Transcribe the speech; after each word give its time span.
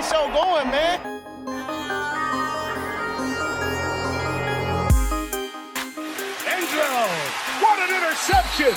the 0.00 0.06
show 0.06 0.26
going, 0.32 0.70
man. 0.70 1.00
Angelo, 6.46 7.06
what 7.60 7.78
an 7.84 7.90
interception! 7.96 8.74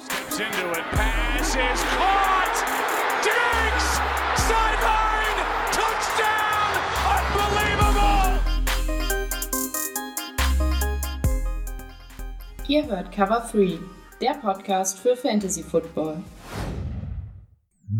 Steps 0.00 0.40
into 0.40 0.70
it, 0.70 0.84
pass 0.92 1.54
is 1.54 1.82
caught! 1.96 2.56
Diggs! 3.26 3.88
Sideline! 4.48 5.40
Touchdown! 5.78 6.72
Unbelievable! 7.16 8.30
Ihr 12.68 12.86
hört 12.86 13.12
Cover 13.12 13.46
3, 13.52 13.78
der 14.20 14.34
Podcast 14.34 14.98
für 14.98 15.16
Fantasy 15.16 15.62
Football. 15.62 16.22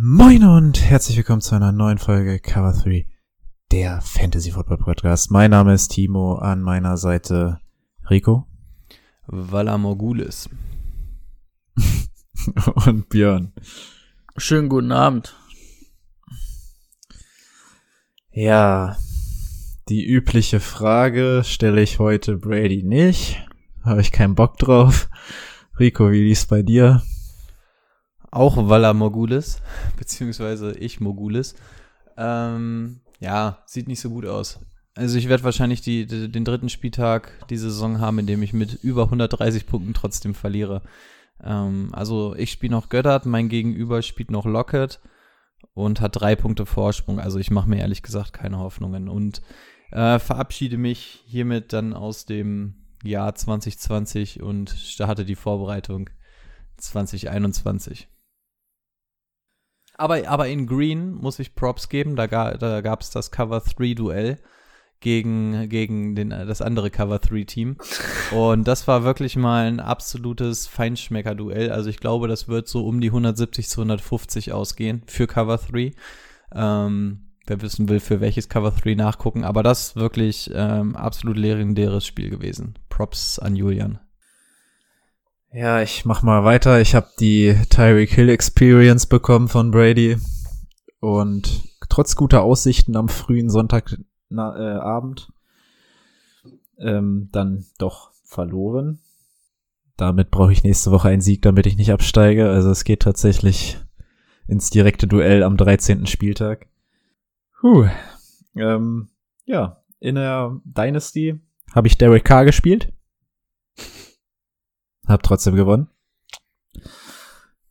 Moin 0.03 0.45
und 0.45 0.81
herzlich 0.81 1.19
willkommen 1.19 1.43
zu 1.43 1.55
einer 1.55 1.73
neuen 1.73 1.99
Folge 1.99 2.39
Cover 2.39 2.73
3, 2.73 3.07
der 3.71 4.01
Fantasy 4.01 4.51
Football 4.51 4.79
Podcast. 4.79 5.31
Mein 5.31 5.51
Name 5.51 5.75
ist 5.75 5.89
Timo, 5.89 6.37
an 6.37 6.63
meiner 6.63 6.97
Seite 6.97 7.61
Rico 8.09 8.47
Vala 9.27 9.77
Morgulis. 9.77 10.49
und 12.87 13.11
Björn. 13.11 13.53
Schönen 14.39 14.71
guten 14.71 14.91
Abend. 14.91 15.37
Ja, 18.33 18.97
die 19.91 20.07
übliche 20.07 20.61
Frage 20.61 21.43
stelle 21.45 21.83
ich 21.83 21.99
heute 21.99 22.39
Brady 22.39 22.83
nicht. 22.85 23.47
Habe 23.85 24.01
ich 24.01 24.13
keinen 24.13 24.35
Bock 24.35 24.57
drauf. 24.57 25.11
Rico, 25.79 26.11
wie 26.11 26.23
lief's 26.23 26.47
bei 26.47 26.63
dir? 26.63 27.03
Auch 28.31 28.69
Vala 28.69 28.95
Morgulis, 28.95 29.61
beziehungsweise 29.99 30.73
ich 30.73 31.01
Morgulis. 31.01 31.55
Ähm, 32.17 33.01
ja, 33.19 33.63
sieht 33.67 33.89
nicht 33.89 34.01
so 34.01 34.11
gut 34.11 34.27
aus. 34.27 34.61
Also 34.95 35.19
ich 35.19 35.29
werde 35.29 35.45
wahrscheinlich 35.45 35.81
die, 35.81 36.07
die, 36.07 36.31
den 36.31 36.45
dritten 36.45 36.69
Spieltag 36.69 37.33
diese 37.49 37.71
Saison 37.71 38.01
haben, 38.01 38.19
in 38.19 38.27
dem 38.27 38.43
ich 38.43 38.53
mit 38.53 38.83
über 38.83 39.05
130 39.05 39.67
Punkten 39.67 39.95
trotzdem 39.95 40.35
verliere. 40.35 40.83
Ähm, 41.43 41.91
also 41.93 42.35
ich 42.37 42.51
spiele 42.51 42.73
noch 42.73 42.89
Göttert, 42.89 43.27
mein 43.27 43.49
Gegenüber 43.49 44.03
spielt 44.03 44.31
noch 44.31 44.47
Lockett 44.47 45.01
und 45.75 46.01
hat 46.01 46.21
drei 46.21 46.37
Punkte 46.37 46.67
Vorsprung. 46.67 47.21
Also 47.21 47.39
ich 47.39 47.51
mache 47.51 47.69
mir 47.69 47.79
ehrlich 47.79 48.03
gesagt 48.03 48.33
keine 48.33 48.59
Hoffnungen 48.59 49.09
und 49.09 49.43
äh, 49.93 50.19
verabschiede 50.19 50.77
mich 50.77 51.25
hiermit 51.27 51.73
dann 51.73 51.95
aus 51.95 52.27
dem 52.27 52.75
Jahr 53.03 53.35
2020 53.35 54.43
und 54.43 54.71
starte 54.71 55.25
die 55.25 55.35
Vorbereitung 55.35 56.11
2021. 56.77 58.09
Aber, 60.01 60.27
aber 60.27 60.49
in 60.49 60.67
Green 60.67 61.13
muss 61.13 61.39
ich 61.39 61.55
Props 61.55 61.91
geben, 61.91 62.17
da, 62.17 62.27
ga, 62.27 62.57
da 62.57 62.81
gab 62.81 63.03
es 63.03 63.11
das 63.11 63.31
Cover 63.31 63.61
3 63.61 63.93
Duell 63.93 64.39
gegen, 65.01 65.69
gegen 65.69 66.15
den, 66.15 66.31
das 66.31 66.63
andere 66.63 66.91
Cover 66.91 67.19
3 67.19 67.45
Team. 67.45 67.77
Und 68.31 68.67
das 68.67 68.89
war 68.89 69.05
wirklich 69.05 69.37
mal 69.37 69.67
ein 69.67 69.79
absolutes 69.79 70.67
Feinschmecker-Duell. 70.69 71.71
Also 71.71 71.91
ich 71.91 71.99
glaube, 71.99 72.29
das 72.29 72.49
wird 72.49 72.67
so 72.67 72.87
um 72.87 73.03
die 73.03 73.09
170 73.09 73.69
zu 73.69 73.83
150 73.83 74.55
ausgehen 74.55 75.03
für 75.07 75.27
Cover 75.27 75.59
3. 75.59 75.93
Ähm, 76.55 77.27
wer 77.47 77.61
wissen 77.61 77.91
will, 77.91 78.01
für 78.01 78.23
welches 78.23 78.49
Cover 78.49 78.71
3 78.71 78.95
nachgucken. 78.95 79.45
Aber 79.45 79.63
das 79.63 79.97
wirklich 79.97 80.51
ähm, 80.55 80.97
absolut 80.97 81.37
legendäres 81.37 82.07
Spiel 82.07 82.31
gewesen. 82.31 82.79
Props 82.89 83.39
an 83.39 83.55
Julian. 83.55 83.99
Ja, 85.53 85.83
ich 85.83 86.05
mach 86.05 86.23
mal 86.23 86.45
weiter. 86.45 86.81
Ich 86.81 86.95
habe 86.95 87.09
die 87.19 87.57
Tyreek 87.71 88.11
Hill 88.11 88.29
Experience 88.29 89.07
bekommen 89.07 89.49
von 89.49 89.73
Brady 89.73 90.17
und 91.01 91.65
trotz 91.89 92.15
guter 92.15 92.43
Aussichten 92.43 92.95
am 92.95 93.09
frühen 93.09 93.51
Sonntagabend 93.51 95.29
äh, 96.79 96.89
ähm, 96.89 97.29
dann 97.33 97.67
doch 97.79 98.13
verloren. 98.23 99.01
Damit 99.97 100.31
brauche 100.31 100.53
ich 100.53 100.63
nächste 100.63 100.93
Woche 100.93 101.09
einen 101.09 101.21
Sieg, 101.21 101.43
damit 101.43 101.67
ich 101.67 101.77
nicht 101.77 101.93
absteige. 101.93 102.49
Also 102.49 102.71
es 102.71 102.85
geht 102.85 103.03
tatsächlich 103.03 103.79
ins 104.47 104.71
direkte 104.71 105.09
Duell 105.09 105.43
am 105.43 105.57
13. 105.57 106.07
Spieltag. 106.07 106.69
Puh. 107.61 107.89
Ähm, 108.55 109.09
ja, 109.47 109.83
in 109.99 110.15
der 110.15 110.61
Dynasty 110.65 111.41
habe 111.75 111.89
ich 111.89 111.99
Derek 111.99 112.25
Carr 112.25 112.45
gespielt. 112.45 112.93
Hab 115.11 115.25
trotzdem 115.25 115.57
gewonnen. 115.57 115.89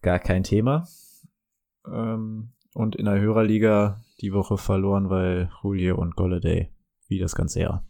Gar 0.01 0.19
kein 0.19 0.43
Thema. 0.43 0.85
Ähm, 1.87 2.51
und 2.73 2.97
in 2.97 3.05
der 3.05 3.19
Hörerliga 3.21 4.01
die 4.19 4.33
Woche 4.33 4.57
verloren, 4.57 5.09
weil 5.09 5.49
Julio 5.63 5.95
und 5.97 6.17
Golladay, 6.17 6.69
wie 7.07 7.17
das 7.17 7.35
ganze 7.35 7.61
Jahr, 7.61 7.85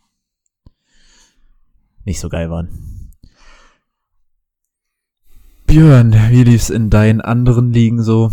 nicht 2.05 2.19
so 2.19 2.29
geil 2.29 2.51
waren. 2.51 3.11
Björn, 5.65 6.13
wie 6.29 6.43
lief's 6.43 6.69
in 6.69 6.91
deinen 6.91 7.19
anderen 7.19 7.73
Ligen 7.73 8.03
so? 8.03 8.31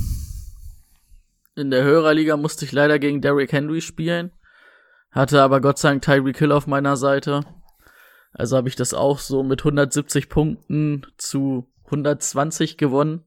In 1.54 1.70
der 1.70 1.82
Hörerliga 1.82 2.36
musste 2.36 2.66
ich 2.66 2.72
leider 2.72 2.98
gegen 2.98 3.22
Derrick 3.22 3.52
Henry 3.52 3.80
spielen. 3.80 4.32
Hatte 5.10 5.40
aber 5.40 5.62
Gott 5.62 5.78
sei 5.78 5.88
Dank 5.88 6.02
Tyreek 6.02 6.38
Hill 6.38 6.52
auf 6.52 6.66
meiner 6.66 6.98
Seite. 6.98 7.40
Also 8.36 8.56
habe 8.56 8.68
ich 8.68 8.76
das 8.76 8.92
auch 8.92 9.18
so 9.18 9.42
mit 9.42 9.60
170 9.60 10.28
Punkten 10.28 11.06
zu 11.16 11.66
120 11.86 12.76
gewonnen. 12.76 13.24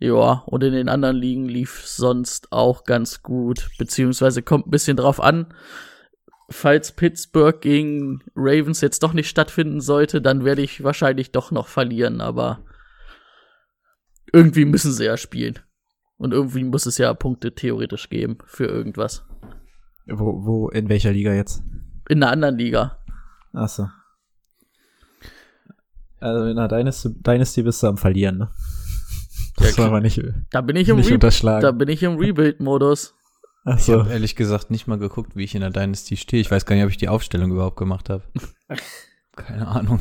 Ja, 0.00 0.42
und 0.46 0.64
in 0.64 0.72
den 0.72 0.88
anderen 0.88 1.16
Ligen 1.16 1.44
lief 1.48 1.86
sonst 1.86 2.52
auch 2.52 2.84
ganz 2.84 3.22
gut. 3.22 3.70
Beziehungsweise 3.78 4.42
kommt 4.42 4.66
ein 4.66 4.72
bisschen 4.72 4.96
drauf 4.96 5.20
an. 5.20 5.54
Falls 6.50 6.92
Pittsburgh 6.92 7.60
gegen 7.60 8.24
Ravens 8.34 8.80
jetzt 8.80 9.02
doch 9.02 9.12
nicht 9.12 9.28
stattfinden 9.28 9.80
sollte, 9.80 10.20
dann 10.20 10.44
werde 10.44 10.62
ich 10.62 10.82
wahrscheinlich 10.82 11.30
doch 11.30 11.50
noch 11.50 11.68
verlieren, 11.68 12.20
aber 12.20 12.64
irgendwie 14.32 14.64
müssen 14.64 14.92
sie 14.92 15.04
ja 15.04 15.16
spielen. 15.16 15.58
Und 16.16 16.32
irgendwie 16.32 16.64
muss 16.64 16.86
es 16.86 16.98
ja 16.98 17.14
Punkte 17.14 17.54
theoretisch 17.54 18.08
geben 18.08 18.38
für 18.46 18.66
irgendwas. 18.66 19.24
Wo, 20.06 20.44
wo, 20.44 20.68
in 20.70 20.88
welcher 20.88 21.12
Liga 21.12 21.34
jetzt? 21.34 21.62
In 22.08 22.22
einer 22.22 22.32
anderen 22.32 22.56
Liga. 22.58 22.98
Ach 23.52 23.68
so. 23.68 23.88
Also 26.20 26.44
in 26.46 26.58
einer 26.58 26.68
Dynasty, 26.68 27.10
Dynasty 27.14 27.62
bist 27.62 27.82
du 27.82 27.86
am 27.88 27.96
Verlieren, 27.98 28.38
ne? 28.38 28.50
Das 29.56 29.68
Ja, 29.68 29.72
soll 29.84 29.90
man 29.90 30.02
nicht, 30.02 30.20
Da 30.50 30.60
bin 30.60 30.76
ich 30.76 30.88
im, 30.88 30.96
nicht 30.96 31.12
unterschlagen. 31.12 31.62
da 31.62 31.70
bin 31.72 31.88
ich 31.88 32.02
im 32.02 32.16
Rebuild-Modus. 32.16 33.14
Ach 33.64 33.78
Ich 33.78 33.90
habe 33.90 34.10
ehrlich 34.10 34.34
gesagt 34.36 34.70
nicht 34.70 34.86
mal 34.86 34.98
geguckt, 34.98 35.36
wie 35.36 35.44
ich 35.44 35.54
in 35.54 35.60
der 35.60 35.70
Dynasty 35.70 36.16
stehe. 36.16 36.40
Ich 36.40 36.50
weiß 36.50 36.64
gar 36.64 36.74
nicht, 36.76 36.84
ob 36.84 36.90
ich 36.90 36.96
die 36.96 37.08
Aufstellung 37.08 37.50
überhaupt 37.50 37.76
gemacht 37.76 38.08
habe. 38.08 38.22
Keine 39.36 39.66
Ahnung. 39.68 40.00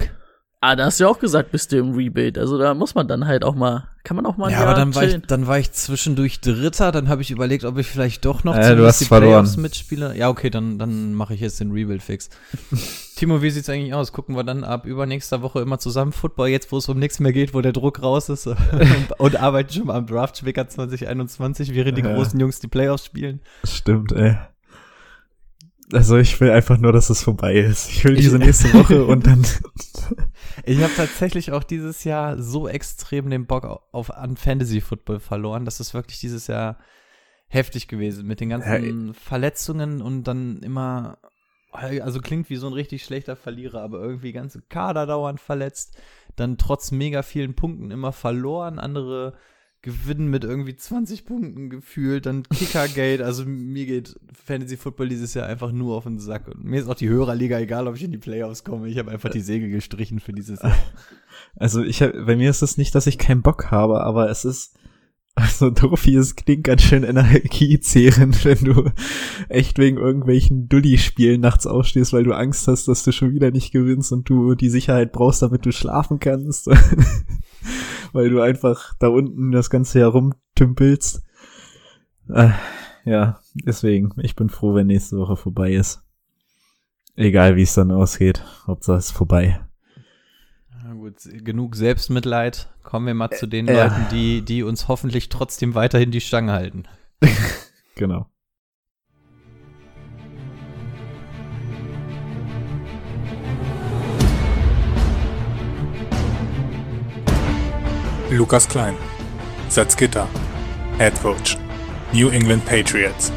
Ah, 0.60 0.76
da 0.76 0.86
hast 0.86 1.00
du 1.00 1.04
ja 1.04 1.10
auch 1.10 1.20
gesagt, 1.20 1.52
bist 1.52 1.72
du 1.72 1.78
im 1.78 1.94
Rebuild. 1.94 2.36
Also 2.40 2.58
da 2.58 2.74
muss 2.74 2.96
man 2.96 3.08
dann 3.08 3.28
halt 3.28 3.44
auch 3.46 3.54
mal, 3.54 3.90
kann 4.04 4.16
man 4.16 4.26
auch 4.26 4.38
mal 4.38 4.48
ein 4.48 4.54
Ja, 4.54 4.64
aber 4.64 4.74
dann 4.74 4.96
war, 4.96 5.04
ich, 5.04 5.22
dann 5.28 5.46
war 5.46 5.60
ich 5.60 5.72
zwischendurch 5.72 6.42
Dritter, 6.42 6.92
dann 6.92 7.10
habe 7.10 7.22
ich 7.22 7.30
überlegt, 7.30 7.64
ob 7.64 7.78
ich 7.78 7.86
vielleicht 7.86 8.26
doch 8.26 8.44
noch 8.44 8.56
Äh, 8.56 8.62
zumindest 8.62 8.80
du 8.82 8.88
hast 8.88 9.02
die 9.02 9.06
verloren. 9.06 9.30
Playoffs 9.34 9.58
mitspiele. 9.58 10.16
Ja, 10.18 10.30
okay, 10.30 10.50
dann, 10.50 10.80
dann 10.80 11.14
mache 11.14 11.36
ich 11.36 11.42
jetzt 11.42 11.60
den 11.60 11.72
Rebuild-Fix. 11.72 12.32
Timo, 13.18 13.44
wie 13.44 13.52
sieht's 13.52 13.70
eigentlich 13.70 13.94
aus? 13.94 14.12
Gucken 14.12 14.36
wir 14.36 14.44
dann 14.44 14.64
ab 14.64 14.88
übernächster 14.88 15.44
Woche 15.44 15.60
immer 15.62 15.78
zusammen 15.78 16.12
Football, 16.12 16.48
jetzt 16.48 16.72
wo 16.72 16.78
es 16.78 16.90
um 16.90 16.98
nichts 16.98 17.20
mehr 17.20 17.34
geht, 17.34 17.54
wo 17.54 17.62
der 17.62 17.74
Druck 17.74 18.02
raus 18.02 18.28
ist 18.30 18.48
und, 18.48 18.58
und 19.20 19.36
arbeiten 19.36 19.72
schon 19.72 19.86
mal 19.86 19.96
am 19.98 20.08
Draft-Schwicker 20.08 20.68
2021, 20.68 21.76
während 21.76 22.00
die 22.00 22.02
Ja. 22.02 22.16
großen 22.16 22.40
Jungs 22.40 22.60
die 22.60 22.68
Playoffs 22.68 23.06
spielen. 23.06 23.42
Stimmt, 23.64 24.12
ey. 24.12 24.38
Also 25.94 26.18
ich 26.18 26.40
will 26.42 26.52
einfach 26.52 26.78
nur, 26.78 26.92
dass 26.92 27.10
es 27.10 27.24
vorbei 27.24 27.56
ist. 27.56 27.90
Ich 27.90 28.04
will 28.04 28.16
diese 28.16 28.38
nächste 28.38 28.74
Woche 28.74 29.06
und 29.08 29.26
dann. 29.26 29.46
Ich 30.66 30.82
habe 30.82 30.94
tatsächlich 30.96 31.52
auch 31.52 31.64
dieses 31.64 32.04
Jahr 32.04 32.42
so 32.42 32.68
extrem 32.68 33.30
den 33.30 33.46
Bock 33.46 33.66
auf, 33.92 34.14
an 34.14 34.36
Fantasy 34.36 34.82
Football 34.82 35.20
verloren. 35.20 35.66
Das 35.66 35.80
ist 35.80 35.94
wirklich 35.94 36.20
dieses 36.20 36.48
Jahr 36.48 36.78
heftig 37.48 37.88
gewesen 37.88 38.28
mit 38.28 38.42
den 38.42 38.50
ganzen 38.50 39.14
Verletzungen 39.14 40.02
und 40.02 40.26
dann 40.26 40.60
immer, 40.60 41.18
also 41.72 42.20
klingt 42.20 42.50
wie 42.50 42.58
so 42.58 42.68
ein 42.68 42.74
richtig 42.74 43.06
schlechter 43.06 43.38
Verlierer, 43.38 43.82
aber 43.82 44.00
irgendwie 44.00 44.34
ganze 44.34 44.62
Kader 44.62 45.06
dauernd 45.06 45.40
verletzt, 45.40 45.98
dann 46.36 46.58
trotz 46.58 46.92
mega 46.92 47.24
vielen 47.24 47.56
Punkten 47.56 47.92
immer 47.92 48.12
verloren, 48.12 48.80
andere 48.80 49.38
gewinnen 49.88 50.28
mit 50.28 50.44
irgendwie 50.44 50.76
20 50.76 51.24
Punkten 51.24 51.70
gefühlt, 51.70 52.26
dann 52.26 52.44
Kickergate, 52.44 53.24
also 53.24 53.46
mir 53.46 53.86
geht 53.86 54.20
Fantasy 54.34 54.76
Football 54.76 55.08
dieses 55.08 55.34
Jahr 55.34 55.48
einfach 55.48 55.72
nur 55.72 55.96
auf 55.96 56.04
den 56.04 56.20
Sack 56.20 56.50
und 56.50 56.66
mir 56.66 56.82
ist 56.82 56.90
auch 56.90 56.96
die 56.96 57.08
Hörerliga 57.08 57.58
egal, 57.58 57.88
ob 57.88 57.96
ich 57.96 58.04
in 58.04 58.12
die 58.12 58.18
Playoffs 58.18 58.66
komme, 58.66 58.90
ich 58.90 58.98
habe 58.98 59.12
einfach 59.12 59.30
die 59.30 59.40
Segel 59.40 59.70
gestrichen 59.70 60.20
für 60.20 60.34
dieses 60.34 60.62
Jahr. 60.62 60.76
Also 61.56 61.84
ich 61.84 62.02
hab, 62.02 62.14
bei 62.14 62.36
mir 62.36 62.50
ist 62.50 62.62
es 62.62 62.78
nicht, 62.78 62.94
dass 62.94 63.08
ich 63.08 63.18
keinen 63.18 63.42
Bock 63.42 63.72
habe, 63.72 64.04
aber 64.04 64.30
es 64.30 64.44
ist 64.46 64.78
also 65.38 65.70
doof 65.70 66.08
es 66.08 66.36
klingt, 66.36 66.64
ganz 66.64 66.82
schön 66.82 67.04
energiezehrend, 67.04 68.44
wenn 68.46 68.66
du 68.66 68.92
echt 69.50 69.78
wegen 69.78 69.98
irgendwelchen 69.98 70.68
Dulli-Spielen 70.68 71.42
nachts 71.42 71.68
aufstehst, 71.68 72.12
weil 72.12 72.24
du 72.24 72.34
Angst 72.34 72.68
hast, 72.68 72.88
dass 72.88 73.04
du 73.04 73.12
schon 73.12 73.34
wieder 73.34 73.52
nicht 73.52 73.72
gewinnst 73.72 74.12
und 74.12 74.28
du 74.28 74.56
die 74.56 74.70
Sicherheit 74.70 75.12
brauchst, 75.12 75.44
damit 75.44 75.64
du 75.66 75.72
schlafen 75.72 76.20
kannst. 76.20 76.68
weil 78.14 78.30
du 78.30 78.42
einfach 78.42 78.94
da 79.00 79.08
unten 79.08 79.52
das 79.52 79.70
ganze 79.70 80.00
herumtümpelst. 80.00 81.24
Äh, 82.30 82.50
ja, 83.06 83.40
deswegen, 83.54 84.12
ich 84.18 84.36
bin 84.36 84.50
froh, 84.50 84.76
wenn 84.76 84.88
nächste 84.88 85.18
Woche 85.18 85.38
vorbei 85.38 85.74
ist. 85.74 86.04
Egal 87.16 87.56
wie 87.56 87.64
es 87.64 87.74
dann 87.74 87.92
ausgeht, 87.92 88.44
Hauptsache 88.68 88.98
es 88.98 89.08
ist 89.08 89.12
vorbei. 89.12 89.60
Na 90.84 90.94
gut, 90.94 91.16
genug 91.44 91.76
Selbstmitleid. 91.76 92.70
Kommen 92.84 93.08
wir 93.08 93.14
mal 93.14 93.32
zu 93.32 93.48
den 93.48 93.68
Äh. 93.68 93.74
Leuten, 93.74 94.06
die, 94.12 94.42
die 94.42 94.64
uns 94.64 94.88
hoffentlich 94.88 95.30
trotzdem 95.30 95.76
weiterhin 95.76 96.12
die 96.12 96.22
Stange 96.22 96.52
halten. 96.52 96.84
Genau. 97.96 98.30
Lukas 108.30 108.68
Klein, 108.68 108.98
Salzgitter, 109.70 110.28
Head 110.98 111.14
Coach, 111.22 111.58
New 112.12 112.30
England 112.30 112.66
Patriots. 112.66 113.32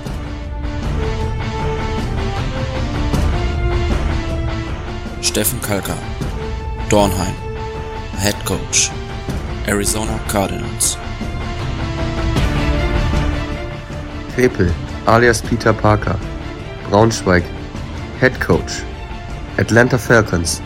Steffen 5.20 5.60
Kalka, 5.60 5.96
Dornheim, 6.88 7.36
Head 8.18 8.34
Coach, 8.44 8.90
Arizona 9.68 10.18
Cardinals. 10.26 10.96
Krepel, 14.34 14.72
alias 15.06 15.40
Peter 15.40 15.72
Parker, 15.72 16.18
Braunschweig, 16.88 17.44
Head 18.18 18.40
Coach, 18.40 18.82
Atlanta 19.56 19.98
Falcons. 19.98 20.60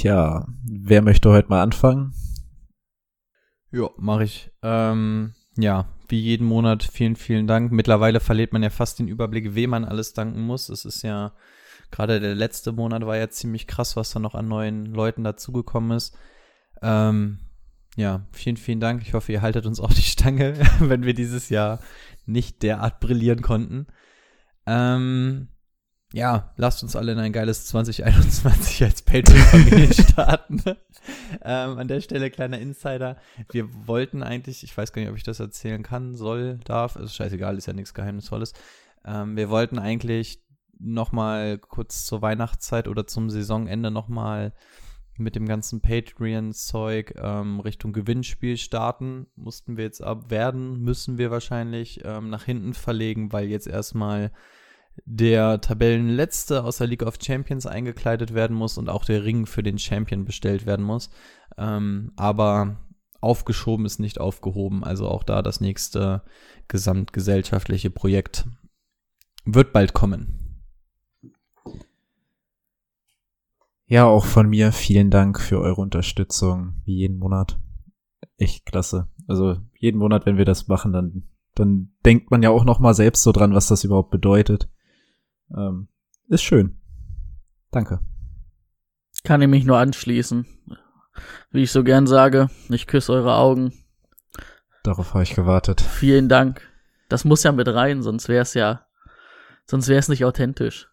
Tja, 0.00 0.46
wer 0.64 1.02
möchte 1.02 1.28
heute 1.28 1.50
mal 1.50 1.62
anfangen? 1.62 2.14
Ja, 3.70 3.90
mache 3.98 4.24
ich. 4.24 4.50
Ähm, 4.62 5.34
ja, 5.58 5.88
wie 6.08 6.18
jeden 6.18 6.46
Monat 6.46 6.82
vielen, 6.84 7.16
vielen 7.16 7.46
Dank. 7.46 7.70
Mittlerweile 7.70 8.18
verliert 8.20 8.54
man 8.54 8.62
ja 8.62 8.70
fast 8.70 8.98
den 8.98 9.08
Überblick, 9.08 9.54
wem 9.54 9.68
man 9.68 9.84
alles 9.84 10.14
danken 10.14 10.40
muss. 10.40 10.70
Es 10.70 10.86
ist 10.86 11.02
ja, 11.02 11.34
gerade 11.90 12.18
der 12.18 12.34
letzte 12.34 12.72
Monat 12.72 13.04
war 13.04 13.18
ja 13.18 13.28
ziemlich 13.28 13.66
krass, 13.66 13.94
was 13.94 14.10
da 14.10 14.20
noch 14.20 14.34
an 14.34 14.48
neuen 14.48 14.86
Leuten 14.86 15.22
dazugekommen 15.22 15.94
ist. 15.94 16.16
Ähm, 16.80 17.40
ja, 17.94 18.26
vielen, 18.32 18.56
vielen 18.56 18.80
Dank. 18.80 19.02
Ich 19.02 19.12
hoffe, 19.12 19.32
ihr 19.32 19.42
haltet 19.42 19.66
uns 19.66 19.80
auch 19.80 19.92
die 19.92 20.00
Stange, 20.00 20.54
wenn 20.80 21.04
wir 21.04 21.12
dieses 21.12 21.50
Jahr 21.50 21.78
nicht 22.24 22.62
derart 22.62 23.00
brillieren 23.00 23.42
konnten. 23.42 23.86
Ähm, 24.64 25.48
ja, 26.12 26.52
lasst 26.56 26.82
uns 26.82 26.96
alle 26.96 27.12
in 27.12 27.18
ein 27.18 27.32
geiles 27.32 27.66
2021 27.66 28.82
als 28.84 29.02
Patreon-Familie 29.02 29.92
starten. 30.10 30.62
ähm, 31.42 31.78
an 31.78 31.88
der 31.88 32.00
Stelle 32.00 32.30
kleiner 32.30 32.58
Insider. 32.58 33.16
Wir 33.50 33.68
wollten 33.86 34.22
eigentlich, 34.22 34.64
ich 34.64 34.76
weiß 34.76 34.92
gar 34.92 35.02
nicht, 35.02 35.10
ob 35.10 35.16
ich 35.16 35.22
das 35.22 35.40
erzählen 35.40 35.82
kann, 35.82 36.14
soll, 36.14 36.58
darf, 36.64 36.96
ist 36.96 37.14
scheißegal, 37.14 37.56
ist 37.56 37.66
ja 37.66 37.72
nichts 37.72 37.94
Geheimnisvolles. 37.94 38.54
Ähm, 39.04 39.36
wir 39.36 39.50
wollten 39.50 39.78
eigentlich 39.78 40.42
noch 40.78 41.12
mal 41.12 41.58
kurz 41.58 42.06
zur 42.06 42.22
Weihnachtszeit 42.22 42.88
oder 42.88 43.06
zum 43.06 43.30
Saisonende 43.30 43.90
noch 43.90 44.08
mal 44.08 44.52
mit 45.16 45.36
dem 45.36 45.46
ganzen 45.46 45.80
Patreon-Zeug 45.80 47.14
ähm, 47.18 47.60
Richtung 47.60 47.92
Gewinnspiel 47.92 48.56
starten. 48.56 49.26
Mussten 49.36 49.76
wir 49.76 49.84
jetzt 49.84 50.02
ab 50.02 50.30
werden, 50.30 50.80
müssen 50.80 51.18
wir 51.18 51.30
wahrscheinlich 51.30 52.00
ähm, 52.04 52.30
nach 52.30 52.44
hinten 52.44 52.74
verlegen, 52.74 53.32
weil 53.32 53.48
jetzt 53.48 53.66
erstmal 53.66 54.32
der 55.04 55.60
Tabellenletzte 55.60 56.64
aus 56.64 56.78
der 56.78 56.86
League 56.86 57.02
of 57.02 57.18
Champions 57.20 57.66
eingekleidet 57.66 58.34
werden 58.34 58.56
muss 58.56 58.78
und 58.78 58.88
auch 58.88 59.04
der 59.04 59.24
Ring 59.24 59.46
für 59.46 59.62
den 59.62 59.78
Champion 59.78 60.24
bestellt 60.24 60.66
werden 60.66 60.84
muss. 60.84 61.10
Ähm, 61.56 62.12
aber 62.16 62.76
aufgeschoben 63.20 63.86
ist 63.86 63.98
nicht 63.98 64.20
aufgehoben. 64.20 64.84
Also 64.84 65.08
auch 65.08 65.24
da 65.24 65.42
das 65.42 65.60
nächste 65.60 66.22
gesamtgesellschaftliche 66.68 67.90
Projekt 67.90 68.46
wird 69.44 69.72
bald 69.72 69.92
kommen. 69.92 70.36
Ja, 73.86 74.04
auch 74.04 74.24
von 74.24 74.48
mir 74.48 74.70
vielen 74.70 75.10
Dank 75.10 75.40
für 75.40 75.60
eure 75.60 75.80
Unterstützung, 75.80 76.74
wie 76.84 76.94
jeden 76.94 77.18
Monat. 77.18 77.58
Echt 78.36 78.64
klasse. 78.64 79.08
Also 79.26 79.56
jeden 79.78 79.98
Monat, 79.98 80.26
wenn 80.26 80.36
wir 80.36 80.44
das 80.44 80.68
machen, 80.68 80.92
dann, 80.92 81.24
dann 81.56 81.90
denkt 82.06 82.30
man 82.30 82.42
ja 82.42 82.50
auch 82.50 82.64
noch 82.64 82.78
mal 82.78 82.94
selbst 82.94 83.24
so 83.24 83.32
dran, 83.32 83.52
was 83.52 83.66
das 83.66 83.82
überhaupt 83.82 84.10
bedeutet. 84.10 84.68
Ähm, 85.56 85.88
ist 86.28 86.42
schön. 86.42 86.80
Danke. 87.70 88.00
Kann 89.24 89.42
ich 89.42 89.48
mich 89.48 89.64
nur 89.64 89.78
anschließen. 89.78 90.46
Wie 91.50 91.62
ich 91.62 91.72
so 91.72 91.84
gern 91.84 92.06
sage, 92.06 92.48
ich 92.68 92.86
küsse 92.86 93.12
eure 93.12 93.34
Augen. 93.34 93.72
Darauf 94.82 95.14
habe 95.14 95.24
ich 95.24 95.34
gewartet. 95.34 95.80
Vielen 95.80 96.28
Dank. 96.28 96.62
Das 97.08 97.24
muss 97.24 97.42
ja 97.42 97.52
mit 97.52 97.68
rein, 97.68 98.02
sonst 98.02 98.28
wär's 98.28 98.54
ja, 98.54 98.86
sonst 99.66 99.88
wär's 99.88 100.08
nicht 100.08 100.24
authentisch. 100.24 100.88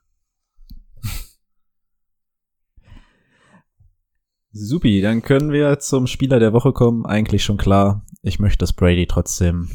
Supi, 4.51 5.01
dann 5.01 5.21
können 5.21 5.51
wir 5.51 5.77
zum 5.77 6.07
Spieler 6.07 6.39
der 6.39 6.51
Woche 6.51 6.73
kommen. 6.73 7.05
Eigentlich 7.05 7.43
schon 7.43 7.57
klar. 7.57 8.05
Ich 8.23 8.39
möchte 8.39 8.59
das 8.59 8.73
Brady 8.73 9.05
trotzdem 9.05 9.69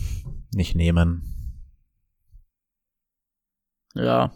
nicht 0.53 0.75
nehmen. 0.75 1.23
Ja. 3.95 4.33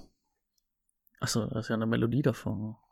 Achso, 1.20 1.46
da 1.46 1.60
ist 1.60 1.68
ja 1.68 1.74
eine 1.74 1.86
Melodie 1.86 2.22
davor. 2.22 2.82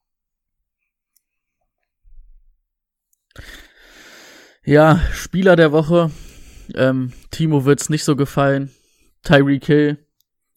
Ja, 4.64 5.00
Spieler 5.12 5.56
der 5.56 5.72
Woche. 5.72 6.10
Ähm, 6.74 7.12
Timo 7.30 7.66
wird's 7.66 7.90
nicht 7.90 8.04
so 8.04 8.16
gefallen. 8.16 8.70
Tyreek 9.22 9.66
Hill. 9.66 9.98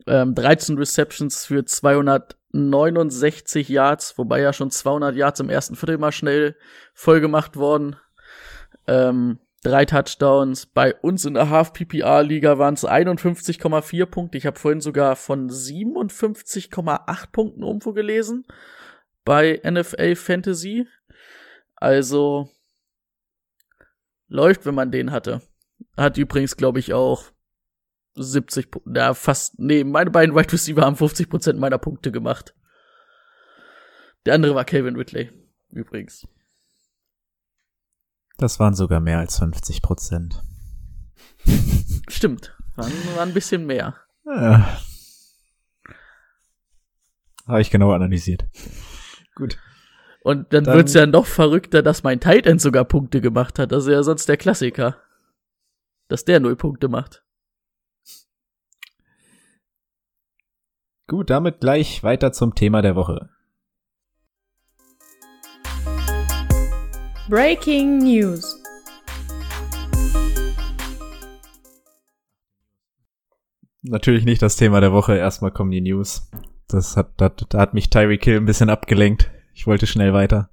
Ähm, 0.06 0.34
13 0.34 0.78
Receptions 0.78 1.46
für 1.46 1.66
269 1.66 3.68
Yards, 3.68 4.18
wobei 4.18 4.40
ja 4.40 4.54
schon 4.54 4.72
200 4.72 5.18
Yards 5.18 5.42
im 5.42 5.50
ersten 5.50 5.76
Viertel 5.76 5.98
mal 5.98 6.14
schnell 6.14 6.56
voll 6.94 7.20
gemacht 7.20 7.58
worden. 7.58 7.98
Ähm, 8.88 9.40
drei 9.64 9.86
Touchdowns. 9.86 10.66
Bei 10.68 10.94
uns 10.96 11.26
in 11.26 11.34
der 11.34 11.50
Half-PPR-Liga 11.50 12.58
waren 12.58 12.74
es 12.76 12.86
51,4 12.86 14.06
Punkte. 14.06 14.38
Ich 14.38 14.46
habe 14.46 14.60
vorhin 14.60 14.82
sogar 14.82 15.16
von 15.16 15.50
57,8 15.50 17.32
Punkten 17.32 17.64
irgendwo 17.64 17.94
gelesen. 17.94 18.46
Bei 19.26 19.62
NFL 19.64 20.16
Fantasy. 20.16 20.88
Also 21.76 22.50
läuft, 24.28 24.66
wenn 24.66 24.76
man 24.76 24.92
den 24.92 25.12
hatte. 25.12 25.42
Hat 25.96 26.18
übrigens, 26.18 26.58
glaube 26.58 26.80
ich, 26.80 26.94
auch 26.94 27.26
70, 28.16 28.68
Pu- 28.68 28.96
ja, 28.98 29.14
fast, 29.14 29.60
nee, 29.60 29.84
meine 29.84 30.10
beiden 30.10 30.36
Wide 30.36 30.52
Receiver 30.52 30.82
haben 30.82 30.96
50% 30.96 31.54
meiner 31.54 31.78
Punkte 31.78 32.12
gemacht. 32.12 32.56
Der 34.26 34.34
andere 34.34 34.56
war 34.56 34.66
Calvin 34.66 34.96
Ridley, 34.96 35.30
übrigens. 35.72 36.28
Das 38.38 38.60
waren 38.60 38.76
sogar 38.76 39.00
mehr 39.00 39.20
als 39.20 39.40
50 39.40 39.82
Prozent. 39.82 40.44
Stimmt, 42.08 42.56
waren, 42.76 42.92
waren 43.16 43.30
ein 43.30 43.34
bisschen 43.34 43.66
mehr. 43.66 43.96
Ja. 44.26 44.78
Habe 47.48 47.62
ich 47.62 47.72
genau 47.72 47.92
analysiert. 47.94 48.46
Gut. 49.36 49.58
Und 50.22 50.52
dann, 50.54 50.66
Dann- 50.66 50.76
wird's 50.76 50.94
ja 50.94 51.06
noch 51.06 51.26
verrückter, 51.26 51.82
dass 51.82 52.04
mein 52.04 52.20
Tight 52.20 52.46
End 52.46 52.60
sogar 52.62 52.84
Punkte 52.86 53.22
gemacht 53.22 53.58
hat. 53.60 53.72
Das 53.72 53.86
ist 53.86 53.92
ja 53.92 54.04
sonst 54.04 54.28
der 54.28 54.38
Klassiker. 54.38 54.98
Dass 56.10 56.26
der 56.26 56.40
null 56.40 56.56
Punkte 56.56 56.90
macht. 56.90 57.24
Gut, 61.08 61.30
damit 61.30 61.62
gleich 61.62 62.04
weiter 62.04 62.34
zum 62.34 62.54
Thema 62.56 62.82
der 62.82 62.96
Woche. 62.98 63.30
Breaking 67.30 67.98
News. 67.98 68.58
Natürlich 73.82 74.24
nicht 74.24 74.42
das 74.42 74.56
Thema 74.56 74.80
der 74.80 74.94
Woche. 74.94 75.18
Erstmal 75.18 75.52
kommen 75.52 75.72
die 75.72 75.82
News. 75.82 76.32
Das 76.70 76.96
hat, 76.96 77.12
da, 77.18 77.28
da 77.28 77.60
hat 77.60 77.74
mich 77.74 77.90
Tyreek 77.90 78.24
Hill 78.24 78.38
ein 78.38 78.46
bisschen 78.46 78.70
abgelenkt. 78.70 79.30
Ich 79.54 79.68
wollte 79.68 79.88
schnell 79.88 80.14
weiter. 80.14 80.50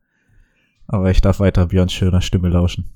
Aber 0.88 1.12
ich 1.12 1.20
darf 1.20 1.38
weiter 1.38 1.66
Björns 1.66 1.92
schöner 1.92 2.20
Stimme 2.20 2.48
lauschen. 2.48 2.90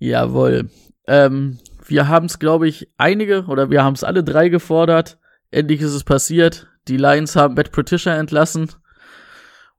Jawohl. 0.00 0.70
Ähm, 1.06 1.60
wir 1.86 2.08
haben's, 2.08 2.40
glaube 2.40 2.66
ich, 2.66 2.92
einige 2.96 3.44
oder 3.44 3.70
wir 3.70 3.84
haben's 3.84 4.02
alle 4.02 4.24
drei 4.24 4.48
gefordert. 4.48 5.20
Endlich 5.52 5.82
ist 5.82 5.94
es 5.94 6.02
passiert. 6.02 6.66
Die 6.88 6.96
Lions 6.96 7.36
haben 7.36 7.54
Matt 7.54 7.70
Patricia 7.70 8.16
entlassen. 8.16 8.70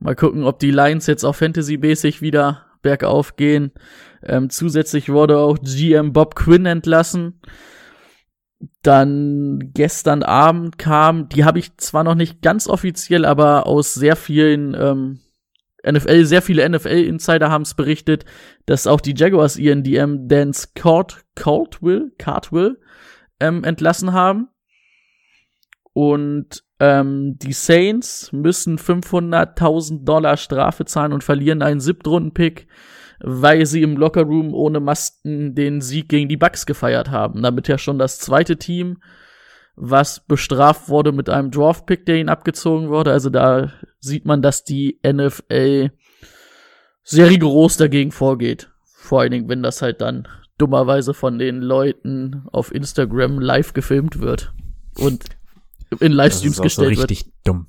Mal 0.03 0.15
gucken, 0.15 0.43
ob 0.45 0.57
die 0.57 0.71
Lions 0.71 1.05
jetzt 1.05 1.23
auch 1.23 1.35
Fantasy-mäßig 1.35 2.23
wieder 2.23 2.65
bergauf 2.81 3.35
gehen. 3.35 3.71
Ähm, 4.23 4.49
zusätzlich 4.49 5.09
wurde 5.09 5.37
auch 5.37 5.59
GM 5.61 6.11
Bob 6.11 6.33
Quinn 6.33 6.65
entlassen. 6.65 7.39
Dann 8.81 9.71
gestern 9.75 10.23
Abend 10.23 10.79
kam, 10.79 11.29
die 11.29 11.45
habe 11.45 11.59
ich 11.59 11.77
zwar 11.77 12.03
noch 12.03 12.15
nicht 12.15 12.41
ganz 12.41 12.67
offiziell, 12.67 13.25
aber 13.25 13.67
aus 13.67 13.93
sehr 13.93 14.15
vielen 14.15 14.73
ähm, 14.73 15.19
NFL, 15.87 16.25
sehr 16.25 16.41
viele 16.41 16.67
NFL-Insider 16.67 17.51
haben 17.51 17.61
es 17.61 17.75
berichtet, 17.75 18.25
dass 18.65 18.87
auch 18.87 19.01
die 19.01 19.13
Jaguars 19.15 19.55
ihren 19.57 19.83
DM 19.83 20.27
Dance 20.27 20.69
Cart, 20.73 21.25
Cartwell, 21.35 22.11
Cartwell 22.17 22.79
ähm, 23.39 23.63
entlassen 23.63 24.13
haben. 24.13 24.49
Und 25.93 26.63
ähm, 26.81 27.37
die 27.37 27.53
Saints 27.53 28.31
müssen 28.31 28.79
500.000 28.79 30.03
Dollar 30.03 30.35
Strafe 30.35 30.83
zahlen 30.85 31.13
und 31.13 31.23
verlieren 31.23 31.61
einen 31.61 31.79
Siebtrunden-Pick, 31.79 32.67
weil 33.19 33.67
sie 33.67 33.83
im 33.83 33.97
Lockerroom 33.97 34.55
ohne 34.55 34.79
Masten 34.79 35.53
den 35.53 35.81
Sieg 35.81 36.09
gegen 36.09 36.27
die 36.27 36.37
Bucks 36.37 36.65
gefeiert 36.65 37.11
haben. 37.11 37.43
Damit 37.43 37.67
ja 37.67 37.77
schon 37.77 37.99
das 37.99 38.17
zweite 38.17 38.57
Team, 38.57 38.97
was 39.75 40.21
bestraft 40.21 40.89
wurde 40.89 41.11
mit 41.11 41.29
einem 41.29 41.51
Draft-Pick, 41.51 42.07
der 42.07 42.15
ihnen 42.15 42.29
abgezogen 42.29 42.89
wurde. 42.89 43.11
Also 43.11 43.29
da 43.29 43.71
sieht 43.99 44.25
man, 44.25 44.41
dass 44.41 44.63
die 44.63 44.99
NFL 45.05 45.91
sehr 47.03 47.29
rigoros 47.29 47.77
dagegen 47.77 48.11
vorgeht. 48.11 48.71
Vor 48.85 49.21
allen 49.21 49.31
Dingen, 49.31 49.49
wenn 49.49 49.61
das 49.61 49.83
halt 49.83 50.01
dann 50.01 50.27
dummerweise 50.57 51.13
von 51.13 51.37
den 51.37 51.61
Leuten 51.61 52.47
auf 52.51 52.73
Instagram 52.73 53.39
live 53.39 53.73
gefilmt 53.73 54.19
wird 54.19 54.51
und 54.97 55.25
in 55.99 56.11
Livestreams 56.11 56.57
das 56.57 56.65
ist 56.65 56.79
auch 56.79 56.83
gestellt 56.83 56.95
so 56.95 57.01
richtig 57.01 57.25
wird. 57.25 57.35
dumm. 57.43 57.67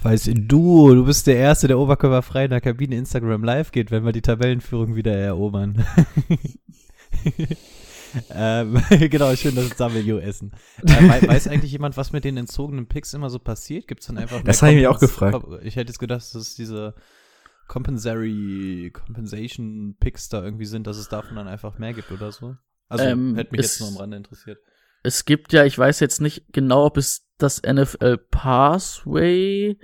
Weißt 0.00 0.28
du, 0.28 0.34
du 0.34 1.04
bist 1.04 1.26
der 1.26 1.36
Erste, 1.36 1.66
der 1.66 1.78
oberkörperfrei 1.78 2.44
in 2.44 2.50
der 2.50 2.60
Kabine 2.60 2.96
Instagram 2.96 3.42
live 3.42 3.72
geht, 3.72 3.90
wenn 3.90 4.04
wir 4.04 4.12
die 4.12 4.22
Tabellenführung 4.22 4.94
wieder 4.94 5.12
erobern. 5.16 5.84
ähm, 8.30 8.80
genau, 9.10 9.34
schön, 9.34 9.54
dass 9.54 9.64
es 9.66 9.78
W 9.78 10.20
essen. 10.20 10.52
Äh, 10.82 11.08
wei- 11.08 11.28
weiß 11.28 11.48
eigentlich 11.48 11.72
jemand, 11.72 11.96
was 11.96 12.12
mit 12.12 12.24
den 12.24 12.36
entzogenen 12.36 12.86
Picks 12.86 13.12
immer 13.14 13.28
so 13.30 13.38
passiert? 13.38 13.88
Gibt 13.88 14.02
es 14.02 14.06
dann 14.06 14.18
einfach 14.18 14.42
Das 14.42 14.62
habe 14.62 14.72
ich 14.72 14.78
mich 14.78 14.86
auch 14.86 15.00
gefragt. 15.00 15.44
Ich 15.62 15.76
hätte 15.76 15.90
jetzt 15.90 15.98
gedacht, 15.98 16.20
dass 16.20 16.34
es 16.34 16.54
diese 16.54 16.94
Compensatory, 17.66 18.92
Compensation 18.94 19.96
Picks 20.00 20.28
da 20.28 20.42
irgendwie 20.42 20.64
sind, 20.66 20.86
dass 20.86 20.96
es 20.96 21.08
davon 21.08 21.36
dann 21.36 21.48
einfach 21.48 21.78
mehr 21.78 21.92
gibt 21.92 22.10
oder 22.12 22.32
so. 22.32 22.56
Also 22.88 23.04
Ähm, 23.04 23.34
hätte 23.34 23.50
mich 23.52 23.62
jetzt 23.62 23.80
nur 23.80 23.90
am 23.90 23.96
Rande 23.96 24.16
interessiert. 24.16 24.58
Es 25.02 25.24
gibt 25.24 25.52
ja, 25.52 25.64
ich 25.64 25.78
weiß 25.78 26.00
jetzt 26.00 26.20
nicht 26.20 26.52
genau, 26.52 26.86
ob 26.86 26.96
es 26.96 27.26
das 27.38 27.62
NFL 27.62 28.18
Pathway 28.30 29.78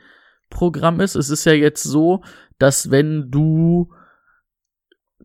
Programm 0.50 1.00
ist. 1.00 1.14
Es 1.14 1.30
ist 1.30 1.44
ja 1.44 1.52
jetzt 1.52 1.82
so, 1.82 2.22
dass 2.58 2.90
wenn 2.90 3.30
du 3.30 3.92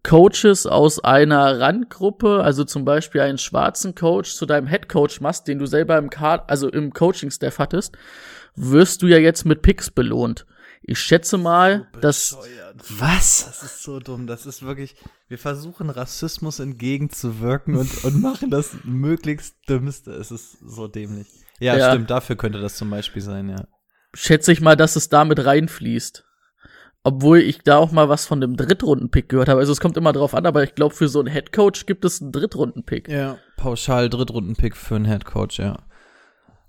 Coaches 0.03 0.65
aus 0.65 1.03
einer 1.03 1.59
Randgruppe, 1.59 2.41
also 2.43 2.63
zum 2.63 2.85
Beispiel 2.85 3.21
einen 3.21 3.37
schwarzen 3.37 3.95
Coach 3.95 4.33
zu 4.33 4.45
deinem 4.45 4.67
Head 4.67 4.87
Coach 4.87 5.19
machst, 5.21 5.47
den 5.47 5.59
du 5.59 5.65
selber 5.65 5.97
im 5.97 6.09
Card, 6.09 6.49
also 6.49 6.69
im 6.69 6.93
Coaching 6.93 7.31
Staff 7.31 7.59
hattest, 7.59 7.97
wirst 8.55 9.01
du 9.01 9.07
ja 9.07 9.17
jetzt 9.17 9.45
mit 9.45 9.61
Picks 9.61 9.91
belohnt. 9.91 10.45
Ich 10.81 10.99
schätze 10.99 11.37
mal, 11.37 11.87
dass 12.01 12.37
Was? 12.97 13.45
Das 13.45 13.63
ist 13.63 13.83
so 13.83 13.99
dumm. 13.99 14.27
Das 14.27 14.45
ist 14.45 14.63
wirklich. 14.63 14.95
Wir 15.27 15.37
versuchen 15.37 15.89
Rassismus 15.89 16.59
entgegenzuwirken 16.59 17.75
und, 17.75 18.03
und 18.03 18.21
machen 18.21 18.49
das 18.49 18.71
möglichst 18.83 19.55
Dümmste. 19.67 20.11
Es 20.11 20.31
ist 20.31 20.57
so 20.65 20.87
dämlich. 20.87 21.27
Ja, 21.59 21.77
Ja. 21.77 21.91
stimmt. 21.91 22.09
Dafür 22.09 22.35
könnte 22.37 22.59
das 22.61 22.75
zum 22.75 22.89
Beispiel 22.89 23.21
sein, 23.21 23.49
ja. 23.49 23.67
schätze 24.13 24.51
ich 24.51 24.61
mal, 24.61 24.75
dass 24.77 24.95
es 24.95 25.09
damit 25.09 25.45
reinfließt. 25.45 26.25
Obwohl 27.03 27.39
ich 27.39 27.59
da 27.59 27.77
auch 27.77 27.91
mal 27.91 28.09
was 28.09 28.25
von 28.25 28.41
dem 28.41 28.57
Drittrunden-Pick 28.57 29.29
gehört 29.29 29.47
habe. 29.47 29.59
Also 29.61 29.71
es 29.71 29.79
kommt 29.79 29.95
immer 29.95 30.11
drauf 30.11 30.33
an, 30.35 30.45
aber 30.45 30.63
ich 30.63 30.75
glaube, 30.75 30.93
für 30.95 31.07
so 31.07 31.19
einen 31.19 31.29
Headcoach 31.29 31.85
gibt 31.85 32.03
es 32.03 32.21
einen 32.21 32.33
Drittrunden-Pick. 32.33 33.07
Ja. 33.07 33.37
Pauschal 33.55 34.09
Drittrunden-Pick 34.09 34.75
für 34.75 34.95
einen 34.95 35.05
Headcoach, 35.05 35.59
ja. 35.59 35.77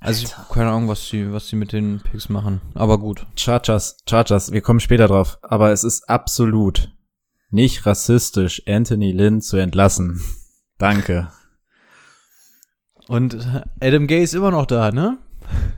Also 0.00 0.24
ich 0.24 0.36
hab 0.36 0.48
keine 0.48 0.70
Ahnung, 0.70 0.88
was 0.88 1.08
sie, 1.08 1.30
was 1.30 1.48
sie 1.48 1.56
mit 1.56 1.72
den 1.72 2.00
Picks 2.00 2.30
machen. 2.30 2.62
Aber 2.74 2.98
gut. 2.98 3.26
Chargers, 3.36 3.98
Chargers, 4.08 4.50
wir 4.50 4.62
kommen 4.62 4.80
später 4.80 5.08
drauf. 5.08 5.38
Aber 5.42 5.72
es 5.72 5.84
ist 5.84 6.08
absolut 6.08 6.90
nicht 7.50 7.84
rassistisch, 7.84 8.62
Anthony 8.66 9.12
Lynn 9.12 9.40
zu 9.42 9.58
entlassen. 9.58 10.22
Danke. 10.78 11.30
Und 13.08 13.36
Adam 13.80 14.06
Gay 14.06 14.22
ist 14.22 14.34
immer 14.34 14.50
noch 14.50 14.66
da, 14.66 14.90
ne? 14.90 15.18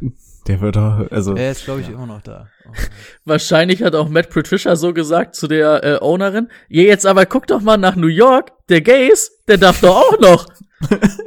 Der 0.49 0.61
wird 0.61 0.77
doch, 0.77 1.11
also, 1.11 1.37
Er 1.37 1.53
ist, 1.53 1.65
glaube 1.65 1.83
ich, 1.83 1.89
immer 1.89 2.07
noch 2.07 2.23
da. 2.23 2.49
Oh. 2.67 2.73
Wahrscheinlich 3.25 3.83
hat 3.83 3.95
auch 3.95 4.09
Matt 4.09 4.31
Patricia 4.31 4.75
so 4.75 4.93
gesagt 4.93 5.37
zu 5.37 5.47
der 5.47 5.85
äh, 5.85 5.99
Ownerin, 6.01 6.49
ja, 6.69 6.83
jetzt 6.83 7.07
aber 7.07 7.27
guck 7.27 7.47
doch 7.47 7.61
mal 7.61 7.77
nach 7.77 7.95
New 7.95 8.09
York, 8.09 8.53
der 8.69 8.81
Gays, 8.81 9.31
der 9.47 9.59
darf 9.59 9.81
doch 9.81 9.97
auch 9.97 10.19
noch. 10.19 10.47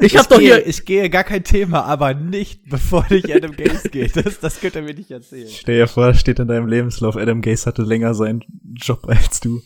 Ich 0.01 0.17
hab 0.17 0.27
doch 0.27 0.39
gehe, 0.39 0.55
hier, 0.55 0.67
ich 0.67 0.83
gehe 0.83 1.09
gar 1.09 1.23
kein 1.23 1.45
Thema, 1.45 1.85
aber 1.85 2.13
nicht, 2.13 2.69
bevor 2.69 3.05
nicht 3.09 3.33
Adam 3.33 3.55
Gaze 3.55 3.87
geht. 3.91 4.17
Das, 4.17 4.41
das 4.41 4.59
könnt 4.59 4.75
ihr 4.75 4.81
mir 4.81 4.93
nicht 4.93 5.11
erzählen. 5.11 5.47
stell 5.49 5.77
dir 5.77 5.87
vor, 5.87 6.13
steht 6.13 6.39
in 6.39 6.49
deinem 6.49 6.67
Lebenslauf, 6.67 7.15
Adam 7.15 7.41
Gase 7.41 7.65
hatte 7.65 7.83
länger 7.83 8.13
seinen 8.13 8.43
Job 8.73 9.07
als 9.07 9.39
du. 9.39 9.61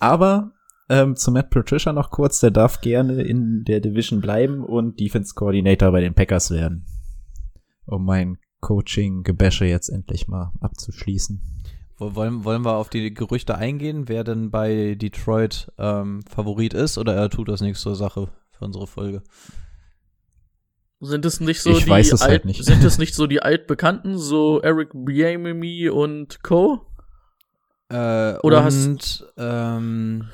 Aber 0.00 0.52
ähm, 0.90 1.16
zu 1.16 1.30
Matt 1.32 1.48
Patricia 1.48 1.94
noch 1.94 2.10
kurz, 2.10 2.40
der 2.40 2.50
darf 2.50 2.82
gerne 2.82 3.22
in 3.22 3.64
der 3.64 3.80
Division 3.80 4.20
bleiben 4.20 4.62
und 4.62 5.00
Defense 5.00 5.32
Coordinator 5.34 5.90
bei 5.90 6.02
den 6.02 6.12
Packers 6.12 6.50
werden. 6.50 6.84
Um 7.92 8.04
mein 8.04 8.38
Coaching-Gebäsche 8.60 9.64
jetzt 9.66 9.88
endlich 9.88 10.28
mal 10.28 10.52
abzuschließen. 10.60 11.40
Wo- 11.98 12.14
Wollen, 12.14 12.44
wollen 12.44 12.64
wir 12.64 12.76
auf 12.76 12.88
die 12.88 13.12
Gerüchte 13.12 13.56
eingehen, 13.56 14.08
wer 14.08 14.24
denn 14.24 14.50
bei 14.50 14.94
Detroit 14.94 15.70
ähm, 15.78 16.22
Favorit 16.28 16.72
ist 16.74 16.96
oder 16.98 17.14
er 17.14 17.28
tut 17.28 17.48
das 17.48 17.60
nichts 17.60 17.80
zur 17.82 17.94
Sache 17.96 18.28
für 18.52 18.64
unsere 18.64 18.86
Folge? 18.86 19.22
sind 21.04 21.24
es 21.24 21.40
nicht 21.40 21.60
so 21.60 21.70
Ich 21.70 21.84
die 21.84 21.90
weiß 21.90 22.12
es 22.12 22.22
alt, 22.22 22.30
halt 22.30 22.44
nicht. 22.44 22.64
sind 22.64 22.84
es 22.84 22.96
nicht 22.96 23.14
so 23.16 23.26
die 23.26 23.42
altbekannten, 23.42 24.18
so 24.18 24.60
Eric 24.62 24.90
Bieniemy 24.94 25.88
und 25.88 26.42
Co. 26.44 26.86
Äh, 27.88 28.36
Oder 28.44 28.64
und, 28.64 29.26
ähm, 29.36 30.28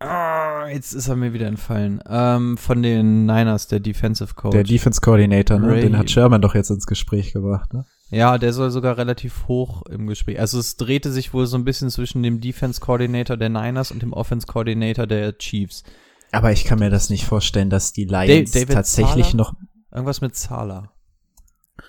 ah, 0.00 0.66
jetzt 0.68 0.92
ist 0.92 1.08
er 1.08 1.16
mir 1.16 1.32
wieder 1.32 1.46
entfallen. 1.46 2.02
Ähm, 2.08 2.56
von 2.58 2.82
den 2.82 3.26
Niners, 3.26 3.66
der 3.68 3.80
Defensive 3.80 4.34
Coach. 4.34 4.52
Der 4.52 4.64
Defense 4.64 5.00
Coordinator, 5.00 5.58
ne? 5.58 5.68
Ray- 5.68 5.80
Den 5.82 5.96
hat 5.98 6.10
Sherman 6.10 6.40
doch 6.42 6.54
jetzt 6.54 6.70
ins 6.70 6.86
Gespräch 6.86 7.32
gebracht, 7.32 7.72
ne? 7.72 7.84
Ja, 8.10 8.38
der 8.38 8.52
soll 8.52 8.70
sogar 8.70 8.96
relativ 8.98 9.48
hoch 9.48 9.82
im 9.86 10.06
Gespräch. 10.06 10.38
Also 10.38 10.60
es 10.60 10.76
drehte 10.76 11.10
sich 11.10 11.34
wohl 11.34 11.46
so 11.46 11.56
ein 11.56 11.64
bisschen 11.64 11.90
zwischen 11.90 12.22
dem 12.22 12.40
Defense 12.40 12.80
Coordinator 12.80 13.36
der 13.36 13.48
Niners 13.48 13.90
und 13.90 14.00
dem 14.00 14.12
Offense 14.12 14.46
Coordinator 14.46 15.06
der 15.08 15.36
Chiefs. 15.38 15.82
Aber 16.30 16.52
ich 16.52 16.64
kann 16.64 16.78
mir 16.78 16.90
das 16.90 17.10
nicht 17.10 17.24
vorstellen, 17.24 17.68
dass 17.70 17.92
die 17.92 18.04
Lions 18.04 18.52
David 18.52 18.72
tatsächlich 18.74 19.26
Zahler? 19.30 19.36
noch, 19.36 19.54
Irgendwas 19.92 20.20
mit 20.20 20.36
Zahler. 20.36 20.92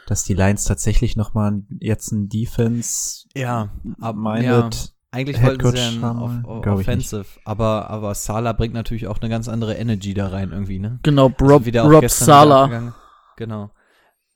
dass 0.08 0.24
die 0.24 0.34
Lions 0.34 0.64
tatsächlich 0.64 1.18
noch 1.18 1.34
mal 1.36 1.62
jetzt 1.80 2.12
ein 2.12 2.30
Defense 2.30 3.28
Ja, 3.36 3.70
minded 4.16 4.94
Eigentlich 5.12 5.38
Head 5.38 5.64
wollten 5.64 5.72
sie 5.72 5.78
ja 5.78 5.92
ich 5.92 6.68
Offensive, 6.68 7.26
aber, 7.46 7.90
aber 7.90 8.14
Sala 8.14 8.54
bringt 8.54 8.74
natürlich 8.74 9.08
auch 9.08 9.20
eine 9.20 9.30
ganz 9.30 9.48
andere 9.48 9.76
Energy 9.76 10.14
da 10.14 10.28
rein 10.28 10.52
irgendwie, 10.52 10.80
ne? 10.80 11.00
Genau, 11.04 11.30
Also 11.30 11.46
Rob, 11.46 11.66
auch 11.66 11.92
Rob 11.92 12.10
Sala. 12.10 12.94
Genau. 13.38 13.72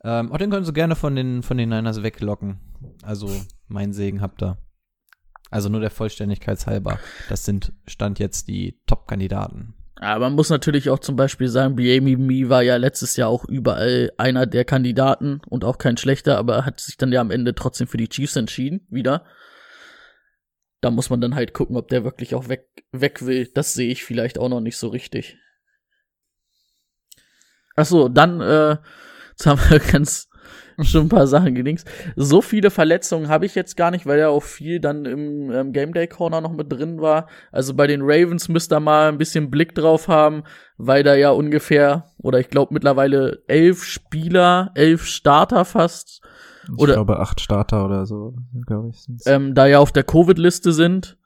Ähm, 0.03 0.31
auch 0.31 0.37
den 0.37 0.49
können 0.49 0.65
sie 0.65 0.73
gerne 0.73 0.95
von 0.95 1.15
den, 1.15 1.43
von 1.43 1.57
den 1.57 1.69
Niners 1.69 2.03
weglocken. 2.03 2.59
Also, 3.03 3.29
mein 3.67 3.93
Segen 3.93 4.21
habt 4.21 4.41
ihr. 4.41 4.57
Also 5.49 5.67
nur 5.67 5.81
der 5.81 5.91
Vollständigkeit 5.91 6.65
halber. 6.65 6.97
Das 7.27 7.43
sind 7.43 7.73
Stand 7.85 8.19
jetzt 8.19 8.47
die 8.47 8.79
Top-Kandidaten. 8.87 9.73
Aber 9.95 10.25
man 10.25 10.33
muss 10.33 10.49
natürlich 10.49 10.89
auch 10.89 10.99
zum 10.99 11.15
Beispiel 11.15 11.49
sagen, 11.49 11.75
Biemi 11.75 12.49
war 12.49 12.63
ja 12.63 12.77
letztes 12.77 13.17
Jahr 13.17 13.29
auch 13.29 13.45
überall 13.45 14.11
einer 14.17 14.47
der 14.47 14.65
Kandidaten 14.65 15.41
und 15.47 15.65
auch 15.65 15.77
kein 15.77 15.97
schlechter, 15.97 16.37
aber 16.37 16.65
hat 16.65 16.79
sich 16.79 16.97
dann 16.97 17.11
ja 17.11 17.21
am 17.21 17.29
Ende 17.29 17.53
trotzdem 17.53 17.87
für 17.87 17.97
die 17.97 18.07
Chiefs 18.07 18.35
entschieden, 18.37 18.87
wieder. 18.89 19.25
Da 20.81 20.89
muss 20.91 21.09
man 21.09 21.21
dann 21.21 21.35
halt 21.35 21.53
gucken, 21.53 21.77
ob 21.77 21.87
der 21.89 22.03
wirklich 22.03 22.35
auch 22.35 22.49
weg, 22.49 22.67
weg 22.91 23.25
will. 23.25 23.47
Das 23.53 23.73
sehe 23.73 23.91
ich 23.91 24.03
vielleicht 24.03 24.39
auch 24.39 24.49
noch 24.49 24.61
nicht 24.61 24.77
so 24.77 24.87
richtig. 24.87 25.37
Ach 27.75 27.85
so, 27.85 28.09
dann, 28.09 28.41
äh, 28.41 28.77
jetzt 29.31 29.45
haben 29.45 29.61
wir 29.69 29.79
ganz 29.79 30.27
schon 30.83 31.05
ein 31.05 31.09
paar 31.09 31.27
Sachen 31.27 31.55
gedings. 31.55 31.85
So 32.15 32.41
viele 32.41 32.71
Verletzungen 32.71 33.27
habe 33.27 33.45
ich 33.45 33.55
jetzt 33.55 33.77
gar 33.77 33.91
nicht, 33.91 34.05
weil 34.05 34.19
ja 34.19 34.29
auch 34.29 34.43
viel 34.43 34.79
dann 34.79 35.05
im 35.05 35.51
ähm, 35.51 35.73
Game 35.73 35.93
Day 35.93 36.07
Corner 36.07 36.41
noch 36.41 36.53
mit 36.53 36.71
drin 36.71 37.01
war. 37.01 37.27
Also 37.51 37.73
bei 37.73 37.87
den 37.87 38.01
Ravens 38.01 38.49
müsst 38.49 38.73
ihr 38.73 38.79
mal 38.79 39.09
ein 39.09 39.17
bisschen 39.17 39.51
Blick 39.51 39.75
drauf 39.75 40.07
haben, 40.07 40.43
weil 40.77 41.03
da 41.03 41.15
ja 41.15 41.31
ungefähr, 41.31 42.11
oder 42.17 42.39
ich 42.39 42.49
glaube 42.49 42.73
mittlerweile 42.73 43.43
elf 43.47 43.83
Spieler, 43.83 44.71
elf 44.75 45.05
Starter 45.05 45.65
fast, 45.65 46.21
Ich 46.65 46.77
Oder- 46.77 46.93
glaube, 46.93 47.19
acht 47.19 47.41
Starter 47.41 47.85
oder 47.85 48.05
so, 48.05 48.35
glaube 48.65 48.89
ich. 48.89 49.05
ähm, 49.25 49.55
da 49.55 49.65
ja 49.65 49.79
auf 49.79 49.91
der 49.91 50.03
Covid-Liste 50.03 50.73
sind. 50.73 51.17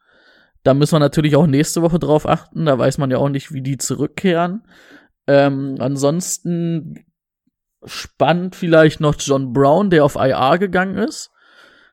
Da 0.62 0.74
müssen 0.74 0.94
wir 0.96 0.98
natürlich 1.00 1.36
auch 1.36 1.46
nächste 1.46 1.82
Woche 1.82 1.98
drauf 1.98 2.26
achten. 2.28 2.64
Da 2.66 2.78
weiß 2.78 2.98
man 2.98 3.10
ja 3.10 3.18
auch 3.18 3.28
nicht, 3.28 3.52
wie 3.52 3.62
die 3.62 3.76
zurückkehren. 3.78 4.62
Ähm, 5.28 5.76
ansonsten 5.78 7.04
spannend 7.84 8.56
vielleicht 8.56 9.00
noch 9.00 9.14
John 9.18 9.52
Brown, 9.52 9.90
der 9.90 10.04
auf 10.04 10.16
IR 10.16 10.58
gegangen 10.58 10.96
ist, 10.98 11.30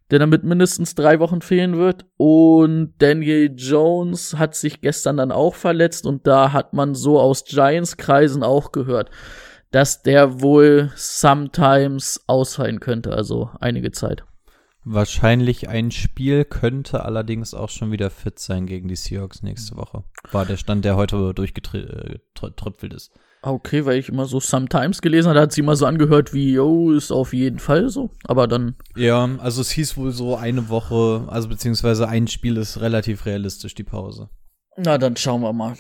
der 0.10 0.20
damit 0.20 0.44
mindestens 0.44 0.96
drei 0.96 1.20
Wochen 1.20 1.42
fehlen 1.42 1.78
wird. 1.78 2.06
Und 2.18 2.94
Daniel 2.98 3.54
Jones 3.56 4.38
hat 4.38 4.56
sich 4.56 4.82
gestern 4.82 5.18
dann 5.18 5.32
auch 5.32 5.56
verletzt 5.56 6.06
und 6.08 6.26
da 6.26 6.52
hat 6.52 6.74
man 6.74 6.96
so 6.96 7.20
aus 7.20 7.44
Giants-Kreisen 7.46 8.42
auch 8.44 8.72
gehört, 8.72 9.12
dass 9.74 10.04
der 10.04 10.42
wohl 10.42 10.92
sometimes 10.96 12.24
ausfallen 12.28 12.80
könnte, 12.80 13.12
also 13.12 13.50
einige 13.60 13.92
Zeit. 13.92 14.24
Wahrscheinlich 14.86 15.68
ein 15.68 15.92
Spiel, 15.92 16.46
könnte 16.46 17.04
allerdings 17.06 17.54
auch 17.54 17.70
schon 17.70 17.92
wieder 17.92 18.10
fit 18.10 18.38
sein 18.38 18.68
gegen 18.68 18.88
die 18.88 18.96
Seahawks 18.96 19.42
nächste 19.42 19.76
Woche. 19.76 20.04
War 20.32 20.46
der 20.46 20.58
Stand, 20.58 20.86
der 20.86 20.96
heute 20.96 21.34
durchgetröpfelt 21.34 22.94
ist. 22.94 23.12
Okay, 23.42 23.86
weil 23.86 23.98
ich 23.98 24.10
immer 24.10 24.26
so 24.26 24.40
sometimes 24.40 25.02
gelesen 25.02 25.30
habe, 25.30 25.42
hat 25.42 25.52
sie 25.54 25.62
immer 25.62 25.76
so 25.76 25.86
angehört 25.86 26.34
wie, 26.34 26.54
yo, 26.54 26.92
ist 26.92 27.12
auf 27.12 27.34
jeden 27.34 27.60
Fall 27.60 27.90
so. 27.90 28.12
Aber 28.26 28.48
dann. 28.48 28.76
Ja, 28.96 29.28
also 29.40 29.62
es 29.62 29.72
hieß 29.72 29.98
wohl 29.98 30.12
so 30.12 30.36
eine 30.36 30.70
Woche, 30.70 31.26
also 31.28 31.50
beziehungsweise 31.50 32.08
ein 32.08 32.28
Spiel 32.28 32.58
ist 32.58 32.80
relativ 32.80 33.26
realistisch, 33.26 33.74
die 33.74 33.84
Pause. 33.84 34.30
Na, 34.78 34.98
dann 34.98 35.18
schauen 35.18 35.42
wir 35.42 35.52
mal. 35.52 35.76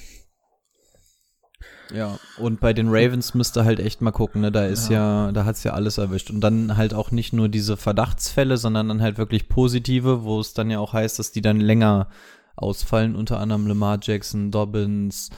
Ja, 1.91 2.17
und 2.37 2.59
bei 2.59 2.73
den 2.73 2.87
Ravens 2.89 3.33
müsste 3.33 3.65
halt 3.65 3.79
echt 3.79 4.01
mal 4.01 4.11
gucken, 4.11 4.41
ne? 4.41 4.51
Da 4.51 4.65
ist 4.65 4.89
ja, 4.89 5.27
ja 5.27 5.31
da 5.31 5.45
hat's 5.45 5.63
ja 5.63 5.73
alles 5.73 5.97
erwischt. 5.97 6.31
Und 6.31 6.41
dann 6.41 6.77
halt 6.77 6.93
auch 6.93 7.11
nicht 7.11 7.33
nur 7.33 7.49
diese 7.49 7.77
Verdachtsfälle, 7.77 8.57
sondern 8.57 8.87
dann 8.87 9.01
halt 9.01 9.17
wirklich 9.17 9.49
positive, 9.49 10.23
wo 10.23 10.39
es 10.39 10.53
dann 10.53 10.69
ja 10.69 10.79
auch 10.79 10.93
heißt, 10.93 11.19
dass 11.19 11.31
die 11.31 11.41
dann 11.41 11.59
länger 11.59 12.07
ausfallen, 12.55 13.15
unter 13.15 13.39
anderem 13.39 13.67
Lamar 13.67 13.99
Jackson, 14.01 14.51
Dobbins, 14.51 15.29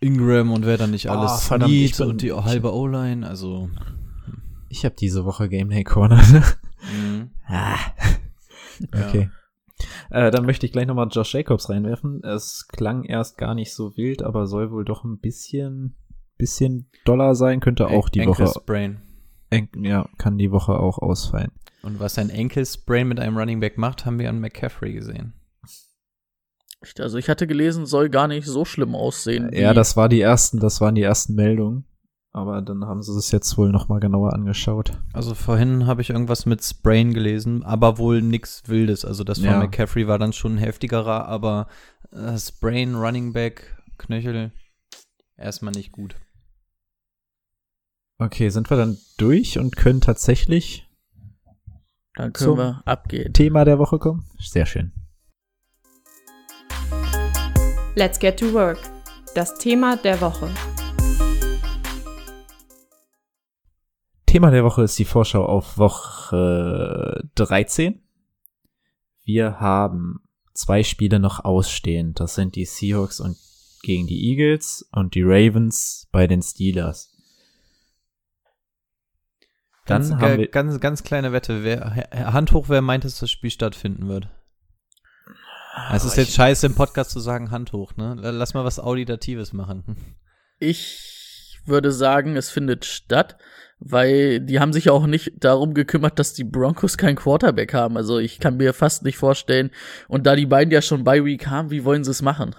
Ingram 0.00 0.52
und 0.52 0.66
wer 0.66 0.78
dann 0.78 0.90
nicht 0.90 1.10
alles, 1.10 1.32
oh, 1.34 1.38
verdammt, 1.38 1.72
Need 1.72 1.96
bin, 1.96 2.08
und 2.08 2.22
die 2.22 2.32
halbe 2.32 2.74
O-Line, 2.74 3.26
also. 3.26 3.70
Ich 4.68 4.84
habe 4.84 4.94
diese 4.98 5.24
Woche 5.24 5.48
Game 5.48 5.70
Day 5.70 5.84
Corner. 5.84 6.22
mhm. 6.92 7.30
ah. 7.46 7.76
Okay. 8.94 9.30
Ja. 9.32 9.39
Äh, 10.10 10.30
dann 10.30 10.46
möchte 10.46 10.66
ich 10.66 10.72
gleich 10.72 10.86
nochmal 10.86 11.08
Josh 11.10 11.34
Jacobs 11.34 11.68
reinwerfen. 11.68 12.22
Es 12.24 12.66
klang 12.68 13.04
erst 13.04 13.38
gar 13.38 13.54
nicht 13.54 13.74
so 13.74 13.96
wild, 13.96 14.22
aber 14.22 14.46
soll 14.46 14.70
wohl 14.70 14.84
doch 14.84 15.04
ein 15.04 15.18
bisschen, 15.18 15.96
bisschen 16.36 16.90
Dollar 17.04 17.34
sein, 17.34 17.60
könnte 17.60 17.88
auch 17.88 18.08
die 18.08 18.26
Woche. 18.26 18.46
Sprain. 18.46 19.02
ja, 19.76 20.08
kann 20.18 20.38
die 20.38 20.50
Woche 20.50 20.78
auch 20.78 20.98
ausfallen. 20.98 21.52
Und 21.82 21.98
was 21.98 22.18
ein 22.18 22.30
Sprain 22.64 23.08
mit 23.08 23.20
einem 23.20 23.36
Running 23.36 23.60
Back 23.60 23.78
macht, 23.78 24.04
haben 24.04 24.18
wir 24.18 24.28
an 24.28 24.40
McCaffrey 24.40 24.92
gesehen. 24.92 25.34
Also 26.98 27.18
ich 27.18 27.28
hatte 27.28 27.46
gelesen, 27.46 27.84
soll 27.84 28.08
gar 28.08 28.26
nicht 28.26 28.46
so 28.46 28.64
schlimm 28.64 28.94
aussehen. 28.94 29.50
Ja, 29.52 29.74
das 29.74 29.96
war 29.96 30.08
die 30.08 30.20
ersten, 30.20 30.58
das 30.60 30.80
waren 30.80 30.94
die 30.94 31.02
ersten 31.02 31.34
Meldungen. 31.34 31.84
Aber 32.32 32.62
dann 32.62 32.84
haben 32.84 33.02
sie 33.02 33.16
es 33.16 33.32
jetzt 33.32 33.58
wohl 33.58 33.72
noch 33.72 33.88
mal 33.88 33.98
genauer 33.98 34.32
angeschaut. 34.32 34.92
Also 35.12 35.34
vorhin 35.34 35.86
habe 35.86 36.00
ich 36.00 36.10
irgendwas 36.10 36.46
mit 36.46 36.62
Sprain 36.62 37.12
gelesen, 37.12 37.64
aber 37.64 37.98
wohl 37.98 38.22
nichts 38.22 38.68
Wildes. 38.68 39.04
Also 39.04 39.24
das 39.24 39.38
von 39.38 39.48
ja. 39.48 39.58
McCaffrey 39.58 40.06
war 40.06 40.18
dann 40.18 40.32
schon 40.32 40.56
heftigerer, 40.56 41.26
aber 41.26 41.66
äh, 42.12 42.38
Sprain, 42.38 42.94
Running 42.94 43.32
Back, 43.32 43.76
Knöchel, 43.98 44.52
erstmal 45.36 45.72
nicht 45.72 45.90
gut. 45.90 46.14
Okay, 48.18 48.50
sind 48.50 48.70
wir 48.70 48.76
dann 48.76 48.98
durch 49.16 49.58
und 49.58 49.76
können 49.76 50.00
tatsächlich 50.00 50.86
dann 52.14 52.32
können 52.32 52.58
wir 52.58 52.82
abgehen. 52.84 53.32
Thema 53.32 53.64
der 53.64 53.78
Woche 53.78 53.98
kommen? 53.98 54.24
Sehr 54.38 54.66
schön. 54.66 54.92
Let's 57.94 58.18
get 58.18 58.38
to 58.38 58.52
work. 58.52 58.78
Das 59.34 59.56
Thema 59.58 59.96
der 59.96 60.20
Woche. 60.20 60.50
Thema 64.30 64.52
der 64.52 64.62
Woche 64.62 64.84
ist 64.84 64.96
die 64.96 65.04
Vorschau 65.04 65.44
auf 65.44 65.76
Woche 65.76 67.28
13. 67.34 68.00
Wir 69.24 69.58
haben 69.58 70.20
zwei 70.54 70.84
Spiele 70.84 71.18
noch 71.18 71.44
ausstehend. 71.44 72.20
Das 72.20 72.36
sind 72.36 72.54
die 72.54 72.64
Seahawks 72.64 73.18
und 73.18 73.36
gegen 73.82 74.06
die 74.06 74.30
Eagles 74.30 74.88
und 74.92 75.16
die 75.16 75.24
Ravens 75.24 76.06
bei 76.12 76.28
den 76.28 76.42
Steelers. 76.42 77.12
Dann 79.86 80.02
ganz, 80.02 80.22
haben 80.22 80.38
wir 80.38 80.46
ganz, 80.46 80.78
ganz 80.78 81.02
kleine 81.02 81.32
Wette. 81.32 81.64
Wer, 81.64 82.32
Hand 82.32 82.52
hoch, 82.52 82.68
wer 82.68 82.82
meint, 82.82 83.02
dass 83.02 83.18
das 83.18 83.32
Spiel 83.32 83.50
stattfinden 83.50 84.06
wird? 84.06 84.28
Es 85.92 86.04
ist 86.04 86.16
jetzt 86.16 86.34
scheiße 86.34 86.66
im 86.66 86.76
Podcast 86.76 87.10
zu 87.10 87.18
sagen 87.18 87.50
Hand 87.50 87.72
hoch, 87.72 87.96
ne? 87.96 88.14
Lass 88.14 88.54
mal 88.54 88.64
was 88.64 88.78
Auditatives 88.78 89.52
machen. 89.52 89.96
Ich 90.60 91.58
würde 91.64 91.90
sagen, 91.90 92.36
es 92.36 92.48
findet 92.48 92.84
statt, 92.84 93.36
weil 93.80 94.40
die 94.40 94.60
haben 94.60 94.72
sich 94.72 94.90
auch 94.90 95.06
nicht 95.06 95.32
darum 95.40 95.74
gekümmert, 95.74 96.18
dass 96.18 96.34
die 96.34 96.44
Broncos 96.44 96.98
keinen 96.98 97.16
Quarterback 97.16 97.72
haben. 97.72 97.96
Also 97.96 98.18
ich 98.18 98.38
kann 98.38 98.58
mir 98.58 98.74
fast 98.74 99.02
nicht 99.04 99.16
vorstellen. 99.16 99.70
Und 100.06 100.26
da 100.26 100.36
die 100.36 100.46
beiden 100.46 100.70
ja 100.70 100.82
schon 100.82 101.02
bei 101.02 101.24
Week 101.24 101.46
haben, 101.46 101.70
wie 101.70 101.84
wollen 101.84 102.04
sie 102.04 102.10
es 102.10 102.22
machen? 102.22 102.54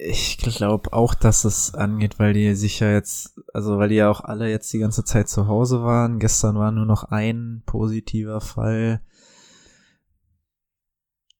Ich 0.00 0.38
glaube 0.38 0.92
auch, 0.92 1.14
dass 1.14 1.44
es 1.44 1.74
angeht, 1.74 2.18
weil 2.18 2.32
die 2.32 2.54
sicher 2.54 2.92
jetzt, 2.92 3.34
also 3.52 3.78
weil 3.78 3.88
die 3.88 3.96
ja 3.96 4.08
auch 4.08 4.20
alle 4.20 4.48
jetzt 4.48 4.72
die 4.72 4.78
ganze 4.78 5.04
Zeit 5.04 5.28
zu 5.28 5.48
Hause 5.48 5.82
waren. 5.82 6.18
Gestern 6.18 6.56
war 6.56 6.70
nur 6.70 6.86
noch 6.86 7.04
ein 7.04 7.62
positiver 7.66 8.40
Fall. 8.40 9.02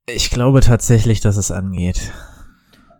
Ich 0.06 0.30
glaube 0.30 0.60
tatsächlich, 0.60 1.20
dass 1.20 1.36
es 1.36 1.50
angeht. 1.50 2.12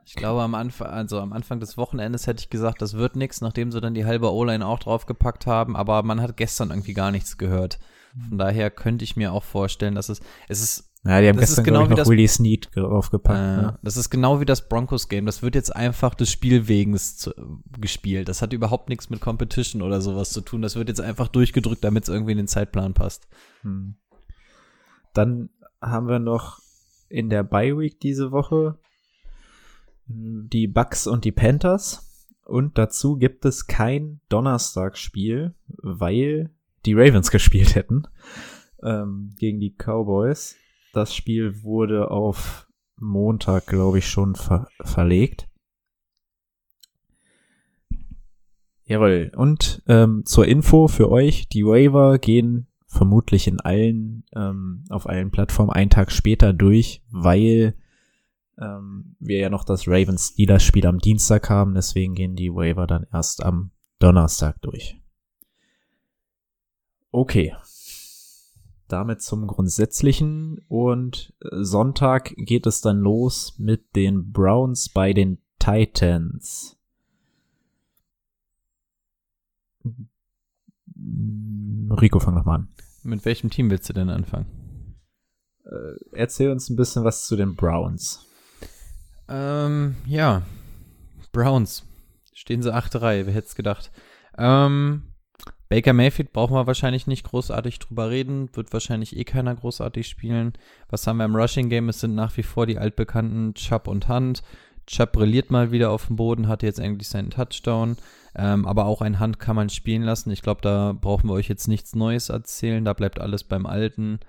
Ich 0.09 0.15
glaube 0.15 0.41
am 0.41 0.55
Anfang, 0.55 0.87
also 0.87 1.21
am 1.21 1.35
Anfang 1.35 1.61
des 1.61 1.77
Wochenendes 1.77 2.27
hätte 2.27 2.41
ich 2.41 2.49
gesagt, 2.49 2.81
das 2.81 2.95
wird 2.95 3.15
nichts, 3.15 3.43
nachdem 3.43 3.71
sie 3.71 3.79
dann 3.83 3.93
die 3.93 4.07
halbe 4.07 4.33
O-Line 4.33 4.67
auch 4.67 4.79
draufgepackt 4.79 5.47
haben, 5.47 5.77
aber 5.77 6.03
man 6.03 6.23
hat 6.23 6.39
gestern 6.39 6.71
irgendwie 6.71 6.95
gar 6.95 7.11
nichts 7.11 7.37
gehört. 7.37 7.79
Von 8.27 8.39
daher 8.39 8.71
könnte 8.71 9.05
ich 9.05 9.17
mir 9.17 9.35
auch 9.35 9.45
vorstellen, 9.45 9.95
dass 9.95 10.09
es, 10.09 10.23
es 10.49 10.63
ist 10.63 10.91
ja, 11.05 11.21
die 11.21 11.29
haben 11.29 11.39
gestern 11.39 11.63
genau 11.63 11.83
ich, 11.83 11.91
noch 11.91 11.99
das, 11.99 12.09
Willie 12.09 12.27
Snead 12.27 12.71
draufgepackt. 12.75 13.39
Äh, 13.39 13.63
ne? 13.67 13.79
Das 13.83 13.99
ist 13.99 14.09
genau 14.09 14.41
wie 14.41 14.47
das 14.47 14.67
Broncos-Game. 14.67 15.27
Das 15.27 15.43
wird 15.43 15.55
jetzt 15.55 15.77
einfach 15.77 16.15
des 16.15 16.33
Spielwegens 16.33 17.19
zu, 17.19 17.35
gespielt. 17.79 18.31
Das 18.31 18.41
hat 18.41 18.55
überhaupt 18.55 18.89
nichts 18.89 19.11
mit 19.11 19.21
Competition 19.21 19.83
oder 19.83 20.01
sowas 20.01 20.31
zu 20.31 20.41
tun. 20.41 20.63
Das 20.63 20.75
wird 20.75 20.89
jetzt 20.89 21.03
einfach 21.03 21.29
durchgedrückt, 21.29 21.85
damit 21.85 22.05
es 22.05 22.09
irgendwie 22.09 22.33
in 22.33 22.39
den 22.39 22.49
Zeitplan 22.49 22.95
passt. 22.95 23.29
Hm. 23.61 23.97
Dann 25.13 25.51
haben 25.83 26.09
wir 26.09 26.19
noch 26.19 26.61
in 27.11 27.29
der 27.29 27.43
Bye 27.43 27.79
Week 27.79 28.01
diese 28.01 28.33
Woche 28.33 28.79
die 30.09 30.67
Bucks 30.67 31.07
und 31.07 31.25
die 31.25 31.33
Panthers. 31.33 32.27
Und 32.45 32.79
dazu 32.79 33.17
gibt 33.17 33.45
es 33.45 33.67
kein 33.67 34.21
Donnerstagsspiel, 34.31 35.55
weil 35.77 36.51
die 36.87 36.95
Ravens 36.95 37.31
gespielt 37.31 37.75
hätten 37.75 38.05
ähm, 38.83 39.31
gegen 39.39 39.61
die 39.61 39.75
Cowboys. 39.77 40.57
Das 40.93 41.15
Spiel 41.15 41.63
wurde 41.63 42.11
auf 42.11 42.67
Montag, 42.97 43.67
glaube 43.67 43.99
ich, 43.99 44.09
schon 44.09 44.35
ver 44.35 44.69
verlegt. 44.81 45.47
Jawohl. 48.85 49.31
Und 49.37 49.83
ähm, 49.87 50.25
zur 50.25 50.49
Info 50.49 50.89
für 50.89 51.11
euch, 51.11 51.49
die 51.51 51.65
Waiver 51.65 52.19
gehen 52.19 52.69
vermutlich 52.87 53.47
in 53.47 53.61
allen, 53.61 54.25
ähm, 54.35 54.85
auf 54.89 55.07
allen 55.07 55.31
Plattformen 55.31 55.71
einen 55.71 55.91
Tag 55.91 56.11
später 56.11 56.55
durch, 56.55 57.03
weil 57.11 57.75
ähm, 58.61 59.17
wir 59.19 59.39
ja 59.39 59.51
noch 59.51 59.65
das 59.65 59.87
Ravens 59.87 60.31
Steelers 60.33 60.63
Spiel 60.63 60.87
am 60.87 60.99
Dienstag 60.99 61.49
haben, 61.51 61.75
deswegen 61.75 62.15
gehen 62.15 62.37
die 62.37 62.53
Waiver 62.53 62.87
dann 62.87 63.07
erst 63.13 63.43
am 63.43 63.71
Donnerstag 63.99 64.61
durch. 64.63 65.01
Okay. 67.11 67.55
Damit 68.89 69.23
zum 69.23 69.47
Grundsätzlichen 69.47 70.65
und 70.69 71.35
äh, 71.41 71.63
Sonntag 71.63 72.35
geht 72.37 72.67
es 72.67 72.81
dann 72.81 72.99
los 73.01 73.55
mit 73.59 73.95
den 73.97 74.33
Browns 74.33 74.89
bei 74.89 75.13
den 75.13 75.39
Titans. 75.59 76.77
Rico, 81.91 82.19
fang 82.19 82.35
doch 82.35 82.45
mal 82.45 82.57
an. 82.57 82.69
Mit 83.03 83.25
welchem 83.25 83.51
Team 83.51 83.71
willst 83.71 83.89
du 83.89 83.93
denn 83.93 84.11
anfangen? 84.11 84.47
Äh, 85.65 85.95
erzähl 86.13 86.51
uns 86.51 86.71
ein 86.71 86.77
bisschen 86.77 87.05
was 87.05 87.27
zu 87.27 87.37
den 87.37 87.55
Browns. 87.55 88.28
Ähm, 89.29 89.97
ja. 90.07 90.43
Browns. 91.33 91.85
Stehen 92.33 92.63
sie 92.63 92.75
8-3, 92.75 93.27
wer 93.27 93.35
hätte 93.35 93.49
es 93.49 93.55
gedacht. 93.55 93.91
Ähm, 94.37 95.03
Baker 95.69 95.93
Mayfield 95.93 96.33
brauchen 96.33 96.55
wir 96.55 96.67
wahrscheinlich 96.67 97.07
nicht 97.07 97.25
großartig 97.25 97.79
drüber 97.79 98.09
reden, 98.09 98.49
wird 98.55 98.73
wahrscheinlich 98.73 99.17
eh 99.17 99.25
keiner 99.25 99.55
großartig 99.55 100.09
spielen. 100.09 100.55
Was 100.89 101.07
haben 101.07 101.19
wir 101.19 101.27
im 101.27 101.37
Rushing 101.37 101.69
Game? 101.69 101.91
Es 101.91 102.01
sind 102.01 102.15
nach 102.15 102.37
wie 102.37 102.43
vor 102.43 102.67
die 102.67 102.79
altbekannten 102.79 103.55
Chubb 103.55 103.87
und 103.87 104.09
Hunt. 104.09 104.43
Chubb 104.87 105.13
brilliert 105.13 105.51
mal 105.51 105.71
wieder 105.71 105.91
auf 105.91 106.07
dem 106.07 106.17
Boden, 106.17 106.49
hatte 106.49 106.65
jetzt 106.65 106.81
eigentlich 106.81 107.09
seinen 107.09 107.31
Touchdown. 107.31 107.99
Ähm, 108.35 108.67
aber 108.67 108.87
auch 108.87 109.03
ein 109.03 109.19
Hand 109.19 109.39
kann 109.39 109.57
man 109.57 109.69
spielen 109.69 110.03
lassen. 110.03 110.31
Ich 110.31 110.41
glaube, 110.41 110.63
da 110.63 110.95
brauchen 110.99 111.29
wir 111.29 111.35
euch 111.35 111.49
jetzt 111.49 111.69
nichts 111.69 111.95
Neues 111.95 112.31
erzählen. 112.31 112.85
Da 112.85 112.95
bleibt 112.95 113.21
alles 113.21 113.45
beim 113.45 113.67
Alten. 113.67 114.21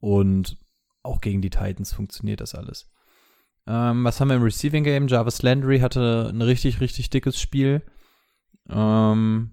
Und 0.00 0.58
auch 1.02 1.20
gegen 1.22 1.40
die 1.40 1.50
Titans 1.50 1.94
funktioniert 1.94 2.40
das 2.40 2.54
alles. 2.54 2.90
Ähm, 3.66 4.04
was 4.04 4.20
haben 4.20 4.28
wir 4.28 4.36
im 4.36 4.42
Receiving 4.42 4.84
Game? 4.84 5.08
Jarvis 5.08 5.42
Landry 5.42 5.80
hatte 5.80 6.30
ein 6.32 6.42
richtig, 6.42 6.80
richtig 6.80 7.10
dickes 7.10 7.40
Spiel. 7.40 7.82
Ähm, 8.68 9.50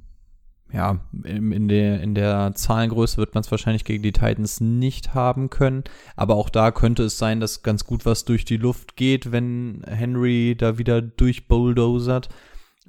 ja, 0.72 1.00
in, 1.24 1.52
in, 1.52 1.68
der, 1.68 2.02
in 2.02 2.16
der 2.16 2.54
Zahlengröße 2.56 3.18
wird 3.18 3.36
man 3.36 3.42
es 3.42 3.52
wahrscheinlich 3.52 3.86
gegen 3.86 4.02
die 4.02 4.12
Titans 4.12 4.60
nicht 4.60 5.14
haben 5.14 5.50
können. 5.50 5.84
Aber 6.16 6.36
auch 6.36 6.50
da 6.50 6.72
könnte 6.72 7.04
es 7.04 7.18
sein, 7.18 7.40
dass 7.40 7.64
ganz 7.64 7.86
gut 7.86 8.06
was 8.06 8.26
durch 8.26 8.44
die 8.44 8.58
Luft 8.58 8.96
geht, 8.96 9.32
wenn 9.32 9.84
Henry 9.88 10.56
da 10.58 10.78
wieder 10.78 11.02
durchbulldozert. 11.02 12.30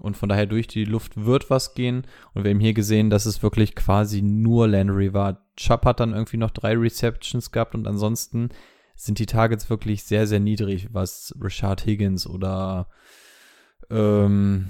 Und 0.01 0.17
von 0.17 0.29
daher 0.29 0.47
durch 0.47 0.67
die 0.67 0.85
Luft 0.85 1.25
wird 1.25 1.51
was 1.51 1.75
gehen. 1.75 2.07
Und 2.33 2.45
wir 2.45 2.51
haben 2.51 2.61
hier 2.61 2.75
gesehen, 2.75 3.11
dass 3.11 3.27
es 3.27 3.43
wirklich 3.43 3.75
quasi 3.75 4.23
nur 4.23 4.67
Landry 4.67 5.13
war, 5.13 5.45
Chubb 5.57 5.85
hat 5.85 6.01
dann 6.01 6.15
irgendwie 6.15 6.37
noch 6.37 6.51
drei 6.51 6.77
Receptions 6.77 7.53
gehabt 7.53 7.75
und 7.75 7.87
ansonsten 7.87 8.49
sind 8.95 9.19
die 9.19 9.27
Targets 9.27 9.69
wirklich 9.71 10.05
sehr, 10.05 10.27
sehr 10.27 10.41
niedrig, 10.41 10.89
was 10.93 11.35
Rashad 11.41 11.85
Higgins 11.85 12.27
oder 12.27 12.89
ähm, 13.91 14.69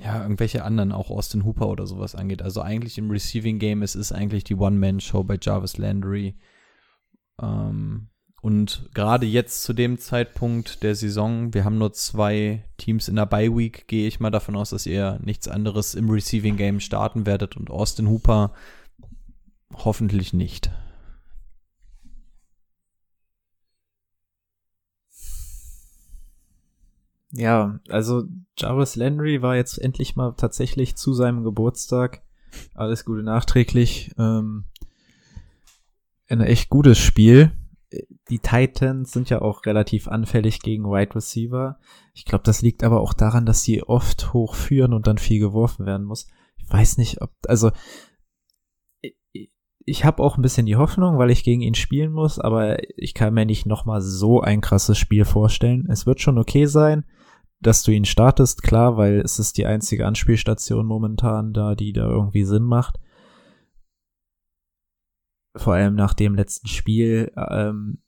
ja, 0.00 0.22
irgendwelche 0.22 0.64
anderen, 0.64 0.92
auch 0.92 1.10
Austin 1.10 1.44
Hooper 1.44 1.68
oder 1.68 1.86
sowas 1.86 2.14
angeht. 2.14 2.42
Also 2.42 2.60
eigentlich 2.60 2.98
im 2.98 3.10
Receiving 3.10 3.58
Game, 3.58 3.82
es 3.82 3.94
ist 3.94 4.12
eigentlich 4.12 4.44
die 4.44 4.56
One-Man-Show 4.56 5.22
bei 5.24 5.38
Jarvis 5.40 5.78
Landry. 5.78 6.36
Ähm, 7.40 8.08
und 8.40 8.88
gerade 8.92 9.26
jetzt 9.26 9.62
zu 9.62 9.72
dem 9.72 9.98
Zeitpunkt 9.98 10.82
der 10.82 10.96
Saison, 10.96 11.54
wir 11.54 11.64
haben 11.64 11.78
nur 11.78 11.92
zwei 11.92 12.64
Teams 12.76 13.06
in 13.06 13.14
der 13.14 13.26
Bye 13.26 13.56
Week, 13.56 13.86
gehe 13.86 14.08
ich 14.08 14.18
mal 14.18 14.30
davon 14.30 14.56
aus, 14.56 14.70
dass 14.70 14.86
ihr 14.86 15.20
nichts 15.22 15.46
anderes 15.46 15.94
im 15.94 16.10
Receiving 16.10 16.56
Game 16.56 16.80
starten 16.80 17.24
werdet 17.24 17.56
und 17.56 17.70
Austin 17.70 18.08
Hooper 18.08 18.52
hoffentlich 19.72 20.32
nicht. 20.32 20.72
Ja, 27.32 27.80
also 27.88 28.24
Jarvis 28.58 28.96
Landry 28.96 29.42
war 29.42 29.56
jetzt 29.56 29.78
endlich 29.78 30.16
mal 30.16 30.34
tatsächlich 30.36 30.96
zu 30.96 31.12
seinem 31.14 31.44
Geburtstag. 31.44 32.22
Alles 32.74 33.04
Gute 33.04 33.22
nachträglich. 33.22 34.12
Ähm, 34.18 34.64
ein 36.28 36.40
echt 36.40 36.68
gutes 36.68 36.98
Spiel 36.98 37.52
die 38.30 38.38
Titans 38.38 39.12
sind 39.12 39.30
ja 39.30 39.42
auch 39.42 39.64
relativ 39.66 40.08
anfällig 40.08 40.60
gegen 40.60 40.84
Wide 40.84 41.14
Receiver. 41.14 41.78
Ich 42.14 42.24
glaube, 42.24 42.44
das 42.44 42.62
liegt 42.62 42.84
aber 42.84 43.00
auch 43.00 43.12
daran, 43.12 43.46
dass 43.46 43.62
sie 43.62 43.82
oft 43.82 44.32
hochführen 44.32 44.92
und 44.92 45.06
dann 45.06 45.18
viel 45.18 45.40
geworfen 45.40 45.86
werden 45.86 46.06
muss. 46.06 46.26
Ich 46.56 46.70
weiß 46.70 46.98
nicht, 46.98 47.20
ob, 47.20 47.30
also 47.46 47.70
ich 49.84 50.04
habe 50.04 50.22
auch 50.22 50.36
ein 50.36 50.42
bisschen 50.42 50.66
die 50.66 50.76
Hoffnung, 50.76 51.18
weil 51.18 51.30
ich 51.30 51.42
gegen 51.42 51.60
ihn 51.60 51.74
spielen 51.74 52.12
muss, 52.12 52.38
aber 52.38 52.78
ich 52.96 53.14
kann 53.14 53.34
mir 53.34 53.44
nicht 53.44 53.66
nochmal 53.66 54.00
so 54.00 54.40
ein 54.40 54.60
krasses 54.60 54.96
Spiel 54.96 55.24
vorstellen. 55.24 55.86
Es 55.90 56.06
wird 56.06 56.20
schon 56.20 56.38
okay 56.38 56.66
sein, 56.66 57.04
dass 57.62 57.82
du 57.82 57.92
ihn 57.92 58.04
startest, 58.04 58.62
klar, 58.62 58.96
weil 58.96 59.20
es 59.20 59.38
ist 59.38 59.56
die 59.58 59.66
einzige 59.66 60.06
Anspielstation 60.06 60.86
momentan 60.86 61.52
da, 61.52 61.74
die 61.74 61.92
da 61.92 62.08
irgendwie 62.08 62.44
Sinn 62.44 62.64
macht 62.64 62.98
vor 65.56 65.74
allem 65.74 65.94
nach 65.94 66.14
dem 66.14 66.34
letzten 66.34 66.68
Spiel. 66.68 67.32
Ähm, 67.36 67.98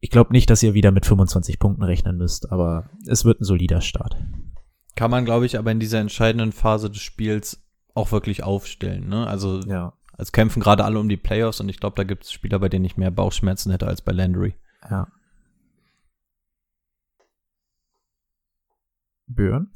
ich 0.00 0.10
glaube 0.10 0.32
nicht, 0.32 0.48
dass 0.50 0.62
ihr 0.62 0.74
wieder 0.74 0.92
mit 0.92 1.06
25 1.06 1.58
Punkten 1.58 1.82
rechnen 1.82 2.16
müsst, 2.16 2.50
aber 2.50 2.90
es 3.06 3.24
wird 3.24 3.40
ein 3.40 3.44
solider 3.44 3.80
Start. 3.80 4.16
Kann 4.96 5.10
man, 5.10 5.24
glaube 5.24 5.46
ich, 5.46 5.58
aber 5.58 5.70
in 5.70 5.80
dieser 5.80 6.00
entscheidenden 6.00 6.52
Phase 6.52 6.90
des 6.90 7.00
Spiels 7.00 7.62
auch 7.94 8.12
wirklich 8.12 8.42
aufstellen. 8.42 9.08
Ne? 9.08 9.26
Also 9.26 9.60
ja. 9.60 9.92
es 10.16 10.32
kämpfen 10.32 10.60
gerade 10.60 10.84
alle 10.84 10.98
um 10.98 11.08
die 11.08 11.16
Playoffs 11.16 11.60
und 11.60 11.68
ich 11.68 11.80
glaube, 11.80 11.96
da 11.96 12.04
gibt 12.04 12.24
es 12.24 12.32
Spieler, 12.32 12.58
bei 12.58 12.68
denen 12.68 12.84
ich 12.84 12.96
mehr 12.96 13.10
Bauchschmerzen 13.10 13.70
hätte 13.72 13.86
als 13.86 14.02
bei 14.02 14.12
Landry. 14.12 14.54
Ja. 14.88 15.08
Björn? 19.34 19.70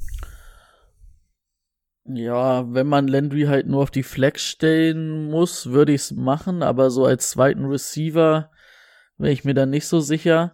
Ja, 2.07 2.71
wenn 2.71 2.85
man 2.85 3.07
Landry 3.07 3.43
halt 3.43 3.67
nur 3.67 3.81
auf 3.81 3.89
die 3.89 4.03
Flex 4.03 4.43
stellen 4.43 5.25
muss, 5.25 5.71
würde 5.71 5.93
ich 5.93 6.01
es 6.01 6.11
machen, 6.11 6.61
aber 6.61 6.91
so 6.91 7.05
als 7.05 7.31
zweiten 7.31 7.65
Receiver 7.65 8.51
wäre 9.17 9.33
ich 9.33 9.43
mir 9.43 9.55
dann 9.55 9.71
nicht 9.71 9.87
so 9.87 9.99
sicher, 9.99 10.53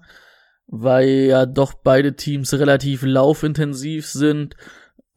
weil 0.67 1.09
ja 1.09 1.45
doch 1.45 1.73
beide 1.73 2.15
Teams 2.15 2.53
relativ 2.53 3.03
laufintensiv 3.03 4.07
sind. 4.07 4.55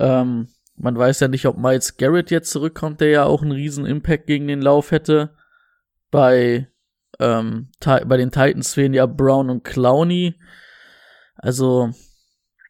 Ähm, 0.00 0.48
man 0.76 0.98
weiß 0.98 1.20
ja 1.20 1.28
nicht, 1.28 1.46
ob 1.46 1.56
Miles 1.56 1.96
Garrett 1.96 2.32
jetzt 2.32 2.50
zurückkommt, 2.50 3.00
der 3.00 3.10
ja 3.10 3.24
auch 3.24 3.42
einen 3.42 3.52
riesen 3.52 3.86
Impact 3.86 4.26
gegen 4.26 4.48
den 4.48 4.60
Lauf 4.60 4.90
hätte. 4.90 5.36
Bei, 6.10 6.68
ähm, 7.20 7.68
bei 7.80 8.16
den 8.16 8.32
Titans 8.32 8.74
fehlen 8.74 8.94
ja 8.94 9.06
Brown 9.06 9.50
und 9.50 9.62
Clowney. 9.62 10.34
Also, 11.36 11.92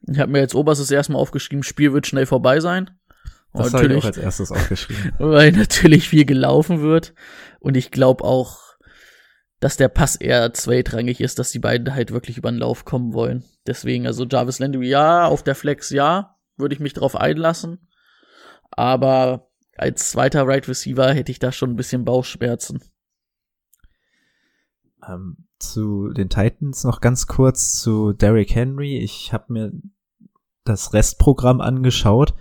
ich 0.07 0.19
habe 0.19 0.33
mir 0.33 0.40
jetzt 0.40 0.55
oberstes 0.55 0.90
erstmal 0.90 1.21
aufgeschrieben, 1.21 1.62
Spiel 1.62 1.93
wird 1.93 2.07
schnell 2.07 2.27
vorbei 2.27 2.61
sein. 2.61 2.90
Das 3.53 3.73
habe 3.73 3.87
ich 3.87 3.99
auch 3.99 4.05
als 4.05 4.17
erstes 4.17 4.51
aufgeschrieben. 4.51 5.12
Weil 5.19 5.53
natürlich 5.53 6.09
viel 6.09 6.25
gelaufen 6.25 6.81
wird. 6.81 7.14
Und 7.61 7.77
ich 7.77 7.93
glaube 7.93 8.25
auch, 8.25 8.61
dass 9.61 9.77
der 9.77 9.88
Pass 9.88 10.17
eher 10.17 10.53
zweitrangig 10.53 11.21
ist, 11.21 11.38
dass 11.38 11.53
die 11.53 11.61
beiden 11.61 11.95
halt 11.95 12.11
wirklich 12.11 12.37
über 12.37 12.51
den 12.51 12.59
Lauf 12.59 12.85
kommen 12.85 13.14
wollen. 13.14 13.45
Deswegen, 13.67 14.07
also 14.07 14.27
Jarvis 14.27 14.59
Landry, 14.59 14.88
ja, 14.88 15.27
auf 15.27 15.45
der 15.45 15.55
Flex, 15.55 15.90
ja, 15.90 16.37
würde 16.57 16.75
ich 16.75 16.81
mich 16.81 16.95
drauf 16.95 17.17
einlassen. 17.17 17.88
Aber 18.71 19.51
als 19.77 20.11
zweiter 20.11 20.47
Right 20.47 20.67
Receiver 20.69 21.14
hätte 21.14 21.31
ich 21.31 21.38
da 21.38 21.53
schon 21.53 21.71
ein 21.71 21.77
bisschen 21.77 22.05
Bauchschmerzen. 22.05 22.83
Ähm, 25.09 25.47
zu 25.59 26.12
den 26.12 26.29
Titans 26.29 26.85
noch 26.85 27.01
ganz 27.01 27.27
kurz 27.27 27.79
zu 27.79 28.12
Derrick 28.12 28.55
Henry. 28.55 28.99
Ich 28.99 29.33
habe 29.33 29.53
mir 29.53 29.73
das 30.64 30.92
Restprogramm 30.92 31.61
angeschaut. 31.61 32.35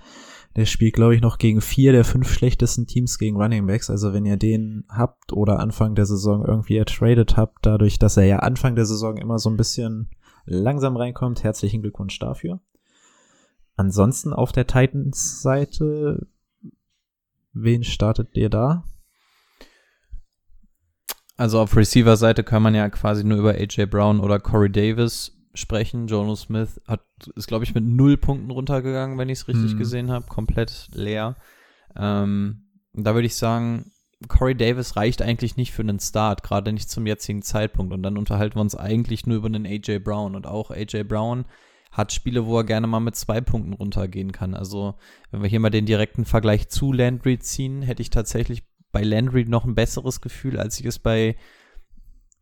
Der 0.55 0.65
spielt, 0.65 0.93
glaube 0.93 1.15
ich, 1.15 1.21
noch 1.21 1.39
gegen 1.39 1.62
vier 1.62 1.93
der 1.93 2.05
fünf 2.05 2.31
schlechtesten 2.31 2.86
Teams 2.86 3.17
gegen 3.17 3.38
Running 3.38 3.65
Backs. 3.65 3.89
Also 3.89 4.13
wenn 4.13 4.25
ihr 4.25 4.38
den 4.38 4.86
habt 4.88 5.33
oder 5.33 5.59
Anfang 5.59 5.95
der 5.95 6.05
Saison 6.05 6.45
irgendwie 6.45 6.77
ertradet 6.77 7.38
habt, 7.38 7.65
dadurch, 7.65 7.97
dass 7.97 8.17
er 8.17 8.25
ja 8.25 8.39
Anfang 8.39 8.75
der 8.75 8.86
Saison 8.86 9.17
immer 9.17 9.39
so 9.39 9.49
ein 9.49 9.57
bisschen 9.57 10.09
langsam 10.45 10.95
reinkommt, 10.95 11.43
herzlichen 11.43 11.81
Glückwunsch 11.81 12.19
dafür. 12.19 12.59
Ansonsten 13.75 14.33
auf 14.33 14.51
der 14.51 14.67
Titans-Seite, 14.67 16.27
wen 17.53 17.83
startet 17.83 18.38
ihr 18.38 18.49
da? 18.49 18.83
Also 21.36 21.59
auf 21.59 21.75
Receiver-Seite 21.75 22.43
kann 22.43 22.62
man 22.62 22.75
ja 22.75 22.88
quasi 22.89 23.23
nur 23.23 23.39
über 23.39 23.55
AJ 23.55 23.88
Brown 23.88 24.19
oder 24.19 24.39
Corey 24.39 24.71
Davis 24.71 25.36
sprechen. 25.53 26.07
Jono 26.07 26.35
Smith 26.35 26.81
hat, 26.87 27.05
ist, 27.35 27.47
glaube 27.47 27.63
ich, 27.63 27.73
mit 27.73 27.83
null 27.83 28.17
Punkten 28.17 28.51
runtergegangen, 28.51 29.17
wenn 29.17 29.29
ich 29.29 29.39
es 29.39 29.47
richtig 29.47 29.73
mhm. 29.73 29.77
gesehen 29.77 30.11
habe. 30.11 30.25
Komplett 30.27 30.89
leer. 30.93 31.35
Ähm, 31.95 32.63
da 32.93 33.13
würde 33.13 33.27
ich 33.27 33.35
sagen, 33.35 33.91
Corey 34.27 34.55
Davis 34.55 34.95
reicht 34.95 35.21
eigentlich 35.21 35.57
nicht 35.57 35.71
für 35.71 35.81
einen 35.81 35.99
Start, 35.99 36.43
gerade 36.43 36.71
nicht 36.71 36.89
zum 36.89 37.05
jetzigen 37.05 37.41
Zeitpunkt. 37.41 37.93
Und 37.93 38.03
dann 38.03 38.17
unterhalten 38.17 38.55
wir 38.55 38.61
uns 38.61 38.75
eigentlich 38.75 39.25
nur 39.25 39.37
über 39.37 39.47
einen 39.47 39.65
AJ 39.65 39.99
Brown. 39.99 40.35
Und 40.35 40.47
auch 40.47 40.71
AJ 40.71 41.03
Brown 41.03 41.45
hat 41.91 42.11
Spiele, 42.11 42.45
wo 42.45 42.57
er 42.57 42.63
gerne 42.63 42.87
mal 42.87 42.99
mit 42.99 43.15
zwei 43.15 43.41
Punkten 43.41 43.73
runtergehen 43.73 44.31
kann. 44.31 44.55
Also, 44.55 44.95
wenn 45.31 45.43
wir 45.43 45.49
hier 45.49 45.59
mal 45.59 45.69
den 45.69 45.85
direkten 45.85 46.25
Vergleich 46.25 46.69
zu 46.69 46.91
Landry 46.91 47.37
ziehen, 47.39 47.81
hätte 47.83 48.01
ich 48.01 48.09
tatsächlich 48.09 48.63
bei 48.91 49.03
Landry 49.03 49.45
noch 49.45 49.65
ein 49.65 49.75
besseres 49.75 50.21
Gefühl, 50.21 50.59
als 50.59 50.79
ich 50.79 50.85
es 50.85 50.99
bei 50.99 51.35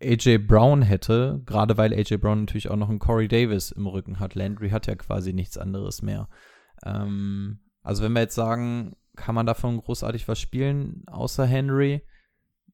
AJ 0.02 0.40
Brown 0.40 0.82
hätte, 0.82 1.42
gerade 1.46 1.78
weil 1.78 1.94
AJ 1.94 2.18
Brown 2.18 2.42
natürlich 2.42 2.70
auch 2.70 2.76
noch 2.76 2.90
einen 2.90 3.00
Corey 3.00 3.28
Davis 3.28 3.72
im 3.72 3.88
Rücken 3.88 4.20
hat. 4.20 4.36
Landry 4.36 4.70
hat 4.70 4.88
ja 4.88 4.96
quasi 4.96 5.34
nichts 5.34 5.58
anderes 5.58 6.02
mehr. 6.02 6.28
Ähm, 6.84 7.60
also 7.82 8.04
wenn 8.04 8.14
wir 8.14 8.22
jetzt 8.22 8.36
sagen, 8.36 8.96
kann 9.16 9.36
man 9.36 9.46
davon 9.46 9.78
großartig 9.78 10.28
was 10.28 10.40
spielen, 10.40 11.04
außer 11.08 11.46
Henry, 11.46 12.02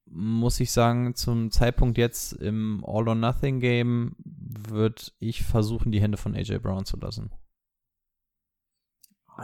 muss 0.06 0.60
ich 0.60 0.72
sagen, 0.72 1.16
zum 1.16 1.52
Zeitpunkt 1.52 1.98
jetzt 1.98 2.34
im 2.34 2.84
All-or-Nothing-Game 2.86 4.16
würde 4.24 5.02
ich 5.20 5.44
versuchen, 5.44 5.92
die 5.92 6.02
Hände 6.02 6.18
von 6.18 6.36
AJ 6.36 6.60
Brown 6.60 6.86
zu 6.86 6.98
lassen. 6.98 7.32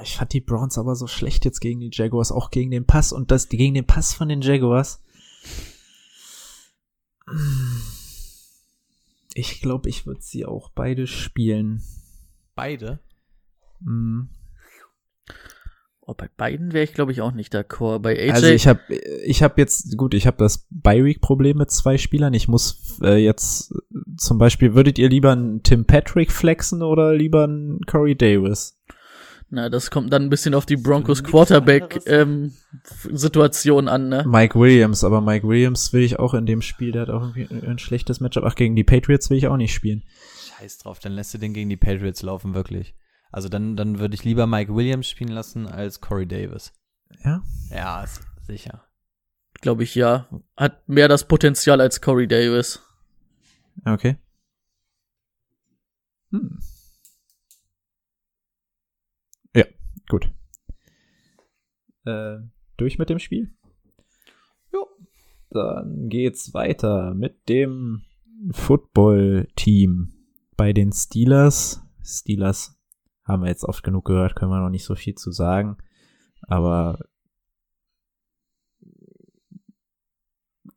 Ich 0.01 0.17
fand 0.17 0.33
die 0.33 0.41
Browns 0.41 0.77
aber 0.77 0.95
so 0.95 1.05
schlecht 1.05 1.45
jetzt 1.45 1.59
gegen 1.59 1.79
die 1.79 1.91
Jaguars, 1.91 2.31
auch 2.31 2.49
gegen 2.49 2.71
den 2.71 2.85
Pass 2.85 3.11
und 3.11 3.29
das 3.29 3.49
gegen 3.49 3.75
den 3.75 3.85
Pass 3.85 4.13
von 4.13 4.27
den 4.27 4.41
Jaguars. 4.41 5.03
Ich 9.33 9.61
glaube, 9.61 9.89
ich 9.89 10.05
würde 10.05 10.21
sie 10.21 10.45
auch 10.45 10.69
beide 10.69 11.07
spielen. 11.07 11.81
Beide? 12.55 12.99
Mhm. 13.79 14.29
Oh, 16.05 16.13
bei 16.13 16.29
beiden 16.35 16.73
wäre 16.73 16.83
ich, 16.83 16.93
glaube 16.93 17.13
ich, 17.13 17.21
auch 17.21 17.31
nicht 17.31 17.55
d'accord. 17.55 17.99
Bei 17.99 18.11
AJ. 18.19 18.31
Also 18.31 18.47
ich 18.47 18.67
habe 18.67 18.81
ich 19.25 19.41
hab 19.41 19.57
jetzt, 19.57 19.97
gut, 19.97 20.13
ich 20.13 20.27
habe 20.27 20.35
das 20.37 20.67
Bi-Week-Problem 20.69 21.57
mit 21.57 21.71
zwei 21.71 21.97
Spielern. 21.97 22.33
Ich 22.33 22.49
muss 22.49 22.99
äh, 23.01 23.23
jetzt 23.23 23.73
zum 24.17 24.37
Beispiel, 24.37 24.75
würdet 24.75 24.99
ihr 24.99 25.07
lieber 25.07 25.31
einen 25.31 25.63
Tim 25.63 25.85
Patrick 25.85 26.31
flexen 26.31 26.81
oder 26.81 27.13
lieber 27.13 27.45
einen 27.45 27.79
Corey 27.85 28.17
Davis? 28.17 28.77
Na, 29.53 29.69
das 29.69 29.89
kommt 29.91 30.11
dann 30.11 30.23
ein 30.23 30.31
bisschen 30.31 30.55
auf 30.55 30.65
die 30.65 30.77
Broncos 30.77 31.23
Quarterback-Situation 31.23 33.83
ähm, 33.83 33.87
an, 33.87 34.09
ne? 34.09 34.23
Mike 34.25 34.59
Williams, 34.59 35.03
aber 35.03 35.21
Mike 35.21 35.47
Williams 35.47 35.93
will 35.93 36.01
ich 36.01 36.17
auch 36.17 36.33
in 36.33 36.47
dem 36.47 36.63
Spiel, 36.63 36.91
der 36.91 37.03
hat 37.03 37.11
auch 37.11 37.21
irgendwie 37.21 37.67
ein 37.67 37.77
schlechtes 37.77 38.19
Matchup. 38.19 38.45
Ach, 38.47 38.55
gegen 38.55 38.75
die 38.75 38.83
Patriots 38.83 39.29
will 39.29 39.37
ich 39.37 39.45
auch 39.45 39.57
nicht 39.57 39.71
spielen. 39.71 40.01
Scheiß 40.57 40.79
drauf, 40.79 40.97
dann 40.97 41.11
lässt 41.11 41.35
du 41.35 41.37
den 41.37 41.53
gegen 41.53 41.69
die 41.69 41.77
Patriots 41.77 42.23
laufen, 42.23 42.55
wirklich. 42.55 42.95
Also 43.31 43.47
dann, 43.47 43.75
dann 43.75 43.99
würde 43.99 44.15
ich 44.15 44.23
lieber 44.23 44.47
Mike 44.47 44.73
Williams 44.73 45.07
spielen 45.07 45.29
lassen 45.29 45.67
als 45.67 46.01
Corey 46.01 46.25
Davis. 46.25 46.73
Ja? 47.23 47.43
Ja, 47.69 48.05
sicher. 48.47 48.85
Glaube 49.61 49.83
ich, 49.83 49.93
ja. 49.93 50.27
Hat 50.57 50.89
mehr 50.89 51.07
das 51.07 51.27
Potenzial 51.27 51.79
als 51.79 52.01
Corey 52.01 52.27
Davis. 52.27 52.81
Okay. 53.85 54.17
Hm. 56.31 56.57
Gut. 60.13 60.31
Äh, 62.05 62.37
durch 62.77 62.99
mit 62.99 63.09
dem 63.09 63.17
Spiel? 63.17 63.51
Jo. 64.71 64.85
Dann 65.49 66.07
geht's 66.07 66.53
weiter 66.53 67.15
mit 67.15 67.49
dem 67.49 68.03
Football-Team 68.51 70.13
bei 70.55 70.71
den 70.71 70.91
Steelers. 70.91 71.81
Steelers 72.03 72.79
haben 73.23 73.41
wir 73.41 73.49
jetzt 73.49 73.63
oft 73.63 73.83
genug 73.83 74.05
gehört, 74.05 74.35
können 74.35 74.51
wir 74.51 74.59
noch 74.59 74.69
nicht 74.69 74.85
so 74.85 74.93
viel 74.93 75.15
zu 75.15 75.31
sagen. 75.31 75.77
Aber 76.43 76.99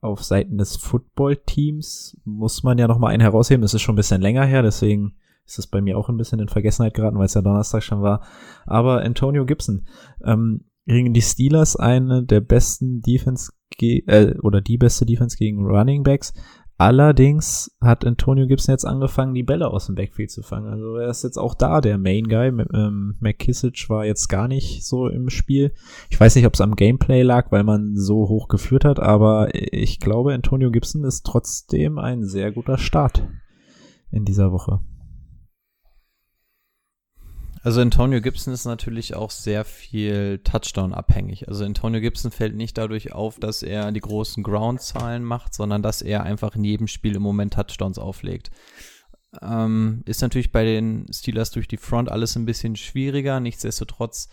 auf 0.00 0.24
Seiten 0.24 0.56
des 0.56 0.78
Football-Teams 0.78 2.22
muss 2.24 2.62
man 2.62 2.78
ja 2.78 2.88
noch 2.88 2.98
mal 2.98 3.08
einen 3.08 3.20
herausheben. 3.20 3.64
Es 3.64 3.74
ist 3.74 3.82
schon 3.82 3.96
ein 3.96 3.96
bisschen 3.96 4.22
länger 4.22 4.46
her, 4.46 4.62
deswegen 4.62 5.18
ist 5.46 5.58
es 5.58 5.66
bei 5.66 5.80
mir 5.80 5.96
auch 5.96 6.08
ein 6.08 6.16
bisschen 6.16 6.40
in 6.40 6.48
Vergessenheit 6.48 6.94
geraten, 6.94 7.18
weil 7.18 7.26
es 7.26 7.34
ja 7.34 7.42
Donnerstag 7.42 7.82
schon 7.82 8.02
war. 8.02 8.22
Aber 8.66 9.02
Antonio 9.02 9.46
Gibson 9.46 9.86
ähm, 10.24 10.64
gegen 10.86 11.12
die 11.12 11.22
Steelers 11.22 11.76
eine 11.76 12.24
der 12.24 12.40
besten 12.40 13.02
Defense 13.02 13.52
äh, 13.80 14.34
oder 14.42 14.60
die 14.60 14.78
beste 14.78 15.06
Defense 15.06 15.36
gegen 15.36 15.64
Running 15.64 16.02
Backs. 16.02 16.32
Allerdings 16.78 17.74
hat 17.80 18.04
Antonio 18.04 18.46
Gibson 18.46 18.74
jetzt 18.74 18.84
angefangen, 18.84 19.32
die 19.32 19.42
Bälle 19.42 19.68
aus 19.68 19.86
dem 19.86 19.94
Backfield 19.94 20.30
zu 20.30 20.42
fangen. 20.42 20.70
Also 20.70 20.96
er 20.96 21.08
ist 21.08 21.24
jetzt 21.24 21.38
auch 21.38 21.54
da 21.54 21.80
der 21.80 21.96
Main 21.96 22.28
Guy. 22.28 22.48
Ähm, 22.48 23.16
McKissick 23.18 23.88
war 23.88 24.04
jetzt 24.04 24.28
gar 24.28 24.46
nicht 24.46 24.84
so 24.84 25.08
im 25.08 25.30
Spiel. 25.30 25.72
Ich 26.10 26.20
weiß 26.20 26.36
nicht, 26.36 26.46
ob 26.46 26.52
es 26.52 26.60
am 26.60 26.76
Gameplay 26.76 27.22
lag, 27.22 27.50
weil 27.50 27.64
man 27.64 27.96
so 27.96 28.28
hoch 28.28 28.48
geführt 28.48 28.84
hat, 28.84 29.00
aber 29.00 29.48
ich 29.54 30.00
glaube, 30.00 30.34
Antonio 30.34 30.70
Gibson 30.70 31.04
ist 31.04 31.24
trotzdem 31.24 31.98
ein 31.98 32.24
sehr 32.24 32.52
guter 32.52 32.76
Start 32.76 33.26
in 34.10 34.26
dieser 34.26 34.52
Woche. 34.52 34.80
Also 37.66 37.80
Antonio 37.80 38.20
Gibson 38.20 38.54
ist 38.54 38.64
natürlich 38.64 39.16
auch 39.16 39.32
sehr 39.32 39.64
viel 39.64 40.38
Touchdown 40.44 40.94
abhängig. 40.94 41.48
Also 41.48 41.64
Antonio 41.64 42.00
Gibson 42.00 42.30
fällt 42.30 42.54
nicht 42.54 42.78
dadurch 42.78 43.10
auf, 43.10 43.40
dass 43.40 43.64
er 43.64 43.90
die 43.90 43.98
großen 43.98 44.44
Ground-Zahlen 44.44 45.24
macht, 45.24 45.52
sondern 45.52 45.82
dass 45.82 46.00
er 46.00 46.22
einfach 46.22 46.54
in 46.54 46.62
jedem 46.62 46.86
Spiel 46.86 47.16
im 47.16 47.22
Moment 47.22 47.54
Touchdowns 47.54 47.98
auflegt. 47.98 48.52
Ähm, 49.42 50.02
ist 50.04 50.22
natürlich 50.22 50.52
bei 50.52 50.62
den 50.62 51.06
Steelers 51.12 51.50
durch 51.50 51.66
die 51.66 51.76
Front 51.76 52.08
alles 52.08 52.36
ein 52.36 52.46
bisschen 52.46 52.76
schwieriger. 52.76 53.40
Nichtsdestotrotz 53.40 54.28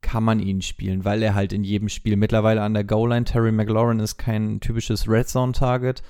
kann 0.00 0.22
man 0.22 0.38
ihn 0.38 0.62
spielen, 0.62 1.04
weil 1.04 1.20
er 1.24 1.34
halt 1.34 1.52
in 1.52 1.64
jedem 1.64 1.88
Spiel 1.88 2.14
mittlerweile 2.14 2.62
an 2.62 2.74
der 2.74 2.84
Goal-Line, 2.84 3.24
Terry 3.24 3.50
McLaurin 3.50 3.98
ist 3.98 4.18
kein 4.18 4.60
typisches 4.60 5.08
Red 5.08 5.28
Zone-Target. 5.28 6.04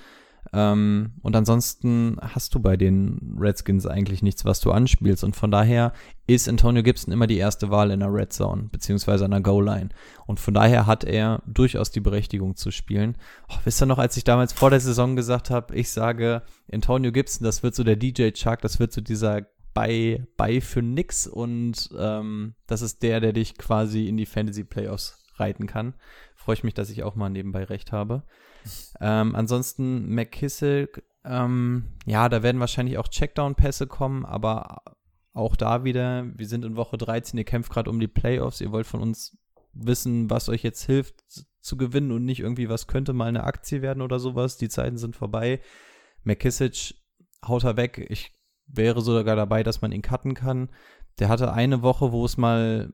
Ähm, 0.51 1.13
und 1.21 1.35
ansonsten 1.35 2.17
hast 2.21 2.55
du 2.55 2.59
bei 2.59 2.75
den 2.77 3.37
Redskins 3.39 3.85
eigentlich 3.85 4.21
nichts, 4.21 4.45
was 4.45 4.59
du 4.59 4.71
anspielst. 4.71 5.23
Und 5.23 5.35
von 5.35 5.51
daher 5.51 5.93
ist 6.27 6.49
Antonio 6.49 6.83
Gibson 6.83 7.13
immer 7.13 7.27
die 7.27 7.37
erste 7.37 7.69
Wahl 7.69 7.91
in 7.91 7.99
der 7.99 8.13
Red 8.13 8.33
Zone, 8.33 8.69
beziehungsweise 8.71 9.25
an 9.25 9.31
der 9.31 9.41
Goal-Line. 9.41 9.89
Und 10.25 10.39
von 10.39 10.53
daher 10.53 10.87
hat 10.87 11.03
er 11.03 11.41
durchaus 11.45 11.91
die 11.91 11.99
Berechtigung 11.99 12.55
zu 12.55 12.71
spielen. 12.71 13.15
Oh, 13.49 13.57
wisst 13.63 13.81
ihr 13.81 13.85
noch, 13.85 13.99
als 13.99 14.17
ich 14.17 14.23
damals 14.23 14.53
vor 14.53 14.69
der 14.69 14.79
Saison 14.79 15.15
gesagt 15.15 15.49
habe, 15.49 15.75
ich 15.75 15.89
sage, 15.89 16.41
Antonio 16.71 17.11
Gibson, 17.11 17.45
das 17.45 17.63
wird 17.63 17.75
so 17.75 17.83
der 17.83 17.95
DJ 17.95 18.31
Chuck, 18.31 18.61
das 18.61 18.79
wird 18.79 18.91
so 18.91 19.01
dieser 19.01 19.45
bei, 19.73 20.25
bei 20.35 20.61
für 20.61 20.81
nix 20.81 21.27
und 21.27 21.89
ähm, 21.97 22.55
das 22.67 22.81
ist 22.81 23.03
der, 23.03 23.19
der 23.19 23.33
dich 23.33 23.57
quasi 23.57 24.07
in 24.07 24.17
die 24.17 24.25
Fantasy 24.25 24.63
Playoffs 24.63 25.23
reiten 25.35 25.67
kann. 25.67 25.93
Freue 26.35 26.55
ich 26.55 26.63
mich, 26.63 26.73
dass 26.73 26.89
ich 26.89 27.03
auch 27.03 27.15
mal 27.15 27.29
nebenbei 27.29 27.63
recht 27.63 27.91
habe. 27.91 28.23
Ähm, 29.01 29.35
ansonsten 29.35 30.13
McKissick, 30.13 31.03
ähm, 31.23 31.85
ja, 32.05 32.29
da 32.29 32.43
werden 32.43 32.59
wahrscheinlich 32.59 32.97
auch 32.97 33.07
Checkdown-Pässe 33.07 33.87
kommen, 33.87 34.25
aber 34.25 34.81
auch 35.33 35.55
da 35.55 35.83
wieder, 35.83 36.25
wir 36.35 36.47
sind 36.47 36.65
in 36.65 36.75
Woche 36.75 36.97
13, 36.97 37.37
ihr 37.37 37.45
kämpft 37.45 37.71
gerade 37.71 37.89
um 37.89 37.99
die 37.99 38.07
Playoffs, 38.07 38.61
ihr 38.61 38.71
wollt 38.71 38.87
von 38.87 39.01
uns 39.01 39.37
wissen, 39.73 40.29
was 40.29 40.49
euch 40.49 40.63
jetzt 40.63 40.83
hilft 40.83 41.23
zu 41.61 41.77
gewinnen 41.77 42.11
und 42.11 42.25
nicht 42.25 42.39
irgendwie, 42.39 42.69
was 42.69 42.87
könnte 42.87 43.13
mal 43.13 43.27
eine 43.27 43.43
Aktie 43.43 43.81
werden 43.81 44.01
oder 44.01 44.19
sowas. 44.19 44.57
Die 44.57 44.69
Zeiten 44.69 44.97
sind 44.97 45.15
vorbei. 45.15 45.61
McKissick 46.23 46.95
haut 47.45 47.63
er 47.63 47.77
weg. 47.77 48.05
Ich 48.09 48.31
wäre 48.65 49.01
sogar 49.01 49.35
dabei, 49.35 49.63
dass 49.63 49.81
man 49.81 49.91
ihn 49.91 50.01
cutten 50.01 50.33
kann. 50.33 50.69
Der 51.19 51.27
hatte 51.29 51.53
eine 51.53 51.81
Woche, 51.81 52.11
wo 52.11 52.23
es 52.25 52.37
mal, 52.37 52.91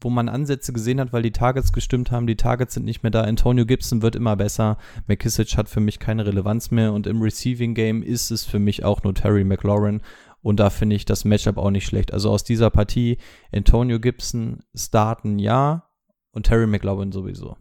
wo 0.00 0.10
man 0.10 0.28
Ansätze 0.28 0.72
gesehen 0.72 1.00
hat, 1.00 1.12
weil 1.12 1.22
die 1.22 1.30
Targets 1.30 1.72
gestimmt 1.72 2.10
haben. 2.10 2.26
Die 2.26 2.36
Targets 2.36 2.74
sind 2.74 2.84
nicht 2.84 3.02
mehr 3.02 3.10
da. 3.10 3.22
Antonio 3.22 3.64
Gibson 3.64 4.02
wird 4.02 4.16
immer 4.16 4.36
besser. 4.36 4.78
McKissick 5.06 5.56
hat 5.56 5.68
für 5.68 5.80
mich 5.80 6.00
keine 6.00 6.26
Relevanz 6.26 6.70
mehr. 6.70 6.92
Und 6.92 7.06
im 7.06 7.22
Receiving 7.22 7.74
Game 7.74 8.02
ist 8.02 8.30
es 8.30 8.44
für 8.44 8.58
mich 8.58 8.84
auch 8.84 9.04
nur 9.04 9.14
Terry 9.14 9.44
McLaurin. 9.44 10.02
Und 10.42 10.60
da 10.60 10.70
finde 10.70 10.96
ich 10.96 11.04
das 11.04 11.24
Matchup 11.24 11.56
auch 11.56 11.70
nicht 11.70 11.86
schlecht. 11.86 12.12
Also 12.12 12.30
aus 12.30 12.44
dieser 12.44 12.70
Partie 12.70 13.18
Antonio 13.52 14.00
Gibson 14.00 14.60
starten 14.74 15.38
ja 15.38 15.84
und 16.32 16.46
Terry 16.46 16.66
McLaurin 16.66 17.12
sowieso. 17.12 17.56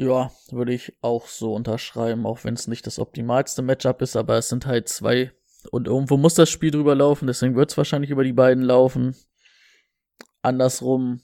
Ja, 0.00 0.30
würde 0.50 0.72
ich 0.72 0.94
auch 1.02 1.26
so 1.26 1.52
unterschreiben, 1.52 2.24
auch 2.24 2.42
wenn 2.42 2.54
es 2.54 2.66
nicht 2.66 2.86
das 2.86 2.98
optimalste 2.98 3.60
Matchup 3.60 4.00
ist, 4.00 4.16
aber 4.16 4.38
es 4.38 4.48
sind 4.48 4.64
halt 4.64 4.88
zwei. 4.88 5.30
Und 5.72 5.88
irgendwo 5.88 6.16
muss 6.16 6.32
das 6.32 6.48
Spiel 6.48 6.70
drüber 6.70 6.94
laufen, 6.94 7.26
deswegen 7.26 7.54
wird 7.54 7.70
es 7.70 7.76
wahrscheinlich 7.76 8.10
über 8.10 8.24
die 8.24 8.32
beiden 8.32 8.64
laufen. 8.64 9.14
Andersrum, 10.40 11.20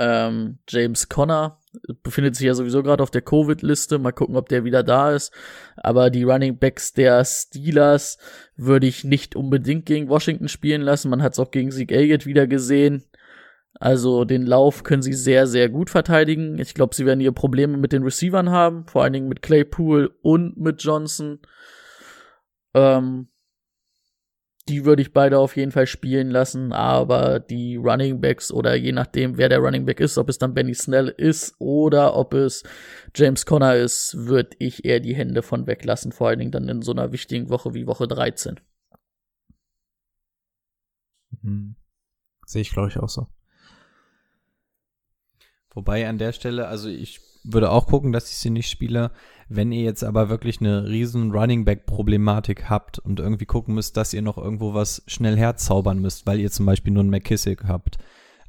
ähm, 0.00 0.58
James 0.68 1.08
Conner 1.08 1.60
befindet 2.02 2.34
sich 2.34 2.46
ja 2.46 2.54
sowieso 2.54 2.82
gerade 2.82 3.04
auf 3.04 3.12
der 3.12 3.22
Covid-Liste. 3.22 4.00
Mal 4.00 4.10
gucken, 4.10 4.34
ob 4.34 4.48
der 4.48 4.64
wieder 4.64 4.82
da 4.82 5.12
ist. 5.12 5.32
Aber 5.76 6.10
die 6.10 6.24
Running 6.24 6.58
Backs 6.58 6.92
der 6.94 7.24
Steelers 7.24 8.18
würde 8.56 8.88
ich 8.88 9.04
nicht 9.04 9.36
unbedingt 9.36 9.86
gegen 9.86 10.08
Washington 10.08 10.48
spielen 10.48 10.82
lassen. 10.82 11.08
Man 11.08 11.22
hat 11.22 11.34
es 11.34 11.38
auch 11.38 11.52
gegen 11.52 11.70
Zeke 11.70 11.94
Elliott 11.94 12.26
wieder 12.26 12.48
gesehen. 12.48 13.04
Also 13.80 14.24
den 14.24 14.44
Lauf 14.44 14.82
können 14.82 15.02
sie 15.02 15.12
sehr, 15.12 15.46
sehr 15.46 15.68
gut 15.68 15.90
verteidigen. 15.90 16.58
Ich 16.58 16.74
glaube, 16.74 16.94
sie 16.94 17.06
werden 17.06 17.20
hier 17.20 17.32
Probleme 17.32 17.76
mit 17.76 17.92
den 17.92 18.02
Receivern 18.02 18.50
haben, 18.50 18.86
vor 18.86 19.02
allen 19.04 19.12
Dingen 19.12 19.28
mit 19.28 19.42
Claypool 19.42 20.16
und 20.22 20.56
mit 20.56 20.82
Johnson. 20.82 21.38
Ähm, 22.74 23.28
die 24.68 24.84
würde 24.84 25.00
ich 25.00 25.12
beide 25.12 25.38
auf 25.38 25.56
jeden 25.56 25.72
Fall 25.72 25.86
spielen 25.86 26.30
lassen, 26.30 26.72
aber 26.72 27.40
die 27.40 27.76
Running 27.76 28.20
Backs 28.20 28.52
oder 28.52 28.74
je 28.74 28.92
nachdem, 28.92 29.38
wer 29.38 29.48
der 29.48 29.60
Running 29.60 29.86
Back 29.86 30.00
ist, 30.00 30.18
ob 30.18 30.28
es 30.28 30.38
dann 30.38 30.54
Benny 30.54 30.74
Snell 30.74 31.08
ist 31.08 31.54
oder 31.58 32.14
ob 32.16 32.34
es 32.34 32.64
James 33.14 33.46
Conner 33.46 33.76
ist, 33.76 34.14
würde 34.18 34.50
ich 34.58 34.84
eher 34.84 35.00
die 35.00 35.14
Hände 35.14 35.42
von 35.42 35.66
weglassen, 35.66 36.12
vor 36.12 36.28
allen 36.28 36.38
Dingen 36.38 36.50
dann 36.50 36.68
in 36.68 36.82
so 36.82 36.92
einer 36.92 37.12
wichtigen 37.12 37.48
Woche 37.48 37.72
wie 37.74 37.86
Woche 37.86 38.06
13. 38.06 38.60
Mhm. 41.42 41.76
Sehe 42.44 42.62
ich, 42.62 42.72
glaube 42.72 42.88
ich, 42.88 42.98
auch 42.98 43.08
so. 43.08 43.26
Wobei 45.78 46.08
an 46.08 46.18
der 46.18 46.32
Stelle, 46.32 46.66
also 46.66 46.88
ich 46.88 47.20
würde 47.44 47.70
auch 47.70 47.86
gucken, 47.86 48.10
dass 48.10 48.28
ich 48.32 48.38
sie 48.38 48.50
nicht 48.50 48.68
spiele. 48.68 49.12
Wenn 49.48 49.70
ihr 49.70 49.84
jetzt 49.84 50.02
aber 50.02 50.28
wirklich 50.28 50.58
eine 50.58 50.88
riesen 50.88 51.30
Running 51.30 51.64
Back 51.64 51.86
Problematik 51.86 52.68
habt 52.68 52.98
und 52.98 53.20
irgendwie 53.20 53.46
gucken 53.46 53.76
müsst, 53.76 53.96
dass 53.96 54.12
ihr 54.12 54.22
noch 54.22 54.38
irgendwo 54.38 54.74
was 54.74 55.04
schnell 55.06 55.36
herzaubern 55.36 56.00
müsst, 56.00 56.26
weil 56.26 56.40
ihr 56.40 56.50
zum 56.50 56.66
Beispiel 56.66 56.92
nur 56.92 57.04
einen 57.04 57.10
McKissick 57.10 57.62
habt, 57.68 57.98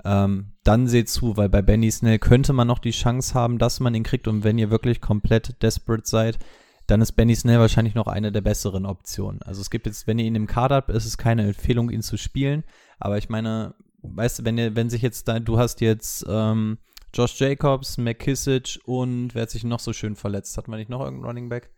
ähm, 0.04 0.54
dann 0.64 0.88
seht 0.88 1.08
zu, 1.08 1.38
weil 1.38 1.50
bei 1.50 1.62
Benny 1.62 1.92
Snell 1.92 2.18
könnte 2.18 2.52
man 2.52 2.68
noch 2.68 2.80
die 2.80 2.90
Chance 2.90 3.36
haben, 3.36 3.60
dass 3.60 3.80
man 3.80 3.94
ihn 3.94 4.02
kriegt 4.02 4.28
und 4.28 4.44
wenn 4.44 4.58
ihr 4.58 4.72
wirklich 4.72 5.00
komplett 5.00 5.62
desperate 5.62 6.10
seid, 6.10 6.40
dann 6.88 7.00
ist 7.00 7.12
Benny 7.12 7.36
Snell 7.36 7.60
wahrscheinlich 7.60 7.94
noch 7.94 8.08
eine 8.08 8.32
der 8.32 8.42
besseren 8.42 8.88
Optionen. 8.88 9.44
Also 9.44 9.62
es 9.62 9.70
gibt 9.70 9.86
jetzt, 9.86 10.08
wenn 10.08 10.18
ihr 10.18 10.26
ihn 10.26 10.34
im 10.34 10.48
Kader 10.48 10.78
habt, 10.78 10.90
ist 10.90 11.06
es 11.06 11.20
keine 11.20 11.46
Empfehlung, 11.46 11.92
ihn 11.92 12.02
zu 12.02 12.18
spielen, 12.18 12.64
aber 12.98 13.20
ich 13.20 13.30
meine, 13.30 13.76
weißt 14.02 14.40
du, 14.40 14.46
wenn 14.46 14.58
ihr, 14.58 14.76
wenn 14.76 14.90
sich 14.90 15.04
jetzt 15.04 15.28
da, 15.28 15.40
du 15.40 15.60
hast 15.60 15.80
jetzt 15.82 16.26
ähm, 16.28 16.80
Josh 17.14 17.40
Jacobs, 17.40 17.98
McKissick 17.98 18.80
und 18.86 19.34
wer 19.34 19.44
hat 19.44 19.50
sich 19.50 19.64
noch 19.64 19.80
so 19.80 19.94
schön 19.94 20.16
verletzt? 20.16 20.58
Hat 20.58 20.68
man 20.68 20.80
nicht 20.80 20.90
noch 20.90 21.02
irgendeinen 21.02 21.26
Running 21.26 21.50
Back? 21.50 21.72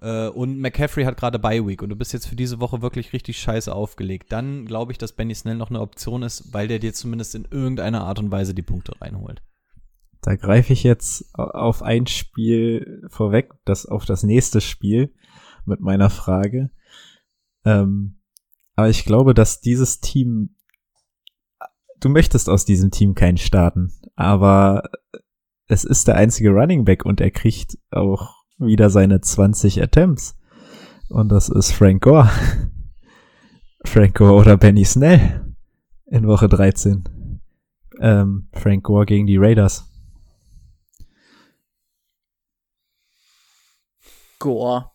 Äh, 0.00 0.28
und 0.28 0.58
McCaffrey 0.58 1.04
hat 1.04 1.16
gerade 1.16 1.38
Bye 1.38 1.66
Week 1.66 1.82
und 1.82 1.88
du 1.88 1.96
bist 1.96 2.12
jetzt 2.12 2.26
für 2.26 2.36
diese 2.36 2.60
Woche 2.60 2.82
wirklich 2.82 3.12
richtig 3.12 3.38
scheiße 3.38 3.74
aufgelegt. 3.74 4.30
Dann 4.32 4.66
glaube 4.66 4.92
ich, 4.92 4.98
dass 4.98 5.12
Benny 5.12 5.34
Snell 5.34 5.56
noch 5.56 5.70
eine 5.70 5.80
Option 5.80 6.22
ist, 6.22 6.52
weil 6.52 6.68
der 6.68 6.78
dir 6.78 6.92
zumindest 6.92 7.34
in 7.34 7.46
irgendeiner 7.50 8.04
Art 8.04 8.18
und 8.18 8.30
Weise 8.30 8.54
die 8.54 8.62
Punkte 8.62 8.92
reinholt. 9.00 9.42
Da 10.22 10.34
greife 10.34 10.72
ich 10.72 10.82
jetzt 10.82 11.34
auf 11.34 11.82
ein 11.82 12.06
Spiel 12.06 13.02
vorweg, 13.08 13.52
das 13.64 13.86
auf 13.86 14.04
das 14.04 14.22
nächste 14.22 14.60
Spiel 14.60 15.14
mit 15.64 15.80
meiner 15.80 16.10
Frage. 16.10 16.70
Ähm, 17.64 18.20
aber 18.74 18.88
ich 18.88 19.04
glaube, 19.04 19.34
dass 19.34 19.60
dieses 19.60 20.00
Team 20.00 20.55
du 22.00 22.08
möchtest 22.08 22.48
aus 22.48 22.64
diesem 22.64 22.90
Team 22.90 23.14
keinen 23.14 23.38
starten, 23.38 23.92
aber 24.14 24.90
es 25.68 25.84
ist 25.84 26.08
der 26.08 26.16
einzige 26.16 26.50
Running 26.50 26.84
Back 26.84 27.04
und 27.04 27.20
er 27.20 27.30
kriegt 27.30 27.78
auch 27.90 28.34
wieder 28.58 28.90
seine 28.90 29.20
20 29.20 29.82
Attempts. 29.82 30.38
Und 31.08 31.30
das 31.30 31.48
ist 31.48 31.72
Frank 31.72 32.02
Gore. 32.02 32.30
Frank 33.84 34.16
Gore 34.16 34.34
oder 34.34 34.56
Benny 34.56 34.84
Snell 34.84 35.54
in 36.06 36.26
Woche 36.26 36.48
13. 36.48 37.40
Ähm, 38.00 38.48
Frank 38.52 38.84
Gore 38.84 39.06
gegen 39.06 39.26
die 39.26 39.36
Raiders. 39.36 39.90
Gore. 44.38 44.90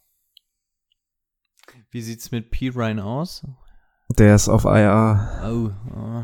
Wie 1.90 2.02
sieht's 2.02 2.32
mit 2.32 2.52
P. 2.52 2.70
Ryan 2.70 3.00
aus? 3.00 3.46
Der 4.10 4.36
ist 4.36 4.48
auf 4.48 4.66
IR. 4.66 5.42
Oh, 5.46 5.70
oh. 5.94 6.24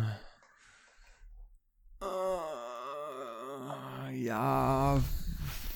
Ja, 4.27 4.99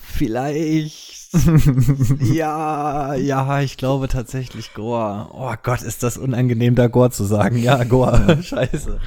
vielleicht. 0.02 1.30
ja, 2.20 3.14
ja, 3.14 3.62
ich 3.62 3.78
glaube 3.78 4.08
tatsächlich 4.08 4.74
Goa. 4.74 5.30
Oh 5.32 5.54
Gott, 5.62 5.80
ist 5.80 6.02
das 6.02 6.18
unangenehm, 6.18 6.74
da 6.74 6.88
Goa 6.88 7.10
zu 7.10 7.24
sagen. 7.24 7.56
Ja, 7.56 7.82
Goa. 7.84 8.42
Scheiße. 8.42 9.00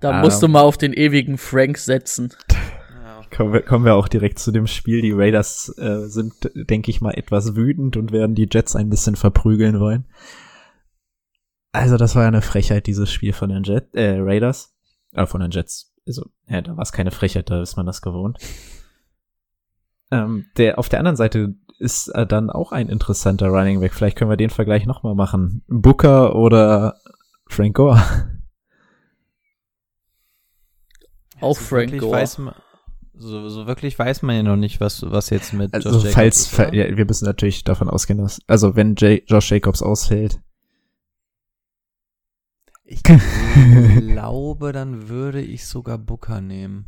Da 0.00 0.22
musst 0.22 0.42
du 0.42 0.48
mal 0.48 0.62
auf 0.62 0.78
den 0.78 0.94
ewigen 0.94 1.36
Frank 1.36 1.76
setzen. 1.76 2.32
Kommen 3.36 3.52
wir, 3.52 3.60
kommen 3.60 3.84
wir 3.84 3.96
auch 3.96 4.08
direkt 4.08 4.38
zu 4.38 4.50
dem 4.50 4.66
Spiel. 4.66 5.02
Die 5.02 5.12
Raiders 5.12 5.76
äh, 5.76 6.06
sind, 6.06 6.32
denke 6.54 6.90
ich 6.90 7.02
mal, 7.02 7.12
etwas 7.12 7.54
wütend 7.56 7.98
und 7.98 8.12
werden 8.12 8.34
die 8.34 8.48
Jets 8.50 8.76
ein 8.76 8.88
bisschen 8.88 9.14
verprügeln 9.14 9.78
wollen. 9.78 10.06
Also, 11.72 11.98
das 11.98 12.16
war 12.16 12.22
ja 12.22 12.28
eine 12.28 12.40
Frechheit, 12.40 12.86
dieses 12.86 13.12
Spiel 13.12 13.34
von 13.34 13.50
den 13.50 13.62
Jet, 13.62 13.94
äh, 13.94 14.16
Raiders. 14.18 14.74
Äh, 15.12 15.26
von 15.26 15.42
den 15.42 15.50
Jets. 15.50 15.89
Also, 16.06 16.26
ja, 16.48 16.60
da 16.62 16.76
war 16.76 16.82
es 16.82 16.92
keine 16.92 17.10
Frechheit, 17.10 17.50
da 17.50 17.62
ist 17.62 17.76
man 17.76 17.86
das 17.86 18.02
gewohnt. 18.02 18.38
Ähm, 20.10 20.46
der, 20.56 20.78
auf 20.78 20.88
der 20.88 20.98
anderen 20.98 21.16
Seite 21.16 21.54
ist 21.78 22.08
äh, 22.08 22.26
dann 22.26 22.50
auch 22.50 22.72
ein 22.72 22.88
interessanter 22.88 23.48
Running 23.48 23.80
Back. 23.80 23.94
Vielleicht 23.94 24.16
können 24.16 24.30
wir 24.30 24.36
den 24.36 24.50
Vergleich 24.50 24.86
nochmal 24.86 25.14
machen. 25.14 25.62
Booker 25.68 26.34
oder 26.34 26.96
Frank 27.48 27.76
Gore. 27.76 28.02
Auch 31.40 31.56
Frank 31.56 31.92
wirklich 31.92 32.00
Gore. 32.00 32.12
Weiß 32.12 32.38
man, 32.38 32.54
so, 33.14 33.48
so 33.48 33.66
wirklich 33.66 33.98
weiß 33.98 34.22
man 34.22 34.36
ja 34.36 34.42
noch 34.42 34.56
nicht, 34.56 34.80
was, 34.80 35.02
was 35.10 35.30
jetzt 35.30 35.52
mit 35.52 35.72
Also, 35.74 35.90
Josh 35.90 36.04
Jacobs 36.04 36.14
falls, 36.14 36.52
ist, 36.52 36.58
ja, 36.74 36.96
wir 36.96 37.04
müssen 37.04 37.24
natürlich 37.24 37.64
davon 37.64 37.88
ausgehen, 37.88 38.18
dass, 38.20 38.40
also, 38.46 38.76
wenn 38.76 38.94
J 38.94 39.22
Josh 39.26 39.50
Jacobs 39.50 39.82
ausfällt, 39.82 40.40
Ich 42.92 43.04
glaube, 43.04 44.72
dann 44.72 45.08
würde 45.08 45.40
ich 45.40 45.64
sogar 45.64 45.96
Booker 45.96 46.40
nehmen. 46.40 46.86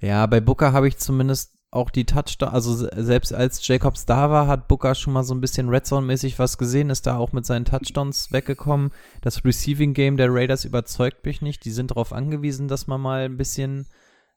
Ja, 0.00 0.24
bei 0.24 0.40
Booker 0.40 0.72
habe 0.72 0.88
ich 0.88 0.96
zumindest 0.96 1.54
auch 1.70 1.90
die 1.90 2.06
Touchdown, 2.06 2.48
also 2.48 2.74
se- 2.74 2.90
selbst 2.96 3.34
als 3.34 3.66
Jacobs 3.66 4.06
da 4.06 4.30
war, 4.30 4.46
hat 4.46 4.68
Booker 4.68 4.94
schon 4.94 5.12
mal 5.12 5.22
so 5.22 5.34
ein 5.34 5.42
bisschen 5.42 5.68
Red 5.68 5.84
Zone-mäßig 5.84 6.38
was 6.38 6.56
gesehen, 6.56 6.88
ist 6.88 7.06
da 7.06 7.18
auch 7.18 7.32
mit 7.32 7.44
seinen 7.44 7.66
Touchdowns 7.66 8.32
weggekommen. 8.32 8.90
Das 9.20 9.44
Receiving 9.44 9.92
Game 9.92 10.16
der 10.16 10.32
Raiders 10.32 10.64
überzeugt 10.64 11.26
mich 11.26 11.42
nicht. 11.42 11.66
Die 11.66 11.70
sind 11.70 11.90
darauf 11.90 12.14
angewiesen, 12.14 12.68
dass 12.68 12.86
man 12.86 13.02
mal 13.02 13.26
ein 13.26 13.36
bisschen 13.36 13.86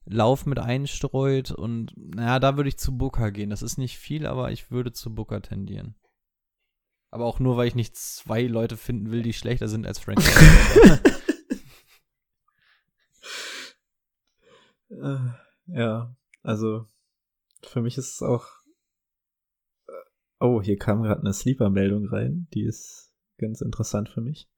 Lauf 0.04 0.46
mit 0.46 0.60
einstreut 0.60 1.52
und 1.52 1.94
naja, 1.96 2.40
da 2.40 2.58
würde 2.58 2.68
ich 2.68 2.78
zu 2.78 2.98
Booker 2.98 3.32
gehen. 3.32 3.50
Das 3.52 3.62
ist 3.62 3.78
nicht 3.78 3.98
viel, 3.98 4.26
aber 4.26 4.52
ich 4.52 4.72
würde 4.72 4.92
zu 4.92 5.16
Booker 5.16 5.42
tendieren. 5.42 5.96
Aber 7.12 7.26
auch 7.26 7.40
nur, 7.40 7.58
weil 7.58 7.68
ich 7.68 7.76
nicht 7.76 7.96
zwei 7.98 8.44
Leute 8.44 8.78
finden 8.78 9.12
will, 9.12 9.22
die 9.22 9.34
schlechter 9.34 9.68
sind 9.68 9.86
als 9.86 10.00
Frank. 10.00 10.20
Äh, 14.90 15.18
ja, 15.68 16.16
also 16.44 16.86
für 17.64 17.82
mich 17.82 17.98
ist 17.98 18.16
es 18.16 18.22
auch. 18.22 18.46
äh, 19.88 19.92
Oh, 20.40 20.62
hier 20.62 20.78
kam 20.78 21.04
gerade 21.04 21.22
eine 21.22 21.34
Sleeper-Meldung 21.34 22.08
rein, 22.08 22.48
die 22.54 22.64
ist 22.64 23.14
ganz 23.38 23.62
interessant 23.62 24.10
für 24.10 24.22
mich. 24.22 24.50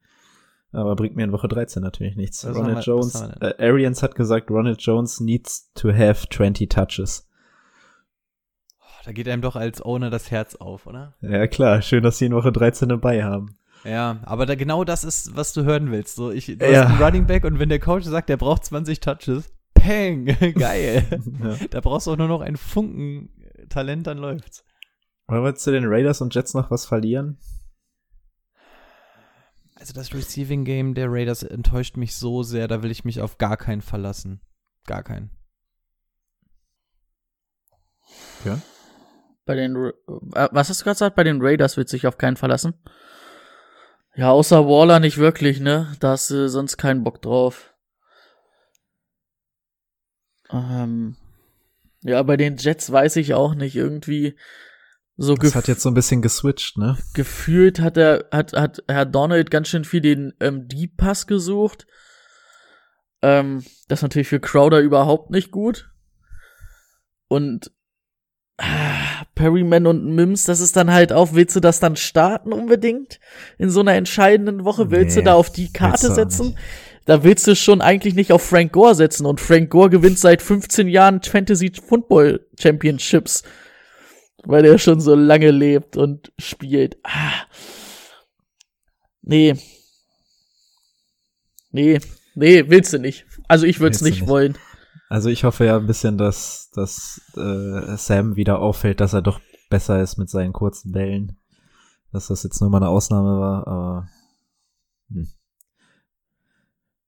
Aber 0.71 0.95
bringt 0.95 1.15
mir 1.15 1.23
in 1.23 1.31
Woche 1.31 1.47
13 1.47 1.83
natürlich 1.83 2.15
nichts. 2.15 2.43
Was 2.47 2.55
Ronald 2.57 2.77
wir- 2.77 2.83
Jones, 2.83 3.13
äh, 3.41 3.53
Arians 3.59 4.01
hat 4.01 4.15
gesagt, 4.15 4.49
Ronald 4.49 4.81
Jones 4.81 5.19
needs 5.19 5.71
to 5.73 5.89
have 5.93 6.27
20 6.29 6.67
touches. 6.69 7.29
Da 9.05 9.11
geht 9.11 9.27
einem 9.27 9.41
doch 9.41 9.55
als 9.55 9.81
Owner 9.83 10.09
das 10.09 10.31
Herz 10.31 10.55
auf, 10.55 10.87
oder? 10.87 11.15
Ja 11.21 11.47
klar, 11.47 11.81
schön, 11.81 12.03
dass 12.03 12.17
sie 12.17 12.25
in 12.25 12.33
Woche 12.35 12.51
13 12.51 12.89
dabei 12.89 13.23
haben. 13.23 13.55
Ja, 13.83 14.21
aber 14.23 14.45
da 14.45 14.55
genau 14.55 14.83
das 14.85 15.03
ist, 15.03 15.35
was 15.35 15.51
du 15.53 15.63
hören 15.65 15.91
willst. 15.91 16.15
So, 16.15 16.31
ich, 16.31 16.45
du 16.45 16.53
Ja. 16.71 16.83
hast 16.85 16.91
einen 16.93 17.03
Running 17.03 17.27
Back 17.27 17.43
und 17.43 17.59
wenn 17.59 17.69
der 17.69 17.79
Coach 17.79 18.05
sagt, 18.05 18.29
der 18.29 18.37
braucht 18.37 18.63
20 18.65 19.01
Touches, 19.01 19.51
peng, 19.73 20.25
geil. 20.57 21.05
Ja. 21.43 21.55
Da 21.69 21.81
brauchst 21.81 22.07
du 22.07 22.11
auch 22.11 22.17
nur 22.17 22.29
noch 22.29 22.41
einen 22.41 22.55
Funken 22.57 23.29
Talent, 23.69 24.07
dann 24.07 24.17
läuft's. 24.19 24.63
Wollen 25.27 25.43
wir 25.43 25.55
zu 25.55 25.71
den 25.71 25.83
Raiders 25.85 26.21
und 26.21 26.33
Jets 26.33 26.53
noch 26.53 26.71
was 26.71 26.85
verlieren? 26.85 27.37
Also 29.75 29.93
das 29.93 30.13
Receiving 30.13 30.63
Game 30.63 30.93
der 30.93 31.07
Raiders 31.11 31.43
enttäuscht 31.43 31.97
mich 31.97 32.15
so 32.15 32.41
sehr, 32.43 32.69
da 32.69 32.83
will 32.83 32.91
ich 32.91 33.03
mich 33.03 33.19
auf 33.19 33.37
gar 33.37 33.57
keinen 33.57 33.81
verlassen. 33.81 34.39
Gar 34.85 35.03
keinen. 35.03 35.29
Ja. 38.45 38.61
Bei 39.45 39.55
den, 39.55 39.75
äh, 39.75 39.91
was 40.51 40.69
hast 40.69 40.81
du 40.81 40.83
gerade 40.83 40.95
gesagt? 40.95 41.15
Bei 41.15 41.23
den 41.23 41.41
Raiders 41.41 41.77
wird 41.77 41.89
sich 41.89 42.07
auf 42.07 42.17
keinen 42.17 42.37
verlassen. 42.37 42.73
Ja, 44.15 44.31
außer 44.31 44.67
Waller 44.67 44.99
nicht 44.99 45.17
wirklich, 45.17 45.59
ne? 45.59 45.95
Da 45.99 46.11
hast 46.11 46.29
du 46.29 46.47
sonst 46.47 46.77
keinen 46.77 47.03
Bock 47.03 47.21
drauf. 47.21 47.73
Ähm, 50.51 51.17
ja, 52.01 52.21
bei 52.23 52.37
den 52.37 52.57
Jets 52.57 52.91
weiß 52.91 53.15
ich 53.15 53.33
auch 53.33 53.55
nicht. 53.55 53.75
Irgendwie 53.75 54.37
so 55.17 55.35
Das 55.35 55.55
hat 55.55 55.67
jetzt 55.67 55.81
so 55.81 55.89
ein 55.89 55.95
bisschen 55.95 56.21
geswitcht, 56.21 56.77
ne? 56.77 56.97
gefühlt 57.13 57.79
hat 57.79 57.97
er, 57.97 58.27
hat, 58.31 58.53
hat 58.53 58.83
Herr 58.87 59.05
Donald 59.05 59.51
ganz 59.51 59.67
schön 59.67 59.85
viel 59.85 60.01
den 60.01 60.33
ähm, 60.39 60.67
Deep 60.67 60.97
Pass 60.97 61.27
gesucht. 61.27 61.85
Ähm, 63.21 63.63
das 63.87 63.99
ist 63.99 64.03
natürlich 64.03 64.27
für 64.27 64.39
Crowder 64.39 64.79
überhaupt 64.79 65.29
nicht 65.29 65.51
gut. 65.51 65.91
Und 67.27 67.71
Perryman 69.35 69.87
und 69.87 70.05
Mims, 70.15 70.45
das 70.45 70.59
ist 70.59 70.75
dann 70.75 70.91
halt 70.91 71.11
auch, 71.11 71.33
willst 71.33 71.55
du 71.55 71.59
das 71.59 71.79
dann 71.79 71.95
starten 71.95 72.53
unbedingt? 72.53 73.19
In 73.57 73.69
so 73.69 73.79
einer 73.79 73.93
entscheidenden 73.93 74.63
Woche? 74.63 74.91
Willst 74.91 75.15
Nee, 75.15 75.23
du 75.23 75.25
da 75.25 75.33
auf 75.33 75.51
die 75.51 75.71
Karte 75.71 76.13
setzen? 76.13 76.57
Da 77.05 77.23
willst 77.23 77.47
du 77.47 77.55
schon 77.55 77.81
eigentlich 77.81 78.13
nicht 78.15 78.31
auf 78.31 78.43
Frank 78.43 78.71
Gore 78.71 78.95
setzen. 78.95 79.25
Und 79.25 79.41
Frank 79.41 79.69
Gore 79.69 79.89
gewinnt 79.89 80.19
seit 80.19 80.41
15 80.41 80.87
Jahren 80.87 81.21
Fantasy 81.21 81.71
Football 81.85 82.47
Championships. 82.59 83.43
Weil 84.45 84.65
er 84.65 84.77
schon 84.77 85.01
so 85.01 85.15
lange 85.15 85.51
lebt 85.51 85.97
und 85.97 86.31
spielt. 86.37 86.97
Ah. 87.03 87.31
Nee. 89.21 89.55
Nee. 91.71 91.99
Nee, 92.35 92.65
willst 92.67 92.93
du 92.93 92.99
nicht. 92.99 93.25
Also 93.47 93.65
ich 93.65 93.79
würde 93.79 93.95
es 93.95 94.01
nicht, 94.01 94.21
nicht. 94.21 94.29
wollen. 94.29 94.57
Also 95.09 95.29
ich 95.29 95.43
hoffe 95.43 95.65
ja 95.65 95.77
ein 95.77 95.87
bisschen, 95.87 96.17
dass, 96.17 96.69
dass 96.71 97.21
äh, 97.35 97.97
Sam 97.97 98.35
wieder 98.35 98.59
auffällt, 98.59 98.99
dass 98.99 99.13
er 99.13 99.21
doch 99.21 99.39
besser 99.69 100.01
ist 100.01 100.17
mit 100.17 100.29
seinen 100.29 100.53
kurzen 100.53 100.91
Bällen. 100.91 101.37
Dass 102.11 102.27
das 102.27 102.43
jetzt 102.43 102.61
nur 102.61 102.69
mal 102.69 102.77
eine 102.77 102.89
Ausnahme 102.89 103.39
war, 103.39 103.67
aber 103.67 104.07
hm. 105.09 105.27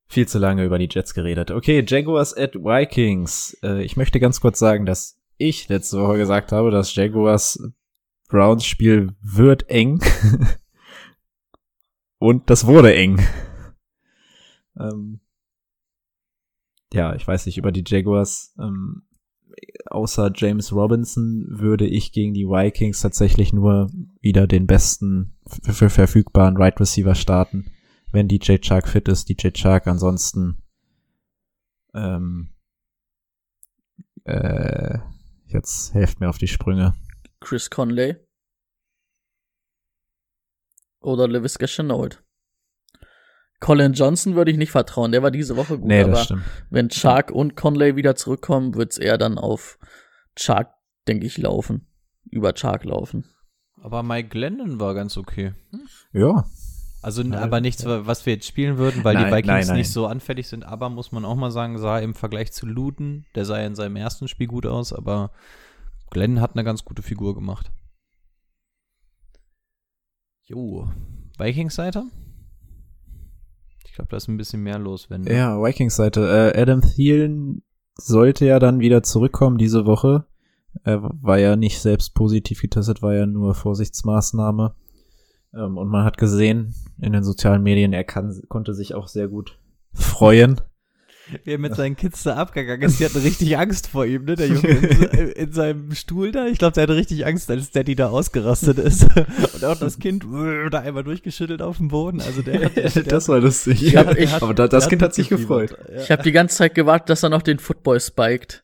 viel 0.08 0.28
zu 0.28 0.40
lange 0.40 0.66
über 0.66 0.80
die 0.80 0.90
Jets 0.90 1.14
geredet. 1.14 1.52
Okay, 1.52 1.84
Jaguars 1.88 2.36
at 2.36 2.56
Vikings. 2.56 3.58
Äh, 3.64 3.84
ich 3.84 3.98
möchte 3.98 4.20
ganz 4.20 4.42
kurz 4.42 4.60
sagen, 4.60 4.86
dass 4.86 5.20
ich 5.38 5.70
letzte 5.70 6.00
Woche 6.00 6.18
gesagt 6.18 6.52
habe, 6.52 6.72
dass 6.72 6.96
Jaguars 6.96 7.60
Browns 8.28 8.66
Spiel 8.66 9.16
wird 9.22 9.70
eng. 9.70 10.00
Und 12.18 12.50
das 12.50 12.66
wurde 12.66 12.96
eng. 12.96 13.24
ähm, 14.80 15.20
ja, 16.94 17.16
ich 17.16 17.28
weiß 17.28 17.46
nicht, 17.46 17.58
über 17.58 17.72
die 17.72 17.84
Jaguars, 17.86 18.54
ähm, 18.60 19.04
außer 19.88 20.32
James 20.36 20.74
Robinson 20.74 21.46
würde 21.50 21.86
ich 21.88 22.12
gegen 22.12 22.34
die 22.34 22.48
Vikings 22.48 23.02
tatsächlich 23.02 23.54
nur 23.54 23.90
wieder 24.22 24.48
den 24.48 24.68
besten 24.68 25.38
für 25.46 25.90
verfügbaren 25.90 26.58
Right 26.58 26.80
Receiver 26.80 27.16
starten. 27.16 27.72
Wenn 28.12 28.28
DJ 28.28 28.58
Chark 28.58 28.88
fit 28.88 29.08
ist, 29.08 29.30
DJ 29.30 29.50
Chark, 29.52 29.88
ansonsten 29.88 30.62
ähm, 31.94 32.50
äh, 34.26 35.00
jetzt 35.48 35.94
helft 35.94 36.20
mir 36.20 36.30
auf 36.30 36.38
die 36.38 36.48
Sprünge. 36.48 36.96
Chris 37.40 37.70
Conley. 37.70 38.16
Oder 41.00 41.28
LaVisca 41.28 41.68
Chenault. 41.68 42.25
Colin 43.60 43.94
Johnson 43.94 44.36
würde 44.36 44.52
ich 44.52 44.58
nicht 44.58 44.72
vertrauen. 44.72 45.12
Der 45.12 45.24
war 45.24 45.32
diese 45.32 45.56
Woche 45.56 45.78
gut, 45.80 45.88
Nee, 45.88 46.02
aber 46.02 46.12
das 46.12 46.26
stimmt. 46.26 46.44
wenn 46.70 46.90
Chark 46.90 47.32
und 47.32 47.56
Conley 47.56 47.96
wieder 47.96 48.16
zurückkommen, 48.16 48.76
wird's 48.76 48.98
eher 48.98 49.18
dann 49.18 49.38
auf 49.38 49.80
Chark, 50.36 50.74
denke 51.08 51.26
ich, 51.26 51.38
laufen. 51.38 51.88
Über 52.30 52.54
Chark 52.54 52.84
laufen. 52.84 53.26
Aber 53.82 54.04
Mike 54.04 54.30
Glennon 54.30 54.80
war 54.80 54.94
ganz 54.94 55.16
okay. 55.16 55.54
Ja, 56.12 56.46
Also, 57.02 57.22
Ja, 57.22 57.40
aber 57.40 57.62
nichts, 57.62 57.86
was 57.86 58.26
wir 58.26 58.34
jetzt 58.34 58.48
spielen 58.48 58.78
würden, 58.78 59.04
weil 59.04 59.14
Nein, 59.14 59.26
die 59.26 59.32
Vikings 59.32 59.48
nein, 59.48 59.68
nein. 59.68 59.78
nicht 59.78 59.92
so 59.92 60.08
anfällig 60.08 60.48
sind. 60.48 60.64
Aber 60.66 60.90
muss 60.90 61.12
man 61.12 61.24
auch 61.24 61.36
mal 61.36 61.52
sagen, 61.52 61.78
sah 61.78 62.00
im 62.00 62.16
Vergleich 62.16 62.52
zu 62.52 62.66
Luton, 62.66 63.26
der 63.36 63.46
sah 63.46 63.60
ja 63.60 63.68
in 63.68 63.76
seinem 63.76 63.96
ersten 63.96 64.28
Spiel 64.28 64.48
gut 64.48 64.66
aus, 64.66 64.92
aber 64.92 65.32
Glenn 66.10 66.42
hat 66.42 66.54
eine 66.56 66.64
ganz 66.64 66.84
gute 66.84 67.04
Figur 67.04 67.36
gemacht. 67.36 67.72
Jo, 70.44 70.90
Vikings-Seite? 71.38 72.04
Ich 73.96 73.98
glaube, 73.98 74.10
da 74.10 74.18
ist 74.18 74.28
ein 74.28 74.36
bisschen 74.36 74.62
mehr 74.62 74.78
los, 74.78 75.10
wenn. 75.10 75.24
Ja, 75.24 75.58
Vikings-Seite. 75.58 76.52
Äh, 76.54 76.62
Adam 76.62 76.82
Thielen 76.82 77.64
sollte 77.98 78.46
ja 78.46 78.60
dann 78.60 78.82
wieder 78.82 79.04
zurückkommen 79.04 79.58
diese 79.58 79.86
Woche. 79.86 80.26
Er 80.84 81.02
war 81.02 81.40
ja 81.40 81.56
nicht 81.56 81.80
selbst 81.80 82.14
positiv 82.14 82.62
getestet, 82.62 83.02
war 83.02 83.14
ja 83.14 83.26
nur 83.26 83.56
Vorsichtsmaßnahme. 83.56 84.76
Ähm, 85.54 85.78
und 85.78 85.88
man 85.88 86.04
hat 86.04 86.18
gesehen 86.18 86.76
in 87.00 87.14
den 87.14 87.24
sozialen 87.24 87.64
Medien, 87.64 87.94
er 87.94 88.04
kann, 88.04 88.38
konnte 88.50 88.74
sich 88.74 88.96
auch 88.96 89.08
sehr 89.08 89.30
gut 89.30 89.60
freuen. 89.94 90.60
Wie 91.44 91.52
er 91.52 91.58
mit 91.58 91.76
seinen 91.76 91.96
Kids 91.96 92.24
da 92.24 92.36
abgegangen 92.36 92.84
ist. 92.90 93.00
Die 93.00 93.06
hatten 93.06 93.18
richtig 93.20 93.58
Angst 93.58 93.88
vor 93.88 94.06
ihm, 94.06 94.26
ne? 94.26 94.36
Der 94.36 94.48
Junge 94.48 94.68
in, 94.68 95.30
in 95.32 95.52
seinem 95.54 95.94
Stuhl 95.96 96.32
da. 96.32 96.46
Ich 96.48 96.58
glaube, 96.60 96.74
der 96.74 96.84
hatte 96.84 96.96
richtig 96.96 97.26
Angst, 97.26 97.50
als 97.50 97.72
Daddy 97.72 97.96
da 97.96 98.10
ausgerastet 98.10 98.78
ist. 98.78 99.08
Und 99.56 99.66
auch 99.66 99.78
das 99.78 99.98
Kind 100.00 100.26
da 100.72 100.80
einmal 100.80 101.04
durchgeschüttelt 101.04 101.62
auf 101.62 101.78
dem 101.78 101.88
Boden. 101.88 102.22
Also 102.22 102.42
der, 102.42 102.70
der, 102.70 102.90
der 102.90 103.04
das 103.04 103.28
war 103.28 103.40
lustig. 103.40 103.82
Ich 103.84 103.96
hab- 103.96 104.16
ich- 104.18 104.32
aber 104.34 104.54
da, 104.54 104.68
das 104.68 104.84
der 104.86 104.90
Kind 104.90 105.02
hat 105.02 105.14
sich 105.16 105.30
gefreut. 105.30 105.76
Ja. 105.92 106.02
Ich 106.02 106.12
habe 106.12 106.24
die 106.24 106.32
ganze 106.32 106.56
Zeit 106.58 106.76
gewartet, 106.76 107.10
dass 107.10 107.24
er 107.24 107.30
noch 107.30 107.42
den 107.42 107.60
Football 107.60 108.00
spiked. 108.00 108.64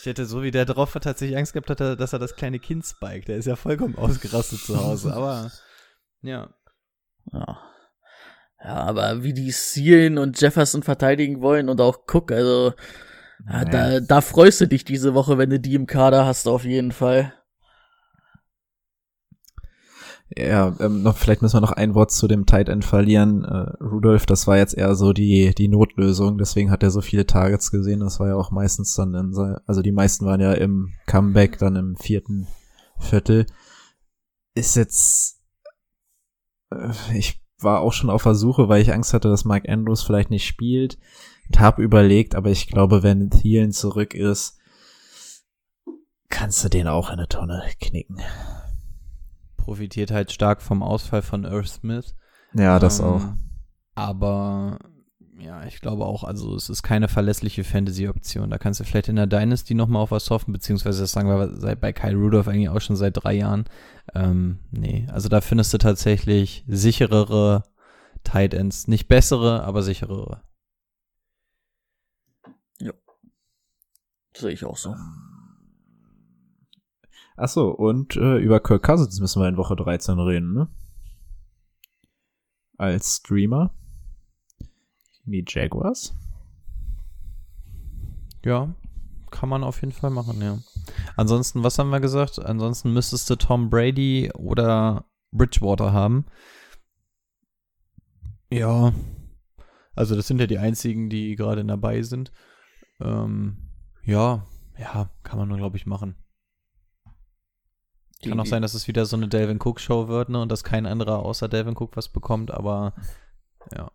Ich 0.00 0.06
hätte 0.06 0.26
so 0.26 0.42
wie 0.42 0.50
der 0.50 0.64
drauf 0.64 0.94
hat, 0.94 1.04
tatsächlich 1.04 1.36
Angst 1.36 1.52
gehabt, 1.52 1.70
dass 1.70 1.78
er, 1.80 1.96
dass 1.96 2.12
er 2.12 2.18
das 2.18 2.34
kleine 2.34 2.58
Kind 2.58 2.84
spiked. 2.86 3.28
Der 3.28 3.36
ist 3.36 3.46
ja 3.46 3.56
vollkommen 3.56 3.94
ausgerastet 3.96 4.60
zu 4.60 4.82
Hause. 4.82 5.12
Aber 5.12 5.50
ja. 6.22 6.48
Ja. 7.32 7.58
Ja, 8.62 8.74
aber 8.74 9.22
wie 9.22 9.32
die 9.32 9.50
Sealen 9.50 10.18
und 10.18 10.40
Jefferson 10.40 10.82
verteidigen 10.82 11.40
wollen 11.40 11.68
und 11.68 11.80
auch 11.80 12.00
Cook, 12.06 12.32
also 12.32 12.72
ja, 13.48 13.64
da, 13.64 14.00
da 14.00 14.20
freust 14.20 14.60
du 14.60 14.66
dich 14.66 14.84
diese 14.84 15.14
Woche, 15.14 15.38
wenn 15.38 15.50
du 15.50 15.60
die 15.60 15.74
im 15.74 15.86
Kader 15.86 16.26
hast, 16.26 16.48
auf 16.48 16.64
jeden 16.64 16.92
Fall. 16.92 17.32
Ja, 20.36 20.76
ähm, 20.80 21.02
noch, 21.02 21.16
vielleicht 21.16 21.40
müssen 21.40 21.56
wir 21.56 21.62
noch 21.62 21.72
ein 21.72 21.94
Wort 21.94 22.10
zu 22.10 22.28
dem 22.28 22.44
Tight 22.44 22.68
End 22.68 22.84
verlieren. 22.84 23.44
Äh, 23.44 23.82
Rudolph, 23.82 24.26
das 24.26 24.46
war 24.46 24.58
jetzt 24.58 24.76
eher 24.76 24.94
so 24.94 25.12
die, 25.12 25.54
die 25.56 25.68
Notlösung, 25.68 26.36
deswegen 26.36 26.70
hat 26.70 26.82
er 26.82 26.90
so 26.90 27.00
viele 27.00 27.26
Targets 27.26 27.70
gesehen. 27.70 28.00
Das 28.00 28.20
war 28.20 28.28
ja 28.28 28.34
auch 28.34 28.50
meistens 28.50 28.94
dann 28.94 29.14
in 29.14 29.34
also 29.66 29.80
die 29.80 29.92
meisten 29.92 30.26
waren 30.26 30.40
ja 30.40 30.52
im 30.52 30.92
Comeback, 31.06 31.58
dann 31.58 31.76
im 31.76 31.96
vierten 31.96 32.46
Viertel. 32.98 33.46
Ist 34.54 34.76
jetzt, 34.76 35.40
äh, 36.72 36.92
ich 37.14 37.40
war 37.60 37.80
auch 37.80 37.92
schon 37.92 38.10
auf 38.10 38.22
der 38.22 38.34
Suche, 38.34 38.68
weil 38.68 38.82
ich 38.82 38.92
Angst 38.92 39.12
hatte, 39.14 39.28
dass 39.28 39.44
Mike 39.44 39.70
Andrews 39.70 40.02
vielleicht 40.02 40.30
nicht 40.30 40.46
spielt. 40.46 40.98
Und 41.48 41.60
hab 41.60 41.78
überlegt, 41.78 42.34
aber 42.34 42.50
ich 42.50 42.68
glaube, 42.68 43.02
wenn 43.02 43.30
Thielen 43.30 43.72
zurück 43.72 44.14
ist, 44.14 44.58
kannst 46.28 46.62
du 46.64 46.68
den 46.68 46.86
auch 46.86 47.08
in 47.08 47.14
eine 47.18 47.28
Tonne 47.28 47.64
knicken. 47.80 48.20
Profitiert 49.56 50.10
halt 50.10 50.30
stark 50.30 50.62
vom 50.62 50.82
Ausfall 50.82 51.22
von 51.22 51.46
Earth 51.46 51.68
Smith. 51.68 52.14
Ja, 52.54 52.78
das 52.78 53.00
Ähm, 53.00 53.06
auch. 53.06 53.22
Aber 53.94 54.78
ja, 55.38 55.64
ich 55.64 55.80
glaube 55.80 56.04
auch, 56.04 56.24
also 56.24 56.54
es 56.54 56.68
ist 56.68 56.82
keine 56.82 57.08
verlässliche 57.08 57.64
Fantasy-Option. 57.64 58.50
Da 58.50 58.58
kannst 58.58 58.80
du 58.80 58.84
vielleicht 58.84 59.08
in 59.08 59.16
der 59.16 59.26
Dynasty 59.26 59.74
nochmal 59.74 60.02
auf 60.02 60.10
was 60.10 60.30
hoffen, 60.30 60.52
beziehungsweise 60.52 61.00
das 61.00 61.12
sagen 61.12 61.28
wir 61.28 61.56
seit, 61.56 61.80
bei 61.80 61.92
Kyle 61.92 62.16
Rudolph 62.16 62.48
eigentlich 62.48 62.68
auch 62.68 62.80
schon 62.80 62.96
seit 62.96 63.22
drei 63.22 63.34
Jahren. 63.34 63.64
Ähm, 64.14 64.58
nee, 64.70 65.06
also 65.12 65.28
da 65.28 65.40
findest 65.40 65.72
du 65.72 65.78
tatsächlich 65.78 66.64
sicherere 66.66 67.64
Tight 68.24 68.54
Ends. 68.54 68.88
Nicht 68.88 69.08
bessere, 69.08 69.62
aber 69.64 69.82
sicherere. 69.82 70.42
Sehe 74.38 74.52
ich 74.52 74.64
auch 74.64 74.76
so. 74.76 74.94
Ach 77.36 77.48
so, 77.48 77.70
und 77.70 78.16
äh, 78.16 78.38
über 78.38 78.60
Kirk 78.60 78.84
Cousins 78.84 79.20
müssen 79.20 79.42
wir 79.42 79.48
in 79.48 79.56
Woche 79.56 79.74
13 79.74 80.18
reden, 80.18 80.54
ne? 80.54 80.68
Als 82.76 83.16
Streamer. 83.16 83.74
Die 85.30 85.44
Jaguars. 85.46 86.14
Ja, 88.44 88.74
kann 89.30 89.48
man 89.48 89.62
auf 89.62 89.80
jeden 89.82 89.92
Fall 89.92 90.10
machen, 90.10 90.40
ja. 90.40 90.58
Ansonsten, 91.16 91.62
was 91.62 91.78
haben 91.78 91.90
wir 91.90 92.00
gesagt? 92.00 92.38
Ansonsten 92.38 92.92
müsstest 92.92 93.28
du 93.28 93.36
Tom 93.36 93.68
Brady 93.68 94.30
oder 94.34 95.04
Bridgewater 95.32 95.92
haben. 95.92 96.26
Ja, 98.50 98.92
also 99.94 100.16
das 100.16 100.26
sind 100.26 100.40
ja 100.40 100.46
die 100.46 100.58
einzigen, 100.58 101.10
die 101.10 101.36
gerade 101.36 101.64
dabei 101.64 102.02
sind. 102.02 102.32
Ähm, 103.00 103.68
ja, 104.04 104.46
ja, 104.78 105.10
kann 105.24 105.38
man 105.38 105.48
nur, 105.48 105.58
glaube 105.58 105.76
ich, 105.76 105.84
machen. 105.84 106.16
Kann 108.24 108.40
auch 108.40 108.46
sein, 108.46 108.62
dass 108.62 108.74
es 108.74 108.88
wieder 108.88 109.06
so 109.06 109.16
eine 109.16 109.28
Delvin 109.28 109.60
Cook 109.60 109.78
Show 109.78 110.08
wird, 110.08 110.28
ne, 110.30 110.40
und 110.40 110.50
dass 110.50 110.64
kein 110.64 110.86
anderer 110.86 111.20
außer 111.20 111.48
Delvin 111.48 111.76
Cook 111.76 111.96
was 111.96 112.08
bekommt, 112.08 112.50
aber 112.50 112.94
ja. 113.72 113.92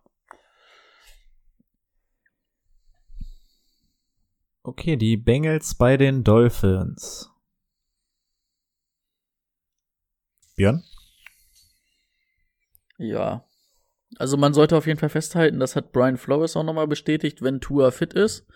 Okay, 4.66 4.96
die 4.96 5.18
Bengals 5.18 5.74
bei 5.74 5.98
den 5.98 6.24
Dolphins. 6.24 7.30
Björn? 10.56 10.82
Ja. 12.96 13.46
Also 14.16 14.38
man 14.38 14.54
sollte 14.54 14.74
auf 14.78 14.86
jeden 14.86 14.98
Fall 14.98 15.10
festhalten, 15.10 15.60
das 15.60 15.76
hat 15.76 15.92
Brian 15.92 16.16
Flores 16.16 16.56
auch 16.56 16.62
nochmal 16.62 16.88
bestätigt, 16.88 17.42
wenn 17.42 17.60
Tua 17.60 17.90
fit 17.90 18.14
ist. 18.14 18.46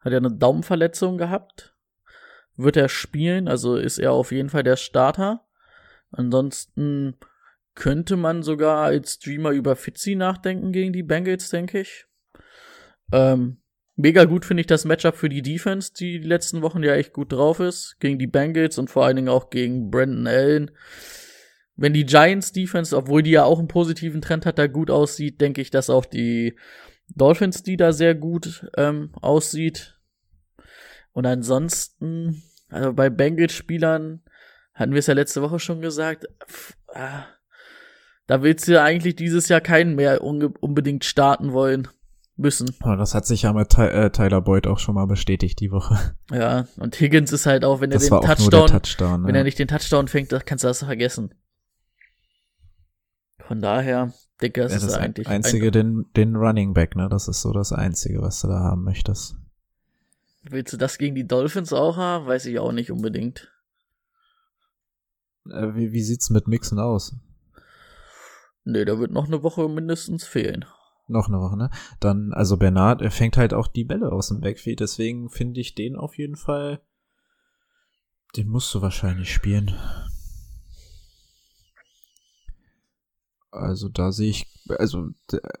Hat 0.00 0.12
er 0.12 0.18
eine 0.18 0.32
Daumenverletzung 0.32 1.18
gehabt. 1.18 1.76
Wird 2.56 2.78
er 2.78 2.88
spielen, 2.88 3.46
also 3.46 3.76
ist 3.76 3.98
er 3.98 4.12
auf 4.12 4.32
jeden 4.32 4.48
Fall 4.48 4.62
der 4.62 4.76
Starter. 4.76 5.46
Ansonsten 6.12 7.18
könnte 7.74 8.16
man 8.16 8.42
sogar 8.42 8.84
als 8.84 9.14
Streamer 9.14 9.50
über 9.50 9.76
Fitzy 9.76 10.14
nachdenken 10.14 10.72
gegen 10.72 10.94
die 10.94 11.02
Bengals, 11.02 11.50
denke 11.50 11.80
ich. 11.80 12.06
Ähm, 13.12 13.61
mega 13.96 14.24
gut 14.24 14.44
finde 14.44 14.62
ich 14.62 14.66
das 14.66 14.84
Matchup 14.84 15.16
für 15.16 15.28
die 15.28 15.42
Defense, 15.42 15.92
die 15.92 16.20
die 16.20 16.26
letzten 16.26 16.62
Wochen 16.62 16.82
ja 16.82 16.94
echt 16.94 17.12
gut 17.12 17.32
drauf 17.32 17.60
ist. 17.60 17.96
Gegen 18.00 18.18
die 18.18 18.26
Bengals 18.26 18.78
und 18.78 18.90
vor 18.90 19.04
allen 19.04 19.16
Dingen 19.16 19.28
auch 19.28 19.50
gegen 19.50 19.90
Brandon 19.90 20.26
Allen. 20.26 20.70
Wenn 21.76 21.94
die 21.94 22.06
Giants 22.06 22.52
Defense, 22.52 22.96
obwohl 22.96 23.22
die 23.22 23.30
ja 23.30 23.44
auch 23.44 23.58
einen 23.58 23.68
positiven 23.68 24.20
Trend 24.20 24.46
hat, 24.46 24.58
da 24.58 24.66
gut 24.66 24.90
aussieht, 24.90 25.40
denke 25.40 25.60
ich, 25.60 25.70
dass 25.70 25.90
auch 25.90 26.04
die 26.04 26.56
Dolphins, 27.08 27.62
die 27.62 27.76
da 27.76 27.92
sehr 27.92 28.14
gut 28.14 28.70
ähm, 28.76 29.10
aussieht. 29.20 29.98
Und 31.12 31.26
ansonsten, 31.26 32.42
also 32.68 32.92
bei 32.92 33.10
Bengals-Spielern 33.10 34.22
hatten 34.74 34.92
wir 34.92 34.98
es 34.98 35.06
ja 35.06 35.14
letzte 35.14 35.42
Woche 35.42 35.58
schon 35.58 35.80
gesagt, 35.80 36.26
pff, 36.46 36.76
ah, 36.88 37.24
da 38.26 38.42
willst 38.42 38.68
du 38.68 38.72
ja 38.72 38.84
eigentlich 38.84 39.16
dieses 39.16 39.48
Jahr 39.48 39.60
keinen 39.60 39.94
mehr 39.94 40.22
unbedingt 40.22 41.04
starten 41.04 41.52
wollen 41.52 41.88
müssen. 42.36 42.74
Oh, 42.84 42.96
das 42.96 43.14
hat 43.14 43.26
sich 43.26 43.42
ja 43.42 43.52
mit 43.52 43.70
Ty 43.70 43.82
äh, 43.82 44.10
Tyler 44.10 44.40
Boyd 44.40 44.66
auch 44.66 44.78
schon 44.78 44.94
mal 44.94 45.06
bestätigt 45.06 45.60
die 45.60 45.70
Woche. 45.70 46.16
Ja, 46.32 46.66
und 46.78 46.98
Higgins 46.98 47.30
ist 47.30 47.44
halt 47.44 47.62
auch, 47.62 47.82
wenn 47.82 47.92
er 47.92 47.98
den 47.98 48.08
Touchdown, 48.08 48.68
Touchdown. 48.68 49.24
wenn 49.24 49.34
ja. 49.34 49.42
er 49.42 49.44
nicht 49.44 49.58
den 49.58 49.68
Touchdown 49.68 50.08
fängt, 50.08 50.32
dann 50.32 50.42
kannst 50.46 50.64
du 50.64 50.68
das 50.68 50.78
vergessen. 50.78 51.34
Von 53.38 53.60
daher, 53.60 54.14
denke 54.40 54.62
das 54.62 54.72
ja, 54.72 54.78
ist 54.78 54.86
das 54.86 54.94
eigentlich 54.94 55.28
einzige, 55.28 55.70
den, 55.70 56.06
den 56.16 56.36
Running 56.36 56.72
Back, 56.72 56.96
ne? 56.96 57.08
Das 57.10 57.28
ist 57.28 57.42
so 57.42 57.52
das 57.52 57.72
Einzige, 57.72 58.22
was 58.22 58.40
du 58.40 58.48
da 58.48 58.60
haben 58.60 58.82
möchtest. 58.82 59.36
Willst 60.42 60.72
du 60.72 60.78
das 60.78 60.96
gegen 60.96 61.14
die 61.14 61.26
Dolphins 61.26 61.72
auch 61.74 61.98
haben? 61.98 62.26
Weiß 62.26 62.46
ich 62.46 62.58
auch 62.58 62.72
nicht 62.72 62.90
unbedingt. 62.90 63.52
Äh, 65.50 65.74
wie, 65.74 65.92
wie 65.92 66.02
sieht's 66.02 66.30
mit 66.30 66.48
Mixen 66.48 66.78
aus? 66.78 67.14
Nee, 68.64 68.86
da 68.86 68.98
wird 68.98 69.10
noch 69.10 69.26
eine 69.26 69.42
Woche 69.42 69.68
mindestens 69.68 70.24
fehlen. 70.24 70.64
Noch 71.06 71.28
eine 71.28 71.40
Woche, 71.40 71.56
ne? 71.56 71.70
Dann, 72.00 72.32
also 72.32 72.56
Bernard, 72.56 73.02
er 73.02 73.10
fängt 73.10 73.36
halt 73.36 73.54
auch 73.54 73.66
die 73.66 73.84
Bälle 73.84 74.12
aus 74.12 74.28
dem 74.28 74.40
Backfield, 74.40 74.80
deswegen 74.80 75.28
finde 75.30 75.60
ich 75.60 75.74
den 75.74 75.96
auf 75.96 76.16
jeden 76.16 76.36
Fall, 76.36 76.80
den 78.36 78.48
musst 78.48 78.72
du 78.74 78.82
wahrscheinlich 78.82 79.32
spielen. 79.32 79.74
Also 83.50 83.88
da 83.88 84.12
sehe 84.12 84.30
ich, 84.30 84.46
also 84.78 85.10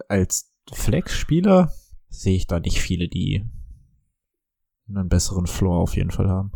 als 0.08 0.54
Flex-Spieler 0.72 1.72
sehe 2.08 2.36
ich 2.36 2.46
da 2.46 2.60
nicht 2.60 2.80
viele, 2.80 3.08
die 3.08 3.44
einen 4.88 5.08
besseren 5.08 5.46
Floor 5.46 5.78
auf 5.78 5.96
jeden 5.96 6.10
Fall 6.10 6.28
haben. 6.28 6.52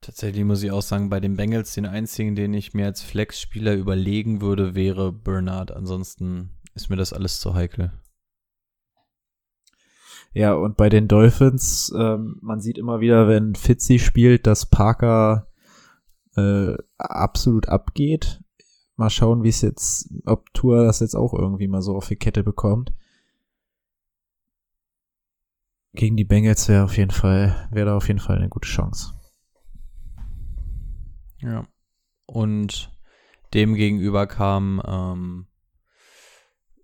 Tatsächlich 0.00 0.44
muss 0.44 0.62
ich 0.62 0.70
auch 0.70 0.82
sagen, 0.82 1.10
bei 1.10 1.20
den 1.20 1.36
Bengals 1.36 1.74
den 1.74 1.86
einzigen, 1.86 2.34
den 2.34 2.54
ich 2.54 2.74
mir 2.74 2.86
als 2.86 3.02
Flex-Spieler 3.02 3.74
überlegen 3.74 4.40
würde, 4.40 4.74
wäre 4.74 5.12
Bernard. 5.12 5.70
Ansonsten 5.70 6.50
ist 6.74 6.90
mir 6.90 6.96
das 6.96 7.12
alles 7.12 7.40
zu 7.40 7.54
heikel. 7.54 7.92
Ja, 10.34 10.54
und 10.54 10.76
bei 10.76 10.88
den 10.88 11.08
Dolphins, 11.08 11.92
ähm, 11.96 12.38
man 12.40 12.60
sieht 12.60 12.78
immer 12.78 13.00
wieder, 13.00 13.28
wenn 13.28 13.54
Fitzy 13.54 13.98
spielt, 13.98 14.46
dass 14.46 14.66
Parker 14.66 15.48
äh, 16.36 16.74
absolut 16.96 17.68
abgeht. 17.68 18.42
Mal 18.96 19.10
schauen, 19.10 19.42
wie 19.42 19.50
es 19.50 19.60
jetzt, 19.60 20.10
ob 20.24 20.52
Tour 20.54 20.84
das 20.84 21.00
jetzt 21.00 21.14
auch 21.14 21.34
irgendwie 21.34 21.68
mal 21.68 21.82
so 21.82 21.94
auf 21.96 22.08
die 22.08 22.16
Kette 22.16 22.42
bekommt. 22.42 22.92
Gegen 25.94 26.16
die 26.16 26.24
Bengals 26.24 26.68
wäre 26.68 26.84
auf 26.84 26.96
jeden 26.96 27.10
Fall, 27.10 27.68
wäre 27.70 27.86
da 27.86 27.96
auf 27.96 28.08
jeden 28.08 28.20
Fall 28.20 28.36
eine 28.36 28.48
gute 28.48 28.68
Chance. 28.68 29.12
Ja. 31.40 31.66
Und 32.24 32.96
dem 33.52 33.74
gegenüber 33.74 34.26
kam 34.26 34.80
ähm, 34.86 35.46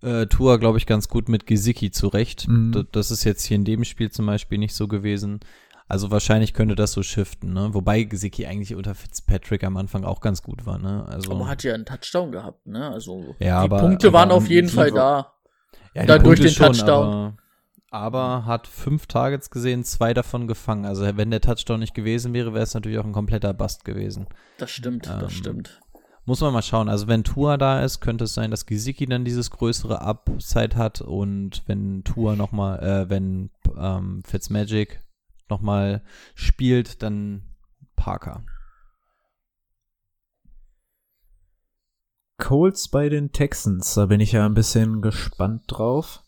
äh, 0.01 0.25
Tua, 0.27 0.57
glaube 0.57 0.77
ich, 0.77 0.85
ganz 0.85 1.07
gut 1.09 1.29
mit 1.29 1.45
Gesicki 1.45 1.91
zurecht. 1.91 2.47
Mhm. 2.47 2.71
D- 2.71 2.83
Das 2.91 3.11
ist 3.11 3.23
jetzt 3.23 3.43
hier 3.45 3.55
in 3.55 3.65
dem 3.65 3.83
Spiel 3.83 4.11
zum 4.11 4.25
Beispiel 4.25 4.57
nicht 4.57 4.73
so 4.75 4.87
gewesen. 4.87 5.39
Also 5.87 6.11
wahrscheinlich 6.11 6.53
könnte 6.53 6.75
das 6.75 6.91
so 6.91 7.01
shiften, 7.01 7.51
ne? 7.53 7.69
Wobei 7.73 8.03
Gesicki 8.03 8.45
eigentlich 8.45 8.75
unter 8.75 8.93
Fitzpatrick 8.93 9.63
am 9.63 9.75
Anfang 9.75 10.03
auch 10.05 10.21
ganz 10.21 10.43
gut 10.43 10.65
war, 10.67 10.77
ne? 10.77 11.03
Also 11.09 11.31
Aber 11.31 11.47
hat 11.47 11.63
ja 11.63 11.73
einen 11.73 11.85
Touchdown 11.85 12.31
gehabt, 12.31 12.67
ne? 12.67 12.89
Also 12.91 13.35
Ja, 13.39 13.61
die 13.65 13.71
aber- 13.71 13.79
Punkte 13.79 14.07
aber 14.09 14.19
waren 14.19 14.31
auf 14.31 14.47
jeden 14.47 14.69
Fall 14.69 14.91
da. 14.91 15.33
Ja, 15.95 16.05
Dann 16.05 16.23
durch 16.23 16.39
den 16.39 16.51
schon, 16.51 16.67
Touchdown. 16.67 17.07
Aber, 17.07 17.37
aber 17.89 18.45
hat 18.45 18.67
fünf 18.67 19.07
Targets 19.07 19.49
gesehen, 19.49 19.83
zwei 19.83 20.13
davon 20.13 20.47
gefangen. 20.47 20.85
Also 20.85 21.05
wenn 21.17 21.31
der 21.31 21.41
Touchdown 21.41 21.79
nicht 21.79 21.95
gewesen 21.95 22.33
wäre, 22.35 22.53
wäre 22.53 22.63
es 22.63 22.75
natürlich 22.75 22.99
auch 22.99 23.05
ein 23.05 23.11
kompletter 23.11 23.53
Bust 23.55 23.83
gewesen. 23.83 24.27
Das 24.59 24.69
stimmt, 24.69 25.07
Ähm, 25.07 25.19
das 25.19 25.33
stimmt. 25.33 25.81
Muss 26.29 26.41
man 26.41 26.53
mal 26.53 26.61
schauen. 26.61 26.89
Also 26.89 27.07
wenn 27.07 27.23
Tua 27.23 27.57
da 27.57 27.83
ist, 27.83 28.01
könnte 28.01 28.25
es 28.25 28.35
sein, 28.35 28.51
dass 28.51 28.67
Gesicki 28.67 29.07
dann 29.07 29.25
dieses 29.25 29.49
größere 29.49 30.03
Upside 30.03 30.75
hat 30.75 31.01
und 31.01 31.63
wenn 31.65 32.03
Tua 32.03 32.35
noch 32.35 32.51
mal, 32.51 32.77
äh, 32.83 33.09
wenn 33.09 33.49
ähm, 33.75 34.21
Fitzmagic 34.23 34.99
noch 35.49 35.59
mal 35.59 36.03
spielt, 36.35 37.01
dann 37.01 37.41
Parker. 37.95 38.43
Colts 42.37 42.89
bei 42.89 43.09
den 43.09 43.31
Texans, 43.31 43.95
da 43.95 44.05
bin 44.05 44.19
ich 44.19 44.33
ja 44.33 44.45
ein 44.45 44.53
bisschen 44.53 45.01
gespannt 45.01 45.63
drauf. 45.65 46.23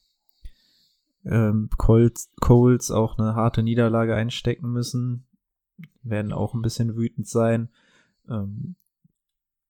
Ähm, 1.26 1.70
Colts, 1.78 2.32
Colts 2.40 2.90
auch 2.90 3.20
eine 3.20 3.36
harte 3.36 3.62
Niederlage 3.62 4.16
einstecken 4.16 4.72
müssen, 4.72 5.28
werden 6.02 6.34
auch 6.34 6.56
ein 6.56 6.64
bisschen 6.64 6.96
wütend 6.96 7.28
sein. 7.28 7.70
Ähm, 8.28 8.78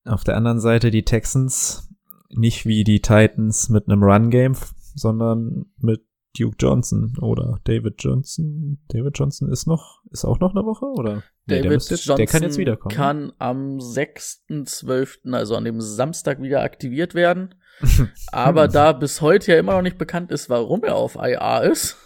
auf 0.05 0.23
der 0.23 0.37
anderen 0.37 0.59
Seite 0.59 0.91
die 0.91 1.03
Texans, 1.03 1.89
nicht 2.29 2.65
wie 2.65 2.83
die 2.83 3.01
Titans 3.01 3.69
mit 3.69 3.87
einem 3.87 4.03
Run-Game, 4.03 4.55
sondern 4.95 5.65
mit 5.77 6.05
Duke 6.37 6.55
Johnson 6.59 7.13
oder 7.19 7.59
David 7.65 7.95
Johnson. 7.99 8.79
David 8.87 9.17
Johnson 9.17 9.49
ist 9.49 9.67
noch, 9.67 10.01
ist 10.11 10.23
auch 10.23 10.39
noch 10.39 10.55
eine 10.55 10.65
Woche 10.65 10.85
oder? 10.85 11.23
Nee, 11.45 11.55
der, 11.55 11.57
David 11.63 11.71
müsste 11.71 11.95
jetzt, 11.95 12.05
Johnson 12.05 12.17
der 12.17 12.25
kann 12.27 12.43
jetzt 12.43 12.57
wiederkommen. 12.57 12.95
kann 12.95 13.33
am 13.37 13.77
6.12., 13.79 15.33
also 15.33 15.55
an 15.55 15.65
dem 15.65 15.81
Samstag, 15.81 16.41
wieder 16.41 16.61
aktiviert 16.61 17.15
werden. 17.15 17.55
Aber 18.31 18.67
da 18.67 18.93
bis 18.93 19.21
heute 19.21 19.51
ja 19.53 19.59
immer 19.59 19.73
noch 19.73 19.81
nicht 19.81 19.97
bekannt 19.97 20.31
ist, 20.31 20.49
warum 20.49 20.83
er 20.83 20.95
auf 20.95 21.15
IA 21.15 21.59
ist, 21.59 21.97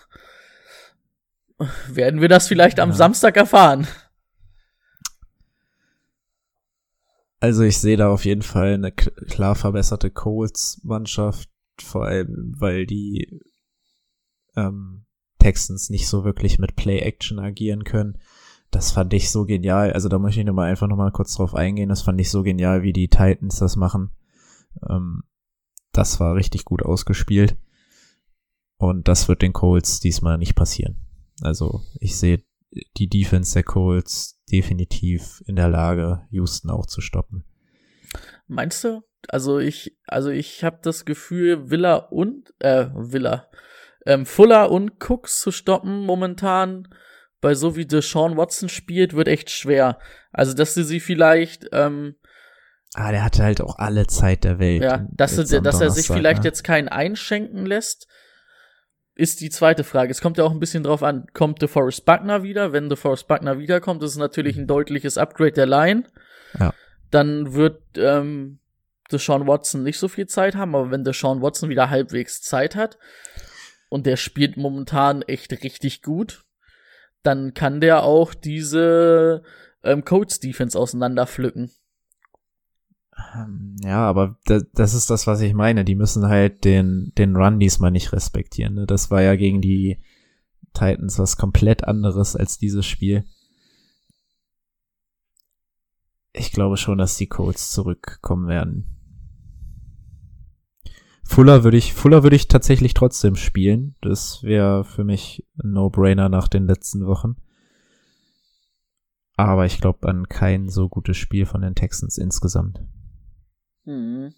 werden 1.89 2.21
wir 2.21 2.29
das 2.29 2.47
vielleicht 2.47 2.79
am 2.79 2.89
Ja. 2.89 2.95
Samstag 2.95 3.37
erfahren. 3.37 3.87
Also 7.39 7.63
ich 7.63 7.77
sehe 7.77 7.97
da 7.97 8.09
auf 8.09 8.25
jeden 8.25 8.41
Fall 8.41 8.73
eine 8.73 8.91
klar 8.91 9.55
verbesserte 9.55 10.09
Colts-Mannschaft, 10.09 11.49
vor 11.79 12.05
allem 12.05 12.53
weil 12.57 12.85
die 12.85 13.41
ähm, 14.55 15.05
Texans 15.39 15.89
nicht 15.89 16.07
so 16.07 16.23
wirklich 16.23 16.59
mit 16.59 16.75
Play-Action 16.75 17.39
agieren 17.39 17.83
können. 17.83 18.17
Das 18.71 18.91
fand 18.91 19.13
ich 19.13 19.29
so 19.29 19.45
genial. 19.45 19.93
Also 19.93 20.09
da 20.09 20.17
möchte 20.17 20.39
ich 20.39 20.45
nochmal 20.45 20.69
einfach 20.69 20.87
nochmal 20.87 21.11
kurz 21.11 21.35
drauf 21.35 21.53
eingehen. 21.53 21.89
Das 21.89 22.01
fand 22.01 22.19
ich 22.19 22.31
so 22.31 22.43
genial, 22.43 22.83
wie 22.83 22.93
die 22.93 23.09
Titans 23.09 23.57
das 23.59 23.75
machen. 23.75 24.09
Ähm, 24.89 25.23
das 25.91 26.19
war 26.19 26.35
richtig 26.35 26.65
gut 26.65 26.83
ausgespielt. 26.83 27.57
Und 28.77 29.07
das 29.07 29.27
wird 29.27 29.41
den 29.41 29.53
Colts 29.53 29.99
diesmal 29.99 30.37
nicht 30.37 30.55
passieren. 30.55 30.97
Also 31.41 31.83
ich 31.99 32.17
sehe 32.17 32.43
die 32.97 33.07
Defense 33.07 33.53
der 33.53 33.63
Colts 33.63 34.34
definitiv 34.51 35.43
in 35.47 35.55
der 35.55 35.69
Lage, 35.69 36.21
Houston 36.29 36.69
auch 36.69 36.85
zu 36.85 37.01
stoppen. 37.01 37.43
Meinst 38.47 38.83
du? 38.83 39.01
Also 39.27 39.59
ich, 39.59 39.97
also 40.07 40.29
ich 40.29 40.63
habe 40.63 40.79
das 40.83 41.05
Gefühl, 41.05 41.69
Villa 41.69 41.95
und 41.95 42.53
äh, 42.59 42.87
Villa, 42.93 43.49
ähm, 44.05 44.25
Fuller 44.25 44.71
und 44.71 44.99
Cooks 45.03 45.39
zu 45.41 45.51
stoppen 45.51 46.05
momentan 46.05 46.87
bei 47.41 47.55
so 47.55 47.75
wie 47.75 47.85
Deshaun 47.85 48.37
Watson 48.37 48.69
spielt, 48.69 49.13
wird 49.13 49.27
echt 49.27 49.49
schwer. 49.49 49.99
Also 50.31 50.53
dass 50.53 50.73
sie 50.73 50.83
sie 50.83 50.99
vielleicht 50.99 51.67
ähm, 51.71 52.15
Ah, 52.97 53.11
der 53.11 53.25
hatte 53.25 53.43
halt 53.43 53.59
auch 53.59 53.77
alle 53.77 54.07
Zeit 54.07 54.45
der 54.45 54.57
Welt. 54.57 54.81
Ja, 54.81 55.05
dass, 55.11 55.37
er, 55.37 55.61
dass 55.61 55.81
er 55.81 55.89
sich 55.89 56.07
vielleicht 56.07 56.43
ne? 56.43 56.45
jetzt 56.45 56.63
keinen 56.63 56.87
einschenken 56.87 57.65
lässt, 57.65 58.07
ist 59.15 59.41
die 59.41 59.49
zweite 59.49 59.83
Frage. 59.83 60.11
Es 60.11 60.21
kommt 60.21 60.37
ja 60.37 60.43
auch 60.43 60.51
ein 60.51 60.59
bisschen 60.59 60.83
drauf 60.83 61.01
an, 61.01 61.25
kommt 61.33 61.61
DeForest 61.61 62.05
Buckner 62.05 62.43
wieder? 62.43 62.73
Wenn 62.73 62.89
DeForest 62.89 63.27
Buckner 63.27 63.57
wiederkommt, 63.57 64.03
ist 64.03 64.11
es 64.11 64.17
natürlich 64.17 64.57
ein 64.57 64.67
deutliches 64.67 65.17
Upgrade 65.17 65.53
der 65.53 65.65
Line. 65.65 66.03
Ja. 66.59 66.73
Dann 67.11 67.53
wird 67.53 67.81
ähm, 67.97 68.59
Deshaun 69.11 69.47
Watson 69.47 69.83
nicht 69.83 69.99
so 69.99 70.07
viel 70.07 70.27
Zeit 70.27 70.55
haben, 70.55 70.75
aber 70.75 70.91
wenn 70.91 71.03
Deshaun 71.03 71.41
Watson 71.41 71.69
wieder 71.69 71.89
halbwegs 71.89 72.41
Zeit 72.41 72.75
hat 72.75 72.97
und 73.89 74.05
der 74.05 74.17
spielt 74.17 74.57
momentan 74.57 75.21
echt 75.21 75.51
richtig 75.63 76.01
gut, 76.01 76.43
dann 77.23 77.53
kann 77.53 77.81
der 77.81 78.03
auch 78.03 78.33
diese 78.33 79.43
ähm, 79.83 80.03
Colts 80.03 80.39
Defense 80.39 80.77
auseinanderpflücken. 80.77 81.63
Ähm, 81.63 81.71
Ja, 83.81 84.07
aber 84.07 84.37
da, 84.45 84.59
das 84.73 84.93
ist 84.93 85.09
das, 85.09 85.27
was 85.27 85.41
ich 85.41 85.53
meine. 85.53 85.85
Die 85.85 85.95
müssen 85.95 86.27
halt 86.27 86.65
den, 86.65 87.13
den 87.17 87.35
Run 87.35 87.59
diesmal 87.59 87.91
nicht 87.91 88.11
respektieren. 88.11 88.75
Ne? 88.75 88.85
Das 88.85 89.11
war 89.11 89.21
ja 89.21 89.35
gegen 89.35 89.61
die 89.61 89.99
Titans 90.73 91.19
was 91.19 91.37
komplett 91.37 91.85
anderes 91.85 92.35
als 92.35 92.57
dieses 92.57 92.85
Spiel. 92.85 93.25
Ich 96.33 96.51
glaube 96.51 96.75
schon, 96.75 96.97
dass 96.97 97.15
die 97.15 97.27
Colts 97.27 97.71
zurückkommen 97.71 98.47
werden. 98.47 98.95
Fuller 101.23 101.63
würde 101.63 101.77
ich, 101.77 101.93
Fuller 101.93 102.23
würde 102.23 102.35
ich 102.35 102.49
tatsächlich 102.49 102.93
trotzdem 102.93 103.35
spielen. 103.35 103.95
Das 104.01 104.43
wäre 104.43 104.83
für 104.83 105.03
mich 105.03 105.45
ein 105.63 105.71
No-Brainer 105.71 106.29
nach 106.29 106.47
den 106.47 106.67
letzten 106.67 107.05
Wochen. 107.07 107.37
Aber 109.37 109.65
ich 109.65 109.79
glaube 109.79 110.07
an 110.07 110.27
kein 110.27 110.69
so 110.69 110.87
gutes 110.87 111.17
Spiel 111.17 111.45
von 111.45 111.61
den 111.61 111.75
Texans 111.75 112.17
insgesamt. 112.17 112.81
Mhm. 113.85 114.33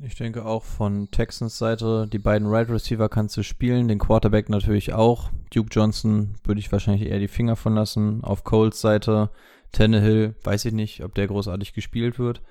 Ich 0.00 0.16
denke 0.16 0.44
auch 0.44 0.64
von 0.64 1.10
Texans 1.10 1.56
Seite, 1.56 2.08
die 2.12 2.18
beiden 2.18 2.48
Right 2.48 2.68
Receiver 2.68 3.08
kannst 3.08 3.36
du 3.36 3.42
spielen, 3.42 3.88
den 3.88 3.98
Quarterback 3.98 4.48
natürlich 4.48 4.92
auch. 4.92 5.30
Duke 5.52 5.68
Johnson 5.70 6.34
würde 6.44 6.60
ich 6.60 6.70
wahrscheinlich 6.72 7.08
eher 7.08 7.20
die 7.20 7.28
Finger 7.28 7.56
von 7.56 7.74
lassen. 7.74 8.22
Auf 8.22 8.44
Coles 8.44 8.80
Seite, 8.80 9.30
Tannehill, 9.72 10.34
weiß 10.42 10.64
ich 10.66 10.72
nicht, 10.72 11.02
ob 11.04 11.14
der 11.14 11.28
großartig 11.28 11.72
gespielt 11.74 12.18
wird. 12.18 12.42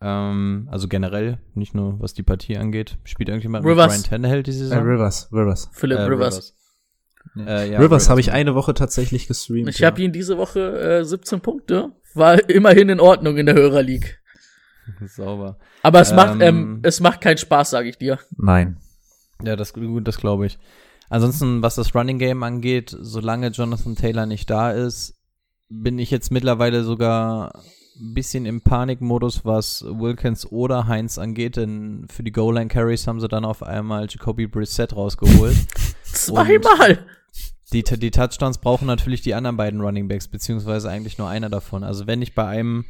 Ähm, 0.00 0.68
also 0.70 0.88
generell, 0.88 1.38
nicht 1.54 1.74
nur 1.74 2.00
was 2.00 2.14
die 2.14 2.22
Partie 2.22 2.56
angeht. 2.56 2.96
Spielt 3.04 3.28
irgendjemand 3.28 3.66
Rivers. 3.66 3.92
mit 3.98 4.08
Brian 4.08 4.22
Tannehill 4.22 4.42
diese 4.42 4.64
Äh, 4.64 4.68
Saison? 4.68 4.84
Rivers, 4.84 5.28
Rivers. 5.32 5.68
Philip 5.72 5.98
Äh, 5.98 6.02
Rivers. 6.02 6.54
Äh, 7.36 7.72
ja, 7.72 7.80
Rivers 7.80 8.08
habe 8.08 8.20
ich 8.20 8.28
ne? 8.28 8.34
eine 8.34 8.54
Woche 8.54 8.74
tatsächlich 8.74 9.26
gestreamt. 9.26 9.68
Ich 9.68 9.80
ja. 9.80 9.88
habe 9.88 10.00
ihn 10.00 10.12
diese 10.12 10.38
Woche 10.38 11.00
äh, 11.00 11.04
17 11.04 11.40
Punkte. 11.40 11.92
War 12.14 12.48
immerhin 12.48 12.88
in 12.88 13.00
Ordnung 13.00 13.36
in 13.36 13.46
der 13.46 13.54
Hörer 13.54 13.82
League. 13.82 14.20
Sauber. 15.06 15.58
Aber 15.82 16.00
es 16.00 16.10
Ähm, 16.10 16.16
macht 16.16 16.40
ähm, 16.40 16.80
es 16.82 17.00
macht 17.00 17.20
keinen 17.20 17.38
Spaß, 17.38 17.70
sage 17.70 17.88
ich 17.88 17.98
dir. 17.98 18.18
Nein. 18.36 18.78
Ja, 19.42 19.56
das, 19.56 19.72
gut, 19.72 20.06
das 20.06 20.18
glaube 20.18 20.46
ich. 20.46 20.58
Ansonsten, 21.10 21.62
was 21.62 21.74
das 21.74 21.94
Running 21.94 22.18
Game 22.18 22.42
angeht, 22.42 22.96
solange 22.98 23.48
Jonathan 23.48 23.94
Taylor 23.96 24.26
nicht 24.26 24.48
da 24.48 24.70
ist, 24.70 25.14
bin 25.68 25.98
ich 25.98 26.10
jetzt 26.10 26.30
mittlerweile 26.30 26.84
sogar 26.84 27.52
ein 28.00 28.14
bisschen 28.14 28.46
im 28.46 28.60
Panikmodus, 28.60 29.44
was 29.44 29.84
Wilkins 29.86 30.50
oder 30.50 30.86
Heinz 30.88 31.18
angeht, 31.18 31.56
denn 31.56 32.06
für 32.10 32.22
die 32.22 32.32
Goal-Line 32.32 32.68
Carries 32.68 33.06
haben 33.06 33.20
sie 33.20 33.28
dann 33.28 33.44
auf 33.44 33.62
einmal 33.62 34.06
Jacoby 34.08 34.46
Brissett 34.46 34.96
rausgeholt. 34.96 35.56
Zweimal. 36.02 37.06
Die, 37.72 37.82
die 37.82 38.10
Touchdowns 38.10 38.58
brauchen 38.58 38.86
natürlich 38.86 39.22
die 39.22 39.34
anderen 39.34 39.56
beiden 39.56 39.80
Running 39.80 40.08
Backs, 40.08 40.28
beziehungsweise 40.28 40.90
eigentlich 40.90 41.18
nur 41.18 41.28
einer 41.28 41.48
davon. 41.48 41.82
Also 41.82 42.06
wenn 42.06 42.22
ich 42.22 42.34
bei 42.34 42.46
einem 42.46 42.84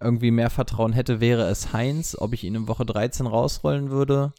irgendwie 0.00 0.30
mehr 0.30 0.50
Vertrauen 0.50 0.92
hätte, 0.92 1.20
wäre 1.20 1.48
es 1.48 1.72
Heinz. 1.72 2.16
Ob 2.18 2.32
ich 2.32 2.44
ihn 2.44 2.54
in 2.54 2.68
Woche 2.68 2.86
13 2.86 3.26
rausrollen 3.26 3.90
würde, 3.90 4.32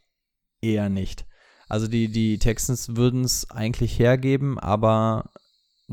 eher 0.62 0.90
nicht. 0.90 1.26
Also 1.68 1.88
die, 1.88 2.10
die 2.12 2.38
Texans 2.38 2.96
würden 2.96 3.24
es 3.24 3.50
eigentlich 3.50 3.98
hergeben, 3.98 4.60
aber 4.60 5.32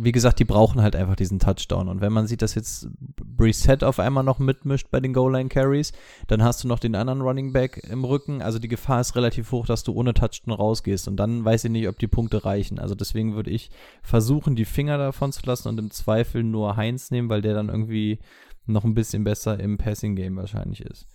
wie 0.00 0.12
gesagt, 0.12 0.38
die 0.38 0.44
brauchen 0.44 0.82
halt 0.82 0.96
einfach 0.96 1.16
diesen 1.16 1.38
Touchdown. 1.38 1.88
Und 1.88 2.00
wenn 2.00 2.12
man 2.12 2.26
sieht, 2.26 2.42
dass 2.42 2.54
jetzt 2.54 2.88
Brissett 3.16 3.84
auf 3.84 3.98
einmal 3.98 4.24
noch 4.24 4.38
mitmischt 4.38 4.90
bei 4.90 5.00
den 5.00 5.12
Goal-Line-Carries, 5.12 5.92
dann 6.26 6.42
hast 6.42 6.62
du 6.62 6.68
noch 6.68 6.78
den 6.78 6.94
anderen 6.94 7.20
Running 7.20 7.52
Back 7.52 7.78
im 7.88 8.04
Rücken. 8.04 8.42
Also 8.42 8.58
die 8.58 8.68
Gefahr 8.68 9.00
ist 9.00 9.16
relativ 9.16 9.52
hoch, 9.52 9.66
dass 9.66 9.82
du 9.82 9.92
ohne 9.92 10.14
Touchdown 10.14 10.54
rausgehst. 10.54 11.08
Und 11.08 11.16
dann 11.16 11.44
weiß 11.44 11.64
ich 11.64 11.70
nicht, 11.70 11.88
ob 11.88 11.98
die 11.98 12.08
Punkte 12.08 12.44
reichen. 12.44 12.78
Also 12.78 12.94
deswegen 12.94 13.34
würde 13.34 13.50
ich 13.50 13.70
versuchen, 14.02 14.56
die 14.56 14.64
Finger 14.64 14.98
davon 14.98 15.32
zu 15.32 15.42
lassen 15.44 15.68
und 15.68 15.78
im 15.78 15.90
Zweifel 15.90 16.42
nur 16.42 16.76
Heinz 16.76 17.10
nehmen, 17.10 17.28
weil 17.28 17.42
der 17.42 17.54
dann 17.54 17.68
irgendwie 17.68 18.18
noch 18.66 18.84
ein 18.84 18.94
bisschen 18.94 19.24
besser 19.24 19.58
im 19.58 19.78
Passing-Game 19.78 20.36
wahrscheinlich 20.36 20.82
ist. 20.82 21.06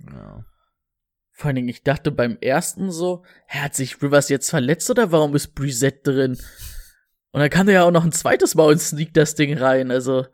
Ja. 0.00 0.44
Vor 1.36 1.48
allen 1.48 1.56
Dingen, 1.56 1.68
ich 1.68 1.82
dachte 1.82 2.12
beim 2.12 2.38
ersten 2.40 2.92
so, 2.92 3.24
hat 3.48 3.74
sich 3.74 4.00
Rivers 4.00 4.28
jetzt 4.28 4.50
verletzt 4.50 4.88
oder 4.90 5.10
warum 5.10 5.34
ist 5.34 5.54
Brissett 5.54 6.06
drin? 6.06 6.38
Und 7.34 7.40
dann 7.40 7.50
kam 7.50 7.66
da 7.66 7.72
ja 7.72 7.82
auch 7.82 7.90
noch 7.90 8.04
ein 8.04 8.12
zweites 8.12 8.54
Mal 8.54 8.70
und 8.70 8.78
sneakt 8.78 9.16
das 9.16 9.34
Ding 9.34 9.58
rein. 9.58 9.90
Also, 9.90 10.24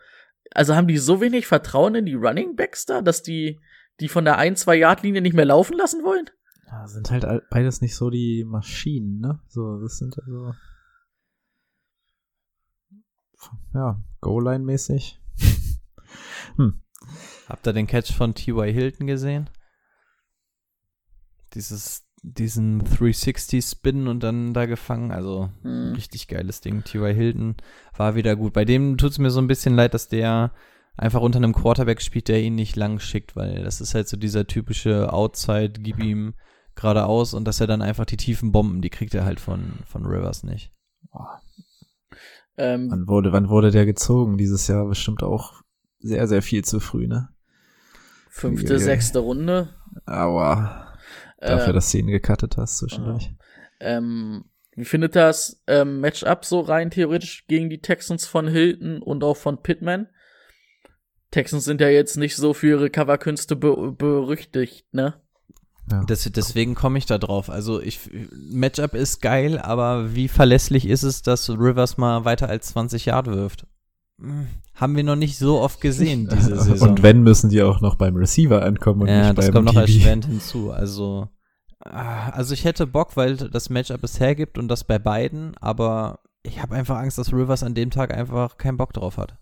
also 0.51 0.77
haben 0.77 0.87
die 0.87 0.99
so 0.99 1.23
wenig 1.23 1.47
Vertrauen 1.47 1.95
in 1.95 2.05
die 2.05 2.13
Running 2.13 2.57
Backs 2.57 2.85
da, 2.85 3.01
dass 3.01 3.23
die 3.23 3.59
die 4.01 4.09
von 4.09 4.27
der 4.27 4.39
1-2-Yard-Linie 4.39 5.23
nicht 5.23 5.33
mehr 5.33 5.47
laufen 5.47 5.79
lassen 5.79 6.05
wollen? 6.05 6.29
Ja, 6.67 6.87
sind 6.87 7.11
halt 7.11 7.25
beides 7.49 7.81
nicht 7.81 7.97
so 7.97 8.11
die 8.11 8.45
Maschinen, 8.45 9.19
ne? 9.19 9.41
So, 9.49 9.81
das 9.81 9.97
sind 9.97 10.19
also. 10.19 10.53
Ja, 13.73 13.99
Goal-Line-mäßig. 14.21 15.19
hm. 16.57 16.83
Habt 17.49 17.67
ihr 17.67 17.73
den 17.73 17.87
Catch 17.87 18.13
von 18.13 18.35
T.Y. 18.35 18.75
Hilton 18.75 19.07
gesehen? 19.07 19.49
dieses, 21.55 22.05
diesen 22.23 22.83
360-Spin 22.83 24.07
und 24.09 24.23
dann 24.23 24.53
da 24.55 24.67
gefangen. 24.67 25.11
Also 25.13 25.51
Mhm. 25.63 25.93
richtig 25.95 26.29
geiles 26.29 26.61
Ding. 26.61 26.85
T.Y. 26.85 27.15
Hilton 27.15 27.57
war 27.97 28.15
wieder 28.15 28.37
gut. 28.37 28.53
Bei 28.53 28.65
dem 28.65 28.99
tut 28.99 29.13
es 29.13 29.19
mir 29.19 29.31
so 29.31 29.41
ein 29.41 29.47
bisschen 29.47 29.75
leid, 29.75 29.95
dass 29.95 30.09
der 30.09 30.53
einfach 30.97 31.21
unter 31.23 31.39
einem 31.39 31.55
Quarterback 31.55 32.03
spielt, 32.03 32.29
der 32.29 32.43
ihn 32.43 32.55
nicht 32.55 32.77
lang 32.77 32.99
schickt, 32.99 33.37
weil 33.37 33.63
das 33.65 33.81
ist 33.81 33.95
halt 33.95 34.09
so 34.09 34.17
dieser 34.19 34.47
typische 34.47 35.13
Outside, 35.13 35.73
gib 35.81 35.99
ihm 36.03 36.35
geradeaus 36.75 37.33
und 37.35 37.45
dass 37.47 37.61
er 37.61 37.67
dann 37.67 37.81
einfach 37.83 38.05
die 38.05 38.17
tiefen 38.19 38.53
Bomben, 38.53 38.83
die 38.83 38.91
kriegt 38.91 39.15
er 39.15 39.25
halt 39.25 39.41
von, 39.41 39.73
von 39.87 40.05
Rivers 40.05 40.43
nicht. 40.45 40.73
Ähm, 42.57 42.89
Wann 42.91 43.09
wurde, 43.09 43.33
wann 43.33 43.49
wurde 43.49 43.71
der 43.71 43.87
gezogen? 43.87 44.37
Dieses 44.37 44.67
Jahr 44.69 44.87
bestimmt 44.87 45.23
auch 45.23 45.63
sehr, 46.01 46.27
sehr 46.29 46.43
viel 46.43 46.65
zu 46.65 46.81
früh, 46.81 47.07
ne? 47.07 47.31
fünfte, 48.29 48.75
Uiuiui. 48.75 48.85
sechste 48.85 49.19
Runde. 49.21 49.71
Aber 50.07 50.90
dafür, 51.41 51.69
Äh, 51.69 51.73
dass 51.73 51.91
du 51.91 51.99
ihn 51.99 52.07
gecuttet 52.07 52.57
hast 52.57 52.79
zwischendurch. 52.79 53.33
Ähm, 53.81 54.45
wie 54.77 54.85
findet 54.85 55.17
das 55.17 55.63
ähm, 55.67 56.01
Matchup 56.01 56.45
so 56.45 56.61
rein 56.61 56.91
theoretisch 56.91 57.47
gegen 57.49 57.71
die 57.71 57.81
Texans 57.81 58.27
von 58.27 58.47
Hilton 58.49 59.03
und 59.03 59.25
auch 59.25 59.37
von 59.37 59.63
Pittman? 59.63 60.09
Texans 61.31 61.65
sind 61.65 61.81
ja 61.81 61.89
jetzt 61.89 62.17
nicht 62.17 62.37
so 62.37 62.55
für 62.55 62.69
ihre 62.69 62.91
Coverkünste 62.91 63.57
be 63.57 63.93
berüchtigt, 63.93 64.87
ne? 64.93 65.15
Ja. 65.91 66.05
Das, 66.07 66.23
deswegen 66.23 66.75
komme 66.75 66.99
ich 66.99 67.07
da 67.07 67.19
drauf. 67.19 67.51
Also 67.51 67.81
ich 67.81 67.99
Matchup 68.33 68.95
ist 68.95 69.21
geil, 69.21 69.59
aber 69.59 70.15
wie 70.15 70.29
verlässlich 70.29 70.87
ist 70.87 71.03
es, 71.03 71.23
dass 71.23 71.51
Rivers 71.51 71.97
mal 71.97 72.25
weiter 72.25 72.49
als 72.49 72.69
20 72.69 73.07
Yard 73.07 73.27
wirft? 73.27 73.67
Hm, 74.21 74.49
Haben 74.75 74.97
wir 74.97 75.05
noch 75.05 75.17
nicht 75.17 75.39
so 75.39 75.61
oft 75.61 75.81
gesehen 75.81 76.29
diese 76.29 76.57
Saison. 76.61 76.91
Und 76.91 77.03
wenn, 77.03 77.23
müssen 77.23 77.51
die 77.51 77.63
auch 77.63 77.81
noch 77.81 77.97
beim 77.97 78.17
Receiver 78.17 78.63
ankommen 78.63 79.03
und 79.03 79.09
ja, 79.09 79.29
nicht 79.29 79.39
das 79.39 79.47
beim 79.47 79.55
kommt 79.55 79.67
noch 79.67 79.77
erschwerend 79.81 80.27
hinzu. 80.27 80.71
Also, 80.71 81.29
ah, 81.81 82.31
also 82.31 82.55
ich 82.55 82.65
hätte 82.65 82.87
Bock, 82.87 83.17
weil 83.17 83.37
das 83.37 83.71
Matchup 83.71 84.05
es 84.05 84.21
hergibt 84.21 84.59
und 84.59 84.69
das 84.69 84.85
bei 84.85 84.99
beiden, 84.99 85.57
aber 85.59 86.21
ich 86.43 86.63
habe 86.63 86.75
einfach 86.75 86.97
Angst, 86.99 87.19
dass 87.19 87.33
Rivers 87.33 87.63
an 87.63 87.75
dem 87.75 87.91
Tag 87.91 88.15
einfach 88.15 88.57
keinen 88.57 88.77
Bock 88.77 88.93
drauf 88.93 89.17
hat. 89.17 89.39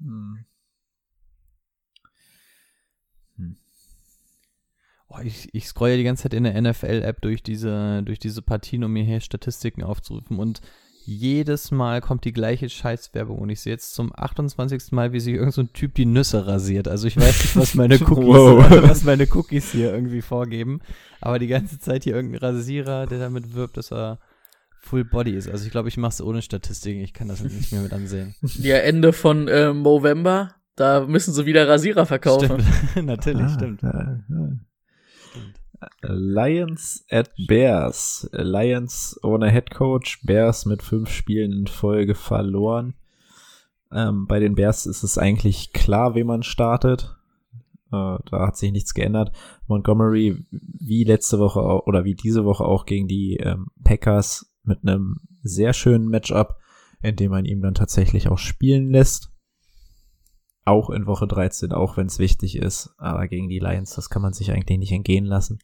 Hm. 0.00 0.44
Oh, 5.08 5.20
ich, 5.22 5.54
ich 5.54 5.66
scroll 5.66 5.90
ja 5.90 5.96
die 5.96 6.04
ganze 6.04 6.24
Zeit 6.24 6.34
in 6.34 6.44
der 6.44 6.60
NFL-App 6.60 7.20
durch 7.20 7.42
diese, 7.42 8.02
durch 8.02 8.18
diese 8.18 8.42
Partien, 8.42 8.82
um 8.82 8.92
mir 8.92 9.04
hier 9.04 9.20
Statistiken 9.20 9.84
aufzurufen 9.84 10.38
und 10.38 10.60
jedes 11.06 11.70
Mal 11.70 12.00
kommt 12.00 12.24
die 12.24 12.32
gleiche 12.32 12.68
Scheißwerbung 12.68 13.38
und 13.38 13.50
ich 13.50 13.60
sehe 13.60 13.72
jetzt 13.72 13.94
zum 13.94 14.12
28. 14.14 14.92
Mal, 14.92 15.12
wie 15.12 15.20
sich 15.20 15.34
irgendein 15.34 15.52
so 15.52 15.62
Typ 15.64 15.94
die 15.94 16.06
Nüsse 16.06 16.46
rasiert. 16.46 16.88
Also 16.88 17.06
ich 17.06 17.16
weiß 17.16 17.42
nicht, 17.42 17.56
was 17.56 17.74
meine 17.74 17.94
Cookies, 18.00 18.16
Wow. 18.16 18.70
was 18.88 19.04
meine 19.04 19.26
Cookies 19.32 19.72
hier 19.72 19.92
irgendwie 19.92 20.22
vorgeben, 20.22 20.80
aber 21.20 21.38
die 21.38 21.46
ganze 21.48 21.78
Zeit 21.78 22.04
hier 22.04 22.14
irgendein 22.14 22.40
Rasierer, 22.40 23.06
der 23.06 23.18
damit 23.18 23.54
wirbt, 23.54 23.76
dass 23.76 23.92
er 23.92 24.18
Full 24.80 25.04
Body 25.04 25.32
ist. 25.32 25.48
Also 25.48 25.64
ich 25.64 25.70
glaube, 25.70 25.88
ich 25.88 25.96
mache 25.96 26.10
es 26.12 26.20
ohne 26.22 26.42
Statistiken. 26.42 27.00
Ich 27.00 27.14
kann 27.14 27.28
das 27.28 27.42
nicht 27.42 27.72
mehr 27.72 27.80
mit 27.82 27.92
ansehen. 27.92 28.34
Ja, 28.58 28.76
Ende 28.76 29.12
von 29.12 29.48
äh, 29.48 29.72
November, 29.72 30.54
da 30.76 31.06
müssen 31.06 31.32
sie 31.32 31.46
wieder 31.46 31.66
Rasierer 31.68 32.04
verkaufen. 32.06 32.60
Stimmt. 32.90 33.06
Natürlich, 33.06 33.42
Ah, 33.42 33.48
stimmt. 33.54 33.82
ja, 33.82 34.20
ja. 34.28 34.48
Lions 36.02 37.04
at 37.10 37.30
Bears. 37.48 38.28
Lions 38.32 39.18
ohne 39.22 39.50
Head 39.50 39.70
Coach, 39.70 40.20
Bears 40.24 40.66
mit 40.66 40.82
fünf 40.82 41.10
Spielen 41.10 41.52
in 41.52 41.66
Folge 41.66 42.14
verloren. 42.14 42.94
Ähm, 43.92 44.26
bei 44.26 44.40
den 44.40 44.54
Bears 44.54 44.86
ist 44.86 45.02
es 45.02 45.18
eigentlich 45.18 45.72
klar, 45.72 46.14
wie 46.14 46.24
man 46.24 46.42
startet. 46.42 47.16
Äh, 47.92 48.18
da 48.30 48.46
hat 48.46 48.56
sich 48.56 48.72
nichts 48.72 48.94
geändert. 48.94 49.32
Montgomery 49.66 50.44
wie 50.50 51.04
letzte 51.04 51.38
Woche 51.38 51.60
oder 51.60 52.04
wie 52.04 52.14
diese 52.14 52.44
Woche 52.44 52.64
auch 52.64 52.86
gegen 52.86 53.08
die 53.08 53.36
ähm, 53.36 53.68
Packers 53.84 54.52
mit 54.64 54.80
einem 54.82 55.20
sehr 55.42 55.72
schönen 55.72 56.08
Matchup, 56.08 56.56
in 57.02 57.16
dem 57.16 57.30
man 57.30 57.44
ihm 57.44 57.60
dann 57.60 57.74
tatsächlich 57.74 58.28
auch 58.28 58.38
spielen 58.38 58.90
lässt. 58.90 59.33
Auch 60.64 60.90
in 60.90 61.06
Woche 61.06 61.26
13, 61.26 61.72
auch 61.72 61.96
wenn 61.96 62.06
es 62.06 62.18
wichtig 62.18 62.56
ist. 62.56 62.94
Aber 62.96 63.28
gegen 63.28 63.48
die 63.48 63.58
Lions, 63.58 63.94
das 63.94 64.08
kann 64.08 64.22
man 64.22 64.32
sich 64.32 64.50
eigentlich 64.50 64.78
nicht 64.78 64.92
entgehen 64.92 65.26
lassen. 65.26 65.58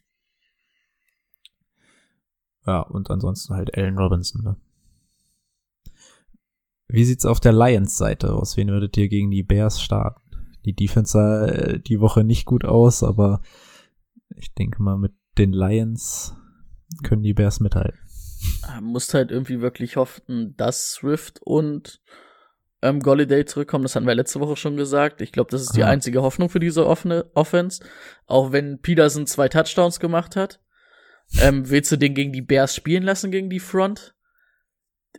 Ja, 2.65 2.81
und 2.81 3.09
ansonsten 3.09 3.55
halt 3.55 3.75
Allen 3.75 3.97
Robinson, 3.97 4.43
ne? 4.43 4.55
Wie 6.87 7.05
sieht's 7.05 7.25
auf 7.25 7.39
der 7.39 7.53
Lions-Seite 7.53 8.33
aus? 8.33 8.57
Wen 8.57 8.67
würdet 8.67 8.97
ihr 8.97 9.07
gegen 9.07 9.31
die 9.31 9.43
Bears 9.43 9.81
starten? 9.81 10.21
Die 10.65 10.75
Defense 10.75 11.13
sah 11.13 11.45
äh, 11.45 11.79
die 11.79 12.01
Woche 12.01 12.23
nicht 12.23 12.45
gut 12.45 12.65
aus, 12.65 13.01
aber 13.01 13.41
ich 14.35 14.53
denke 14.53 14.83
mal, 14.83 14.97
mit 14.97 15.13
den 15.37 15.53
Lions 15.53 16.35
können 17.03 17.23
die 17.23 17.33
Bears 17.33 17.61
mithalten. 17.61 17.99
Ah, 18.63 18.81
Musst 18.81 19.13
halt 19.13 19.31
irgendwie 19.31 19.61
wirklich 19.61 19.95
hoffen, 19.95 20.55
dass 20.57 20.91
Swift 20.91 21.41
und 21.43 22.01
ähm, 22.81 22.99
Golliday 22.99 23.45
zurückkommen. 23.45 23.83
Das 23.83 23.95
hatten 23.95 24.07
wir 24.07 24.15
letzte 24.15 24.39
Woche 24.39 24.55
schon 24.55 24.77
gesagt. 24.77 25.21
Ich 25.21 25.31
glaube, 25.31 25.51
das 25.51 25.61
ist 25.61 25.75
die 25.75 25.81
Ja. 25.81 25.87
einzige 25.87 26.21
Hoffnung 26.21 26.49
für 26.49 26.59
diese 26.59 26.87
offene 26.87 27.29
Offense. 27.33 27.83
Auch 28.25 28.51
wenn 28.51 28.79
Peterson 28.81 29.27
zwei 29.27 29.49
Touchdowns 29.49 29.99
gemacht 29.99 30.35
hat. 30.35 30.59
Ähm, 31.39 31.69
willst 31.69 31.91
du 31.91 31.97
den 31.97 32.13
gegen 32.13 32.33
die 32.33 32.41
Bears 32.41 32.75
spielen 32.75 33.03
lassen, 33.03 33.31
gegen 33.31 33.49
die 33.49 33.59
Front? 33.59 34.15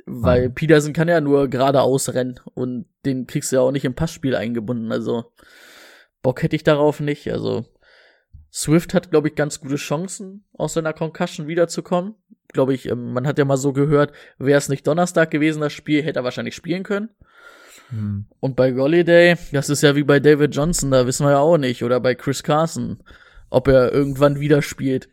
Weil 0.07 0.43
Nein. 0.43 0.55
Peterson 0.55 0.93
kann 0.93 1.09
ja 1.09 1.21
nur 1.21 1.49
geradeaus 1.49 2.13
rennen 2.15 2.41
und 2.55 2.87
den 3.05 3.27
kriegst 3.27 3.53
du 3.53 3.57
ja 3.57 3.63
auch 3.63 3.73
nicht 3.73 3.85
im 3.85 3.95
Passspiel 3.95 4.35
eingebunden. 4.35 4.91
Also 4.91 5.33
Bock 6.23 6.43
hätte 6.43 6.57
ich 6.57 6.65
darauf 6.65 7.01
nicht. 7.01 7.31
Also 7.33 7.67
Swift 8.53 8.95
hat, 8.95 9.11
glaube 9.11 9.29
ich, 9.29 9.35
ganz 9.35 9.61
gute 9.61 9.77
Chancen, 9.77 10.45
aus 10.53 10.75
seiner 10.75 10.93
Concussion 10.93 11.47
wiederzukommen. 11.47 12.15
Glaube 12.49 12.75
ich, 12.75 12.89
ähm, 12.89 13.13
man 13.13 13.27
hat 13.27 13.39
ja 13.39 13.45
mal 13.45 13.57
so 13.57 13.73
gehört, 13.73 14.13
wäre 14.39 14.59
es 14.59 14.69
nicht 14.69 14.87
Donnerstag 14.87 15.31
gewesen, 15.31 15.61
das 15.61 15.73
Spiel, 15.73 16.03
hätte 16.03 16.21
er 16.21 16.25
wahrscheinlich 16.25 16.55
spielen 16.55 16.83
können. 16.83 17.09
Hm. 17.93 18.25
Und 18.41 18.57
bei 18.57 18.71
Golliday, 18.71 19.37
das 19.53 19.69
ist 19.69 19.83
ja 19.83 19.95
wie 19.95 20.03
bei 20.03 20.19
David 20.19 20.55
Johnson, 20.55 20.91
da 20.91 21.07
wissen 21.07 21.27
wir 21.27 21.33
ja 21.33 21.39
auch 21.39 21.59
nicht. 21.59 21.85
Oder 21.85 22.01
bei 22.01 22.15
Chris 22.15 22.43
Carson, 22.43 22.99
ob 23.51 23.69
er 23.69 23.93
irgendwann 23.93 24.41
wieder 24.41 24.63
spielt. 24.63 25.09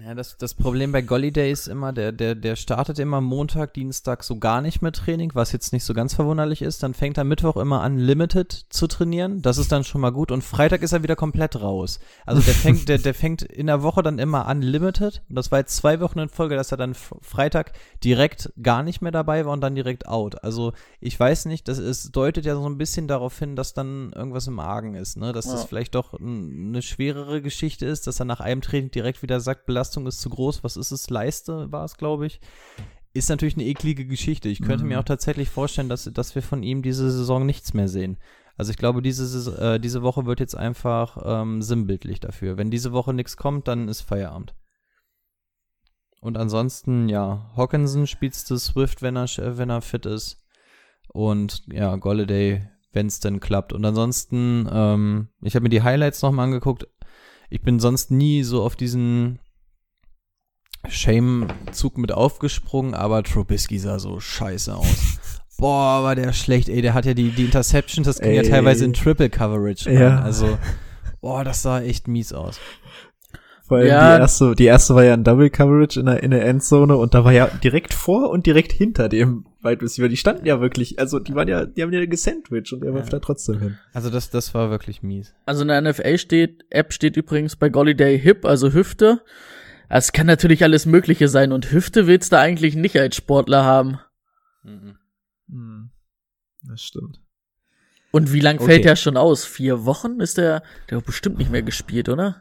Ja, 0.00 0.14
das, 0.14 0.36
das 0.38 0.54
Problem 0.54 0.92
bei 0.92 1.02
Golliday 1.02 1.52
ist 1.52 1.68
immer, 1.68 1.92
der, 1.92 2.10
der, 2.10 2.34
der 2.34 2.56
startet 2.56 2.98
immer 2.98 3.20
Montag, 3.20 3.74
Dienstag 3.74 4.24
so 4.24 4.38
gar 4.38 4.60
nicht 4.60 4.82
mit 4.82 4.96
Training, 4.96 5.30
was 5.34 5.52
jetzt 5.52 5.72
nicht 5.72 5.84
so 5.84 5.94
ganz 5.94 6.14
verwunderlich 6.14 6.62
ist. 6.62 6.82
Dann 6.82 6.94
fängt 6.94 7.16
er 7.16 7.24
Mittwoch 7.24 7.56
immer 7.56 7.80
an, 7.82 7.98
Limited 7.98 8.66
zu 8.70 8.86
trainieren. 8.86 9.40
Das 9.40 9.56
ist 9.56 9.70
dann 9.70 9.84
schon 9.84 10.00
mal 10.00 10.10
gut. 10.10 10.32
Und 10.32 10.42
Freitag 10.42 10.82
ist 10.82 10.92
er 10.92 11.02
wieder 11.02 11.16
komplett 11.16 11.60
raus. 11.60 12.00
Also 12.26 12.42
der 12.42 12.54
fängt, 12.54 12.88
der, 12.88 12.98
der 12.98 13.14
fängt 13.14 13.42
in 13.42 13.66
der 13.68 13.82
Woche 13.82 14.02
dann 14.02 14.18
immer 14.18 14.46
an, 14.46 14.62
Limited. 14.62 15.22
Und 15.28 15.36
das 15.36 15.52
war 15.52 15.60
jetzt 15.60 15.76
zwei 15.76 16.00
Wochen 16.00 16.18
in 16.18 16.28
Folge, 16.28 16.56
dass 16.56 16.72
er 16.72 16.78
dann 16.78 16.94
Freitag 16.94 17.72
direkt 18.02 18.52
gar 18.60 18.82
nicht 18.82 19.00
mehr 19.00 19.12
dabei 19.12 19.46
war 19.46 19.52
und 19.52 19.60
dann 19.60 19.74
direkt 19.76 20.08
out. 20.08 20.42
Also 20.42 20.72
ich 21.00 21.18
weiß 21.18 21.44
nicht, 21.44 21.68
das 21.68 21.78
ist, 21.78 22.16
deutet 22.16 22.44
ja 22.46 22.56
so 22.56 22.66
ein 22.68 22.78
bisschen 22.78 23.06
darauf 23.06 23.38
hin, 23.38 23.54
dass 23.54 23.74
dann 23.74 24.12
irgendwas 24.12 24.48
im 24.48 24.58
Argen 24.58 24.94
ist, 24.96 25.16
ne? 25.16 25.32
Dass 25.32 25.46
das 25.46 25.62
Ja. 25.62 25.66
vielleicht 25.68 25.94
doch 25.94 26.14
eine 26.14 26.82
schwerere 26.82 27.42
Geschichte 27.42 27.86
ist, 27.86 28.06
dass 28.06 28.18
er 28.18 28.24
nach 28.24 28.40
einem 28.40 28.60
Training 28.60 28.90
direkt 28.90 29.22
wieder 29.22 29.38
sagt, 29.40 29.66
Belastung 29.84 30.06
ist 30.06 30.20
zu 30.22 30.30
groß, 30.30 30.64
was 30.64 30.78
ist 30.78 30.92
es, 30.92 31.10
Leiste 31.10 31.70
war 31.70 31.84
es, 31.84 31.98
glaube 31.98 32.26
ich. 32.26 32.40
Ist 33.12 33.28
natürlich 33.28 33.54
eine 33.54 33.66
eklige 33.66 34.06
Geschichte. 34.06 34.48
Ich 34.48 34.62
könnte 34.62 34.84
mir 34.84 34.98
auch 34.98 35.04
tatsächlich 35.04 35.50
vorstellen, 35.50 35.90
dass, 35.90 36.10
dass 36.12 36.34
wir 36.34 36.42
von 36.42 36.62
ihm 36.62 36.80
diese 36.82 37.10
Saison 37.10 37.44
nichts 37.44 37.74
mehr 37.74 37.86
sehen. 37.86 38.16
Also 38.56 38.70
ich 38.70 38.78
glaube, 38.78 39.02
diese, 39.02 39.60
äh, 39.60 39.78
diese 39.78 40.02
Woche 40.02 40.24
wird 40.24 40.40
jetzt 40.40 40.56
einfach 40.56 41.18
ähm, 41.22 41.60
sinnbildlich 41.60 42.18
dafür. 42.20 42.56
Wenn 42.56 42.70
diese 42.70 42.92
Woche 42.92 43.12
nichts 43.12 43.36
kommt, 43.36 43.68
dann 43.68 43.88
ist 43.88 44.00
Feierabend. 44.00 44.54
Und 46.22 46.38
ansonsten, 46.38 47.10
ja, 47.10 47.52
Hawkinson 47.54 48.06
spielst 48.06 48.50
du 48.50 48.56
Swift, 48.56 49.02
wenn 49.02 49.16
er, 49.16 49.28
wenn 49.58 49.68
er 49.68 49.82
fit 49.82 50.06
ist. 50.06 50.42
Und 51.08 51.62
ja, 51.70 51.94
Golladay, 51.96 52.66
wenn 52.92 53.06
es 53.06 53.20
denn 53.20 53.38
klappt. 53.38 53.74
Und 53.74 53.84
ansonsten, 53.84 54.66
ähm, 54.72 55.28
ich 55.42 55.54
habe 55.54 55.64
mir 55.64 55.68
die 55.68 55.82
Highlights 55.82 56.22
nochmal 56.22 56.46
angeguckt. 56.46 56.88
Ich 57.50 57.60
bin 57.60 57.78
sonst 57.78 58.10
nie 58.10 58.42
so 58.42 58.62
auf 58.62 58.74
diesen 58.76 59.38
Shame-Zug 60.88 61.98
mit 61.98 62.12
aufgesprungen, 62.12 62.94
aber 62.94 63.22
Trubisky 63.22 63.78
sah 63.78 63.98
so 63.98 64.20
scheiße 64.20 64.74
aus. 64.74 65.18
Boah, 65.58 66.02
war 66.02 66.16
der 66.16 66.32
schlecht, 66.32 66.68
ey. 66.68 66.82
Der 66.82 66.94
hat 66.94 67.04
ja 67.06 67.14
die, 67.14 67.30
die 67.30 67.44
Interceptions, 67.44 68.06
das 68.06 68.18
ging 68.18 68.32
ja 68.32 68.42
Ey. 68.42 68.48
teilweise 68.50 68.84
in 68.84 68.92
Triple 68.92 69.30
Coverage. 69.30 69.88
rein. 69.88 69.98
Ja. 70.00 70.20
Also, 70.20 70.58
boah, 71.20 71.44
das 71.44 71.62
sah 71.62 71.80
echt 71.80 72.08
mies 72.08 72.32
aus. 72.32 72.58
Vor 73.66 73.78
allem 73.78 73.86
Ja. 73.86 74.16
die 74.16 74.20
erste, 74.20 74.54
die 74.56 74.64
erste 74.64 74.94
war 74.96 75.04
ja 75.04 75.14
ein 75.14 75.22
Double 75.24 75.48
Coverage 75.50 76.00
in 76.00 76.06
der, 76.06 76.22
in 76.24 76.32
der 76.32 76.44
Endzone 76.44 76.96
und 76.96 77.14
da 77.14 77.24
war 77.24 77.32
ja 77.32 77.46
direkt 77.62 77.94
vor 77.94 78.30
und 78.30 78.46
direkt 78.46 78.72
hinter 78.72 79.08
dem 79.08 79.46
Wide 79.62 79.80
Receiver. 79.80 80.08
Die 80.08 80.16
standen 80.18 80.44
ja 80.44 80.60
wirklich, 80.60 80.98
also 80.98 81.20
die 81.20 81.34
waren 81.36 81.46
ja, 81.48 81.64
die 81.64 81.82
haben 81.82 81.92
ja 81.92 82.04
gesandwiched 82.04 82.72
und 82.72 82.84
er 82.84 82.92
wirft 82.92 83.12
da 83.12 83.20
trotzdem 83.20 83.60
hin. 83.60 83.78
Also, 83.94 84.10
das, 84.10 84.30
das 84.30 84.54
war 84.54 84.70
wirklich 84.70 85.02
mies. 85.04 85.34
Also 85.46 85.62
in 85.62 85.68
der 85.68 85.80
NFL 85.80 86.18
steht, 86.18 86.64
App 86.68 86.92
steht 86.92 87.16
übrigens 87.16 87.54
bei 87.54 87.68
Golliday 87.68 88.18
Hip, 88.20 88.44
also 88.44 88.72
Hüfte. 88.72 89.22
Es 89.88 90.12
kann 90.12 90.26
natürlich 90.26 90.62
alles 90.62 90.86
Mögliche 90.86 91.28
sein 91.28 91.52
und 91.52 91.70
Hüfte 91.70 92.06
willst 92.06 92.32
du 92.32 92.38
eigentlich 92.38 92.74
nicht 92.74 92.96
als 92.98 93.16
Sportler 93.16 93.64
haben. 93.64 93.98
Hm. 94.62 95.90
Das 96.62 96.80
stimmt. 96.82 97.20
Und 98.10 98.32
wie 98.32 98.40
lang 98.40 98.56
Okay. 98.56 98.66
fällt 98.66 98.84
der 98.84 98.96
schon 98.96 99.16
aus? 99.16 99.44
Vier 99.44 99.84
Wochen 99.84 100.20
ist 100.20 100.38
der, 100.38 100.62
der 100.88 100.98
hat 100.98 101.04
bestimmt 101.06 101.38
nicht 101.38 101.50
mehr 101.50 101.62
gespielt, 101.62 102.08
oder? 102.08 102.40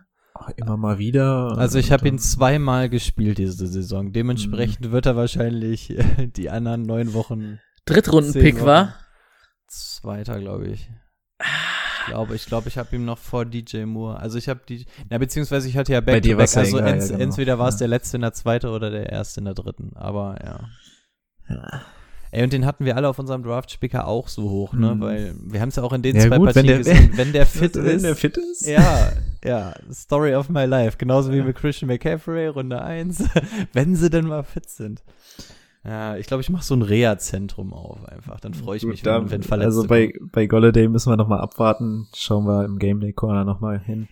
immer 0.58 0.78
mal 0.78 0.98
wieder. 0.98 1.58
Also 1.58 1.80
ich 1.80 1.92
habe 1.92 2.08
ihn 2.08 2.20
zweimal 2.20 2.90
gespielt 2.90 3.38
diese 3.38 3.66
Saison. 3.68 4.12
Dementsprechend 4.12 4.92
wird 4.92 5.06
er 5.06 5.16
wahrscheinlich 5.16 5.96
die 6.36 6.50
anderen 6.50 6.82
neun 6.82 7.14
Wochen. 7.14 7.60
Drittrunden-Pick 7.86 8.64
war? 8.66 8.96
Zweiter, 9.68 10.40
glaube 10.40 10.68
ich. 10.68 10.90
Ich 11.40 11.46
glaube, 12.08 12.36
ich 12.36 12.46
glaube, 12.46 12.68
ich 12.70 12.78
habe 12.78 12.96
ihm 12.96 13.06
noch 13.06 13.18
vor 13.18 13.46
DJ 13.46 13.84
Moore. 13.86 14.20
Also 14.20 14.38
ich 14.38 14.50
habe 14.50 14.62
die, 14.68 14.86
na 15.10 15.18
beziehungsweise 15.18 15.68
ich 15.68 15.78
hatte 15.78 15.94
ja 15.94 16.02
Back 16.02 16.16
Bei 16.16 16.20
dir 16.20 16.34
to 16.34 16.38
Back. 16.38 16.56
Also 16.58 16.78
ents, 16.78 17.10
ja, 17.10 17.18
genau. 17.18 17.24
entweder 17.30 17.60
war 17.60 17.68
es 17.70 17.78
der 17.78 17.88
letzte 17.88 18.18
in 18.18 18.22
der 18.22 18.34
zweiten 18.34 18.68
oder 18.68 18.90
der 18.90 19.10
erste 19.10 19.40
in 19.42 19.46
der 19.46 19.54
dritten. 19.54 19.92
Aber 19.96 20.38
ja. 20.44 20.60
Ja. 21.50 21.82
Ey, 22.32 22.44
und 22.44 22.52
den 22.52 22.66
hatten 22.66 22.84
wir 22.84 22.98
alle 22.98 23.08
auf 23.10 23.20
unserem 23.20 23.44
Draft-Spicker 23.44 24.08
auch 24.08 24.28
so 24.28 24.50
hoch, 24.50 24.74
ne? 24.74 24.96
Mhm. 24.96 25.02
Weil 25.02 25.36
wir 25.40 25.62
haben 25.62 25.70
es 25.70 25.76
ja 25.76 25.84
auch 25.84 25.94
in 25.94 26.02
den 26.02 26.16
Ja, 26.16 26.24
zwei 26.28 26.38
gut, 26.40 26.56
wenn 26.56 26.66
Partien 26.66 26.68
der- 26.68 26.78
gesehen, 26.80 27.12
wenn 27.16 27.32
der 27.32 27.46
fit 27.46 27.76
Wenn 27.76 27.86
ist. 27.98 28.04
der 28.06 28.16
fit 28.16 28.38
ist? 28.38 28.66
Ja, 28.66 29.12
ja, 29.44 29.74
Story 29.92 30.34
of 30.34 30.50
my 30.50 30.66
life. 30.66 30.98
Genauso 30.98 31.32
wie 31.32 31.44
mit 31.44 31.56
Christian 31.56 31.90
McCaffrey, 31.90 32.48
Runde 32.48 32.82
1. 32.82 33.24
wenn 33.74 33.96
sie 33.96 34.10
denn 34.10 34.26
mal 34.26 34.44
fit 34.44 34.68
sind. 34.68 35.04
Ja, 35.86 36.16
ich 36.16 36.28
glaube, 36.28 36.42
ich 36.42 36.50
mache 36.50 36.64
so 36.64 36.76
ein 36.76 36.82
Reha-Zentrum 36.82 37.74
auf 37.74 38.06
einfach. 38.06 38.40
Dann 38.40 38.54
freue 38.54 38.78
ich 38.78 38.84
Gut, 38.84 38.92
mich, 38.92 39.06
wenn, 39.06 39.30
wenn 39.30 39.44
Verletzte 39.44 39.66
Also 39.80 39.88
bei, 39.88 40.14
bei 40.32 40.46
Golladay 40.48 40.88
müssen 40.88 41.12
wir 41.12 41.18
nochmal 41.18 41.42
abwarten. 41.42 42.08
Schauen 42.16 42.46
wir 42.46 42.64
im 42.64 42.80
Game 42.80 43.02
Day 43.02 43.12
Corner 43.12 43.44
nochmal 43.44 43.80
hin. 43.80 44.08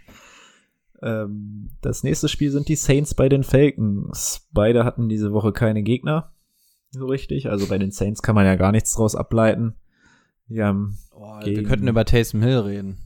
Ähm, 1.01 1.69
das 1.81 2.03
nächste 2.03 2.27
Spiel 2.27 2.51
sind 2.51 2.67
die 2.67 2.75
Saints 2.75 3.13
bei 3.15 3.29
den 3.29 3.43
Falcons. 3.43 4.47
Beide 4.51 4.83
hatten 4.83 5.07
diese 5.07 5.31
Woche 5.31 5.53
keine 5.53 5.81
Gegner. 5.81 6.33
So 6.91 7.05
richtig. 7.05 7.49
Also 7.49 7.67
bei 7.67 7.77
den 7.77 7.91
Saints 7.91 8.21
kann 8.21 8.35
man 8.35 8.45
ja 8.45 8.55
gar 8.55 8.73
nichts 8.73 8.93
draus 8.93 9.15
ableiten. 9.15 9.75
Die 10.47 10.61
haben, 10.61 10.97
Oh, 11.15 11.39
wir 11.41 11.63
könnten 11.63 11.87
über 11.87 12.03
Taysom 12.03 12.41
Hill 12.41 12.59
reden. 12.59 12.97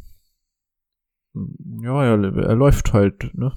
ja, 1.84 2.04
er, 2.04 2.36
er 2.36 2.56
läuft 2.56 2.94
halt, 2.94 3.32
ne? 3.36 3.54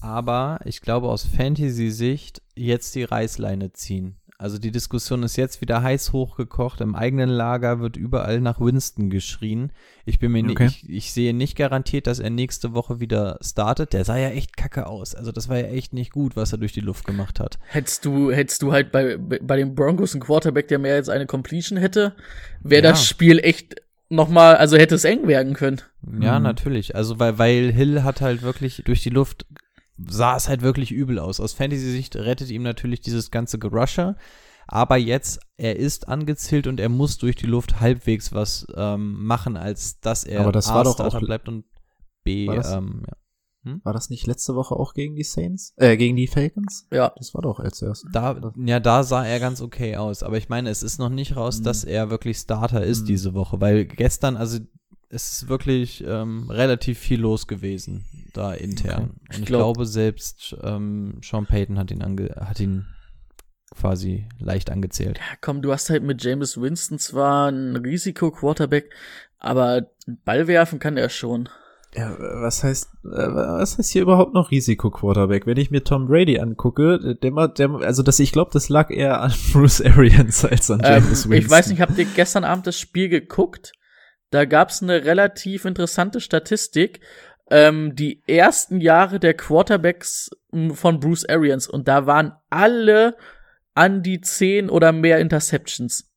Aber 0.00 0.60
ich 0.64 0.80
glaube 0.80 1.08
aus 1.08 1.24
Fantasy-Sicht 1.24 2.40
jetzt 2.54 2.94
die 2.94 3.04
Reißleine 3.04 3.72
ziehen. 3.72 4.16
Also 4.38 4.58
die 4.58 4.70
Diskussion 4.70 5.22
ist 5.22 5.36
jetzt 5.36 5.62
wieder 5.62 5.82
heiß 5.82 6.12
hochgekocht. 6.12 6.82
Im 6.82 6.94
eigenen 6.94 7.30
Lager 7.30 7.80
wird 7.80 7.96
überall 7.96 8.40
nach 8.40 8.60
Winston 8.60 9.08
geschrien. 9.08 9.72
Ich 10.04 10.18
bin 10.18 10.32
mir 10.32 10.44
Okay. 10.44 10.64
nicht, 10.64 10.82
ich, 10.84 10.90
ich 10.90 11.12
sehe 11.12 11.32
nicht 11.32 11.56
garantiert, 11.56 12.06
dass 12.06 12.18
er 12.18 12.28
nächste 12.28 12.74
Woche 12.74 13.00
wieder 13.00 13.38
startet. 13.40 13.94
Der 13.94 14.04
sah 14.04 14.18
ja 14.18 14.28
echt 14.28 14.56
kacke 14.56 14.86
aus. 14.88 15.14
Also 15.14 15.32
das 15.32 15.48
war 15.48 15.56
ja 15.58 15.68
echt 15.68 15.94
nicht 15.94 16.12
gut, 16.12 16.36
was 16.36 16.52
er 16.52 16.58
durch 16.58 16.72
die 16.72 16.80
Luft 16.80 17.06
gemacht 17.06 17.40
hat. 17.40 17.58
Hättest 17.68 18.04
du, 18.04 18.30
hättest 18.30 18.60
du 18.60 18.72
halt 18.72 18.92
bei, 18.92 19.16
bei 19.16 19.56
den 19.56 19.74
Broncos 19.74 20.12
einen 20.14 20.22
Quarterback, 20.22 20.68
der 20.68 20.78
mehr 20.80 20.96
als 20.96 21.08
eine 21.08 21.24
Completion 21.26 21.78
hätte, 21.78 22.14
wäre 22.62 22.84
Ja. 22.84 22.90
das 22.90 23.06
Spiel 23.06 23.38
echt 23.38 23.76
noch 24.10 24.28
mal, 24.28 24.54
also 24.56 24.76
hätte 24.76 24.94
es 24.94 25.04
eng 25.04 25.26
werden 25.26 25.54
können. 25.54 25.80
Ja, 26.20 26.38
Mhm. 26.38 26.44
natürlich. 26.44 26.94
Also 26.94 27.18
weil, 27.18 27.38
weil 27.38 27.72
Hill 27.72 28.02
hat 28.04 28.20
halt 28.20 28.42
wirklich 28.42 28.82
durch 28.84 29.02
die 29.02 29.10
Luft 29.10 29.46
sah 29.98 30.36
es 30.36 30.48
halt 30.48 30.62
wirklich 30.62 30.92
übel 30.92 31.18
aus. 31.18 31.40
Aus 31.40 31.52
Fantasy-Sicht 31.52 32.16
rettet 32.16 32.50
ihm 32.50 32.62
natürlich 32.62 33.00
dieses 33.00 33.30
ganze 33.30 33.58
Gerusher. 33.58 34.16
Aber 34.68 34.96
jetzt, 34.96 35.38
er 35.56 35.76
ist 35.76 36.08
angezählt 36.08 36.66
und 36.66 36.80
er 36.80 36.88
muss 36.88 37.18
durch 37.18 37.36
die 37.36 37.46
Luft 37.46 37.78
halbwegs 37.80 38.32
was 38.32 38.66
ähm, 38.74 39.24
machen, 39.24 39.56
als 39.56 40.00
dass 40.00 40.24
er 40.24 40.40
Aber 40.40 40.50
das 40.52 40.68
war 40.68 40.82
doch 40.84 40.94
Starter 40.94 41.18
auch- 41.18 41.20
bleibt 41.20 41.48
und 41.48 41.64
B, 42.24 42.48
War 42.48 42.56
das- 42.56 42.72
ähm, 42.72 43.02
ja. 43.06 43.16
War 43.82 43.92
das 43.92 44.10
nicht 44.10 44.28
letzte 44.28 44.54
Woche 44.54 44.76
auch 44.76 44.94
gegen 44.94 45.16
die 45.16 45.24
Saints? 45.24 45.72
Äh, 45.76 45.96
gegen 45.96 46.14
die 46.14 46.28
Falcons? 46.28 46.86
Ja. 46.92 47.12
Das 47.16 47.34
war 47.34 47.42
doch 47.42 47.58
als 47.58 47.82
erstes. 47.82 48.08
Da, 48.12 48.52
ja, 48.64 48.78
da 48.78 49.02
sah 49.02 49.24
er 49.26 49.40
ganz 49.40 49.60
okay 49.60 49.96
aus. 49.96 50.22
Aber 50.22 50.36
ich 50.38 50.48
meine, 50.48 50.70
es 50.70 50.84
ist 50.84 51.00
noch 51.00 51.08
nicht 51.08 51.34
raus, 51.34 51.58
Mhm. 51.58 51.64
dass 51.64 51.82
er 51.82 52.08
wirklich 52.08 52.36
Starter 52.38 52.84
ist 52.84 53.02
Mhm. 53.02 53.06
diese 53.06 53.34
Woche, 53.34 53.60
weil 53.60 53.84
gestern, 53.84 54.36
also 54.36 54.60
es 55.08 55.32
ist 55.32 55.48
wirklich 55.48 56.04
ähm, 56.06 56.50
relativ 56.50 56.98
viel 56.98 57.20
los 57.20 57.46
gewesen 57.46 58.04
da 58.32 58.52
intern. 58.52 59.12
Okay. 59.26 59.36
Und 59.36 59.40
ich, 59.40 59.46
glaub- 59.46 59.74
glaube, 59.74 59.86
selbst 59.86 60.56
ähm, 60.62 61.20
Sean 61.22 61.46
Payton 61.46 61.78
hat 61.78 61.90
ihn, 61.90 62.02
ange 62.02 62.34
hat 62.38 62.60
ihn 62.60 62.86
quasi 63.74 64.28
leicht 64.38 64.70
angezählt. 64.70 65.18
Ja, 65.18 65.36
komm, 65.40 65.62
du 65.62 65.72
hast 65.72 65.90
halt 65.90 66.02
mit 66.02 66.22
James 66.22 66.60
Winston 66.60 66.98
zwar 66.98 67.48
einen 67.48 67.76
Risiko-Quarterback, 67.76 68.90
aber 69.38 69.90
Ball 70.24 70.46
werfen 70.46 70.78
kann 70.78 70.96
er 70.96 71.08
schon. 71.08 71.48
Ja, 71.94 72.14
was 72.18 72.62
heißt, 72.62 72.90
äh, 73.04 73.08
was 73.08 73.78
heißt 73.78 73.90
hier 73.90 74.02
überhaupt 74.02 74.34
noch 74.34 74.50
Risiko-Quarterback? 74.50 75.46
Wenn 75.46 75.56
ich 75.56 75.70
mir 75.70 75.82
Tom 75.82 76.06
Brady 76.06 76.38
angucke, 76.38 77.16
der, 77.22 77.48
der 77.48 77.70
also 77.80 78.02
das, 78.02 78.18
ich 78.18 78.32
glaube, 78.32 78.50
das 78.52 78.68
lag 78.68 78.90
eher 78.90 79.20
an 79.20 79.32
Bruce 79.52 79.80
Arians 79.80 80.44
als 80.44 80.70
an 80.70 80.80
Ähm, 80.84 81.04
James 81.04 81.28
Winston. 81.28 81.32
ich 81.32 81.50
weiß 81.50 81.68
nicht, 81.68 81.80
habt 81.80 81.96
ihr 81.96 82.04
gestern 82.04 82.44
Abend 82.44 82.66
das 82.66 82.78
Spiel 82.78 83.08
geguckt? 83.08 83.72
Da 84.36 84.44
gab's 84.44 84.82
eine 84.82 85.02
relativ 85.06 85.64
interessante 85.64 86.20
Statistik. 86.20 87.00
Ähm, 87.48 87.94
die 87.96 88.22
ersten 88.26 88.82
Jahre 88.82 89.18
der 89.18 89.32
Quarterbacks 89.32 90.28
von 90.74 91.00
Bruce 91.00 91.24
Arians 91.26 91.66
und 91.66 91.88
da 91.88 92.04
waren 92.04 92.34
alle 92.50 93.16
an 93.74 94.02
die 94.02 94.20
10 94.20 94.68
oder 94.68 94.92
mehr 94.92 95.20
Interceptions. 95.20 96.12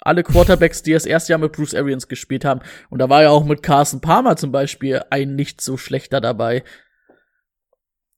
Alle 0.00 0.24
Quarterbacks, 0.24 0.82
die 0.82 0.92
das 0.92 1.06
erste 1.06 1.32
Jahr 1.32 1.38
mit 1.38 1.52
Bruce 1.52 1.74
Arians 1.76 2.08
gespielt 2.08 2.44
haben. 2.44 2.60
Und 2.88 2.98
da 2.98 3.08
war 3.08 3.22
ja 3.22 3.30
auch 3.30 3.44
mit 3.44 3.62
Carson 3.62 4.00
Palmer 4.00 4.34
zum 4.34 4.50
Beispiel 4.50 5.02
ein 5.10 5.36
nicht 5.36 5.60
so 5.60 5.76
schlechter 5.76 6.20
dabei. 6.20 6.64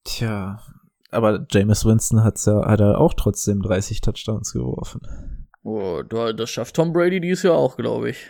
Tja, 0.05 0.63
aber 1.11 1.47
James 1.51 1.85
Winston 1.85 2.25
hat's 2.25 2.47
ja, 2.47 2.67
hat 2.67 2.81
er 2.81 2.99
auch 2.99 3.13
trotzdem 3.13 3.61
30 3.61 4.01
Touchdowns 4.01 4.53
geworfen. 4.55 5.01
Oh, 5.63 6.03
da- 6.09 6.33
das 6.33 6.49
schafft 6.49 6.77
Tom 6.77 6.95
Brady 6.95 7.21
dies 7.21 7.43
Jahr 7.43 7.57
auch, 7.57 7.77
glaube 7.77 8.09
ich. 8.11 8.27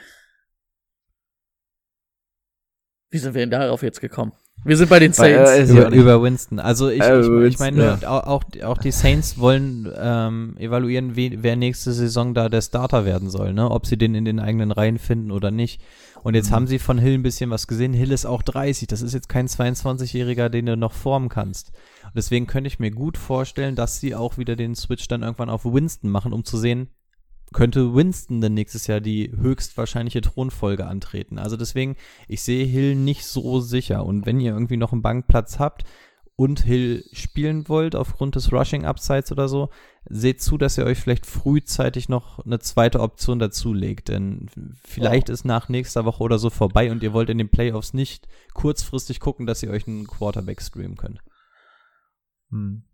Wie 3.13 3.19
sind 3.19 3.35
wir 3.35 3.43
denn 3.43 3.51
darauf 3.51 3.83
jetzt 3.83 4.01
gekommen? 4.01 4.33
Wir 4.65 4.77
sind 4.77 4.89
bei 4.91 4.99
den 5.01 5.11
Bei, 5.13 5.35
Saints. 5.45 5.71
äh, 5.71 5.73
Über, 5.75 5.89
über 5.91 6.23
Winston. 6.23 6.59
Also 6.61 6.89
ich, 6.89 7.01
Äh, 7.03 7.21
ich, 7.47 7.55
ich 7.55 7.59
meine, 7.59 7.99
ja. 8.01 8.09
auch, 8.09 8.27
auch, 8.27 8.43
auch 8.65 8.79
die 8.79 8.93
Saints 8.93 9.39
wollen 9.39 9.93
ähm, 9.97 10.57
evaluieren, 10.57 11.17
we, 11.17 11.31
wer 11.43 11.57
nächste 11.57 11.93
Saison 11.93 12.33
da 12.33 12.49
der 12.49 12.63
Starter 12.63 13.05
werden 13.05 13.29
soll, 13.29 13.53
ne? 13.55 13.71
Ob 13.71 13.87
sie 13.87 13.97
den 13.99 14.15
in 14.15 14.25
den 14.25 14.39
eigenen 14.41 14.71
Reihen 14.71 14.99
finden 14.99 15.31
oder 15.33 15.51
nicht. 15.51 15.81
Und 16.23 16.35
jetzt 16.37 16.51
Mhm. 16.51 16.55
haben 16.55 16.67
sie 16.69 16.79
von 16.79 16.99
Hill 16.99 17.15
ein 17.15 17.25
bisschen 17.25 17.51
was 17.51 17.67
gesehen. 17.67 17.93
Hill 17.93 18.13
ist 18.13 18.25
auch 18.25 18.43
30. 18.43 18.87
Das 18.87 19.03
ist 19.03 19.13
jetzt 19.15 19.29
kein 19.29 19.49
22-Jähriger, 19.49 20.49
den 20.49 20.67
du 20.67 20.77
noch 20.77 20.93
formen 20.93 21.29
kannst. 21.29 21.73
Und 22.05 22.15
deswegen 22.15 22.47
könnte 22.47 22.69
ich 22.69 22.79
mir 22.79 22.93
gut 22.93 23.19
vorstellen, 23.19 23.75
dass 23.75 23.99
sie 23.99 24.15
auch 24.15 24.39
wieder 24.39 24.55
den 24.55 24.77
Switch 24.77 25.09
dann 25.09 25.23
irgendwann 25.23 25.51
auf 25.51 25.65
Winston 25.65 26.09
machen, 26.11 26.33
um 26.33 26.45
zu 26.45 26.57
sehen, 26.57 26.89
könnte 27.53 27.95
Winston 27.95 28.41
denn 28.41 28.55
nächstes 28.55 28.87
Jahr 28.87 29.01
die 29.01 29.33
höchstwahrscheinliche 29.37 30.21
Thronfolge 30.21 30.87
antreten. 30.87 31.39
Also 31.39 31.57
deswegen, 31.57 31.97
ich 32.29 32.43
sehe 32.43 32.65
Hill 32.65 32.97
nicht 32.97 33.25
so 33.27 33.61
sicher. 33.61 34.05
Und 34.05 34.27
wenn 34.27 34.41
ihr 34.41 34.53
irgendwie 34.53 34.77
noch 34.77 34.93
einen 34.93 35.03
Bankplatz 35.03 35.59
habt 35.59 35.85
und 36.37 36.61
Hill 36.61 37.05
spielen 37.13 37.69
wollt 37.69 37.95
aufgrund 37.95 38.35
des 38.35 38.53
Rushing 38.53 38.85
Upsides 38.85 39.31
oder 39.33 39.49
so, 39.49 39.71
seht 40.09 40.41
zu, 40.41 40.59
dass 40.59 40.79
ihr 40.79 40.85
euch 40.85 40.99
vielleicht 40.99 41.27
frühzeitig 41.27 42.09
noch 42.09 42.45
eine 42.45 42.59
zweite 42.59 43.01
Option 43.01 43.39
dazulegt. 43.39 44.09
Denn 44.09 44.49
vielleicht 44.83 45.29
ist 45.29 45.45
nach 45.45 45.69
nächster 45.69 46.05
Woche 46.05 46.23
oder 46.23 46.39
so 46.39 46.51
vorbei 46.51 46.91
und 46.91 47.03
ihr 47.03 47.13
wollt 47.13 47.31
in 47.31 47.39
den 47.39 47.51
Playoffs 47.51 47.95
nicht 47.95 48.29
kurzfristig 48.55 49.21
gucken, 49.21 49.47
dass 49.47 49.63
ihr 49.63 49.71
euch 49.71 49.87
einen 49.87 50.07
Quarterback 50.07 50.63
streamen 50.63 50.97
könnt. 50.97 51.21
Hm. 52.51 52.85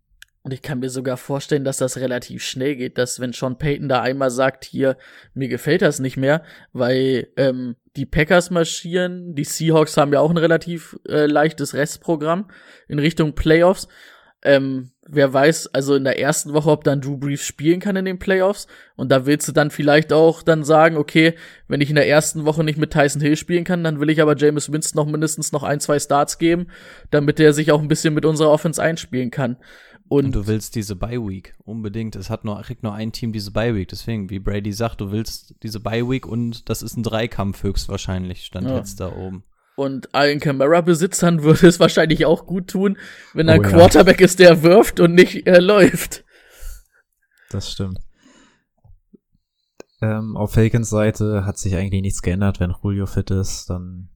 Und 0.41 0.53
ich 0.53 0.61
kann 0.61 0.79
mir 0.79 0.89
sogar 0.89 1.17
vorstellen, 1.17 1.65
dass 1.65 1.77
das 1.77 1.97
relativ 1.97 2.43
schnell 2.43 2.75
geht, 2.77 2.97
dass 2.97 3.19
wenn 3.19 3.33
Sean 3.33 3.57
Payton 3.57 3.89
da 3.89 4.01
einmal 4.01 4.31
sagt, 4.31 4.63
hier, 4.63 4.97
mir 5.33 5.49
gefällt 5.49 5.81
das 5.81 5.99
nicht 5.99 6.15
mehr, 6.15 6.43
weil 6.71 7.27
ähm, 7.35 7.75
die 7.97 8.05
Packers 8.05 8.49
marschieren, 8.49 9.35
die 9.35 9.43
Seahawks 9.43 9.97
haben 9.97 10.13
ja 10.13 10.21
auch 10.21 10.29
ein 10.29 10.37
relativ 10.37 10.97
äh, 11.09 11.25
leichtes 11.25 11.73
Restprogramm 11.73 12.49
in 12.87 12.99
Richtung 12.99 13.35
Playoffs. 13.35 13.89
Ähm, 14.41 14.91
wer 15.05 15.33
weiß, 15.33 15.73
also 15.73 15.95
in 15.95 16.05
der 16.05 16.17
ersten 16.17 16.53
Woche, 16.53 16.69
ob 16.69 16.85
dann 16.85 17.01
Drew 17.01 17.17
Brees 17.17 17.43
spielen 17.43 17.81
kann 17.81 17.97
in 17.97 18.05
den 18.05 18.19
Playoffs. 18.19 18.67
Und 18.95 19.11
da 19.11 19.25
willst 19.25 19.47
du 19.49 19.51
dann 19.51 19.71
vielleicht 19.71 20.13
auch 20.13 20.43
dann 20.43 20.63
sagen, 20.63 20.95
okay, 20.95 21.33
wenn 21.67 21.81
ich 21.81 21.89
in 21.89 21.95
der 21.95 22.07
ersten 22.07 22.45
Woche 22.45 22.63
nicht 22.63 22.77
mit 22.77 22.91
Tyson 22.93 23.21
Hill 23.21 23.35
spielen 23.35 23.65
kann, 23.65 23.83
dann 23.83 23.99
will 23.99 24.09
ich 24.09 24.21
aber 24.21 24.37
James 24.37 24.71
Winston 24.71 24.97
noch 24.97 25.11
mindestens 25.11 25.51
noch 25.51 25.63
ein, 25.63 25.81
zwei 25.81 25.99
Starts 25.99 26.37
geben, 26.37 26.67
damit 27.11 27.39
er 27.41 27.51
sich 27.51 27.73
auch 27.73 27.81
ein 27.81 27.89
bisschen 27.89 28.13
mit 28.13 28.23
unserer 28.23 28.51
Offense 28.51 28.81
einspielen 28.81 29.31
kann. 29.31 29.57
Und 30.09 30.25
Und 30.25 30.31
du 30.35 30.47
willst 30.47 30.75
diese 30.75 30.95
Bye 30.95 31.21
Week 31.21 31.55
unbedingt. 31.63 32.15
Es 32.15 32.29
hat 32.31 32.43
nur 32.43 32.59
kriegt 32.63 32.81
nur 32.81 32.93
ein 32.93 33.11
Team 33.11 33.31
diese 33.31 33.51
Bye 33.51 33.75
Week. 33.75 33.87
Deswegen, 33.87 34.29
wie 34.31 34.39
Brady 34.39 34.73
sagt, 34.73 35.01
du 35.01 35.11
willst 35.11 35.53
diese 35.61 35.79
Bye 35.79 36.09
Week 36.09 36.25
und 36.25 36.67
das 36.67 36.81
ist 36.81 36.97
ein 36.97 37.03
Dreikampf 37.03 37.61
höchstwahrscheinlich 37.63 38.43
stand 38.43 38.67
Ja. 38.67 38.77
jetzt 38.77 38.99
da 38.99 39.15
oben. 39.15 39.43
Und 39.75 40.13
allen 40.15 40.39
Camera-Besitzern 40.39 41.43
würde 41.43 41.67
es 41.67 41.79
wahrscheinlich 41.79 42.25
auch 42.25 42.47
gut 42.47 42.67
tun, 42.69 42.97
wenn 43.33 43.47
ein 43.49 43.59
Oh 43.59 43.63
ja. 43.63 43.69
Quarterback 43.69 44.19
ist, 44.19 44.39
der 44.39 44.63
wirft 44.63 44.99
und 44.99 45.13
nicht 45.13 45.45
äh, 45.47 45.59
läuft. 45.59 46.25
Das 47.51 47.71
stimmt. 47.71 47.99
Ähm, 50.01 50.35
auf 50.37 50.53
Falcons 50.53 50.89
Seite 50.89 51.45
hat 51.45 51.57
sich 51.57 51.75
eigentlich 51.75 52.01
nichts 52.01 52.21
geändert. 52.21 52.59
Wenn 52.59 52.73
Julio 52.83 53.05
fit 53.05 53.31
ist, 53.31 53.69
dann 53.69 54.09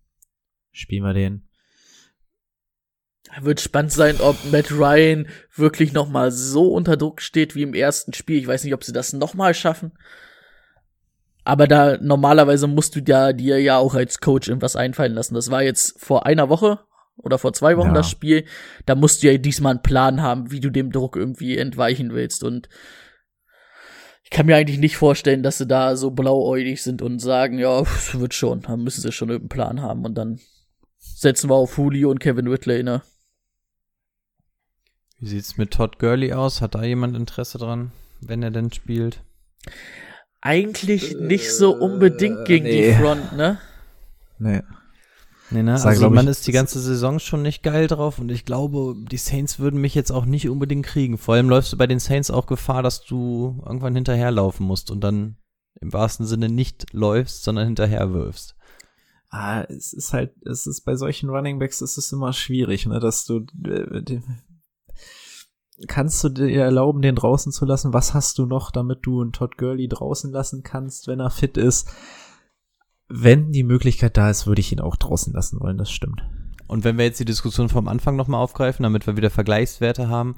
spielen 0.71 1.03
wir 1.03 1.13
den. 1.13 1.47
Wird 3.41 3.61
spannend 3.61 3.91
sein, 3.91 4.17
ob 4.21 4.35
Matt 4.51 4.71
Ryan 4.71 5.27
wirklich 5.55 5.93
noch 5.93 6.07
mal 6.07 6.31
so 6.31 6.71
unter 6.73 6.97
Druck 6.97 7.21
steht 7.21 7.55
wie 7.55 7.63
im 7.63 7.73
ersten 7.73 8.13
Spiel. 8.13 8.37
Ich 8.37 8.47
weiß 8.47 8.63
nicht, 8.63 8.73
ob 8.73 8.83
sie 8.83 8.93
das 8.93 9.13
noch 9.13 9.33
mal 9.33 9.53
schaffen. 9.53 9.91
Aber 11.43 11.67
da 11.67 11.97
normalerweise 11.97 12.67
musst 12.67 12.95
du 12.95 13.01
ja 13.05 13.33
dir 13.33 13.59
ja 13.59 13.77
auch 13.77 13.95
als 13.95 14.19
Coach 14.19 14.47
irgendwas 14.47 14.75
einfallen 14.75 15.13
lassen. 15.13 15.33
Das 15.33 15.51
war 15.51 15.63
jetzt 15.63 15.99
vor 15.99 16.25
einer 16.25 16.47
Woche, 16.49 16.79
oder 17.17 17.37
vor 17.37 17.53
zwei 17.53 17.77
Wochen 17.77 17.89
Ja. 17.89 17.93
das 17.93 18.09
Spiel, 18.09 18.45
da 18.85 18.95
musst 18.95 19.21
du 19.23 19.31
ja 19.31 19.37
diesmal 19.37 19.71
einen 19.71 19.83
Plan 19.83 20.21
haben, 20.21 20.51
wie 20.51 20.59
du 20.59 20.69
dem 20.69 20.91
Druck 20.91 21.15
irgendwie 21.15 21.57
entweichen 21.57 22.13
willst. 22.13 22.43
Und 22.43 22.69
ich 24.23 24.29
kann 24.29 24.45
mir 24.45 24.55
eigentlich 24.55 24.79
nicht 24.79 24.97
vorstellen, 24.97 25.43
dass 25.43 25.57
sie 25.57 25.67
da 25.67 25.95
so 25.95 26.11
blauäugig 26.11 26.81
sind 26.81 27.01
und 27.01 27.19
sagen, 27.19 27.59
ja, 27.59 27.83
pf, 27.83 28.19
wird 28.19 28.33
schon, 28.33 28.61
dann 28.61 28.83
müssen 28.83 29.01
sie 29.01 29.11
schon 29.11 29.29
irgendeinen 29.29 29.57
Plan 29.57 29.81
haben 29.81 30.05
und 30.05 30.15
dann 30.15 30.39
setzen 30.97 31.49
wir 31.49 31.55
auf 31.55 31.77
Julio 31.77 32.09
und 32.09 32.19
Kevin 32.19 32.49
Whitley, 32.49 32.83
ne? 32.83 33.01
Wie 35.23 35.29
sieht's 35.29 35.55
mit 35.55 35.71
Todd 35.71 35.99
Gurley 35.99 36.33
aus? 36.33 36.59
Hat 36.59 36.75
da 36.75 36.83
jemand 36.83 37.15
Interesse 37.15 37.57
dran, 37.57 37.93
wenn 38.19 38.43
er 38.43 38.51
denn 38.51 38.73
spielt? 38.73 39.23
Eigentlich 40.41 41.15
nicht 41.17 41.49
so 41.49 41.73
unbedingt 41.73 42.43
gegen 42.43 42.65
die 42.65 42.81
nee. 42.81 42.93
Front, 42.93 43.31
ne? 43.31 43.57
Nee. 44.37 44.63
Nee, 45.49 45.63
ne? 45.63 45.81
Also 45.81 46.09
man 46.09 46.27
ist 46.27 46.45
die 46.45 46.51
ganze 46.51 46.81
Saison 46.81 47.19
schon 47.19 47.41
nicht 47.41 47.63
geil 47.63 47.87
drauf 47.87 48.19
und 48.19 48.31
ich 48.31 48.43
glaube, 48.43 48.95
die 48.97 49.15
Saints 49.15 49.59
würden 49.59 49.79
mich 49.79 49.95
jetzt 49.95 50.11
auch 50.11 50.25
nicht 50.25 50.49
unbedingt 50.49 50.85
kriegen. 50.85 51.17
Vor 51.17 51.35
allem 51.35 51.47
läufst 51.47 51.71
du 51.71 51.77
bei 51.77 51.87
den 51.87 51.99
Saints 51.99 52.29
auch 52.29 52.45
Gefahr, 52.45 52.83
dass 52.83 53.05
du 53.05 53.63
irgendwann 53.65 53.95
hinterherlaufen 53.95 54.65
musst 54.65 54.91
und 54.91 54.99
dann 55.05 55.37
im 55.79 55.93
wahrsten 55.93 56.25
Sinne 56.25 56.49
nicht 56.49 56.91
läufst, 56.91 57.45
sondern 57.45 57.67
hinterher 57.67 58.11
wirfst. 58.11 58.57
Ah, 59.29 59.61
es 59.69 59.93
ist 59.93 60.11
halt, 60.11 60.33
es 60.45 60.67
ist 60.67 60.81
bei 60.81 60.97
solchen 60.97 61.29
Running 61.29 61.59
Backs 61.59 61.79
ist 61.79 61.97
es 61.97 62.11
immer 62.11 62.33
schwierig, 62.33 62.87
ne, 62.87 62.99
dass 62.99 63.23
du 63.23 63.45
äh, 63.63 64.01
die- 64.01 64.21
kannst 65.87 66.23
du 66.23 66.29
dir 66.29 66.63
erlauben, 66.63 67.01
den 67.01 67.15
draußen 67.15 67.51
zu 67.51 67.65
lassen? 67.65 67.93
Was 67.93 68.13
hast 68.13 68.37
du 68.37 68.45
noch, 68.45 68.71
damit 68.71 68.99
du 69.03 69.21
einen 69.21 69.31
Todd 69.31 69.57
Gurley 69.57 69.87
draußen 69.87 70.31
lassen 70.31 70.63
kannst, 70.63 71.07
wenn 71.07 71.19
er 71.19 71.29
fit 71.29 71.57
ist? 71.57 71.89
Wenn 73.09 73.51
die 73.51 73.63
Möglichkeit 73.63 74.17
da 74.17 74.29
ist, 74.29 74.47
würde 74.47 74.61
ich 74.61 74.71
ihn 74.71 74.79
auch 74.79 74.95
draußen 74.95 75.33
lassen 75.33 75.59
wollen, 75.59 75.77
das 75.77 75.91
stimmt. 75.91 76.23
Und 76.67 76.83
wenn 76.83 76.97
wir 76.97 77.05
jetzt 77.05 77.19
die 77.19 77.25
Diskussion 77.25 77.69
vom 77.69 77.87
Anfang 77.87 78.15
nochmal 78.15 78.41
aufgreifen, 78.41 78.83
damit 78.83 79.05
wir 79.05 79.17
wieder 79.17 79.29
Vergleichswerte 79.29 80.07
haben, 80.07 80.37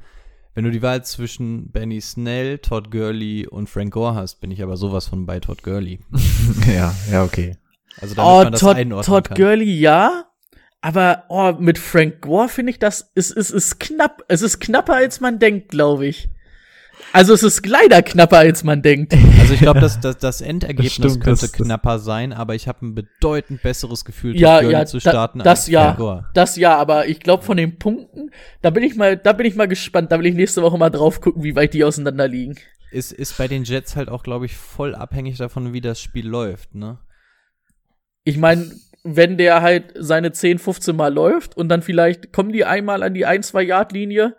wenn 0.54 0.64
du 0.64 0.72
die 0.72 0.82
Wahl 0.82 1.04
zwischen 1.04 1.72
Benny 1.72 2.02
Snell, 2.02 2.60
Todd 2.60 2.89
Gurley 2.89 3.46
und 3.48 3.70
Frank 3.70 3.93
Gore 3.93 4.16
hast, 4.16 4.39
bin 4.41 4.52
ich 4.52 4.64
aber 4.64 4.78
sowas 4.78 5.08
von 5.08 5.26
bei 5.26 5.39
Todd 5.39 5.64
Gurley. 5.64 6.00
ja, 6.68 6.93
ja, 7.12 7.24
okay. 7.24 7.58
Also 8.02 8.16
damit 8.16 8.32
Oh, 8.32 8.43
man 8.43 8.52
das 8.52 8.62
Todd, 8.62 8.76
einordnen 8.78 9.06
Todd 9.06 9.28
kann. 9.30 9.38
Gurley, 9.38 9.72
ja. 9.80 10.26
Aber 10.86 11.24
oh, 11.30 11.52
mit 11.58 11.80
Frank 11.80 12.22
Gore 12.22 12.48
finde 12.48 12.70
ich, 12.70 12.78
das 12.78 13.10
ist, 13.16 13.32
ist, 13.32 13.50
ist 13.50 13.80
knapp. 13.80 14.24
Es 14.28 14.44
ist 14.44 14.60
knapper, 14.60 14.94
als 14.94 15.20
man 15.20 15.40
denkt, 15.40 15.70
glaube 15.70 16.06
ich. 16.06 16.30
Also 17.12 17.34
es 17.34 17.42
ist 17.42 17.66
leider 17.66 18.04
knapper, 18.04 18.38
als 18.38 18.64
man 18.64 18.84
denkt. 18.84 19.16
Also 19.40 19.56
ich 19.56 19.62
glaube, 19.62 19.80
das, 19.80 20.00
das, 20.02 20.20
das 20.20 20.42
Endergebnis 20.42 20.94
stimmt, 20.94 21.24
könnte 21.24 21.30
das- 21.32 21.40
das- 21.42 21.54
knapper 21.54 21.98
sein, 21.98 22.34
aber 22.34 22.54
ich 22.54 22.68
habe 22.68 22.86
ein 22.86 22.94
bedeutend 22.94 23.64
besseres 23.64 24.06
Gefühl, 24.06 24.40
Ja, 24.40 24.62
ja, 24.62 24.86
zu 24.86 24.98
da- 25.00 25.10
starten 25.10 25.40
das 25.40 25.62
als 25.62 25.68
ja. 25.70 25.84
Frank 25.86 25.98
Gore. 25.98 26.30
Das 26.36 26.56
ja, 26.56 26.78
aber 26.78 27.08
ich 27.08 27.20
glaube 27.20 27.42
von 27.42 27.58
den 27.58 27.80
Punkten, 27.80 28.30
da 28.62 28.70
bin 28.70 28.84
ich 28.84 28.96
mal, 28.96 29.18
da 29.18 29.34
bin 29.34 29.48
ich 29.48 29.56
mal 29.56 29.68
gespannt. 29.68 30.12
Da 30.12 30.20
will 30.20 30.28
ich 30.28 30.36
nächste 30.36 30.62
Woche 30.62 30.78
mal 30.78 30.92
drauf 30.92 31.20
gucken, 31.20 31.44
wie 31.44 31.56
weit 31.56 31.74
die 31.74 31.84
auseinander 31.84 32.28
liegen. 32.28 32.58
Ist, 32.92 33.12
ist 33.12 33.36
bei 33.40 33.48
den 33.48 33.64
Jets 33.64 33.96
halt 33.96 34.08
auch, 34.10 34.22
glaube 34.22 34.46
ich, 34.46 34.56
voll 34.56 34.94
abhängig 34.94 35.38
davon, 35.40 35.74
wie 35.74 35.82
das 35.82 36.00
Spiel 36.00 36.28
läuft, 36.28 36.76
ne? 36.76 37.00
Ich 38.24 38.38
meine, 38.38 38.72
wenn 39.06 39.38
der 39.38 39.62
halt 39.62 39.93
seine 39.93 40.32
10, 40.32 40.58
15 40.58 40.95
Mal 40.95 41.14
läuft 41.14 41.56
und 41.56 41.70
dann 41.70 41.84
vielleicht 41.84 42.34
kommen 42.34 42.51
die 42.51 42.66
einmal 42.66 43.03
an 43.03 43.14
die 43.14 43.26
1, 43.26 43.49
2 43.49 43.62
Yard 43.62 43.91
Linie. 43.91 44.36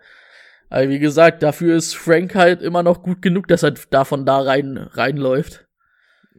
Aber 0.69 0.89
wie 0.89 0.99
gesagt, 0.99 1.41
dafür 1.41 1.77
ist 1.77 1.95
Frank 1.95 2.35
halt 2.35 2.61
immer 2.61 2.83
noch 2.83 3.01
gut 3.01 3.21
genug, 3.21 3.47
dass 3.47 3.63
er 3.63 3.71
davon 3.89 4.25
da 4.25 4.39
rein 4.39 4.77
reinläuft. 4.77 5.66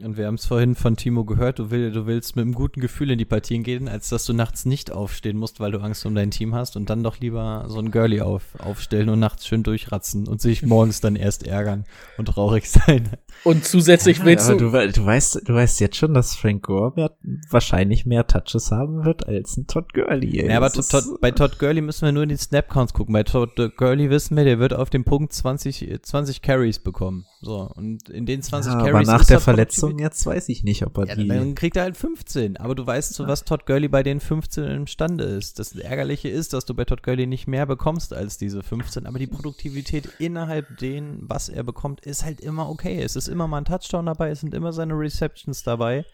Und 0.05 0.17
wir 0.17 0.27
haben 0.27 0.35
es 0.37 0.47
vorhin 0.47 0.75
von 0.77 0.97
Timo 0.97 1.25
gehört, 1.25 1.59
du, 1.59 1.71
will, 1.71 1.91
du 1.91 2.07
willst 2.07 2.37
mit 2.37 2.45
einem 2.45 2.55
guten 2.55 2.81
Gefühl 2.81 3.11
in 3.11 3.19
die 3.19 3.25
Partien 3.25 3.65
gehen, 3.65 3.89
als 3.89 4.09
dass 4.11 4.25
du 4.27 4.33
nachts 4.33 4.65
nicht 4.65 4.93
aufstehen 4.93 5.37
musst, 5.37 5.59
weil 5.59 5.73
du 5.73 5.81
Angst 5.81 6.07
um 6.07 6.15
dein 6.15 6.31
Team 6.31 6.55
hast 6.55 6.77
und 6.77 6.89
dann 6.89 7.03
doch 7.03 7.19
lieber 7.19 7.65
so 7.69 7.81
ein 7.81 7.91
Girlie 7.91 8.21
auf, 8.25 8.43
aufstellen 8.59 9.09
und 9.09 9.19
nachts 9.19 9.47
schön 9.47 9.65
durchratzen 9.65 10.29
und 10.29 10.41
sich 10.41 10.63
morgens 10.63 11.01
dann 11.01 11.17
erst 11.17 11.47
ärgern 11.47 11.85
und 12.17 12.27
traurig 12.27 12.71
sein. 12.71 13.09
Und 13.45 13.65
zusätzlich 13.65 14.25
willst 14.25 14.49
aber 14.49 14.59
du, 14.59 14.71
du, 14.71 14.93
du 14.93 15.05
weißt, 15.05 15.43
du 15.49 15.55
weißt 15.55 15.81
jetzt 15.81 15.97
schon, 15.97 16.15
dass 16.15 16.37
Frank 16.37 16.63
Gore 16.65 16.93
mehr, 16.95 17.17
wahrscheinlich 17.51 18.07
mehr 18.07 18.27
Touches 18.27 18.71
haben 18.71 19.05
wird 19.05 19.27
als 19.27 19.57
ein 19.57 19.67
Todd 19.67 19.93
Gurley. 19.95 20.39
ey. 20.41 20.49
Ja, 20.51 20.59
aber 20.59 20.71
Todd, 20.71 20.85
ist- 20.95 21.21
bei 21.21 21.33
Todd 21.33 21.59
Gurley 21.59 21.81
müssen 21.81 22.05
wir 22.05 22.13
nur 22.13 22.23
in 22.23 22.29
die 22.29 22.37
Snap-Counts 22.37 22.93
gucken. 22.93 23.13
Bei 23.13 23.25
Todd 23.25 23.57
Gurley 23.77 24.11
wissen 24.11 24.37
wir, 24.37 24.45
der 24.45 24.61
wird 24.61 24.75
auf 24.75 24.91
dem 24.91 25.05
Punkt 25.05 25.33
20, 25.33 25.99
20 26.03 26.43
Carries 26.43 26.79
bekommen. 26.79 27.25
So, 27.41 27.71
und 27.77 28.09
in 28.09 28.27
den 28.27 28.43
20 28.43 28.73
ja, 28.73 28.79
Carries 28.79 28.95
aber 28.95 29.03
nach 29.03 29.21
ist 29.21 29.31
der 29.31 29.37
er 29.37 29.41
Verletzung 29.41 29.88
Produktivität- 29.89 30.01
jetzt 30.01 30.27
weiß 30.27 30.49
ich 30.49 30.63
nicht, 30.65 30.85
ob 30.87 30.97
er 30.99 31.07
Ja, 31.07 31.15
die. 31.17 31.29
dann 31.29 31.55
kriegt 31.55 31.77
er 31.77 31.83
halt 31.83 31.97
15. 31.97 32.57
Aber 32.57 32.75
du 32.75 32.87
weißt, 32.87 33.15
zu 33.15 33.27
was 33.27 33.45
Todd 33.45 33.67
Gurley 33.67 33.89
bei 33.89 34.03
den 34.03 34.21
15 34.21 34.65
imstande 34.65 35.25
ist. 35.25 35.59
Das 35.59 35.75
Ärgerliche 35.75 36.29
ist, 36.29 36.53
dass 36.53 36.65
du 36.65 36.75
bei 36.75 36.85
Todd 36.85 37.03
Gurley 37.03 37.27
nicht 37.27 37.47
mehr 37.47 37.67
bekommst 37.67 38.13
als 38.13 38.39
diese 38.39 38.63
15. 38.63 39.07
Aber 39.07 39.19
die 39.19 39.27
Produktivität 39.27 40.09
innerhalb 40.19 40.77
den, 40.79 41.19
was 41.23 41.49
er 41.49 41.63
bekommt, 41.65 42.01
ist 42.07 42.25
halt 42.25 42.41
immer 42.41 42.69
okay. 42.69 43.01
Es 43.03 43.17
ist 43.17 43.29
immer 43.29 43.47
mal 43.49 43.59
ein 43.59 43.65
Touchdown 43.65 44.07
dabei, 44.07 44.31
es 44.31 44.41
sind 44.41 44.55
immer 44.55 44.73
seine 44.73 44.95
Receptions 44.95 45.63
dabei. 45.63 46.05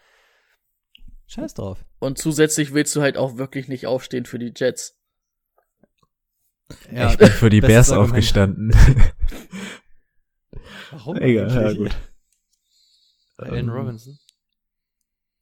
Scheiß 1.26 1.54
drauf. 1.54 1.84
und 2.00 2.18
zusätzlich 2.18 2.74
willst 2.74 2.94
du 2.94 3.00
halt 3.00 3.16
auch 3.16 3.38
wirklich 3.38 3.66
nicht 3.68 3.86
aufstehen 3.86 4.26
für 4.26 4.38
die 4.38 4.52
Jets. 4.54 4.98
Ja, 6.92 7.10
ich 7.10 7.16
bin 7.18 7.28
für 7.28 7.48
die 7.50 7.60
Bears 7.62 7.90
Argument. 7.90 8.10
aufgestanden. 8.12 8.72
Warum? 10.90 11.16
Egal, 11.16 11.50
ja 11.54 11.68
eigentlich? 11.70 11.92
Gut. 13.36 13.46
Allen 13.48 13.68
Ähm, 13.68 13.74
Robinson. 13.74 14.18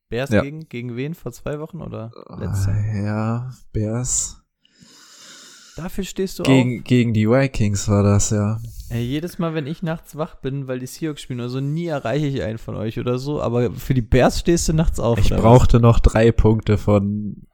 Bears 0.09 0.31
ja. 0.31 0.43
gegen, 0.43 0.69
gegen 0.69 0.97
wen? 0.97 1.15
Vor 1.15 1.33
zwei 1.33 1.59
Wochen 1.59 1.81
oder 1.81 2.11
letzte? 2.39 2.71
Ah, 2.71 2.95
Ja, 3.03 3.51
Bears. 3.73 4.39
Dafür 5.77 6.05
stehst 6.05 6.39
du 6.39 6.43
Gegen, 6.43 6.85
gegen 6.85 7.15
die 7.15 7.27
Vikings 7.27 7.89
war 7.89 8.03
das, 8.03 8.29
ja. 8.29 8.57
auf. 8.57 8.63
Ey, 8.91 9.03
jedes 9.05 9.39
Mal, 9.39 9.55
wenn 9.55 9.67
ich 9.67 9.83
nachts 9.83 10.17
wach 10.19 10.35
bin, 10.35 10.69
weil 10.69 10.79
die 10.81 10.87
Seahawks 10.87 11.23
spielen 11.23 11.41
oder 11.41 11.49
so, 11.49 11.61
nie 11.61 11.87
erreiche 11.87 12.27
ich 12.27 12.43
einen 12.43 12.59
von 12.59 12.75
euch 12.77 12.99
oder 12.99 13.19
so, 13.19 13.41
aber 13.41 13.71
für 13.73 13.95
die 13.95 14.03
Bears 14.03 14.39
stehst 14.41 14.69
du 14.69 14.75
nachts 14.75 15.01
auf. 15.01 15.19
Ich 15.19 15.29
oder 15.29 15.37
was? 15.37 15.43
brauchte 15.43 15.81
noch 15.81 15.99
drei 15.99 16.31
Punkte 16.31 16.77
von 16.77 17.47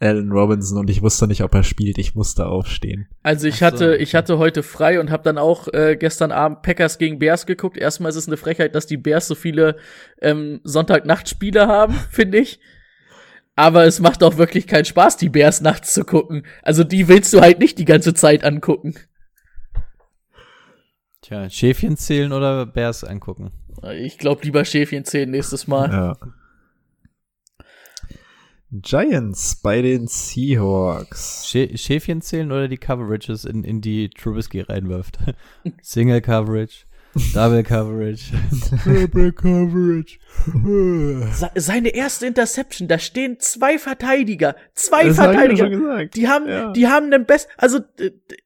Allen 0.00 0.32
Robinson 0.32 0.78
und 0.78 0.88
ich 0.88 1.02
wusste 1.02 1.26
nicht, 1.26 1.42
ob 1.44 1.54
er 1.54 1.62
spielt. 1.62 1.98
Ich 1.98 2.14
musste 2.14 2.46
aufstehen. 2.46 3.06
Also 3.22 3.46
ich 3.46 3.58
so, 3.58 3.66
hatte, 3.66 3.92
okay. 3.92 4.02
ich 4.02 4.14
hatte 4.14 4.38
heute 4.38 4.62
frei 4.62 4.98
und 4.98 5.10
habe 5.10 5.22
dann 5.22 5.36
auch 5.36 5.68
äh, 5.68 5.96
gestern 5.96 6.32
Abend 6.32 6.62
Packers 6.62 6.96
gegen 6.96 7.18
Bears 7.18 7.44
geguckt. 7.44 7.76
Erstmal 7.76 8.08
ist 8.08 8.16
es 8.16 8.26
eine 8.26 8.38
Frechheit, 8.38 8.74
dass 8.74 8.86
die 8.86 8.96
Bears 8.96 9.28
so 9.28 9.34
viele 9.34 9.76
ähm, 10.22 10.60
Sonntagnachtspiele 10.64 11.66
haben, 11.66 11.94
finde 12.10 12.38
ich. 12.38 12.60
Aber 13.56 13.84
es 13.84 14.00
macht 14.00 14.22
auch 14.22 14.38
wirklich 14.38 14.66
keinen 14.66 14.86
Spaß, 14.86 15.18
die 15.18 15.28
Bears 15.28 15.60
nachts 15.60 15.92
zu 15.92 16.04
gucken. 16.04 16.46
Also 16.62 16.82
die 16.82 17.08
willst 17.08 17.34
du 17.34 17.42
halt 17.42 17.58
nicht 17.58 17.78
die 17.78 17.84
ganze 17.84 18.14
Zeit 18.14 18.42
angucken. 18.42 18.94
Tja, 21.20 21.50
Schäfchen 21.50 21.98
zählen 21.98 22.32
oder 22.32 22.64
Bears 22.64 23.04
angucken? 23.04 23.50
Ich 23.94 24.16
glaube 24.16 24.44
lieber 24.44 24.64
Schäfchen 24.64 25.04
zählen 25.04 25.30
nächstes 25.30 25.66
Mal. 25.66 25.90
Ja. 25.90 26.16
Giants 28.72 29.56
bei 29.56 29.82
den 29.82 30.06
Seahawks. 30.06 31.44
Schä 31.48 31.76
Schäfchen 31.76 32.22
zählen 32.22 32.52
oder 32.52 32.68
die 32.68 32.76
Coverages, 32.78 33.44
in, 33.44 33.64
in 33.64 33.80
die 33.80 34.10
Trubisky 34.10 34.60
reinwirft? 34.60 35.18
Single 35.82 36.20
Coverage, 36.20 36.84
Double 37.34 37.64
Coverage. 37.64 38.32
Triple 38.84 39.32
Coverage. 39.32 40.20
Se- 41.34 41.50
Seine 41.56 41.88
erste 41.88 42.26
Interception, 42.28 42.86
da 42.86 43.00
stehen 43.00 43.40
zwei 43.40 43.76
Verteidiger, 43.78 44.54
zwei 44.74 45.08
Das 45.08 45.18
hab 45.18 45.32
Verteidiger. 45.32 45.64
schon 45.64 45.70
gesagt. 45.80 46.14
Die 46.14 46.28
haben, 46.28 46.48
Ja. 46.48 46.72
die 46.72 46.86
haben 46.86 47.10
den 47.10 47.26
Best, 47.26 47.48
also 47.56 47.80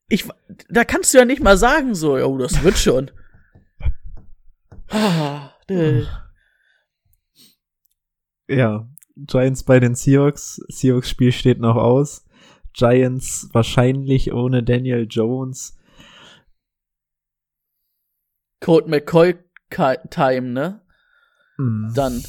ich, 0.09 0.25
da 0.70 0.85
kannst 0.85 1.12
du 1.12 1.18
ja 1.18 1.27
nicht 1.27 1.43
mal 1.43 1.59
sagen 1.59 1.95
so, 1.95 2.14
oh, 2.14 2.39
das 2.39 2.62
wird 2.62 2.79
schon. 2.79 3.11
ah, 4.89 5.51
Ja, 8.49 8.89
Giants 9.17 9.62
bei 9.62 9.81
den 9.81 9.95
Seahawks. 9.95 10.57
Seahawks 10.69 11.09
Spiel 11.09 11.33
steht 11.33 11.61
noch 11.61 11.77
aus. 11.77 12.25
Giants 12.73 13.49
wahrscheinlich 13.53 14.33
ohne 14.33 14.62
Daniel 14.62 15.07
Jones. 15.09 15.79
Colt 18.61 18.89
McCoy 18.89 19.37
Time, 20.11 20.49
ne? 20.49 20.81
Hm. 21.57 21.93
Dann 21.95 22.23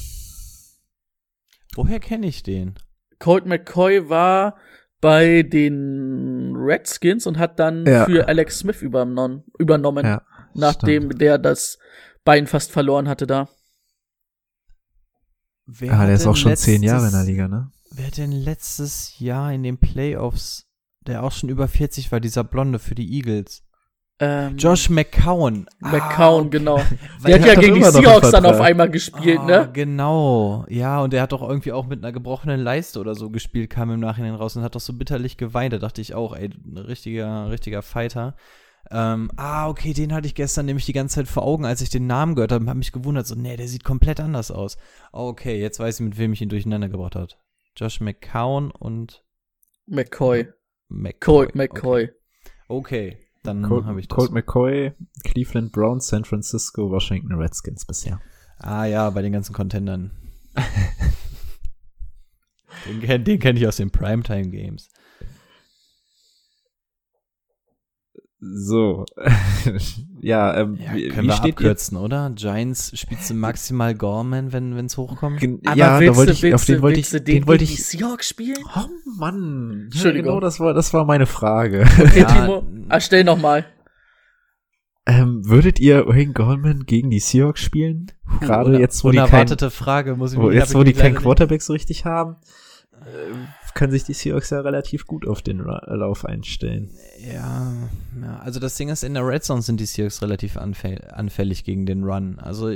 Woher 1.74 2.00
kenne 2.00 2.26
ich 2.26 2.42
den? 2.42 2.74
Colt 3.18 3.46
McCoy 3.46 4.08
war 4.08 4.56
bei 5.00 5.42
den 5.42 6.54
Redskins 6.56 7.26
und 7.26 7.38
hat 7.38 7.58
dann 7.58 7.84
Ja. 7.86 8.04
für 8.06 8.28
Alex 8.28 8.60
Smith 8.60 8.82
übernommen, 8.82 9.44
übernommen 9.58 10.04
Ja, 10.04 10.22
nachdem 10.54 11.10
der 11.10 11.38
das 11.38 11.78
Bein 12.24 12.46
fast 12.46 12.72
verloren 12.72 13.08
hatte 13.08 13.26
da. 13.26 13.48
Wer 15.66 15.92
Ah, 15.92 15.98
hat 15.98 16.06
der 16.08 16.14
ist 16.14 16.22
denn 16.22 16.30
auch 16.32 16.36
schon 16.36 16.56
zehn 16.56 16.82
Jahre 16.82 17.06
in 17.06 17.12
der 17.12 17.20
letztes- 17.20 17.28
Liga, 17.28 17.48
ne? 17.48 17.70
Wer 17.92 18.10
denn 18.10 18.32
letztes 18.32 19.18
Jahr 19.18 19.52
in 19.52 19.62
den 19.62 19.78
Playoffs, 19.78 20.66
der 21.06 21.22
auch 21.22 21.32
schon 21.32 21.48
über 21.48 21.66
40 21.68 22.12
war, 22.12 22.20
dieser 22.20 22.44
Blonde 22.44 22.78
für 22.78 22.94
die 22.94 23.10
Eagles? 23.14 23.62
Ähm, 24.18 24.56
Josh 24.56 24.88
McCown. 24.88 25.66
McCown, 25.80 26.46
Ah, 26.46 26.48
genau. 26.50 26.80
Der 27.26 27.38
hat 27.38 27.46
ja 27.46 27.54
gegen 27.54 27.74
die 27.74 27.82
Seahawks 27.84 28.30
dann 28.30 28.46
auf 28.46 28.60
einmal 28.62 28.88
gespielt, 28.90 29.40
Ah, 29.42 29.46
ne? 29.46 29.70
Genau. 29.72 30.64
Ja, 30.70 31.00
und 31.00 31.12
er 31.12 31.20
hat 31.22 31.32
doch 31.32 31.42
irgendwie 31.46 31.72
auch 31.72 31.86
mit 31.86 32.02
einer 32.02 32.12
gebrochenen 32.12 32.60
Leiste 32.60 32.98
oder 32.98 33.14
so 33.14 33.28
gespielt, 33.28 33.68
kam 33.68 33.90
im 33.90 34.00
Nachhinein 34.00 34.34
raus 34.34 34.56
und 34.56 34.62
hat 34.62 34.74
doch 34.74 34.80
so 34.80 34.94
bitterlich 34.94 35.36
geweint. 35.36 35.74
Da 35.74 35.78
dachte 35.78 36.00
ich 36.00 36.14
auch, 36.14 36.34
ey, 36.34 36.48
ein 36.48 36.78
richtiger, 36.78 37.50
richtiger 37.50 37.82
Fighter. 37.82 38.36
Ähm, 38.90 39.30
ah, 39.36 39.68
okay, 39.68 39.92
den 39.92 40.12
hatte 40.12 40.26
ich 40.26 40.34
gestern 40.34 40.66
nämlich 40.66 40.86
die 40.86 40.92
ganze 40.92 41.16
Zeit 41.16 41.28
vor 41.28 41.42
Augen, 41.42 41.64
als 41.64 41.80
ich 41.80 41.90
den 41.90 42.06
Namen 42.06 42.34
gehört 42.34 42.52
habe, 42.52 42.66
habe 42.66 42.78
mich 42.78 42.92
gewundert, 42.92 43.26
so, 43.26 43.34
nee, 43.34 43.56
der 43.56 43.68
sieht 43.68 43.84
komplett 43.84 44.20
anders 44.20 44.50
aus. 44.50 44.76
Ah, 45.12 45.22
Okay, 45.22 45.60
jetzt 45.60 45.80
weiß 45.80 46.00
ich, 46.00 46.06
mit 46.06 46.18
wem 46.18 46.32
ich 46.32 46.42
ihn 46.42 46.48
durcheinander 46.48 46.88
gebracht 46.88 47.16
hat. 47.16 47.38
Josh 47.76 48.00
McCown 48.00 48.70
und 48.70 49.24
McCoy. 49.86 50.48
McCoy. 50.88 51.18
Colt 51.20 51.54
McCoy. 51.54 52.10
Okay, 52.68 53.16
okay 53.16 53.26
dann 53.46 53.68
habe 53.86 54.00
ich 54.00 54.08
das. 54.08 54.16
Colt 54.16 54.32
McCoy, 54.32 54.92
Cleveland 55.24 55.72
Browns, 55.72 56.08
San 56.08 56.24
Francisco, 56.24 56.90
Washington 56.90 57.34
Redskins 57.34 57.84
bisher. 57.84 58.20
Ah 58.58 58.86
ja, 58.86 59.08
bei 59.10 59.22
den 59.22 59.32
ganzen 59.32 59.52
Contendern. 59.52 60.10
den 62.86 63.24
den 63.24 63.38
kenne 63.38 63.58
ich 63.58 63.66
aus 63.66 63.76
den 63.76 63.90
Primetime 63.90 64.50
Games. 64.50 64.88
So. 68.38 69.06
ja, 70.20 70.54
ähm, 70.58 70.78
Ja, 70.78 70.94
wie, 70.94 71.08
können 71.08 71.22
wie 71.24 71.28
wir 71.28 71.32
steht 71.36 71.46
ihr? 71.46 71.52
abkürzen, 71.54 71.96
oder? 71.96 72.30
Giants 72.34 72.92
spielst 72.98 73.30
du 73.30 73.34
maximal 73.34 73.94
Gorman, 73.94 74.52
wenn 74.52 74.76
es 74.84 74.96
hochkommt? 74.98 75.40
Gen- 75.40 75.60
Aber 75.64 75.76
ja, 75.76 75.98
willst 76.00 76.12
da 76.12 76.16
wollte 76.18 76.32
du, 76.32 76.36
ich, 76.36 76.42
willst 76.42 76.54
auf 76.54 76.64
den 76.66 76.82
wollte 76.82 77.00
ich, 77.00 77.08
den, 77.10 77.24
den 77.24 77.46
wollte 77.46 77.64
ich. 77.64 77.82
Seahawks 77.84 78.28
spielen? 78.28 78.58
Oh 78.76 78.84
Mann. 79.18 79.84
Entschuldigung. 79.86 80.28
Genau, 80.32 80.40
das 80.40 80.60
war, 80.60 80.74
das 80.74 80.92
war 80.92 81.04
meine 81.06 81.26
Frage. 81.26 81.86
Okay, 81.98 82.20
Ja. 82.20 82.26
Timo, 82.26 82.62
erstell 82.90 83.24
noch 83.24 83.38
mal. 83.40 83.64
Ähm, 85.08 85.48
würdet 85.48 85.78
ihr 85.78 86.06
Wayne 86.06 86.32
Goldman 86.32 86.84
gegen 86.84 87.10
die 87.10 87.20
Seahawks 87.20 87.62
spielen? 87.62 88.10
Gerade 88.40 88.70
Uner- 88.70 88.80
jetzt, 88.80 89.02
wo 89.04 89.10
die 89.12 89.16
kein, 89.18 89.26
unerwartete 89.28 89.70
Frage, 89.70 90.16
muss 90.16 90.32
ich 90.32 90.38
wo, 90.38 90.50
jetzt, 90.50 90.74
wo 90.74 90.82
die 90.82 90.92
keinen 90.92 91.14
Quarterback 91.14 91.62
so 91.62 91.72
richtig 91.72 92.04
haben, 92.04 92.36
äh, 93.04 93.34
können 93.74 93.92
sich 93.92 94.04
die 94.04 94.14
Seahawks 94.14 94.50
ja 94.50 94.60
relativ 94.60 95.06
gut 95.06 95.26
auf 95.26 95.42
den 95.42 95.58
Lauf 95.58 96.24
einstellen. 96.24 96.90
Ja, 97.18 97.72
ja, 98.20 98.38
also 98.38 98.58
das 98.58 98.76
Ding 98.76 98.88
ist, 98.88 99.04
in 99.04 99.14
der 99.14 99.26
Red 99.26 99.44
Zone 99.44 99.62
sind 99.62 99.78
die 99.78 99.86
Seahawks 99.86 100.22
relativ 100.22 100.56
anfäll 100.56 101.06
anfällig 101.12 101.64
gegen 101.64 101.84
den 101.84 102.04
Run. 102.04 102.38
Also 102.38 102.74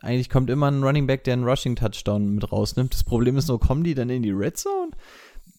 eigentlich 0.00 0.30
kommt 0.30 0.50
immer 0.50 0.70
ein 0.70 0.82
Running 0.82 1.06
Back, 1.06 1.24
der 1.24 1.34
einen 1.34 1.44
Rushing-Touchdown 1.44 2.34
mit 2.34 2.50
rausnimmt. 2.50 2.94
Das 2.94 3.04
Problem 3.04 3.36
ist 3.36 3.48
nur, 3.48 3.60
kommen 3.60 3.84
die 3.84 3.94
dann 3.94 4.10
in 4.10 4.22
die 4.22 4.30
Red 4.30 4.56
Zone? 4.56 4.92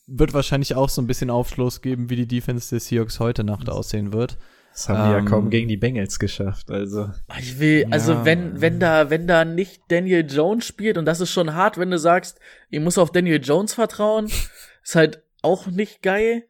Wird 0.08 0.34
wahrscheinlich 0.34 0.76
auch 0.76 0.90
so 0.90 1.02
ein 1.02 1.08
bisschen 1.08 1.30
Aufschluss 1.30 1.82
geben, 1.82 2.10
wie 2.10 2.16
die 2.16 2.28
Defense 2.28 2.70
der 2.72 2.80
Seahawks 2.80 3.20
heute 3.20 3.44
Nacht 3.44 3.70
aussehen 3.70 4.12
wird. 4.12 4.38
Das 4.80 4.88
haben 4.88 5.08
die 5.10 5.12
ja 5.12 5.18
Ähm, 5.20 5.26
kaum 5.26 5.50
gegen 5.50 5.68
die 5.68 5.76
Bengals 5.76 6.20
geschafft, 6.20 6.72
also. 6.72 7.10
Ich 7.38 7.60
will, 7.60 7.86
also 7.92 8.14
Ja. 8.14 8.26
wenn, 8.26 8.62
wenn 8.62 8.80
da, 8.80 9.10
wenn 9.10 9.28
da 9.28 9.44
nicht 9.44 9.82
Daniel 9.90 10.26
Jones 10.26 10.66
spielt, 10.66 10.98
und 10.98 11.04
das 11.06 11.20
ist 11.20 11.32
schon 11.32 11.54
hart, 11.54 11.78
wenn 11.78 11.92
du 11.92 12.00
sagst, 12.00 12.40
ich 12.70 12.80
muss 12.80 12.98
auf 12.98 13.12
Daniel 13.12 13.42
Jones 13.44 13.74
vertrauen, 13.74 14.28
ist 14.84 14.96
halt 14.96 15.22
auch 15.42 15.68
nicht 15.68 16.02
geil. 16.02 16.44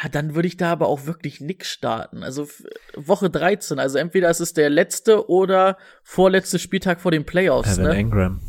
Ah, 0.00 0.08
Dann 0.08 0.34
würde 0.34 0.48
ich 0.48 0.56
da 0.56 0.72
aber 0.72 0.88
auch 0.88 1.04
wirklich 1.04 1.42
nix 1.42 1.68
starten. 1.68 2.22
Also 2.22 2.48
Woche 2.96 3.28
13, 3.28 3.78
also 3.78 3.98
entweder 3.98 4.30
ist 4.30 4.40
es 4.40 4.54
der 4.54 4.70
letzte 4.70 5.28
oder 5.28 5.76
vorletzte 6.02 6.58
Spieltag 6.58 7.02
vor 7.02 7.10
den 7.10 7.26
Playoffs, 7.26 7.76
Evan 7.76 7.84
ne? 7.90 7.96
Engram. 7.96 8.40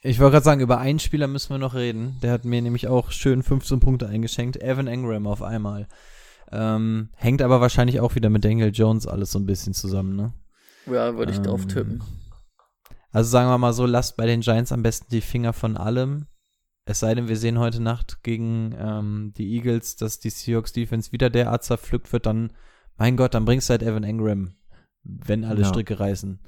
Ich 0.00 0.18
wollte 0.20 0.32
gerade 0.32 0.44
sagen, 0.44 0.62
über 0.62 0.78
einen 0.78 1.00
Spieler 1.00 1.26
müssen 1.26 1.50
wir 1.50 1.58
noch 1.58 1.74
reden. 1.74 2.16
Der 2.22 2.32
hat 2.32 2.46
mir 2.46 2.62
nämlich 2.62 2.88
auch 2.88 3.10
schön 3.10 3.42
15 3.42 3.78
Punkte 3.80 4.06
eingeschenkt. 4.08 4.56
Evan 4.62 4.86
Engram 4.86 5.26
auf 5.26 5.42
einmal. 5.42 5.86
Ähm, 6.52 7.10
hängt 7.14 7.42
aber 7.42 7.60
wahrscheinlich 7.60 8.00
auch 8.00 8.14
wieder 8.14 8.30
mit 8.30 8.44
Daniel 8.44 8.70
Jones 8.72 9.06
alles 9.06 9.30
so 9.32 9.38
ein 9.38 9.46
bisschen 9.46 9.72
zusammen, 9.74 10.16
ne? 10.16 10.32
Ja, 10.86 11.16
würde 11.16 11.32
ich 11.32 11.38
drauf 11.40 11.62
Ähm, 11.62 11.68
tippen. 11.68 12.02
Also 13.12 13.30
sagen 13.30 13.48
wir 13.48 13.58
mal 13.58 13.72
so, 13.72 13.86
lasst 13.86 14.16
bei 14.16 14.26
den 14.26 14.40
Giants 14.40 14.72
am 14.72 14.82
besten 14.82 15.06
die 15.10 15.20
Finger 15.20 15.52
von 15.52 15.76
allem. 15.76 16.26
Es 16.84 17.00
sei 17.00 17.14
denn, 17.14 17.28
wir 17.28 17.36
sehen 17.36 17.58
heute 17.58 17.80
Nacht 17.80 18.22
gegen 18.22 18.74
ähm, 18.78 19.32
die 19.36 19.54
Eagles, 19.54 19.96
dass 19.96 20.18
die 20.18 20.30
Seahawks 20.30 20.72
Defense 20.72 21.12
wieder 21.12 21.30
derart 21.30 21.62
zerpflückt 21.62 22.12
wird, 22.12 22.26
dann, 22.26 22.52
mein 22.96 23.16
Gott, 23.16 23.34
dann 23.34 23.44
bringst 23.44 23.68
du 23.68 23.72
halt 23.72 23.82
Evan 23.82 24.02
Engram, 24.04 24.54
wenn 25.04 25.44
alle 25.44 25.62
Ja. 25.62 25.68
Stricke 25.68 26.00
reißen. 26.00 26.40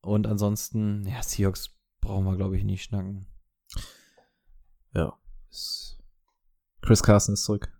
Und 0.00 0.26
ansonsten, 0.26 1.06
ja, 1.06 1.22
Seahawks 1.22 1.76
brauchen 2.00 2.24
wir, 2.24 2.36
glaube 2.36 2.56
ich, 2.56 2.64
nicht 2.64 2.84
schnacken. 2.84 3.26
Ja. 4.94 5.14
Chris 6.80 7.02
Carson 7.02 7.34
ist 7.34 7.44
zurück. 7.44 7.72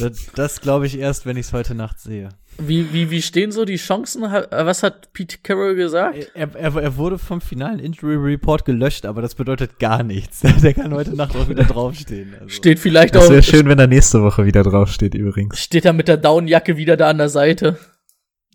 Das, 0.00 0.26
das 0.34 0.60
glaube 0.60 0.86
ich 0.86 0.98
erst, 0.98 1.26
wenn 1.26 1.36
ich 1.36 1.46
es 1.46 1.52
heute 1.52 1.74
Nacht 1.74 2.00
sehe. 2.00 2.30
Wie, 2.58 2.92
wie, 2.92 3.10
wie 3.10 3.22
stehen 3.22 3.52
so 3.52 3.64
die 3.64 3.76
Chancen? 3.76 4.30
Ha- 4.30 4.46
Was 4.50 4.82
hat 4.82 5.12
Pete 5.12 5.38
Carroll 5.42 5.74
gesagt? 5.76 6.30
Er, 6.34 6.54
er, 6.54 6.74
er 6.76 6.96
wurde 6.96 7.18
vom 7.18 7.40
finalen 7.40 7.78
Injury 7.78 8.16
Report 8.16 8.64
gelöscht, 8.64 9.06
aber 9.06 9.22
das 9.22 9.34
bedeutet 9.34 9.78
gar 9.78 10.02
nichts. 10.02 10.40
Der 10.62 10.74
kann 10.74 10.92
heute 10.94 11.14
Nacht 11.14 11.34
auch 11.36 11.48
wieder 11.48 11.64
draufstehen. 11.64 12.34
Also. 12.34 12.48
Steht 12.48 12.78
vielleicht 12.78 13.14
Das 13.14 13.26
auch, 13.26 13.30
wäre 13.30 13.42
schön, 13.42 13.66
wenn 13.68 13.78
er 13.78 13.86
nächste 13.86 14.22
Woche 14.22 14.44
wieder 14.44 14.62
draufsteht, 14.62 15.14
übrigens. 15.14 15.58
steht 15.58 15.84
er 15.84 15.92
mit 15.92 16.08
der 16.08 16.16
Downjacke 16.18 16.76
wieder 16.76 16.96
da 16.96 17.08
an 17.10 17.18
der 17.18 17.28
Seite. 17.30 17.78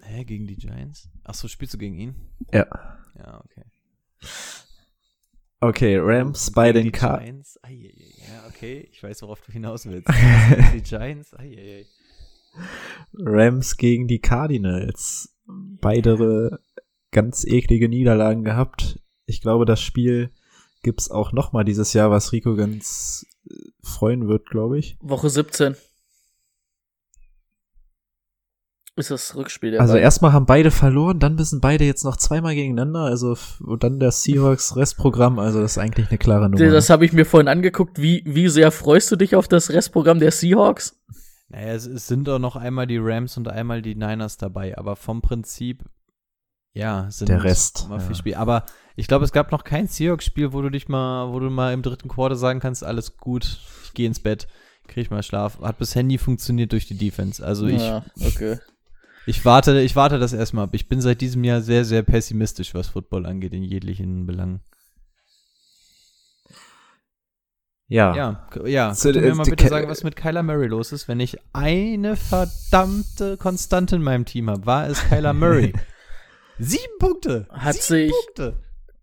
Hä, 0.03 0.23
gegen 0.23 0.45
die 0.47 0.55
Giants? 0.57 1.09
Ach 1.23 1.33
so, 1.33 1.47
spielst 1.47 1.73
du 1.73 1.77
gegen 1.79 1.95
ihn? 1.97 2.15
Ja. 2.53 2.67
Ja, 3.17 3.41
okay. 3.43 3.63
Okay, 5.61 5.97
Rams 5.99 6.51
bei 6.51 6.71
Gegen 6.71 6.91
den 6.91 6.91
die 6.91 6.91
okay, 8.65 8.89
ich 8.91 9.03
weiß, 9.03 9.21
worauf 9.21 9.41
du 9.41 9.51
hinaus 9.51 9.85
willst. 9.85 10.07
die 10.73 10.81
Giants? 10.81 11.33
Eieiei. 11.37 11.85
Rams 13.13 13.77
gegen 13.77 14.07
die 14.07 14.19
Cardinals. 14.19 15.35
Beide 15.45 16.59
ganz 17.11 17.45
eklige 17.45 17.89
Niederlagen 17.89 18.43
gehabt. 18.43 18.99
Ich 19.25 19.41
glaube, 19.41 19.65
das 19.65 19.81
Spiel 19.81 20.31
gibt's 20.83 21.11
auch 21.11 21.31
noch 21.31 21.53
mal 21.53 21.63
dieses 21.63 21.93
Jahr, 21.93 22.11
was 22.11 22.31
Rico 22.31 22.55
ganz 22.55 23.25
äh, 23.49 23.53
freuen 23.83 24.27
wird, 24.27 24.47
glaube 24.49 24.79
ich. 24.79 24.97
Woche 25.01 25.29
17. 25.29 25.75
Ist 28.97 29.11
das 29.11 29.35
Rückspiel 29.35 29.71
der 29.71 29.81
Also 29.81 29.93
beiden. 29.93 30.03
erstmal 30.03 30.31
haben 30.31 30.45
beide 30.45 30.71
verloren, 30.71 31.19
dann 31.19 31.35
müssen 31.35 31.59
beide 31.59 31.83
jetzt 31.83 32.05
noch 32.05 32.15
zweimal 32.15 32.55
gegeneinander, 32.55 33.01
also 33.01 33.35
und 33.59 33.83
dann 33.83 33.99
das 33.99 34.23
Seahawks 34.23 34.75
Restprogramm, 34.77 35.37
also 35.37 35.61
das 35.61 35.73
ist 35.73 35.77
eigentlich 35.77 36.09
eine 36.09 36.17
klare 36.17 36.49
Nummer. 36.49 36.71
Das 36.71 36.89
habe 36.89 37.03
ich 37.05 37.11
mir 37.11 37.25
vorhin 37.25 37.49
angeguckt. 37.49 38.01
Wie, 38.01 38.23
wie 38.25 38.47
sehr 38.47 38.71
freust 38.71 39.11
du 39.11 39.17
dich 39.17 39.35
auf 39.35 39.49
das 39.49 39.69
Restprogramm 39.69 40.19
der 40.19 40.31
Seahawks? 40.31 40.97
Naja, 41.49 41.73
es, 41.73 41.85
es 41.85 42.07
sind 42.07 42.27
doch 42.27 42.39
noch 42.39 42.55
einmal 42.55 42.87
die 42.87 42.97
Rams 42.97 43.35
und 43.37 43.49
einmal 43.49 43.81
die 43.81 43.95
Niners 43.95 44.37
dabei, 44.37 44.77
aber 44.77 44.95
vom 44.95 45.21
Prinzip, 45.21 45.83
ja, 46.73 47.07
sind 47.09 47.27
Der 47.29 47.43
Rest, 47.43 47.85
immer 47.87 47.97
ja. 47.97 48.01
viel 48.01 48.15
Spiel. 48.15 48.35
Aber 48.35 48.65
ich 48.95 49.07
glaube, 49.07 49.25
es 49.25 49.33
gab 49.33 49.51
noch 49.51 49.65
kein 49.65 49.87
Seahawks-Spiel, 49.87 50.53
wo 50.53 50.61
du 50.61 50.69
dich 50.69 50.87
mal, 50.87 51.33
wo 51.33 51.39
du 51.39 51.49
mal 51.49 51.73
im 51.73 51.81
dritten 51.81 52.07
Quarter 52.07 52.35
sagen 52.37 52.61
kannst, 52.61 52.83
alles 52.83 53.17
gut, 53.17 53.59
ich 53.83 53.93
gehe 53.93 54.07
ins 54.07 54.19
Bett, 54.21 54.47
krieg 54.87 55.03
ich 55.03 55.11
mal 55.11 55.21
Schlaf. 55.21 55.59
Hat 55.59 55.77
bisher 55.77 56.03
nie 56.03 56.17
funktioniert 56.17 56.71
durch 56.71 56.87
die 56.87 56.97
Defense. 56.97 57.45
Also 57.45 57.67
ich, 57.67 57.81
ja, 57.81 58.05
okay. 58.25 58.57
Ich 59.25 59.43
warte, 59.45 59.79
ich 59.81 59.95
warte 59.95 60.19
das 60.19 60.33
erstmal 60.33 60.65
ab. 60.65 60.71
Ich 60.73 60.87
bin 60.87 61.01
seit 61.01 61.21
diesem 61.21 61.43
Jahr 61.43 61.61
sehr, 61.61 61.85
sehr 61.85 62.03
pessimistisch, 62.03 62.73
was 62.73 62.87
Football 62.87 63.25
angeht, 63.25 63.53
in 63.53 63.63
jeglichen 63.63 64.25
Belangen. 64.25 64.61
ja. 67.87 68.15
Ja, 68.15 68.49
ja. 68.65 68.93
Zu- 68.93 69.11
Könnt 69.11 69.15
ihr 69.23 69.29
mir 69.29 69.35
mal 69.35 69.43
bitte 69.43 69.63
Ke- 69.63 69.69
sagen, 69.69 69.87
was 69.87 70.03
mit 70.03 70.15
Kyler 70.15 70.43
Murray 70.43 70.67
los 70.67 70.91
ist, 70.91 71.07
wenn 71.07 71.19
ich 71.19 71.37
eine 71.53 72.15
verdammte 72.15 73.37
Konstante 73.37 73.95
in 73.97 74.01
meinem 74.03 74.25
Team 74.25 74.49
habe? 74.49 74.65
War 74.65 74.87
es 74.87 75.03
Kyler 75.07 75.33
Murray? 75.33 75.73
Sieben 76.57 76.97
Punkte! 76.99 77.47
Hat 77.51 77.75
Sieben 77.75 78.09
sich- 78.09 78.11
Punkte! 78.25 78.59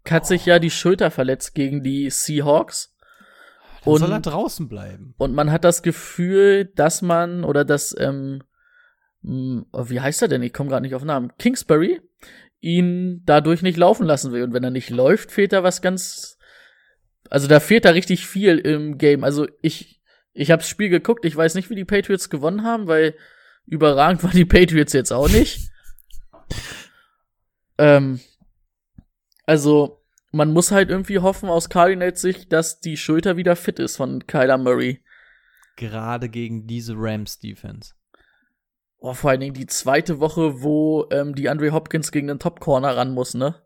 Hat 0.09 0.27
sich 0.27 0.47
ja 0.47 0.59
die 0.59 0.71
Schulter 0.71 1.13
verletzt 1.13 1.55
gegen 1.55 1.85
die 1.85 2.11
Seahawks. 2.11 2.93
Dann 3.85 3.95
Und, 3.95 4.01
soll 4.01 4.11
er 4.13 4.21
draußen 4.21 4.69
bleiben. 4.69 5.15
und 5.19 5.33
man 5.35 5.53
hat 5.53 5.63
das 5.65 5.83
Gefühl, 5.83 6.65
dass 6.65 7.03
man, 7.03 7.45
oder 7.45 7.65
dass, 7.65 7.95
ähm, 7.99 8.43
wie 9.23 10.01
heißt 10.01 10.23
er 10.23 10.29
denn? 10.29 10.43
Ich 10.43 10.53
komme 10.53 10.71
gerade 10.71 10.83
nicht 10.83 10.95
auf 10.95 11.03
den 11.03 11.09
Namen. 11.09 11.33
Kingsbury 11.39 12.01
ihn 12.63 13.23
dadurch 13.27 13.61
nicht 13.63 13.77
laufen 13.77 14.07
lassen 14.07 14.33
will. 14.33 14.43
Und 14.45 14.55
wenn 14.55 14.65
er 14.65 14.71
nicht 14.71 14.89
läuft, 14.89 15.33
fehlt 15.33 15.53
da 15.53 15.63
was 15.63 15.83
ganz. 15.83 16.39
Also 17.29 17.49
da 17.49 17.61
fehlt 17.61 17.85
da 17.85 17.91
richtig 17.91 18.27
viel 18.27 18.59
im 18.59 18.99
Game. 18.99 19.25
Also 19.25 19.49
ich, 19.61 20.01
ich 20.33 20.51
habe 20.51 20.61
das 20.61 20.69
Spiel 20.69 20.89
geguckt, 20.89 21.25
ich 21.25 21.37
weiß 21.37 21.55
nicht, 21.55 21.71
wie 21.71 21.75
die 21.75 21.85
Patriots 21.85 22.31
gewonnen 22.31 22.63
haben, 22.63 22.87
weil 22.87 23.15
überragend 23.67 24.23
waren 24.23 24.37
die 24.37 24.45
Patriots 24.45 24.93
jetzt 24.93 25.13
auch 25.13 25.29
nicht. 25.29 25.71
ähm, 27.79 28.21
also, 29.45 30.03
man 30.31 30.53
muss 30.53 30.71
halt 30.71 30.89
irgendwie 30.89 31.19
hoffen 31.19 31.49
aus 31.49 31.69
Cardinals 31.69 32.21
Sicht, 32.21 32.53
dass 32.53 32.81
die 32.81 32.97
Schulter 32.97 33.37
wieder 33.37 33.57
fit 33.57 33.79
ist 33.79 33.97
von 33.97 34.27
Kyler 34.27 34.59
Murray. 34.59 35.03
Gerade 35.77 36.29
gegen 36.29 36.67
diese 36.67 36.95
Rams-Defense. 36.97 37.95
Oh, 39.05 39.15
vor 39.15 39.31
allen 39.31 39.41
Dingen 39.41 39.55
die 39.55 39.67
zweite 39.67 40.21
Woche, 40.21 40.63
wo 40.63 41.07
ähm, 41.11 41.35
die 41.35 41.49
Andre 41.49 41.73
Hopkins 41.73 42.13
gegen 42.13 42.29
den 42.29 42.39
Top 42.39 42.61
Corner 42.61 42.97
ran 42.97 43.13
muss, 43.13 43.35
ne? 43.35 43.57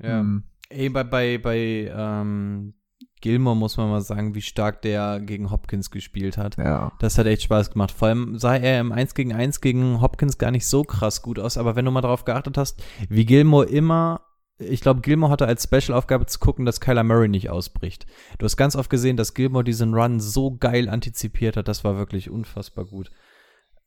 Ja. 0.00 0.22
Mhm. 0.22 0.44
Ey, 0.68 0.88
bei, 0.90 1.02
bei, 1.02 1.38
bei 1.38 1.92
ähm, 1.92 2.74
Gilmore 3.20 3.56
muss 3.56 3.76
man 3.76 3.90
mal 3.90 4.00
sagen, 4.00 4.36
wie 4.36 4.40
stark 4.40 4.80
der 4.82 5.18
gegen 5.18 5.50
Hopkins 5.50 5.90
gespielt 5.90 6.38
hat. 6.38 6.56
Ja. 6.56 6.92
Das 7.00 7.18
hat 7.18 7.26
echt 7.26 7.42
Spaß 7.42 7.72
gemacht. 7.72 7.90
Vor 7.90 8.08
allem 8.08 8.38
sah 8.38 8.54
er 8.54 8.80
im 8.80 8.92
1 8.92 9.14
gegen 9.14 9.32
1 9.32 9.60
gegen 9.60 10.00
Hopkins 10.00 10.38
gar 10.38 10.52
nicht 10.52 10.68
so 10.68 10.84
krass 10.84 11.20
gut 11.22 11.40
aus, 11.40 11.58
aber 11.58 11.74
wenn 11.74 11.84
du 11.84 11.90
mal 11.90 12.00
darauf 12.00 12.24
geachtet 12.24 12.56
hast, 12.56 12.80
wie 13.08 13.24
Gilmore 13.24 13.66
immer 13.66 14.20
ich 14.58 14.80
glaube, 14.80 15.00
Gilmore 15.00 15.32
hatte 15.32 15.46
als 15.46 15.64
Special-Aufgabe 15.64 16.26
zu 16.26 16.38
gucken, 16.38 16.64
dass 16.64 16.80
Kyler 16.80 17.02
Murray 17.02 17.26
nicht 17.26 17.50
ausbricht. 17.50 18.06
Du 18.38 18.44
hast 18.44 18.56
ganz 18.56 18.76
oft 18.76 18.90
gesehen, 18.90 19.16
dass 19.16 19.34
Gilmore 19.34 19.64
diesen 19.64 19.92
Run 19.92 20.20
so 20.20 20.56
geil 20.56 20.88
antizipiert 20.88 21.56
hat. 21.56 21.66
Das 21.66 21.82
war 21.82 21.96
wirklich 21.96 22.30
unfassbar 22.30 22.84
gut. 22.84 23.10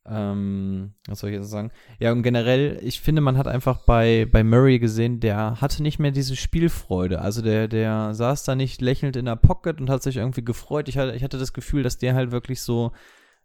Ähm, 0.08 0.94
was 1.08 1.20
soll 1.20 1.32
ich 1.32 1.38
jetzt 1.38 1.50
sagen? 1.50 1.72
Ja, 2.00 2.12
und 2.12 2.22
generell, 2.22 2.80
ich 2.84 3.02
finde, 3.02 3.22
man 3.22 3.38
hat 3.38 3.48
einfach 3.48 3.86
bei, 3.86 4.28
bei 4.32 4.44
Murray 4.44 4.80
gesehen, 4.80 5.20
der 5.20 5.60
hatte 5.62 5.82
nicht 5.82 5.98
mehr 5.98 6.12
diese 6.12 6.36
Spielfreude. 6.36 7.22
Also 7.22 7.42
der, 7.42 7.68
der 7.68 8.14
saß 8.14 8.44
da 8.44 8.56
nicht 8.56 8.82
lächelnd 8.82 9.16
in 9.16 9.26
der 9.26 9.36
Pocket 9.36 9.82
und 9.82 9.90
hat 9.90 10.04
sich 10.04 10.18
irgendwie 10.18 10.46
gefreut. 10.46 10.90
Ich 10.90 10.98
hatte, 10.98 11.16
ich 11.16 11.24
hatte 11.24 11.40
das 11.40 11.54
Gefühl, 11.54 11.82
dass 11.82 11.98
der 11.98 12.14
halt 12.14 12.32
wirklich 12.32 12.62
so, 12.62 12.92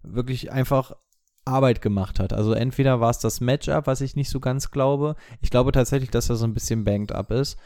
wirklich 0.02 0.52
einfach 0.52 0.92
Arbeit 1.44 1.80
gemacht 1.80 2.20
hat. 2.20 2.32
Also 2.32 2.52
entweder 2.52 3.00
war 3.00 3.10
es 3.10 3.18
das 3.18 3.40
Matchup, 3.40 3.86
was 3.86 4.00
ich 4.00 4.16
nicht 4.16 4.30
so 4.30 4.40
ganz 4.40 4.70
glaube. 4.70 5.16
Ich 5.40 5.50
glaube 5.50 5.72
tatsächlich, 5.72 6.10
dass 6.10 6.28
er 6.28 6.36
so 6.36 6.44
ein 6.44 6.54
bisschen 6.54 6.84
banked 6.84 7.12
up 7.12 7.30
ist. 7.30 7.58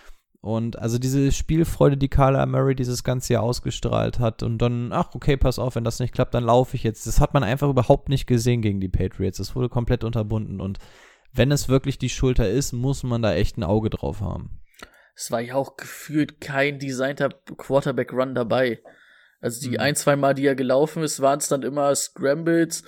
Und 0.45 0.79
also 0.79 0.99
diese 0.99 1.33
Spielfreude, 1.33 1.97
die 1.97 2.11
Carla 2.11 2.45
Murray 2.45 2.75
dieses 2.75 3.03
ganze 3.03 3.33
Jahr 3.33 3.43
ausgestrahlt 3.43 4.19
hat 4.19 4.43
und 4.43 4.59
dann, 4.59 4.93
ach, 4.93 5.15
okay, 5.15 5.39
pass 5.39 5.59
auf, 5.59 5.75
wenn 5.75 5.85
das 5.85 6.01
nicht 6.01 6.13
klappt, 6.13 6.35
dann 6.35 6.45
laufe 6.45 6.77
ich 6.77 6.83
jetzt. 6.83 7.07
Das 7.07 7.19
hat 7.19 7.33
man 7.33 7.43
einfach 7.43 7.71
überhaupt 7.71 8.11
nicht 8.11 8.27
gesehen 8.27 8.61
gegen 8.61 8.79
die 8.79 8.91
Patriots. 8.91 9.39
Das 9.39 9.57
wurde 9.57 9.71
komplett 9.71 10.05
unterbunden 10.05 10.61
und 10.61 10.81
wenn 11.33 11.51
es 11.51 11.71
wirklich 11.71 11.97
die 11.97 12.11
Schulter 12.11 12.47
ist, 12.47 12.73
muss 12.73 13.05
man 13.05 13.23
da 13.23 13.33
echt 13.33 13.57
ein 13.57 13.65
Auge 13.65 13.89
drauf 13.89 14.21
haben. 14.21 14.61
Es 15.17 15.31
war 15.31 15.41
ja 15.41 15.55
auch 15.55 15.79
gefühlt 15.79 16.43
kein 16.43 16.79
designter 16.79 17.31
Quarterback-Run 17.31 18.35
dabei. 18.35 18.83
Also 19.41 19.63
die 19.63 19.77
mhm. 19.77 19.81
ein, 19.81 19.97
zwei 19.97 20.15
Mal, 20.15 20.35
die 20.35 20.45
er 20.45 20.57
gelaufen 20.57 21.03
ist, 21.03 21.23
waren 21.23 21.39
es 21.39 21.49
dann 21.49 21.63
immer 21.63 21.95
Scrambles, 21.95 22.85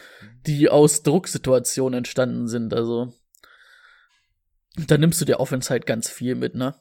die 0.46 0.68
aus 0.68 1.02
Drucksituationen 1.02 1.96
entstanden 1.96 2.48
sind. 2.48 2.74
Also 2.74 3.14
da 4.86 4.98
nimmst 4.98 5.22
du 5.22 5.24
dir 5.24 5.40
Offense 5.40 5.70
halt 5.70 5.86
ganz 5.86 6.10
viel 6.10 6.34
mit, 6.34 6.54
ne? 6.54 6.74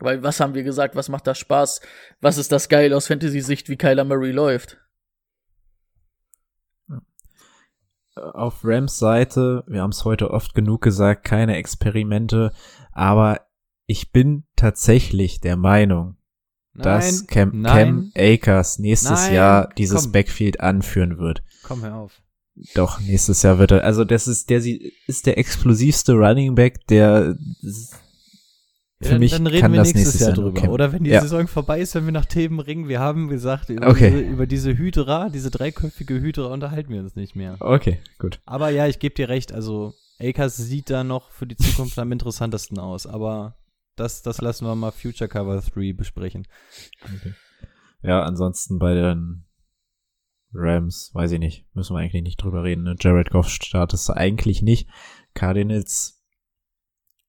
Weil 0.00 0.22
was 0.22 0.40
haben 0.40 0.54
wir 0.54 0.64
gesagt, 0.64 0.96
was 0.96 1.08
macht 1.08 1.26
da 1.26 1.34
Spaß? 1.34 1.80
Was 2.20 2.38
ist 2.38 2.50
das 2.52 2.68
geil 2.68 2.92
aus 2.92 3.06
Fantasy-Sicht, 3.06 3.68
wie 3.68 3.76
Kyler 3.76 4.04
Murray 4.04 4.32
läuft? 4.32 4.78
Auf 8.16 8.60
Rams 8.62 8.98
Seite, 8.98 9.64
wir 9.66 9.82
haben 9.82 9.90
es 9.90 10.04
heute 10.04 10.30
oft 10.30 10.54
genug 10.54 10.82
gesagt, 10.82 11.24
keine 11.24 11.56
Experimente, 11.56 12.52
aber 12.92 13.40
ich 13.86 14.12
bin 14.12 14.44
tatsächlich 14.54 15.40
der 15.40 15.56
Meinung, 15.56 16.16
nein, 16.74 16.84
dass 16.84 17.26
Cam, 17.26 17.64
Cam 17.64 18.12
Akers 18.16 18.78
nächstes 18.78 19.26
nein, 19.26 19.34
Jahr 19.34 19.68
dieses 19.76 20.04
komm. 20.04 20.12
Backfield 20.12 20.60
anführen 20.60 21.18
wird. 21.18 21.42
Komm 21.64 21.82
hör 21.82 21.96
auf. 21.96 22.22
Doch, 22.74 23.00
nächstes 23.00 23.42
Jahr 23.42 23.58
wird 23.58 23.72
er, 23.72 23.82
also 23.82 24.04
das 24.04 24.28
ist 24.28 24.48
der, 24.48 24.64
ist 24.64 25.26
der 25.26 25.36
explosivste 25.36 26.12
Running 26.12 26.54
Back, 26.54 26.86
der 26.86 27.36
für 29.00 29.10
dann, 29.10 29.18
mich 29.18 29.32
dann 29.32 29.46
reden 29.46 29.60
kann 29.60 29.72
wir 29.72 29.80
das 29.80 29.94
nächstes 29.94 30.20
Jahr, 30.20 30.32
drüber. 30.32 30.68
Oder 30.68 30.92
wenn 30.92 31.04
die 31.04 31.10
ja. 31.10 31.20
Saison 31.20 31.48
vorbei 31.48 31.80
ist, 31.80 31.94
wenn 31.94 32.04
wir 32.04 32.12
nach 32.12 32.26
Themen 32.26 32.60
ringen, 32.60 32.88
wir 32.88 33.00
haben 33.00 33.28
gesagt, 33.28 33.68
über, 33.70 33.88
okay. 33.88 34.10
diese, 34.10 34.20
über 34.22 34.46
diese 34.46 34.78
Hydra, 34.78 35.28
diese 35.28 35.50
dreiköpfige 35.50 36.20
Hydra 36.20 36.46
unterhalten 36.46 36.92
wir 36.92 37.00
uns 37.00 37.16
nicht 37.16 37.34
mehr. 37.34 37.56
Okay, 37.60 37.98
gut. 38.18 38.40
Aber 38.46 38.70
ja, 38.70 38.86
ich 38.86 39.00
gebe 39.00 39.14
dir 39.14 39.28
recht, 39.28 39.52
also 39.52 39.94
Akers 40.20 40.56
sieht 40.56 40.90
da 40.90 41.04
noch 41.04 41.30
für 41.30 41.46
die 41.46 41.56
Zukunft 41.56 41.98
am 41.98 42.12
interessantesten 42.12 42.78
aus, 42.78 43.06
aber 43.06 43.56
das, 43.96 44.22
das 44.22 44.40
lassen 44.40 44.66
wir 44.66 44.74
mal 44.74 44.92
Future 44.92 45.28
Cover 45.28 45.60
3 45.60 45.92
besprechen. 45.92 46.46
Okay. 47.02 47.34
Ja, 48.02 48.22
ansonsten 48.22 48.78
bei 48.78 48.94
den 48.94 49.44
Rams, 50.52 51.10
weiß 51.14 51.32
ich 51.32 51.38
nicht, 51.40 51.66
müssen 51.74 51.94
wir 51.96 52.00
eigentlich 52.00 52.22
nicht 52.22 52.36
drüber 52.36 52.62
reden. 52.62 52.84
Ne? 52.84 52.96
Jared 52.98 53.30
Goff 53.30 53.48
startest 53.48 54.08
du 54.08 54.12
eigentlich 54.12 54.62
nicht. 54.62 54.88
Cardinals 55.34 56.22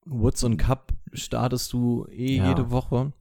Woods 0.05 0.43
und 0.43 0.57
Cup 0.57 0.93
startest 1.15 1.73
du 1.73 2.05
eh 2.09 2.37
ja. 2.37 2.49
jede 2.49 2.71
Woche. 2.71 3.13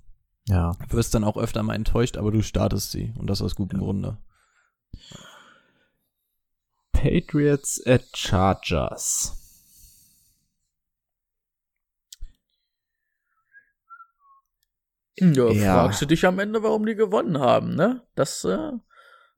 Ja. 0.47 0.77
Wirst 0.89 1.15
dann 1.15 1.25
auch 1.25 1.37
öfter 1.37 1.63
mal 1.63 1.75
enttäuscht, 1.75 2.17
aber 2.17 2.31
du 2.31 2.43
startest 2.43 2.91
sie 2.91 3.15
und 3.19 3.29
das 3.29 3.41
aus 3.41 3.55
gutem 3.55 3.81
ja. 3.81 3.85
Grunde. 3.85 4.19
Patriots 6.93 7.83
at 7.87 8.05
Chargers. 8.15 9.41
Ja, 15.19 15.49
ja, 15.51 15.75
fragst 15.75 16.03
du 16.03 16.07
dich 16.07 16.27
am 16.27 16.39
Ende, 16.41 16.63
warum 16.63 16.87
die 16.87 16.97
gewonnen 16.97 17.39
haben, 17.39 17.77
ne? 17.77 18.03
Das 18.17 18.45
äh, 18.45 18.73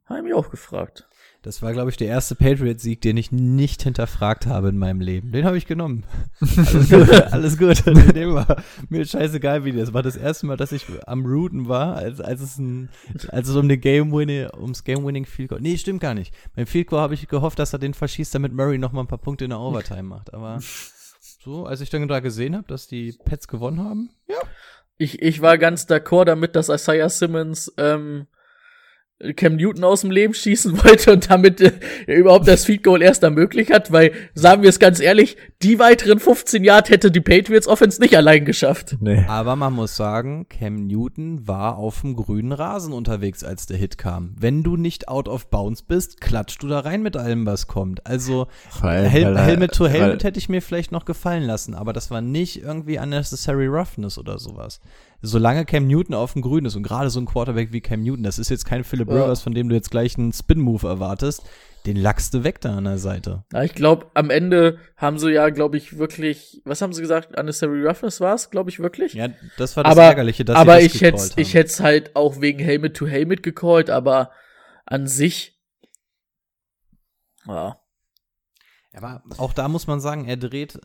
habe 0.06 0.28
ich 0.28 0.34
auch 0.34 0.50
gefragt. 0.50 1.06
Das 1.46 1.62
war, 1.62 1.72
glaube 1.72 1.90
ich, 1.90 1.96
der 1.96 2.08
erste 2.08 2.34
Patriots-Sieg, 2.34 3.00
den 3.02 3.16
ich 3.16 3.30
nicht 3.30 3.84
hinterfragt 3.84 4.46
habe 4.46 4.70
in 4.70 4.78
meinem 4.78 5.00
Leben. 5.00 5.30
Den 5.30 5.44
habe 5.44 5.56
ich 5.56 5.64
genommen. 5.64 6.04
Alles 6.40 6.90
gut. 6.90 7.10
alles 7.32 7.56
gut. 7.56 7.86
Den 8.16 8.34
war 8.34 8.64
mir 8.88 9.06
scheißegal, 9.06 9.64
wie 9.64 9.70
das 9.70 9.94
war. 9.94 10.02
Das 10.02 10.16
erste 10.16 10.46
Mal, 10.46 10.56
dass 10.56 10.72
ich 10.72 10.86
am 11.06 11.24
Rooten 11.24 11.68
war, 11.68 11.94
als, 11.94 12.20
als, 12.20 12.40
es, 12.40 12.58
ein, 12.58 12.88
als 13.28 13.46
es 13.46 13.54
um 13.54 13.68
den 13.68 13.80
Game 13.80 14.10
Winning, 14.10 14.48
ums 14.58 14.82
Game 14.82 15.06
Winning 15.06 15.24
Field 15.24 15.50
Goal. 15.50 15.60
Nee, 15.60 15.76
stimmt 15.78 16.00
gar 16.00 16.14
nicht. 16.14 16.34
Beim 16.56 16.66
Field 16.66 16.88
Goal 16.88 17.00
habe 17.00 17.14
ich 17.14 17.28
gehofft, 17.28 17.60
dass 17.60 17.72
er 17.72 17.78
den 17.78 17.94
verschießt, 17.94 18.34
damit 18.34 18.52
Murray 18.52 18.78
noch 18.78 18.90
mal 18.90 19.02
ein 19.02 19.06
paar 19.06 19.16
Punkte 19.16 19.44
in 19.44 19.50
der 19.50 19.60
Overtime 19.60 20.02
macht. 20.02 20.34
Aber 20.34 20.58
so, 21.44 21.64
als 21.64 21.80
ich 21.80 21.90
dann 21.90 22.08
da 22.08 22.18
gesehen 22.18 22.56
habe, 22.56 22.66
dass 22.66 22.88
die 22.88 23.12
Pets 23.24 23.46
gewonnen 23.46 23.84
haben, 23.84 24.10
ja. 24.26 24.38
Ich, 24.98 25.22
ich 25.22 25.42
war 25.42 25.58
ganz 25.58 25.84
d'accord 25.84 26.24
damit, 26.24 26.56
dass 26.56 26.70
Isaiah 26.70 27.08
Simmons 27.08 27.72
ähm, 27.76 28.26
Cam 29.34 29.56
Newton 29.56 29.82
aus 29.82 30.02
dem 30.02 30.10
Leben 30.10 30.34
schießen 30.34 30.84
wollte 30.84 31.12
und 31.12 31.30
damit 31.30 31.60
äh, 31.60 31.72
überhaupt 32.06 32.46
das 32.46 32.66
Feed 32.66 32.82
Goal 32.82 33.02
erst 33.02 33.22
ermöglicht 33.22 33.72
hat, 33.72 33.90
weil, 33.90 34.12
sagen 34.34 34.62
wir 34.62 34.68
es 34.68 34.78
ganz 34.78 35.00
ehrlich, 35.00 35.36
die 35.62 35.78
weiteren 35.78 36.18
15 36.18 36.62
Yard 36.62 36.90
hätte 36.90 37.10
die 37.10 37.22
Patriots 37.22 37.66
Offense 37.66 38.00
nicht 38.00 38.14
allein 38.16 38.44
geschafft. 38.44 38.96
Nee. 39.00 39.24
Aber 39.26 39.56
man 39.56 39.72
muss 39.72 39.96
sagen, 39.96 40.46
Cam 40.50 40.86
Newton 40.86 41.48
war 41.48 41.78
auf 41.78 42.02
dem 42.02 42.14
grünen 42.14 42.52
Rasen 42.52 42.92
unterwegs, 42.92 43.42
als 43.42 43.64
der 43.66 43.78
Hit 43.78 43.96
kam. 43.96 44.34
Wenn 44.38 44.62
du 44.62 44.76
nicht 44.76 45.08
out 45.08 45.28
of 45.28 45.48
bounds 45.48 45.82
bist, 45.82 46.20
klatschst 46.20 46.62
du 46.62 46.68
da 46.68 46.80
rein 46.80 47.02
mit 47.02 47.16
allem, 47.16 47.46
was 47.46 47.66
kommt. 47.66 48.06
Also, 48.06 48.48
Fall, 48.68 49.08
Hel 49.08 49.38
Helmet 49.38 49.72
to 49.72 49.86
Helmet 49.86 50.24
hätte 50.24 50.38
ich 50.38 50.50
mir 50.50 50.60
vielleicht 50.60 50.92
noch 50.92 51.06
gefallen 51.06 51.42
lassen, 51.42 51.74
aber 51.74 51.94
das 51.94 52.10
war 52.10 52.20
nicht 52.20 52.62
irgendwie 52.62 52.98
unnecessary 52.98 53.66
roughness 53.66 54.18
oder 54.18 54.38
sowas 54.38 54.80
solange 55.26 55.64
Cam 55.64 55.86
Newton 55.86 56.14
auf 56.14 56.32
dem 56.32 56.42
Grün 56.42 56.64
ist 56.64 56.76
und 56.76 56.82
gerade 56.82 57.10
so 57.10 57.20
ein 57.20 57.26
Quarterback 57.26 57.72
wie 57.72 57.80
Cam 57.80 58.02
Newton, 58.02 58.22
das 58.22 58.38
ist 58.38 58.48
jetzt 58.48 58.64
kein 58.64 58.84
Philip 58.84 59.08
ja. 59.08 59.14
Rivers, 59.14 59.42
von 59.42 59.54
dem 59.54 59.68
du 59.68 59.74
jetzt 59.74 59.90
gleich 59.90 60.16
einen 60.16 60.32
Spin-Move 60.32 60.86
erwartest, 60.86 61.42
den 61.84 61.96
lackst 61.96 62.34
du 62.34 62.42
weg 62.44 62.60
da 62.60 62.76
an 62.76 62.84
der 62.84 62.98
Seite. 62.98 63.44
Ja, 63.52 63.62
ich 63.62 63.74
glaube, 63.74 64.10
am 64.14 64.30
Ende 64.30 64.78
haben 64.96 65.18
sie 65.18 65.32
ja, 65.32 65.50
glaube 65.50 65.76
ich, 65.76 65.98
wirklich, 65.98 66.62
was 66.64 66.82
haben 66.82 66.92
sie 66.92 67.00
gesagt? 67.00 67.38
Unnecessary 67.38 67.86
Roughness 67.86 68.20
war 68.20 68.34
es, 68.34 68.50
glaube 68.50 68.70
ich, 68.70 68.80
wirklich? 68.80 69.14
Ja, 69.14 69.28
das 69.56 69.76
war 69.76 69.84
das 69.84 69.92
aber, 69.92 70.04
Ärgerliche, 70.04 70.44
dass 70.44 70.56
aber 70.56 70.80
sie 70.80 70.86
das 70.88 70.94
ich 70.94 71.02
hätte 71.02 71.40
ich 71.40 71.54
hätte 71.54 71.70
es 71.70 71.80
halt 71.80 72.16
auch 72.16 72.40
wegen 72.40 72.58
Helmet 72.58 72.96
to 72.96 73.06
Helmet 73.06 73.42
gecallt, 73.42 73.90
aber 73.90 74.30
an 74.84 75.06
sich, 75.06 75.60
ja. 77.46 77.80
Aber 78.94 79.22
auch 79.36 79.52
da 79.52 79.68
muss 79.68 79.86
man 79.86 80.00
sagen, 80.00 80.26
er 80.26 80.38
dreht 80.38 80.80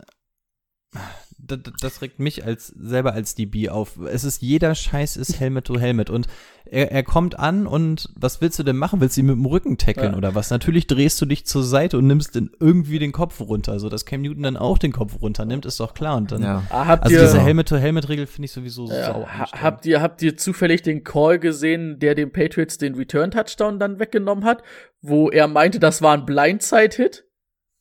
das, 1.44 1.58
das 1.80 2.02
regt 2.02 2.20
mich 2.20 2.44
als 2.44 2.68
selber 2.68 3.14
als 3.14 3.34
DB 3.34 3.68
auf. 3.68 3.98
Es 3.98 4.24
ist 4.24 4.42
jeder 4.42 4.74
Scheiß 4.74 5.16
ist 5.16 5.40
Helmet 5.40 5.64
to 5.66 5.78
Helmet 5.78 6.08
und 6.08 6.28
er, 6.64 6.92
er 6.92 7.02
kommt 7.02 7.38
an 7.38 7.66
und 7.66 8.10
was 8.14 8.40
willst 8.40 8.58
du 8.58 8.62
denn 8.62 8.76
machen? 8.76 9.00
Willst 9.00 9.16
du 9.16 9.22
ihn 9.22 9.26
mit 9.26 9.36
dem 9.36 9.46
Rücken 9.46 9.76
tackeln 9.76 10.12
ja. 10.12 10.16
oder 10.16 10.34
was? 10.34 10.50
Natürlich 10.50 10.86
drehst 10.86 11.20
du 11.20 11.26
dich 11.26 11.44
zur 11.44 11.64
Seite 11.64 11.98
und 11.98 12.06
nimmst 12.06 12.36
dann 12.36 12.50
irgendwie 12.60 13.00
den 13.00 13.10
Kopf 13.10 13.40
runter, 13.40 13.80
so 13.80 13.88
dass 13.88 14.06
Cam 14.06 14.22
Newton 14.22 14.44
dann 14.44 14.56
auch 14.56 14.78
den 14.78 14.92
Kopf 14.92 15.20
runter 15.20 15.44
nimmt, 15.44 15.66
ist 15.66 15.80
doch 15.80 15.94
klar 15.94 16.16
und 16.16 16.30
dann 16.30 16.42
ja. 16.42 16.62
ah, 16.70 16.94
also 16.94 17.08
diese 17.08 17.40
Helmet 17.40 17.68
to 17.68 17.76
Helmet 17.76 18.08
Regel 18.08 18.26
finde 18.26 18.46
ich 18.46 18.52
sowieso 18.52 18.88
ja, 18.88 19.06
sau 19.06 19.26
Habt 19.26 19.84
ihr 19.84 20.00
habt 20.00 20.22
ihr 20.22 20.36
zufällig 20.36 20.82
den 20.82 21.02
Call 21.02 21.40
gesehen, 21.40 21.98
der 21.98 22.14
den 22.14 22.32
Patriots 22.32 22.78
den 22.78 22.94
Return 22.94 23.32
Touchdown 23.32 23.80
dann 23.80 23.98
weggenommen 23.98 24.44
hat, 24.44 24.62
wo 25.00 25.28
er 25.28 25.48
meinte, 25.48 25.80
das 25.80 26.02
war 26.02 26.16
ein 26.16 26.24
Blindside 26.24 26.96
Hit? 26.96 27.24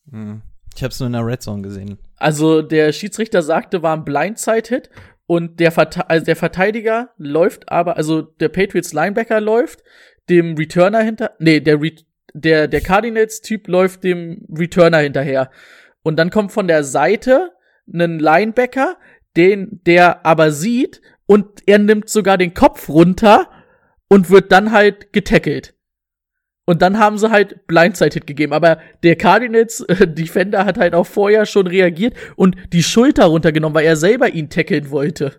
Hm. 0.10 0.42
Ich 0.76 0.84
habe 0.84 0.92
es 0.92 1.00
nur 1.00 1.08
in 1.08 1.14
der 1.14 1.26
Red 1.26 1.42
Zone 1.42 1.62
gesehen. 1.62 1.98
Also 2.22 2.62
der 2.62 2.94
Schiedsrichter 2.94 3.42
sagte, 3.42 3.82
war 3.82 3.96
ein 3.96 4.06
Blindside-Hit 4.06 4.90
und 5.26 5.60
der, 5.60 5.72
Verte 5.72 6.10
also 6.10 6.26
der 6.26 6.36
Verteidiger 6.36 7.10
läuft 7.18 7.70
aber, 7.70 7.98
also 7.98 8.22
der 8.22 8.50
Patriots 8.50 8.94
Linebacker 8.94 9.42
läuft 9.42 9.84
dem 10.30 10.56
Returner 10.56 11.02
hinter, 11.02 11.32
nee, 11.40 11.60
der, 11.60 11.82
Re 11.82 11.92
der, 12.34 12.68
der 12.68 12.82
Cardinals-Typ 12.82 13.68
läuft 13.68 14.04
dem 14.04 14.46
Returner 14.50 15.00
hinterher. 15.00 15.52
Und 16.04 16.18
dann 16.18 16.30
kommt 16.30 16.52
von 16.52 16.68
der 16.68 16.84
Seite 16.84 17.52
ein 17.92 18.20
Linebacker, 18.20 18.98
den 19.36 19.82
der 19.86 20.26
aber 20.26 20.52
sieht 20.52 21.02
und 21.26 21.64
er 21.66 21.80
nimmt 21.80 22.10
sogar 22.10 22.38
den 22.38 22.54
Kopf 22.54 22.90
runter 22.90 23.50
und 24.10 24.30
wird 24.30 24.52
dann 24.52 24.72
halt 24.72 25.14
getackelt. 25.14 25.74
Und 26.72 26.82
dann 26.82 26.98
haben 26.98 27.18
sie 27.18 27.30
halt 27.30 27.68
Blindside-Hit 27.68 28.26
gegeben. 28.26 28.54
Aber 28.54 28.80
der 29.04 29.18
Cardinals 29.18 29.82
äh, 29.82 30.08
hat 30.56 30.78
halt 30.78 30.96
auch 30.96 31.06
vorher 31.06 31.46
schon 31.46 31.68
reagiert 31.68 32.16
und 32.38 32.56
die 32.72 32.82
Schulter 32.82 33.26
runtergenommen, 33.26 33.76
weil 33.76 33.86
er 33.86 33.98
selber 33.98 34.30
ihn 34.30 34.50
tackeln 34.50 34.90
wollte. 34.90 35.34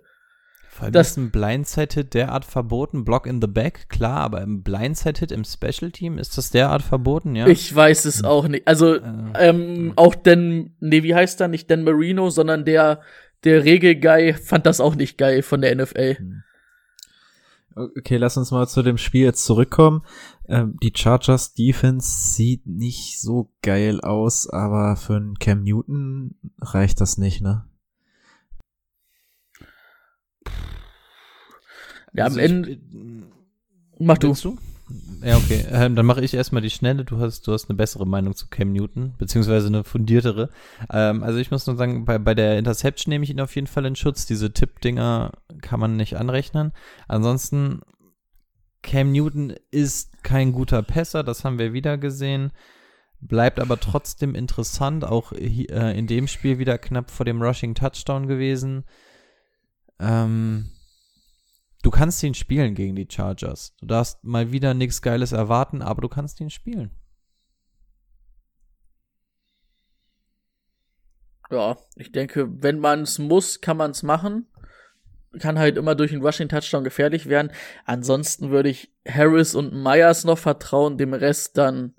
Vor 0.69 0.85
allem 0.85 0.93
Das- 0.93 1.13
ist 1.13 1.17
ein 1.17 1.31
Blindside-Hit 1.31 2.13
derart 2.13 2.45
verboten. 2.45 3.05
Block 3.05 3.27
in 3.27 3.41
the 3.41 3.47
back, 3.47 3.89
klar, 3.89 4.19
aber 4.21 4.43
im 4.43 4.63
Blindside-Hit 4.63 5.33
im 5.33 5.45
Special-Team 5.45 6.19
ist 6.19 6.37
das 6.37 6.51
derart 6.51 6.83
verboten, 6.83 7.35
ja? 7.35 7.47
Ich 7.47 7.75
weiß 7.75 8.05
es 8.05 8.25
auch 8.25 8.47
nicht. 8.47 8.69
Also, 8.69 8.99
ähm, 9.39 9.93
auch 9.97 10.15
Dan, 10.15 10.75
nee, 10.81 11.03
wie 11.03 11.15
heißt 11.15 11.41
er? 11.41 11.49
Nicht 11.49 11.71
Dan 11.71 11.83
Marino, 11.85 12.29
sondern 12.29 12.65
der, 12.67 13.01
der 13.45 13.65
Regelguy 13.65 14.35
fand 14.35 14.67
das 14.67 14.81
auch 14.81 14.95
nicht 14.97 15.17
geil 15.17 15.43
von 15.43 15.63
der 15.63 15.75
NFL. 15.75 16.17
Okay, 17.74 18.16
lass 18.16 18.36
uns 18.36 18.51
mal 18.51 18.69
zu 18.69 18.82
dem 18.82 18.99
Spiel 18.99 19.23
jetzt 19.24 19.44
zurückkommen. 19.44 20.03
Ähm, 20.47 20.77
die 20.82 20.93
Chargers 20.94 21.55
Defense 21.55 22.35
sieht 22.35 22.66
nicht 22.66 23.20
so 23.20 23.51
geil 23.62 24.01
aus, 24.01 24.49
aber 24.49 24.97
für 24.97 25.16
einen 25.16 25.39
Cam 25.39 25.62
Newton 25.62 26.35
reicht 26.61 27.01
das 27.01 27.19
nicht, 27.19 27.40
ne? 27.40 27.65
Ja, 32.15 32.27
am 32.27 32.32
Also 32.32 32.40
Ende, 32.40 32.78
mach 33.99 34.19
du. 34.19 34.28
Willst 34.28 34.44
du? 34.44 34.59
Ja, 35.23 35.36
okay. 35.36 35.64
Ähm, 35.70 35.94
dann 35.94 36.06
mache 36.06 36.23
ich 36.23 36.35
erstmal 36.35 36.62
die 36.62 36.70
schnelle. 36.70 37.05
Du 37.05 37.19
hast, 37.19 37.47
du 37.47 37.52
hast 37.52 37.69
eine 37.69 37.77
bessere 37.77 38.06
Meinung 38.06 38.35
zu 38.35 38.48
Cam 38.48 38.73
Newton, 38.73 39.14
beziehungsweise 39.19 39.69
eine 39.69 39.85
fundiertere. 39.85 40.51
Ähm, 40.90 41.23
also 41.23 41.39
ich 41.39 41.51
muss 41.51 41.66
nur 41.66 41.77
sagen, 41.77 42.05
bei, 42.05 42.19
bei 42.19 42.35
der 42.35 42.59
Interception 42.59 43.10
nehme 43.10 43.24
ich 43.24 43.31
ihn 43.31 43.40
auf 43.40 43.55
jeden 43.55 43.66
Fall 43.66 43.86
in 43.86 43.97
Schutz. 43.97 44.27
Diese 44.27 44.52
Tipp-Dinger 44.52 45.32
kann 45.60 45.81
man 45.81 45.97
nicht 45.97 46.16
anrechnen. 46.16 46.73
Ansonsten, 47.09 47.81
Cam 48.82 49.12
Newton 49.12 49.55
ist 49.70 50.23
kein 50.24 50.52
guter 50.52 50.82
Pässer, 50.82 51.23
das 51.23 51.44
haben 51.44 51.59
wir 51.59 51.73
wieder 51.73 51.98
gesehen. 51.98 52.51
Bleibt 53.20 53.60
aber 53.60 53.78
trotzdem 53.78 54.35
interessant, 54.35 55.05
auch 55.05 55.32
äh, 55.32 55.97
in 55.97 56.09
dem 56.09 56.27
Spiel 56.27 56.59
wieder 56.59 56.78
knapp 56.78 57.10
vor 57.10 57.24
dem 57.24 57.40
Rushing 57.40 57.77
Touchdown 57.77 58.27
gewesen. 58.27 58.85
Ähm, 60.01 60.70
du 61.83 61.91
kannst 61.91 62.23
ihn 62.23 62.35
spielen 62.35 62.75
gegen 62.75 62.97
die 62.97 63.09
Chargers. 63.11 63.75
Du 63.81 63.87
darfst 63.87 64.23
mal 64.25 64.53
wieder 64.53 64.75
nichts 64.75 65.03
Geiles 65.03 65.33
erwarten, 65.33 65.83
aber 65.83 66.01
du 66.01 66.09
kannst 66.09 66.41
ihn 66.41 66.51
spielen. 66.51 66.91
Ja, 71.51 71.77
ich 71.97 72.13
denke, 72.13 72.49
wenn 72.63 72.79
man 72.79 73.03
es 73.03 73.19
muss, 73.19 73.61
kann 73.61 73.77
man 73.77 73.91
es 73.91 74.03
machen. 74.03 74.47
Kann 75.39 75.59
halt 75.59 75.77
immer 75.77 75.95
durch 75.95 76.13
einen 76.13 76.25
Rushing 76.25 76.49
Touchdown 76.49 76.85
gefährlich 76.85 77.29
werden. 77.29 77.53
Ansonsten 77.85 78.51
würde 78.51 78.71
ich 78.71 78.95
Harris 79.07 79.55
und 79.55 79.75
Myers 79.75 80.25
noch 80.25 80.39
vertrauen, 80.39 80.97
dem 80.97 81.13
Rest 81.13 81.59
dann 81.59 81.95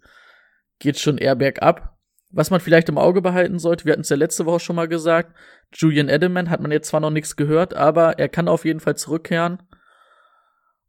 geht 0.80 1.00
schon 1.00 1.18
eher 1.18 1.36
bergab. 1.36 1.98
Was 2.30 2.50
man 2.50 2.60
vielleicht 2.60 2.90
im 2.90 2.98
Auge 2.98 3.22
behalten 3.22 3.60
sollte, 3.60 3.86
wir 3.86 3.94
hatten 3.94 4.02
es 4.02 4.10
ja 4.10 4.16
letzte 4.16 4.48
Woche 4.48 4.60
schon 4.60 4.76
mal 4.76 4.88
gesagt, 4.88 5.36
Julian 5.72 6.10
Edelman 6.10 6.50
hat 6.50 6.62
man 6.62 6.72
jetzt 6.72 6.90
zwar 6.90 7.00
noch 7.00 7.12
nichts 7.12 7.36
gehört, 7.36 7.76
aber 7.76 8.18
er 8.18 8.30
kann 8.30 8.48
auf 8.48 8.66
jeden 8.66 8.80
Fall 8.80 8.98
zurückkehren. 8.98 9.62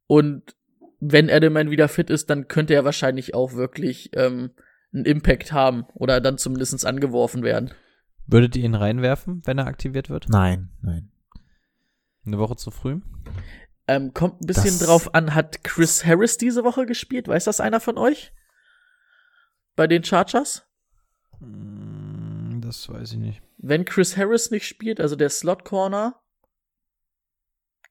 Und 0.06 0.55
wenn 1.01 1.28
Edelman 1.28 1.70
wieder 1.70 1.89
fit 1.89 2.10
ist, 2.10 2.31
dann 2.31 2.48
könnte 2.48 2.74
er 2.74 2.85
wahrscheinlich 2.85 3.35
auch 3.35 3.52
wirklich 3.55 4.10
ähm, 4.14 4.51
einen 4.93 5.05
Impact 5.05 5.52
haben 5.52 5.85
oder 5.94 6.20
dann 6.20 6.39
zumindest 6.39 6.85
angeworfen 6.86 7.43
werden. 7.43 7.72
Würdet 8.26 8.56
ihr 8.56 8.64
ihn 8.64 8.74
reinwerfen, 8.74 9.43
wenn 9.44 9.59
er 9.59 9.66
aktiviert 9.66 10.09
wird? 10.09 10.28
Nein, 10.28 10.70
nein. 10.81 11.10
Eine 12.26 12.39
Woche 12.39 12.56
zu 12.56 12.70
früh? 12.70 13.01
Ähm, 13.86 14.14
kommt 14.14 14.40
ein 14.40 14.47
bisschen 14.47 14.78
Das- 14.78 14.86
drauf 14.86 15.14
an, 15.14 15.35
hat 15.35 15.62
Chris 15.62 16.06
Harris 16.06 16.39
diese 16.39 16.64
Woche 16.64 16.86
gespielt? 16.86 17.28
Weiß 17.28 17.44
das 17.44 17.60
einer 17.60 17.81
von 17.81 17.98
euch? 17.98 18.32
Bei 19.76 19.86
den 19.86 20.05
Chargers? 20.05 20.66
Mm, 21.40 22.60
Das 22.62 22.89
weiß 22.89 23.12
ich 23.12 23.18
nicht. 23.18 23.43
Wenn 23.59 23.85
Chris 23.85 24.16
Harris 24.16 24.51
nicht 24.51 24.66
spielt, 24.66 25.01
also 25.01 25.16
der 25.16 25.28
Slot 25.28 25.64
Corner, 25.64 26.18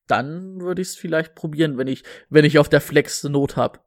dann 0.08 0.60
würde 0.60 0.82
ich 0.82 0.90
es 0.90 0.96
vielleicht 0.96 1.36
probieren, 1.36 1.78
wenn 1.78 1.88
ich, 1.88 2.04
wenn 2.30 2.46
ich 2.46 2.60
auf 2.60 2.70
der 2.70 2.82
Flex 2.82 3.24
Not 3.24 3.56
hab. 3.56 3.86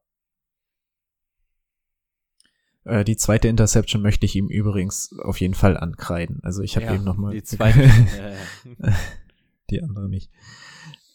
Äh, 2.85 3.05
die 3.05 3.17
zweite 3.17 3.49
Interception 3.49 4.01
möchte 4.01 4.27
ich 4.27 4.37
ihm 4.37 4.49
übrigens 4.49 5.15
auf 5.23 5.41
jeden 5.41 5.55
Fall 5.55 5.77
ankreiden. 5.77 6.41
Also 6.43 6.63
ich 6.63 6.77
habe 6.77 6.87
Ja, 6.87 6.95
ihm 6.95 7.05
noch 7.05 7.17
mal 7.17 7.33
die 7.33 7.43
zweite. 7.43 7.83
ja, 8.19 8.31
ja. 8.31 8.95
die 9.71 9.83
andere 9.83 10.09
nicht. 10.09 10.31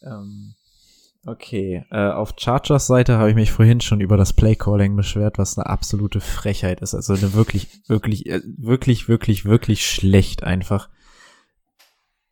Ähm, 0.03 0.55
okay, 1.25 1.85
äh, 1.91 2.09
auf 2.09 2.33
Chargers 2.37 2.87
Seite 2.87 3.17
habe 3.17 3.29
ich 3.29 3.35
mich 3.35 3.51
vorhin 3.51 3.79
schon 3.79 4.01
über 4.01 4.17
das 4.17 4.33
Playcalling 4.33 4.95
beschwert, 4.95 5.37
was 5.37 5.57
eine 5.57 5.67
absolute 5.67 6.19
Frechheit 6.19 6.81
ist. 6.81 6.93
Also 6.93 7.13
eine 7.13 7.33
wirklich, 7.33 7.67
wirklich, 7.87 8.25
äh, 8.27 8.41
wirklich, 8.57 9.07
wirklich, 9.07 9.45
wirklich 9.45 9.85
schlecht 9.85 10.43
einfach. 10.43 10.89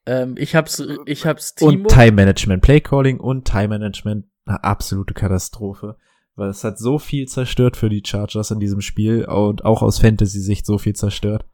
Ähm, 0.05 0.35
ich 0.37 0.55
hab's, 0.55 0.83
ich 1.05 1.25
hab's 1.25 1.55
Und 1.59 1.71
Timo. 1.71 1.89
Time 1.89 2.13
Management, 2.13 2.61
Playcalling 2.61 3.19
und 3.19 3.45
Time 3.45 3.69
Management, 3.69 4.25
eine 4.45 4.63
absolute 4.63 5.13
Katastrophe. 5.13 5.97
Weil 6.35 6.49
es 6.49 6.63
hat 6.63 6.79
so 6.79 6.99
viel 6.99 7.27
zerstört 7.27 7.75
für 7.75 7.89
die 7.89 8.01
Chargers 8.05 8.51
in 8.51 8.59
diesem 8.59 8.81
Spiel 8.81 9.25
und 9.25 9.65
auch 9.65 9.81
aus 9.81 9.99
Fantasy-Sicht 9.99 10.65
so 10.65 10.77
viel 10.77 10.95
zerstört. 10.95 11.45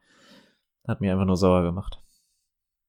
Hat 0.88 1.02
mir 1.02 1.12
einfach 1.12 1.26
nur 1.26 1.38
sauer 1.38 1.64
gemacht. 1.64 2.00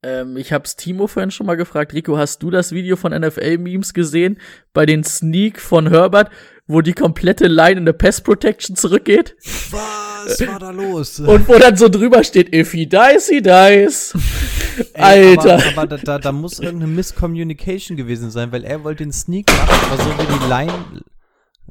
Ähm, 0.02 0.36
ich 0.36 0.52
hab's 0.52 0.76
Timo 0.76 1.06
vorhin 1.06 1.30
schon 1.30 1.46
mal 1.46 1.56
gefragt. 1.56 1.94
Rico, 1.94 2.18
hast 2.18 2.42
du 2.42 2.50
das 2.50 2.72
Video 2.72 2.96
von 2.96 3.12
NFL-Memes 3.12 3.94
gesehen? 3.94 4.38
Bei 4.72 4.84
den 4.84 5.04
Sneak 5.04 5.58
von 5.58 5.88
Herbert, 5.88 6.30
wo 6.66 6.80
die 6.80 6.92
komplette 6.92 7.48
Line 7.48 7.78
in 7.78 7.86
der 7.86 7.94
Pass 7.94 8.20
Protection 8.20 8.76
zurückgeht? 8.76 9.34
Was 9.70 10.46
war 10.46 10.58
da 10.58 10.70
los? 10.70 11.18
Und 11.20 11.48
wo 11.48 11.58
dann 11.58 11.76
so 11.76 11.88
drüber 11.88 12.22
steht, 12.24 12.54
if 12.54 12.72
he 12.72 12.86
dies, 12.86 13.28
he 13.28 13.40
dies. 13.40 14.14
Ey, 14.94 15.36
Alter. 15.36 15.55
Aber, 15.55 15.66
aber 15.69 15.86
da, 15.86 15.97
da, 15.97 16.19
da 16.19 16.32
muss 16.32 16.59
irgendeine 16.59 16.93
Miscommunication 16.93 17.97
gewesen 17.97 18.31
sein, 18.31 18.53
weil 18.53 18.65
er 18.65 18.85
wollte 18.85 19.05
den 19.05 19.12
Sneak 19.12 19.51
machen, 19.51 19.90
aber 19.90 20.03
so 20.03 20.11
wie 20.11 20.39
die 20.39 20.48
Line. 20.48 21.05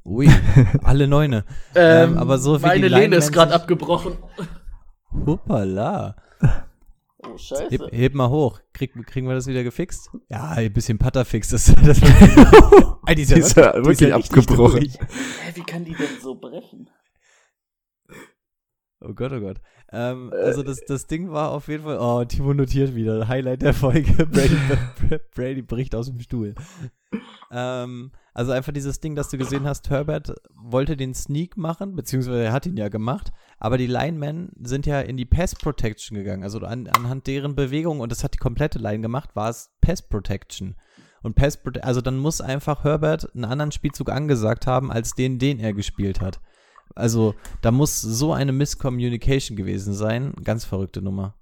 Ui, 0.04 0.30
alle 0.84 1.08
Neune. 1.08 1.46
Ähm, 1.74 2.18
aber 2.18 2.38
so 2.38 2.60
wie 2.60 2.66
meine 2.66 2.90
die 2.90 2.94
Lehne 2.94 3.16
ist 3.16 3.32
gerade 3.32 3.54
abgebrochen. 3.54 4.18
Hoppala. 5.26 6.16
Oh, 7.28 7.38
scheiße. 7.38 7.70
Heb, 7.70 7.82
heb 7.92 8.14
mal 8.14 8.30
hoch. 8.30 8.60
Krieg, 8.74 8.94
kriegen 9.08 9.28
wir 9.28 9.34
das 9.34 9.48
wieder 9.48 9.64
gefixt? 9.64 10.12
Ja, 10.30 10.50
ein 10.50 10.72
bisschen 10.72 11.00
Putterfix. 11.00 11.50
Das, 11.50 11.74
das 11.84 12.00
Ey, 13.08 13.16
die 13.16 13.24
ist 13.24 13.32
ja 13.32 13.36
Die 13.36 13.42
ist 13.42 13.56
ja 13.56 13.72
die 13.72 13.80
ist 13.80 13.86
wirklich 13.86 14.14
richtig 14.14 14.14
abgebrochen. 14.14 14.82
Hä, 14.82 15.52
wie 15.56 15.64
kann 15.64 15.86
die 15.86 15.96
denn 15.96 16.08
so 16.22 16.36
brechen? 16.36 16.90
Oh 19.02 19.14
Gott, 19.14 19.32
oh 19.32 19.40
Gott. 19.40 19.62
Ähm, 19.92 20.34
also 20.34 20.64
das, 20.64 20.82
das 20.86 21.08
Ding 21.08 21.32
war 21.32 21.52
auf 21.52 21.68
jeden 21.68 21.84
Fall, 21.84 21.98
oh, 22.00 22.24
Timo 22.26 22.54
notiert 22.54 22.96
wieder, 22.96 23.28
Highlight 23.28 23.62
der 23.62 23.74
Folge, 23.74 24.26
Brady, 24.26 24.58
Brady 25.34 25.62
bricht 25.62 25.96
aus 25.96 26.08
dem 26.08 26.20
Stuhl. 26.20 26.56
Ähm, 27.52 28.12
also 28.34 28.52
einfach 28.52 28.74
dieses 28.74 29.00
Ding, 29.00 29.16
das 29.16 29.30
du 29.30 29.38
gesehen 29.38 29.66
hast, 29.66 29.90
Herbert 29.90 30.34
wollte 30.54 30.98
den 30.98 31.14
Sneak 31.14 31.56
machen, 31.56 31.96
beziehungsweise 31.96 32.44
er 32.44 32.52
hat 32.52 32.66
ihn 32.66 32.78
ja 32.78 32.90
gemacht, 32.90 33.32
aber 33.60 33.78
die 33.78 33.88
Linemen 33.88 34.52
sind 34.62 34.86
ja 34.86 35.00
in 35.00 35.18
die 35.18 35.26
Pass 35.26 35.56
Protection 35.56 36.18
gegangen, 36.18 36.44
also 36.44 36.60
an, 36.60 36.88
anhand 36.88 37.28
deren 37.28 37.56
Bewegung, 37.56 38.00
und 38.00 38.12
das 38.12 38.24
hat 38.24 38.34
die 38.34 38.40
komplette 38.40 38.80
Line 38.80 39.02
gemacht, 39.02 39.36
war 39.36 39.50
es 39.50 39.72
Pass 39.82 40.02
Protection. 40.02 40.76
Und 41.22 41.36
Pass 41.36 41.60
also 41.82 42.02
dann 42.02 42.18
muss 42.18 42.42
einfach 42.42 42.84
Herbert 42.84 43.34
einen 43.34 43.46
anderen 43.46 43.72
Spielzug 43.72 44.12
angesagt 44.12 44.68
haben, 44.68 44.92
als 44.92 45.14
den, 45.14 45.40
den 45.40 45.60
er 45.60 45.74
gespielt 45.74 46.22
hat. 46.22 46.40
Also, 46.94 47.36
da 47.62 47.72
muss 47.72 48.02
so 48.02 48.34
eine 48.34 48.52
Miscommunication 48.52 49.58
gewesen 49.58 49.94
sein. 49.94 50.34
Ganz 50.44 50.66
verrückte 50.66 51.02
Nummer. 51.02 51.36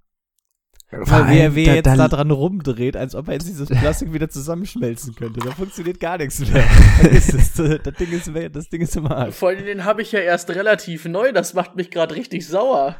Weil 0.91 1.27
wer, 1.29 1.55
wer 1.55 1.65
da- 1.65 1.73
jetzt 1.75 1.85
da- 1.87 1.95
da 1.95 2.07
dran 2.07 2.29
rumdreht, 2.29 2.95
als 2.95 3.15
ob 3.15 3.27
er 3.27 3.33
jetzt 3.33 3.47
dieses 3.47 3.67
Plastik 3.67 4.13
wieder 4.13 4.29
zusammenschmelzen 4.29 5.15
könnte. 5.15 5.39
Da 5.39 5.51
funktioniert 5.51 5.99
gar 5.99 6.17
nichts 6.19 6.39
mehr. 6.39 6.63
Das 7.03 7.27
Ding 7.97 8.11
ist, 8.11 8.33
weg, 8.33 8.53
das 8.53 8.69
Ding 8.69 8.81
ist 8.81 8.95
im 8.95 9.07
Arsch. 9.07 9.33
Vor 9.35 9.49
allem 9.49 9.65
den 9.65 9.85
habe 9.85 10.03
ich 10.03 10.11
ja 10.11 10.19
erst 10.19 10.49
relativ 10.51 11.05
neu. 11.05 11.31
Das 11.31 11.55
macht 11.55 11.75
mich 11.75 11.89
gerade 11.89 12.13
richtig 12.15 12.47
sauer. 12.47 12.95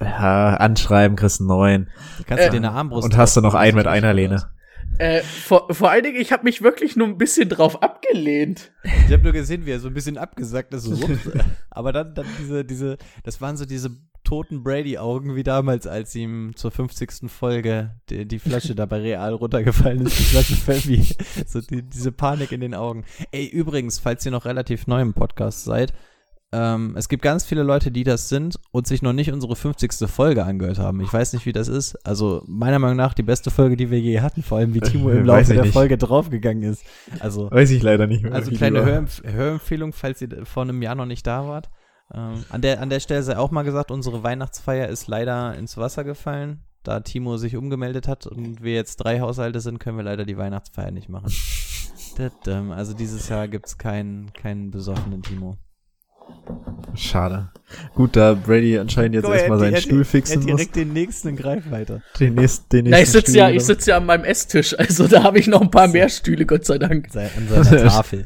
Ja, 0.00 0.54
anschreiben, 0.56 1.16
kriegst 1.16 1.40
einen 1.40 1.48
neuen. 1.48 1.90
Kannst 2.26 2.44
du 2.44 2.48
Äh, 2.48 2.50
dir 2.50 2.56
eine 2.56 2.72
Armbrust 2.72 3.04
Und 3.04 3.16
hast 3.18 3.36
du 3.36 3.40
noch 3.42 3.54
einen 3.54 3.76
mit 3.76 3.86
einer 3.86 4.12
Lehne. 4.14 4.50
Äh, 4.98 5.22
vor, 5.22 5.72
vor 5.72 5.90
allen 5.90 6.04
Dingen, 6.04 6.20
ich 6.20 6.32
habe 6.32 6.44
mich 6.44 6.62
wirklich 6.62 6.96
nur 6.96 7.06
ein 7.06 7.18
bisschen 7.18 7.48
drauf 7.48 7.82
abgelehnt. 7.82 8.72
Ich 8.84 9.12
habe 9.12 9.22
nur 9.22 9.32
gesehen, 9.32 9.66
wie 9.66 9.72
er 9.72 9.80
so 9.80 9.88
ein 9.88 9.94
bisschen 9.94 10.18
abgesackt 10.18 10.72
ist. 10.74 10.84
So. 10.84 11.08
Aber 11.70 11.92
dann, 11.92 12.14
dann 12.14 12.26
diese, 12.40 12.64
diese, 12.64 12.96
das 13.22 13.40
waren 13.40 13.56
so 13.56 13.66
diese 13.66 13.90
toten 14.24 14.62
Brady-Augen 14.62 15.36
wie 15.36 15.42
damals, 15.42 15.86
als 15.86 16.14
ihm 16.14 16.52
zur 16.56 16.70
50. 16.70 17.30
Folge 17.30 17.94
die, 18.10 18.26
die 18.26 18.38
Flasche 18.38 18.74
da 18.74 18.84
bei 18.86 19.00
Real 19.00 19.34
runtergefallen 19.34 20.04
ist, 20.04 20.18
die 20.18 20.24
Flasche 20.24 20.56
Family. 20.56 21.06
So 21.46 21.60
die, 21.60 21.82
diese 21.82 22.12
Panik 22.12 22.52
in 22.52 22.60
den 22.60 22.74
Augen. 22.74 23.04
Ey, 23.30 23.46
übrigens, 23.46 23.98
falls 23.98 24.26
ihr 24.26 24.32
noch 24.32 24.44
relativ 24.44 24.86
neu 24.86 25.00
im 25.00 25.14
Podcast 25.14 25.64
seid, 25.64 25.92
ähm, 26.56 26.94
es 26.96 27.10
gibt 27.10 27.22
ganz 27.22 27.44
viele 27.44 27.62
Leute, 27.62 27.90
die 27.90 28.02
das 28.02 28.30
sind 28.30 28.56
und 28.70 28.86
sich 28.86 29.02
noch 29.02 29.12
nicht 29.12 29.30
unsere 29.30 29.54
50. 29.56 30.08
Folge 30.08 30.42
angehört 30.44 30.78
haben. 30.78 31.02
Ich 31.02 31.12
weiß 31.12 31.34
nicht, 31.34 31.44
wie 31.44 31.52
das 31.52 31.68
ist. 31.68 31.96
Also 32.06 32.42
meiner 32.46 32.78
Meinung 32.78 32.96
nach 32.96 33.12
die 33.12 33.22
beste 33.22 33.50
Folge, 33.50 33.76
die 33.76 33.90
wir 33.90 34.00
je 34.00 34.20
hatten, 34.20 34.42
vor 34.42 34.56
allem 34.58 34.72
wie 34.72 34.80
Timo 34.80 35.10
im 35.10 35.26
Laufe 35.26 35.52
der 35.52 35.64
nicht. 35.64 35.74
Folge 35.74 35.98
draufgegangen 35.98 36.62
ist. 36.62 36.82
Also 37.20 37.50
Weiß 37.50 37.70
ich 37.70 37.82
leider 37.82 38.06
nicht 38.06 38.22
mehr. 38.22 38.32
also 38.32 38.50
kleine. 38.52 38.82
Hörempf 38.84 39.22
Hörempfehlung, 39.22 39.92
falls 39.92 40.22
ihr 40.22 40.46
vor 40.46 40.62
einem 40.62 40.80
Jahr 40.80 40.94
noch 40.94 41.04
nicht 41.04 41.26
da 41.26 41.46
wart. 41.46 41.68
Ähm, 42.14 42.44
an, 42.48 42.62
der, 42.62 42.80
an 42.80 42.88
der 42.88 43.00
Stelle 43.00 43.22
sei 43.22 43.36
auch 43.36 43.50
mal 43.50 43.62
gesagt, 43.64 43.90
unsere 43.90 44.22
Weihnachtsfeier 44.22 44.88
ist 44.88 45.08
leider 45.08 45.54
ins 45.58 45.76
Wasser 45.76 46.04
gefallen. 46.04 46.62
da 46.84 47.00
Timo 47.00 47.36
sich 47.36 47.56
umgemeldet 47.56 48.08
hat 48.08 48.26
und 48.26 48.62
wir 48.62 48.74
jetzt 48.74 48.96
drei 48.96 49.20
Haushalte 49.20 49.60
sind, 49.60 49.78
können 49.78 49.98
wir 49.98 50.04
leider 50.04 50.24
die 50.24 50.38
Weihnachtsfeier 50.38 50.90
nicht 50.90 51.08
machen. 51.08 51.32
Also 52.70 52.94
dieses 52.94 53.28
Jahr 53.28 53.46
gibt's 53.46 53.76
keinen, 53.76 54.32
keinen 54.32 54.70
besoffenen 54.70 55.22
Timo. 55.22 55.58
Schade. 56.94 57.50
Gut, 57.94 58.16
da 58.16 58.34
Brady 58.34 58.78
anscheinend 58.78 59.16
jetzt 59.16 59.28
erstmal 59.28 59.58
seinen 59.58 59.76
Stuhl 59.76 60.04
fixen 60.04 60.38
muss. 60.38 60.46
direkt 60.46 60.76
den 60.76 60.92
nächsten 60.92 61.28
in 61.28 61.36
Greifweite. 61.36 62.02
Den 62.20 62.34
nächsten, 62.34 62.68
den 62.70 62.84
nächsten 62.84 62.90
Na, 62.90 63.02
ich 63.02 63.10
sitze 63.10 63.36
ja, 63.36 63.50
ich 63.50 63.64
sitze 63.64 63.90
ja 63.90 63.96
an 63.96 64.06
meinem 64.06 64.24
Esstisch, 64.24 64.74
also 64.78 65.08
da 65.08 65.24
habe 65.24 65.38
ich 65.38 65.46
noch 65.48 65.60
ein 65.60 65.70
paar 65.70 65.88
mehr 65.88 66.08
Stühle, 66.08 66.46
Gott 66.46 66.64
sei 66.64 66.78
Dank. 66.78 67.08
An 67.14 67.48
seiner 67.48 67.82
Tafel. 67.88 68.24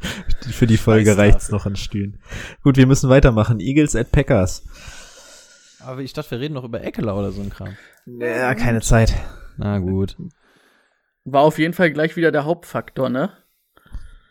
Für 0.51 0.67
die 0.67 0.77
Folge 0.77 1.17
reicht's 1.17 1.51
noch 1.51 1.67
an 1.67 1.77
Stühlen. 1.77 2.21
Gut, 2.63 2.77
wir 2.77 2.87
müssen 2.87 3.09
weitermachen. 3.09 3.61
Eagles 3.61 3.97
at 3.97 4.13
Packers. 4.13 4.63
Aber 5.81 6.03
ich 6.03 6.13
dachte, 6.13 6.33
wir 6.33 6.41
reden 6.41 6.55
noch 6.55 6.65
über 6.65 6.83
Eckler 6.85 7.17
oder 7.17 7.33
so 7.33 7.41
ein 7.41 7.51
Kram. 7.51 7.77
Ja, 8.07 8.55
keine 8.55 8.83
Zeit. 8.83 9.15
Na 9.57 9.79
gut. 9.79 10.17
War 11.25 11.43
auf 11.43 11.59
jeden 11.59 11.75
Fall 11.75 11.91
gleich 11.91 12.17
wieder 12.17 12.31
der 12.33 12.45
Hauptfaktor, 12.45 13.09
ne? 13.09 13.31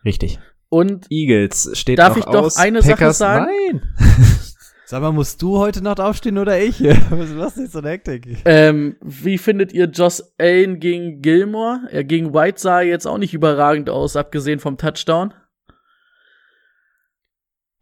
Richtig. 0.05 0.39
Und 0.69 1.07
Eagles 1.09 1.71
steht 1.73 1.97
Darf 1.99 2.09
noch 2.15 2.17
ich 2.17 2.25
doch 2.25 2.45
aus. 2.45 2.57
eine 2.57 2.81
Sache 2.81 2.93
Packers, 2.93 3.17
sagen? 3.17 3.47
Nein. 3.71 3.81
Sag 4.85 5.01
mal, 5.03 5.11
musst 5.11 5.41
du 5.41 5.57
heute 5.59 5.83
Nacht 5.83 5.99
aufstehen 5.99 6.37
oder 6.39 6.59
ich? 6.59 6.81
Was 7.09 7.51
ist 7.51 7.57
nicht 7.57 7.71
so 7.71 7.79
eine 7.79 7.89
Hektik? 7.89 8.41
ähm, 8.45 8.95
wie 9.01 9.37
findet 9.37 9.71
ihr 9.71 9.85
Joss 9.85 10.33
Allen 10.39 10.79
gegen 10.79 11.21
Gilmore? 11.21 11.81
Er 11.91 12.03
gegen 12.03 12.33
White 12.33 12.59
sah 12.59 12.81
jetzt 12.81 13.05
auch 13.05 13.19
nicht 13.19 13.33
überragend 13.33 13.89
aus, 13.89 14.15
abgesehen 14.15 14.59
vom 14.59 14.77
Touchdown. 14.77 15.33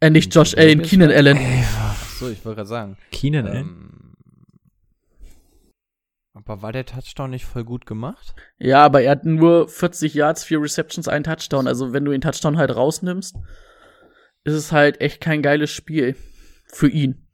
Äh, 0.00 0.10
nicht 0.10 0.34
Josh 0.34 0.54
Allen, 0.56 0.82
Keenan 0.82 1.10
Allen. 1.10 1.38
So, 2.18 2.28
ich 2.28 2.44
wollte 2.44 2.56
gerade 2.56 2.68
sagen. 2.68 2.96
Keenan 3.10 3.46
Allen. 3.46 3.56
Ähm, 3.58 3.97
aber 6.48 6.62
war 6.62 6.72
der 6.72 6.86
Touchdown 6.86 7.30
nicht 7.30 7.44
voll 7.44 7.64
gut 7.64 7.86
gemacht? 7.86 8.34
Ja, 8.58 8.84
aber 8.84 9.02
er 9.02 9.12
hat 9.12 9.24
nur 9.24 9.68
40 9.68 10.14
Yards, 10.14 10.44
4 10.44 10.60
Receptions, 10.62 11.08
einen 11.08 11.24
Touchdown. 11.24 11.66
Also 11.66 11.92
wenn 11.92 12.04
du 12.04 12.10
den 12.12 12.20
Touchdown 12.20 12.56
halt 12.56 12.74
rausnimmst, 12.74 13.36
ist 14.44 14.54
es 14.54 14.72
halt 14.72 15.00
echt 15.00 15.20
kein 15.20 15.42
geiles 15.42 15.70
Spiel. 15.70 16.16
Für 16.72 16.88
ihn. 16.88 17.26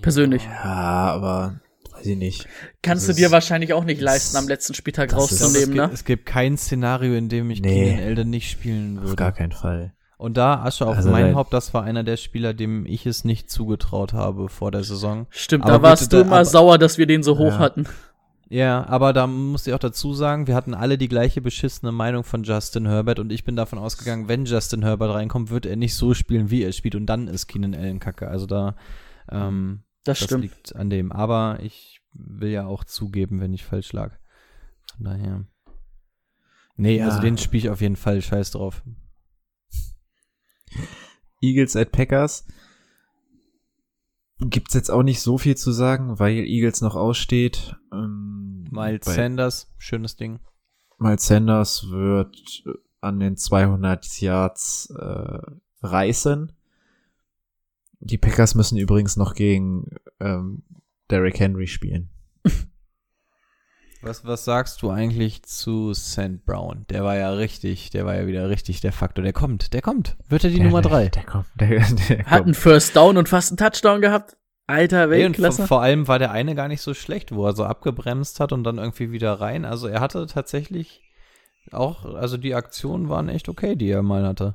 Persönlich. 0.00 0.44
Ja, 0.44 1.12
aber 1.12 1.60
weiß 1.92 2.06
ich 2.06 2.16
nicht. 2.16 2.48
Kannst 2.82 3.08
Das 3.08 3.16
du 3.16 3.22
dir 3.22 3.30
wahrscheinlich 3.30 3.72
auch 3.72 3.84
nicht 3.84 4.00
leisten, 4.00 4.36
am 4.36 4.48
letzten 4.48 4.74
Spieltag 4.74 5.12
rauszunehmen, 5.14 5.74
gibt, 5.74 5.76
ne? 5.76 5.90
es 5.92 6.04
gibt 6.04 6.26
kein 6.26 6.56
Szenario, 6.56 7.14
in 7.14 7.28
dem 7.28 7.50
ich 7.50 7.60
Nee. 7.60 7.84
Keenan 7.90 7.98
Elden 8.02 8.30
nicht 8.30 8.50
spielen 8.50 8.98
Auf 8.98 9.04
würde. 9.04 9.16
gar 9.16 9.32
keinen 9.32 9.52
Fall. 9.52 9.94
Und 10.16 10.36
da, 10.36 10.62
Asche 10.62 10.86
auf 10.86 10.96
Also 10.96 11.10
mein 11.10 11.34
Haupt, 11.34 11.52
das 11.52 11.74
war 11.74 11.82
einer 11.82 12.04
der 12.04 12.16
Spieler, 12.16 12.54
dem 12.54 12.86
ich 12.86 13.04
es 13.06 13.24
nicht 13.24 13.50
zugetraut 13.50 14.12
habe 14.12 14.48
vor 14.48 14.70
der 14.70 14.84
Saison. 14.84 15.26
Stimmt, 15.30 15.64
Aber 15.64 15.72
da 15.74 15.82
warst 15.82 16.04
bitte, 16.04 16.16
du 16.16 16.22
immer 16.22 16.36
aber- 16.36 16.44
sauer, 16.44 16.78
dass 16.78 16.98
wir 16.98 17.06
den 17.06 17.22
so 17.22 17.36
hoch 17.38 17.52
Ja. 17.54 17.58
hatten. 17.58 17.86
Ja, 18.48 18.86
aber 18.86 19.12
da 19.12 19.26
muss 19.26 19.66
ich 19.66 19.72
auch 19.74 19.78
dazu 19.78 20.14
sagen, 20.14 20.46
wir 20.46 20.54
hatten 20.54 20.74
alle 20.74 20.98
die 20.98 21.08
gleiche 21.08 21.40
beschissene 21.40 21.90
Meinung 21.90 22.22
von 22.24 22.44
Justin 22.44 22.86
Herbert 22.86 23.18
und 23.18 23.32
ich 23.32 23.42
bin 23.44 23.56
davon 23.56 23.78
ausgegangen, 23.78 24.28
wenn 24.28 24.44
Justin 24.44 24.82
Herbert 24.82 25.14
reinkommt, 25.14 25.50
wird 25.50 25.66
er 25.66 25.76
nicht 25.76 25.94
so 25.96 26.14
spielen, 26.14 26.50
wie 26.50 26.62
er 26.62 26.72
spielt 26.72 26.94
und 26.94 27.06
dann 27.06 27.26
ist 27.26 27.48
Keenan 27.48 27.74
Allen 27.74 27.98
kacke. 28.00 28.28
Also 28.28 28.46
da, 28.46 28.76
ähm, 29.32 29.82
Das, 30.04 30.18
das 30.20 30.26
stimmt. 30.28 30.42
liegt 30.42 30.76
an 30.76 30.90
dem. 30.90 31.10
Aber 31.10 31.58
ich 31.62 32.00
will 32.12 32.50
ja 32.50 32.66
auch 32.66 32.84
zugeben, 32.84 33.40
wenn 33.40 33.54
ich 33.54 33.64
falsch 33.64 33.92
lag. 33.92 34.12
Von 34.96 35.06
daher. 35.06 35.44
Nee, 36.76 36.98
Ja. 36.98 37.06
also 37.08 37.20
den 37.20 37.38
spiele 37.38 37.64
ich 37.64 37.70
auf 37.70 37.80
jeden 37.80 37.96
Fall 37.96 38.20
scheiß 38.22 38.52
drauf. 38.52 38.82
Eagles 41.40 41.76
at 41.76 41.92
Packers. 41.92 42.46
Gibt's 44.40 44.74
jetzt 44.74 44.90
auch 44.90 45.02
nicht 45.02 45.20
so 45.20 45.38
viel 45.38 45.56
zu 45.56 45.72
sagen, 45.72 46.18
weil 46.18 46.44
Eagles 46.44 46.80
noch 46.80 46.96
aussteht. 46.96 47.76
Ähm, 47.92 48.64
Miles 48.70 49.06
Sanders, 49.06 49.72
schönes 49.78 50.16
Ding. 50.16 50.40
Miles 50.98 51.26
Sanders 51.26 51.88
wird 51.90 52.62
äh, 52.66 52.72
an 53.00 53.20
den 53.20 53.36
200 53.36 54.20
Yards 54.20 54.92
äh, 54.98 55.38
reißen. 55.82 56.52
Die 58.00 58.18
Packers 58.18 58.54
müssen 58.54 58.76
übrigens 58.76 59.16
noch 59.16 59.34
gegen 59.34 59.96
ähm, 60.20 60.62
Derrick 61.10 61.38
Henry 61.38 61.66
spielen. 61.66 62.10
Was, 64.04 64.24
was 64.24 64.44
sagst 64.44 64.82
du 64.82 64.90
eigentlich 64.90 65.42
zu 65.44 65.94
St. 65.94 66.44
Brown? 66.44 66.84
Der 66.90 67.04
war 67.04 67.16
ja 67.16 67.30
richtig, 67.32 67.90
der 67.90 68.04
war 68.06 68.14
ja 68.16 68.26
wieder 68.26 68.48
richtig 68.48 68.80
der 68.80 68.92
Faktor. 68.92 69.22
Der 69.24 69.32
kommt, 69.32 69.72
der 69.72 69.82
kommt. 69.82 70.16
Wird 70.28 70.44
er 70.44 70.50
die 70.50 70.56
Der- 70.56 70.64
Nummer 70.66 70.82
drei? 70.82 71.08
Der, 71.08 71.22
der 71.22 71.24
kommt. 71.24 71.46
Der, 71.58 71.68
der 71.68 72.18
Hat 72.26 72.32
einen 72.32 72.44
kommt. 72.44 72.56
First 72.56 72.96
Down 72.96 73.16
und 73.16 73.28
fast 73.28 73.50
einen 73.50 73.56
Touchdown 73.58 74.00
gehabt. 74.00 74.36
Alter, 74.66 75.10
Ey, 75.10 75.24
und 75.26 75.36
vor, 75.36 75.44
Weltklasse. 75.44 75.66
vor 75.66 75.82
allem 75.82 76.08
war 76.08 76.18
der 76.18 76.30
eine 76.30 76.54
gar 76.54 76.68
nicht 76.68 76.80
so 76.80 76.94
schlecht, 76.94 77.32
wo 77.34 77.46
er 77.46 77.54
so 77.54 77.64
abgebremst 77.64 78.40
hat 78.40 78.52
und 78.52 78.64
dann 78.64 78.78
irgendwie 78.78 79.10
wieder 79.12 79.34
rein. 79.40 79.64
Also 79.66 79.88
er 79.88 80.00
hatte 80.00 80.26
tatsächlich 80.26 81.02
auch, 81.70 82.04
also 82.06 82.36
die 82.38 82.54
Aktionen 82.54 83.08
waren 83.10 83.28
echt 83.28 83.48
okay, 83.48 83.76
die 83.76 83.90
er 83.90 84.02
mal 84.02 84.26
hatte. 84.26 84.54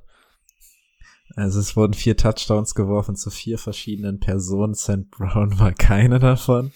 Also 1.35 1.59
es 1.59 1.75
wurden 1.75 1.93
vier 1.93 2.17
Touchdowns 2.17 2.73
geworfen 2.73 3.15
zu 3.15 3.29
vier 3.29 3.59
verschiedenen 3.59 4.19
Personen. 4.19 4.73
St. 4.73 5.11
Brown 5.11 5.59
war 5.59 5.71
keine 5.77 6.17
davon. 6.19 6.71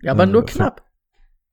ja, 0.00 0.12
aber 0.12 0.22
äh, 0.24 0.26
nur 0.26 0.46
knapp. 0.46 0.82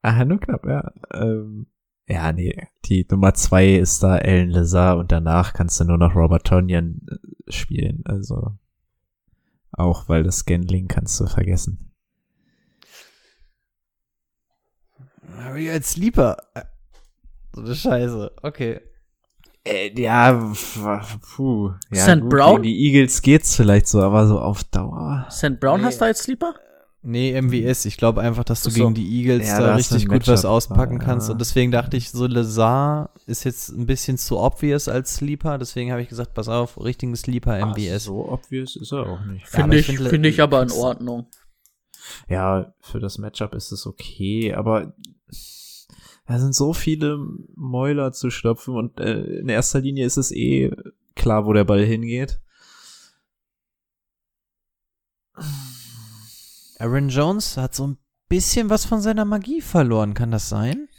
Ah, 0.04 0.24
nur 0.26 0.40
knapp, 0.40 0.66
ja. 0.66 0.92
Ähm, 1.14 1.68
ja, 2.08 2.32
nee. 2.34 2.68
Die 2.86 3.08
Nummer 3.10 3.34
zwei 3.34 3.76
ist 3.76 4.04
da 4.04 4.16
Alan 4.18 4.50
Lazar 4.50 4.98
und 4.98 5.12
danach 5.12 5.54
kannst 5.54 5.80
du 5.80 5.86
nur 5.86 5.98
noch 5.98 6.14
Robert 6.16 6.46
Tonyan 6.46 7.02
äh, 7.10 7.52
spielen. 7.52 8.02
Also 8.06 8.52
auch 9.72 10.08
weil 10.10 10.24
das 10.24 10.40
Scanling 10.40 10.88
kannst 10.88 11.20
du 11.20 11.26
vergessen. 11.28 11.92
Harry 15.38 15.70
als 15.70 15.92
Sleeper. 15.92 16.38
Äh, 16.54 16.64
So 17.56 17.62
eine 17.62 17.76
Scheiße. 17.76 18.32
Okay. 18.42 18.82
Äh, 19.66 19.98
ja, 20.00 20.52
puh. 21.36 21.72
Ja, 21.92 22.04
St. 22.04 22.22
gut, 22.22 22.30
Brown? 22.30 22.62
gegen 22.62 22.64
Die 22.64 22.86
Eagles 22.88 23.22
geht's 23.22 23.56
vielleicht 23.56 23.88
so, 23.88 24.02
aber 24.02 24.28
so 24.28 24.40
auf 24.40 24.64
Dauer. 24.66 25.26
St. 25.32 25.60
Brown 25.60 25.80
Nee. 25.80 25.86
hast 25.88 26.02
du 26.02 26.06
als 26.06 26.24
Sleeper? 26.24 26.56
Nee, 27.06 27.40
MWS. 27.40 27.84
Ich 27.86 27.98
glaube 27.98 28.22
einfach, 28.22 28.46
dass 28.46 28.64
du 28.64 28.70
Ach 28.70 28.74
so. 28.74 28.80
gegen 28.80 28.94
die 28.94 29.20
Eagles 29.20 29.48
Ja, 29.50 29.60
da 29.60 29.76
richtig 29.76 30.08
gut 30.08 30.26
was 30.28 30.46
auspacken 30.46 31.00
Ja. 31.00 31.04
kannst. 31.04 31.30
Und 31.30 31.40
deswegen 31.42 31.70
dachte 31.70 31.98
ich, 31.98 32.10
so 32.12 32.26
Lazar 32.28 33.10
ist 33.26 33.44
jetzt 33.44 33.70
ein 33.70 33.86
bisschen 33.86 34.18
zu 34.18 34.40
obvious 34.40 34.88
als 34.88 35.16
Sleeper. 35.16 35.58
Deswegen 35.58 35.92
habe 35.92 36.02
ich 36.02 36.08
gesagt, 36.08 36.34
pass 36.34 36.48
auf, 36.48 36.80
richtigen 36.82 37.14
Sleeper 37.18 37.58
MWS. 37.66 38.06
so 38.06 38.30
obvious 38.32 38.78
ist 38.78 38.94
er 38.94 39.06
auch 39.06 39.26
nicht. 39.26 39.44
Ja, 39.52 39.60
Finde 39.62 39.78
ich 39.80 39.90
ich, 39.90 39.96
finde, 39.98 40.10
finde 40.10 40.30
ich 40.30 40.42
aber 40.42 40.64
in 40.64 40.72
Ordnung. 40.72 41.28
Ja, 42.30 42.74
für 42.80 43.02
das 43.02 43.18
Matchup 43.18 43.54
ist 43.54 43.72
es 43.74 43.86
okay, 43.86 44.54
aber 44.54 44.94
da 46.26 46.40
sind 46.40 46.56
so 46.56 46.72
viele 46.74 47.18
Mäuler 47.56 48.14
zu 48.14 48.30
stopfen 48.30 48.76
und 48.76 49.00
äh, 49.02 49.40
in 49.40 49.50
erster 49.50 49.82
Linie 49.82 50.06
ist 50.06 50.16
es 50.18 50.32
eh 50.32 50.72
klar, 51.16 51.46
wo 51.46 51.52
der 51.52 51.66
Ball 51.66 51.84
hingeht. 51.86 52.40
Aaron 56.84 57.08
Jones 57.10 57.56
hat 57.58 57.74
so 57.74 57.88
ein 57.88 57.98
bisschen 58.30 58.70
was 58.70 58.84
von 58.86 59.02
seiner 59.02 59.26
Magie 59.26 59.62
verloren, 59.62 60.14
kann 60.14 60.32
das 60.32 60.50
sein? 60.50 60.90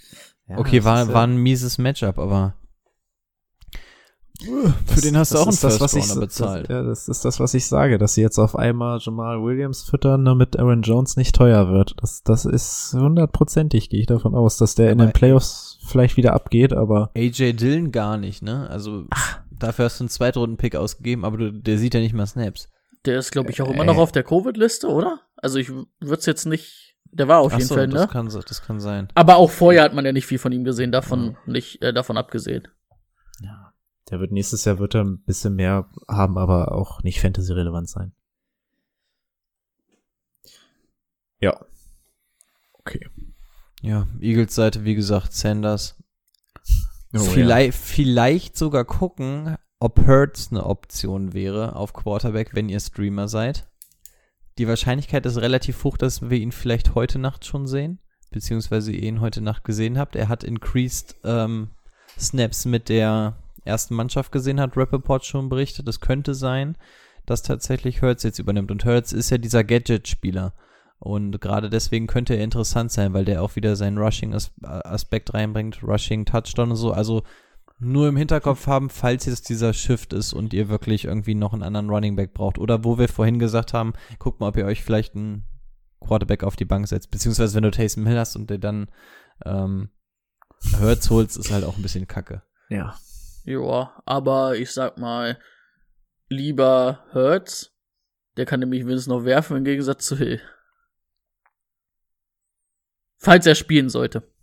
Ja, 0.48 0.58
okay, 0.58 0.76
das 0.78 0.84
war, 0.86 1.02
ist, 1.02 1.12
war 1.12 1.26
ein 1.26 1.36
mieses 1.36 1.78
Matchup, 1.78 2.18
aber 2.18 2.54
für 4.86 5.00
den 5.00 5.16
hast 5.16 5.32
du 5.32 5.38
auch 5.38 5.42
einen 5.42 5.50
ist 5.50 5.62
das, 5.64 5.80
was 5.80 5.94
ich, 5.94 6.12
bezahlt. 6.14 6.68
Das, 6.68 6.74
ja, 6.74 6.82
das 6.82 7.08
ist 7.08 7.24
das, 7.24 7.38
was 7.40 7.54
ich 7.54 7.66
sage, 7.66 7.98
dass 7.98 8.14
sie 8.14 8.20
jetzt 8.20 8.38
auf 8.38 8.56
einmal 8.56 8.98
Jamal 9.00 9.42
Williams 9.42 9.82
füttern, 9.82 10.24
damit 10.24 10.58
Aaron 10.58 10.82
Jones 10.82 11.16
nicht 11.16 11.34
teuer 11.34 11.68
wird. 11.68 11.94
Das, 12.00 12.22
das 12.24 12.44
ist 12.44 12.94
hundertprozentig, 12.98 13.90
gehe 13.90 14.00
ich 14.00 14.06
davon 14.06 14.34
aus, 14.34 14.56
dass 14.56 14.74
der 14.74 14.90
in 14.90 15.00
Aber- 15.00 15.10
den 15.10 15.12
Playoffs 15.12 15.78
vielleicht 15.86 16.16
wieder 16.16 16.32
abgeht, 16.34 16.72
aber 16.72 17.10
AJ 17.16 17.52
Dillon 17.54 17.92
gar 17.92 18.16
nicht, 18.18 18.42
ne? 18.42 18.68
Also 18.68 19.04
dafür 19.50 19.86
hast 19.86 20.00
du 20.00 20.04
einen 20.04 20.08
Zweitrunden-Pick 20.10 20.76
ausgegeben, 20.76 21.24
aber 21.24 21.36
du, 21.38 21.52
der 21.52 21.78
sieht 21.78 21.94
ja 21.94 22.00
nicht 22.00 22.14
mal 22.14 22.26
Snaps. 22.26 22.68
Der 23.06 23.18
ist, 23.18 23.30
glaube 23.32 23.50
ich, 23.50 23.60
auch 23.62 23.70
immer 23.70 23.82
Äh. 23.84 23.86
noch 23.86 23.98
auf 23.98 24.12
der 24.12 24.24
Covid-Liste, 24.24 24.88
oder? 24.88 25.20
Also 25.44 25.58
ich 25.58 25.68
würde 25.68 25.86
es 26.00 26.26
jetzt 26.26 26.46
nicht. 26.46 26.96
Der 27.12 27.28
war 27.28 27.40
auf 27.40 27.52
Ach 27.52 27.58
jeden 27.58 27.68
so, 27.68 27.74
Fall, 27.76 27.86
das 27.86 28.00
ne? 28.06 28.08
kann, 28.08 28.30
so- 28.30 28.40
das 28.40 28.62
kann 28.62 28.80
sein. 28.80 29.08
Aber 29.14 29.36
auch 29.36 29.50
vorher 29.50 29.82
hat 29.84 29.94
man 29.94 30.04
ja 30.04 30.10
nicht 30.12 30.26
viel 30.26 30.38
von 30.38 30.50
ihm 30.52 30.64
gesehen, 30.64 30.90
davon 30.90 31.36
nicht, 31.46 31.80
äh, 31.82 31.92
davon 31.92 32.16
abgesehen. 32.16 32.66
ja, 33.40 33.72
der 34.10 34.20
wird 34.20 34.32
nächstes 34.32 34.64
Jahr 34.64 34.78
wird 34.78 34.94
er 34.94 35.04
ein 35.04 35.22
bisschen 35.24 35.54
mehr 35.54 35.88
haben, 36.08 36.38
aber 36.38 36.72
auch 36.72 37.02
nicht 37.02 37.20
Fantasy-relevant 37.20 37.88
sein. 37.88 38.12
Ja. 41.40 41.60
Okay. 42.74 43.06
Ja, 43.82 44.06
Eagles 44.20 44.54
Seite, 44.54 44.84
wie 44.84 44.94
gesagt, 44.94 45.32
Sanders. 45.34 46.02
Oh, 47.14 47.18
vielleicht, 47.20 47.78
vielleicht 47.78 48.56
sogar 48.56 48.84
gucken, 48.84 49.56
ob 49.78 50.06
Hurts 50.06 50.48
eine 50.50 50.64
Option 50.64 51.32
wäre 51.32 51.76
auf 51.76 51.92
Quarterback, 51.92 52.54
wenn 52.54 52.68
ihr 52.68 52.80
Streamer 52.80 53.28
seid. 53.28 53.68
Die 54.58 54.68
Wahrscheinlichkeit 54.68 55.26
ist 55.26 55.38
relativ 55.38 55.82
hoch, 55.84 55.96
dass 55.96 56.30
wir 56.30 56.38
ihn 56.38 56.52
vielleicht 56.52 56.94
heute 56.94 57.18
Nacht 57.18 57.44
schon 57.44 57.66
sehen, 57.66 57.98
beziehungsweise 58.30 58.92
ihr 58.92 59.02
ihn 59.02 59.20
heute 59.20 59.40
Nacht 59.40 59.64
gesehen 59.64 59.98
habt. 59.98 60.14
Er 60.14 60.28
hat 60.28 60.44
increased 60.44 61.16
ähm, 61.24 61.70
Snaps 62.18 62.64
mit 62.64 62.88
der 62.88 63.36
ersten 63.64 63.94
Mannschaft 63.94 64.30
gesehen, 64.30 64.60
hat 64.60 64.76
Rappaport 64.76 65.24
schon 65.24 65.48
berichtet. 65.48 65.88
Es 65.88 66.00
könnte 66.00 66.34
sein, 66.34 66.76
dass 67.26 67.42
tatsächlich 67.42 68.02
Hurts 68.02 68.22
jetzt 68.22 68.38
übernimmt. 68.38 68.70
Und 68.70 68.84
Hurts 68.84 69.12
ist 69.12 69.30
ja 69.30 69.38
dieser 69.38 69.64
Gadget-Spieler. 69.64 70.52
Und 71.00 71.40
gerade 71.40 71.68
deswegen 71.68 72.06
könnte 72.06 72.34
er 72.34 72.44
interessant 72.44 72.92
sein, 72.92 73.12
weil 73.12 73.24
der 73.24 73.42
auch 73.42 73.56
wieder 73.56 73.74
seinen 73.76 73.98
Rushing-Aspekt 73.98 75.34
reinbringt, 75.34 75.82
Rushing, 75.82 76.24
Touchdown 76.24 76.70
und 76.70 76.76
so. 76.76 76.92
Also 76.92 77.24
nur 77.78 78.08
im 78.08 78.16
Hinterkopf 78.16 78.66
haben, 78.66 78.88
falls 78.88 79.26
jetzt 79.26 79.48
dieser 79.48 79.72
Shift 79.72 80.12
ist 80.12 80.32
und 80.32 80.52
ihr 80.54 80.68
wirklich 80.68 81.04
irgendwie 81.04 81.34
noch 81.34 81.52
einen 81.52 81.62
anderen 81.62 81.90
Running 81.90 82.16
Back 82.16 82.34
braucht. 82.34 82.58
Oder 82.58 82.84
wo 82.84 82.98
wir 82.98 83.08
vorhin 83.08 83.38
gesagt 83.38 83.74
haben, 83.74 83.92
guckt 84.18 84.40
mal, 84.40 84.48
ob 84.48 84.56
ihr 84.56 84.66
euch 84.66 84.82
vielleicht 84.82 85.14
einen 85.14 85.44
Quarterback 86.00 86.44
auf 86.44 86.56
die 86.56 86.64
Bank 86.64 86.86
setzt. 86.88 87.10
Beziehungsweise 87.10 87.54
wenn 87.54 87.62
du 87.62 87.70
Taysom 87.70 88.06
Hill 88.06 88.18
hast 88.18 88.36
und 88.36 88.50
der 88.50 88.58
dann 88.58 88.90
ähm, 89.44 89.90
Hurts 90.80 91.10
holst, 91.10 91.36
ist 91.36 91.50
halt 91.50 91.64
auch 91.64 91.76
ein 91.76 91.82
bisschen 91.82 92.06
kacke. 92.06 92.42
Ja. 92.68 92.94
Ja, 93.44 94.02
aber 94.06 94.56
ich 94.56 94.72
sag 94.72 94.96
mal, 94.96 95.38
lieber 96.28 97.04
Hurts. 97.12 97.72
Der 98.36 98.46
kann 98.46 98.60
nämlich 98.60 98.84
wenigstens 98.84 99.06
noch 99.06 99.24
werfen 99.24 99.56
im 99.56 99.64
Gegensatz 99.64 100.06
zu 100.06 100.16
Hill. 100.16 100.40
Falls 103.16 103.46
er 103.46 103.54
spielen 103.54 103.88
sollte. 103.88 104.33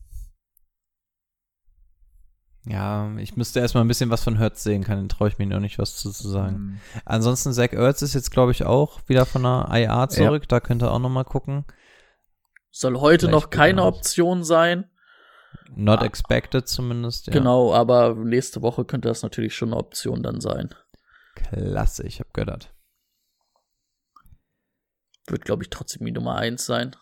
Ja, 2.65 3.11
ich 3.17 3.35
müsste 3.35 3.59
erstmal 3.59 3.83
ein 3.83 3.87
bisschen 3.87 4.11
was 4.11 4.23
von 4.23 4.39
Hurts 4.39 4.63
sehen, 4.63 4.83
kann, 4.83 5.09
traue 5.09 5.29
ich 5.29 5.39
mir 5.39 5.47
noch 5.47 5.59
nicht 5.59 5.79
was 5.79 5.97
zu, 5.97 6.11
zu 6.11 6.29
sagen. 6.29 6.57
Mhm. 6.57 6.79
Ansonsten, 7.05 7.53
Zach 7.53 7.73
Ertz 7.73 8.03
ist 8.03 8.13
jetzt, 8.13 8.29
glaube 8.29 8.51
ich, 8.51 8.63
auch 8.65 8.99
wieder 9.07 9.25
von 9.25 9.43
der 9.43 9.67
IA 9.71 10.07
zurück, 10.09 10.43
ja. 10.43 10.47
da 10.47 10.59
könnt 10.59 10.83
ihr 10.83 10.91
auch 10.91 10.99
noch 10.99 11.09
mal 11.09 11.23
gucken. 11.23 11.65
Soll 12.69 12.99
heute 12.99 13.27
Vielleicht 13.27 13.43
noch 13.43 13.49
keine 13.49 13.83
Option 13.83 14.43
sein. 14.43 14.89
Not 15.73 16.01
ah. 16.01 16.05
expected 16.05 16.67
zumindest, 16.67 17.27
ja. 17.27 17.33
Genau, 17.33 17.73
aber 17.73 18.13
nächste 18.13 18.61
Woche 18.61 18.85
könnte 18.85 19.07
das 19.07 19.23
natürlich 19.23 19.55
schon 19.55 19.69
eine 19.69 19.77
Option 19.77 20.21
dann 20.21 20.39
sein. 20.39 20.73
Klasse, 21.35 22.05
ich 22.05 22.19
habe 22.19 22.29
gehört. 22.33 22.73
Wird, 25.27 25.45
glaube 25.45 25.63
ich, 25.63 25.69
trotzdem 25.69 26.05
die 26.05 26.11
Nummer 26.11 26.35
1 26.35 26.65
sein. 26.65 26.95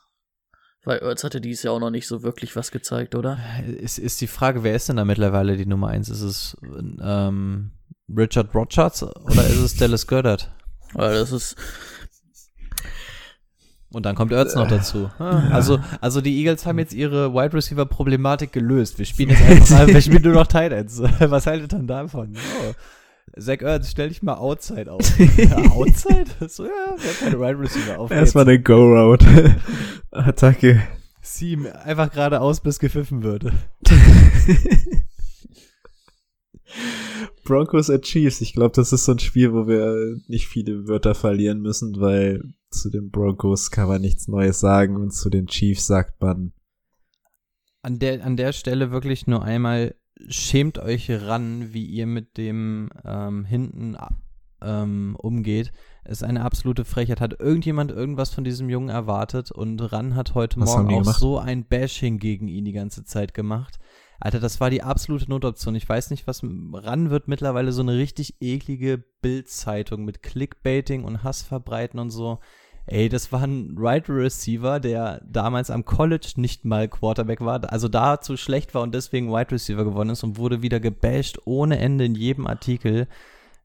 Weil 0.84 1.00
Ertz 1.00 1.24
hatte 1.24 1.42
dies 1.42 1.64
ja 1.64 1.72
auch 1.72 1.80
noch 1.80 1.90
nicht 1.90 2.08
so 2.08 2.24
wirklich 2.24 2.56
was 2.56 2.72
gezeigt, 2.72 3.16
oder? 3.16 3.38
Ist, 3.68 4.00
ist 4.00 4.22
die 4.22 4.28
Frage, 4.28 4.64
wer 4.64 4.76
ist 4.76 4.88
denn 4.88 4.96
da 4.96 5.06
mittlerweile 5.06 5.58
die 5.58 5.66
Nummer 5.66 5.90
1? 5.90 6.10
Ist 6.10 6.22
es 6.22 6.58
ähm, 7.02 7.72
Richard 8.16 8.56
Rogers 8.56 9.04
oder 9.04 9.46
ist 9.46 9.60
es 9.60 9.76
Dallas 9.76 10.08
Goddard? 10.08 10.50
Weil 10.94 11.20
das 11.20 11.32
ist. 11.32 11.56
Und 13.92 14.06
dann 14.06 14.16
kommt 14.16 14.32
Ertz 14.32 14.56
noch 14.56 14.68
dazu. 14.68 15.10
Also, 15.20 15.80
also 16.00 16.22
die 16.22 16.38
Eagles 16.38 16.66
haben 16.66 16.80
jetzt 16.80 16.94
ihre 16.94 17.34
Wide 17.34 17.54
Receiver 17.54 17.86
Problematik 17.86 18.52
gelöst. 18.52 19.00
Wir 19.00 19.06
spielen 19.06 19.30
jetzt 19.30 19.42
einfach, 19.74 19.88
wir 19.88 20.02
spielen 20.02 20.22
nur 20.22 20.34
noch 20.34 20.48
Tight 20.48 20.72
Ends. 20.72 21.02
Was 21.20 21.48
haltet 21.48 21.74
ihr 21.74 21.78
dann 21.78 21.88
davon? 21.88 22.36
Oh. 22.36 22.74
Zach 23.38 23.62
Ertz, 23.62 23.92
stell 23.92 24.10
dich 24.10 24.24
mal 24.24 24.36
Outside 24.36 24.92
auf. 24.92 25.02
outside? 25.72 26.26
So, 26.48 26.66
ja, 26.66 26.96
wir 26.98 27.10
haben 27.10 27.20
keine 27.20 27.40
Wide 27.40 27.60
Receiver 27.60 28.00
auf. 28.00 28.12
Erstmal 28.12 28.48
eine 28.48 28.62
Go-Route. 28.62 29.56
Attacke. 30.12 30.82
Sieh 31.22 31.58
einfach 31.68 32.12
geradeaus, 32.12 32.62
bis 32.62 32.80
gepfiffen 32.80 33.24
würde. 33.24 33.54
Broncos 37.44 37.90
at 37.90 38.04
Chiefs. 38.04 38.42
Ich 38.42 38.54
glaube, 38.54 38.74
das 38.76 38.94
ist 38.94 39.06
so 39.06 39.14
ein 39.14 39.20
Spiel, 39.20 39.54
wo 39.54 39.68
wir 39.68 40.18
nicht 40.28 40.48
viele 40.48 40.88
Wörter 40.88 41.16
verlieren 41.16 41.62
müssen, 41.62 42.00
weil 42.00 42.44
zu 42.70 42.90
den 42.90 43.10
Broncos 43.10 43.72
kann 43.72 43.88
man 43.88 44.02
nichts 44.02 44.28
Neues 44.28 44.60
sagen 44.60 44.96
und 44.96 45.14
zu 45.14 45.30
den 45.30 45.48
Chiefs 45.48 45.88
sagt 45.88 46.22
man. 46.22 46.54
An 47.82 48.00
der, 48.00 48.24
an 48.26 48.38
der 48.38 48.54
Stelle 48.54 48.92
wirklich 48.92 49.26
nur 49.26 49.44
einmal 49.44 49.96
schämt 50.28 50.80
euch 50.80 51.10
ran, 51.10 51.74
wie 51.74 51.86
ihr 51.86 52.06
mit 52.06 52.38
dem 52.38 52.90
ähm, 53.06 53.46
hinten 53.46 53.98
ähm, 54.62 55.16
umgeht. 55.18 55.72
Ist 56.06 56.24
eine 56.24 56.44
absolute 56.44 56.86
Frechheit. 56.86 57.22
Hat 57.22 57.40
irgendjemand 57.40 57.92
irgendwas 57.92 58.34
von 58.34 58.44
diesem 58.44 58.70
Jungen 58.70 58.90
erwartet 58.90 59.52
und 59.52 59.80
Ran 59.80 60.16
hat 60.16 60.34
heute 60.34 60.60
Was 60.60 60.70
Morgen 60.70 60.94
auch 60.94 61.00
gemacht? 61.02 61.20
so 61.20 61.38
ein 61.38 61.66
Bashing 61.66 62.18
gegen 62.18 62.48
ihn 62.48 62.66
die 62.66 62.72
ganze 62.72 63.06
Zeit 63.06 63.34
gemacht. 63.34 63.80
Alter, 64.20 64.40
das 64.40 64.60
war 64.60 64.70
die 64.70 64.84
absolute 64.84 65.30
Notoption. 65.30 65.76
Ich 65.76 65.88
weiß 65.88 66.10
nicht, 66.10 66.28
was 66.28 66.44
Ran 66.44 67.10
wird 67.10 67.28
mittlerweile 67.28 67.72
so 67.72 67.82
eine 67.82 67.96
richtig 67.96 68.36
eklige 68.42 69.02
Bildzeitung 69.22 70.04
mit 70.04 70.24
Clickbaiting 70.24 71.04
und 71.04 71.24
Hass 71.24 71.42
verbreiten 71.42 72.00
und 72.00 72.10
so. 72.10 72.40
Ey, 72.92 73.08
das 73.08 73.32
war 73.32 73.44
ein 73.44 73.76
Right 73.78 74.10
Receiver, 74.10 74.80
der 74.80 75.22
damals 75.24 75.70
am 75.70 75.86
College 75.86 76.34
nicht 76.38 76.66
mal 76.66 76.88
Quarterback 76.88 77.40
war, 77.42 77.72
also 77.72 77.88
da 77.88 78.20
zu 78.20 78.36
schlecht 78.36 78.74
war 78.74 78.82
und 78.82 78.96
deswegen 78.96 79.32
Wide 79.32 79.52
Receiver 79.52 79.84
geworden 79.84 80.10
ist 80.10 80.24
und 80.24 80.38
wurde 80.38 80.64
wieder 80.64 80.80
gebasht 80.80 81.38
ohne 81.46 81.78
Ende 81.78 82.06
in 82.06 82.16
jedem 82.16 82.48
Artikel. 82.48 83.08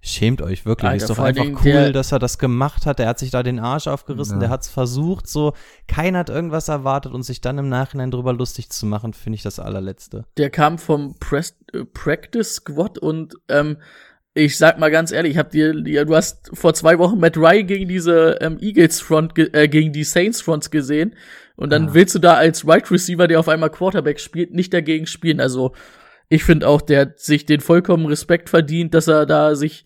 Schämt 0.03 0.43
euch 0.43 0.67
wirklich. 0.67 0.91
Alter, 0.91 1.05
ist 1.05 1.09
doch 1.09 1.19
einfach 1.19 1.65
cool, 1.65 1.93
dass 1.93 2.13
er 2.13 2.19
das 2.19 2.39
gemacht 2.39 2.85
hat. 2.85 2.99
Der 2.99 3.09
hat 3.09 3.19
sich 3.19 3.31
da 3.31 3.43
den 3.43 3.59
Arsch 3.59 3.87
aufgerissen, 3.87 4.35
ja. 4.35 4.41
der 4.41 4.49
hat 4.51 4.61
es 4.61 4.69
versucht, 4.69 5.27
so. 5.27 5.55
Keiner 5.89 6.19
hat 6.19 6.29
irgendwas 6.29 6.69
erwartet 6.69 7.15
und 7.15 7.23
sich 7.23 7.41
dann 7.41 7.57
im 7.57 7.71
Nachhinein 7.71 8.11
drüber 8.11 8.35
lustig 8.35 8.69
zu 8.69 8.85
machen, 8.85 9.15
finde 9.15 9.37
ich 9.37 9.43
das 9.43 9.59
allerletzte. 9.59 10.27
Der 10.37 10.51
kam 10.51 10.77
vom 10.77 11.15
Press 11.19 11.57
äh, 11.73 11.87
Practice 11.87 12.57
Squad 12.57 12.99
und 12.99 13.37
ähm, 13.49 13.79
ich 14.35 14.59
sag 14.59 14.79
mal 14.81 14.91
ganz 14.91 15.13
ehrlich, 15.13 15.33
ich 15.33 15.39
hab 15.39 15.51
dir, 15.51 15.73
du 15.73 16.15
hast 16.15 16.51
vor 16.53 16.75
zwei 16.75 16.99
Wochen 16.99 17.19
Matt 17.19 17.37
Ryan 17.37 17.67
gegen 17.67 17.89
diese 17.89 18.39
ähm, 18.41 18.59
Eagles 18.61 19.01
Front, 19.01 19.39
äh, 19.39 19.69
gegen 19.69 19.93
die 19.93 20.03
Saints 20.03 20.41
Fronts 20.41 20.71
gesehen 20.71 21.15
und 21.57 21.73
dann 21.73 21.89
ja. 21.89 21.95
willst 21.95 22.17
du 22.17 22.19
da 22.19 22.35
als 22.35 22.67
Right 22.67 22.91
Receiver, 22.91 23.29
der 23.29 23.39
auf 23.39 23.49
einmal 23.49 23.71
Quarterback 23.71 24.19
spielt, 24.19 24.53
nicht 24.53 24.75
dagegen 24.75 25.07
spielen. 25.07 25.41
Also 25.41 25.73
ich 26.29 26.43
finde 26.43 26.67
auch, 26.67 26.83
der 26.83 27.03
hat 27.03 27.21
sich 27.21 27.47
den 27.47 27.61
vollkommen 27.61 28.07
Respekt 28.07 28.51
verdient, 28.51 28.93
dass 28.93 29.07
er 29.07 29.25
da 29.25 29.55
sich 29.55 29.85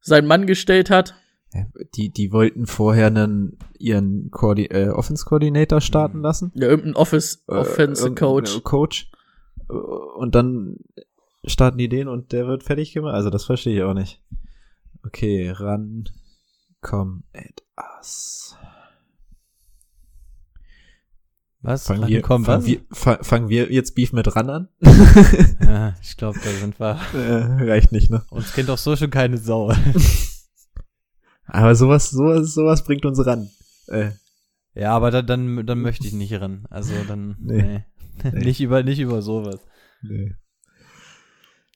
seinen 0.00 0.26
Mann 0.26 0.46
gestellt 0.46 0.88
hat. 0.88 1.14
Die, 1.94 2.10
die 2.10 2.32
wollten 2.32 2.66
vorher 2.66 3.08
einen, 3.08 3.58
ihren 3.78 4.30
Koordi 4.30 4.66
äh, 4.66 4.88
Offense 4.88 5.26
Coordinator 5.26 5.82
starten 5.82 6.22
lassen. 6.22 6.50
Ja, 6.54 6.66
irgendein 6.66 6.94
Office, 6.94 7.44
äh. 7.46 8.60
Coach. 8.62 9.10
Und 9.68 10.34
dann 10.34 10.78
starten 11.44 11.78
die 11.78 11.88
den 11.88 12.08
und 12.08 12.32
der 12.32 12.46
wird 12.46 12.62
fertig 12.62 12.92
gemacht. 12.92 13.14
Also 13.14 13.30
das 13.30 13.44
verstehe 13.44 13.76
ich 13.76 13.82
auch 13.82 13.94
nicht. 13.94 14.22
Okay, 15.04 15.50
ran, 15.50 16.08
come 16.80 17.22
at 17.34 17.62
us. 17.76 18.56
Was? 21.62 21.86
Fangen 21.86 22.08
wir, 22.08 22.22
kommen, 22.22 22.44
fangen, 22.44 22.66
wir, 22.66 22.80
fangen 22.90 23.48
wir 23.48 23.72
jetzt 23.72 23.94
Beef 23.94 24.12
mit 24.12 24.34
ran 24.34 24.50
an? 24.50 24.68
ja, 25.60 25.94
ich 26.02 26.16
glaube, 26.16 26.38
da 26.42 26.50
sind 26.50 26.80
wir. 26.80 26.98
Äh, 27.14 27.70
reicht 27.70 27.92
nicht, 27.92 28.10
ne? 28.10 28.24
Uns 28.30 28.52
kennt 28.52 28.68
doch 28.68 28.78
so 28.78 28.96
schon 28.96 29.10
keine 29.10 29.38
Sau. 29.38 29.72
aber 31.46 31.74
sowas, 31.76 32.10
sowas, 32.10 32.52
sowas 32.52 32.82
bringt 32.82 33.04
uns 33.04 33.24
ran. 33.24 33.48
Äh. 33.86 34.10
Ja, 34.74 34.92
aber 34.92 35.12
dann, 35.12 35.26
dann, 35.26 35.66
dann 35.66 35.80
möchte 35.80 36.06
ich 36.06 36.14
nicht 36.14 36.32
ran. 36.32 36.66
Also 36.68 36.94
dann, 37.06 37.36
nee. 37.38 37.62
nee. 37.62 37.84
nee. 38.24 38.44
nicht 38.44 38.60
über, 38.60 38.82
nicht 38.82 38.98
über 38.98 39.22
sowas. 39.22 39.60
Nee. 40.02 40.34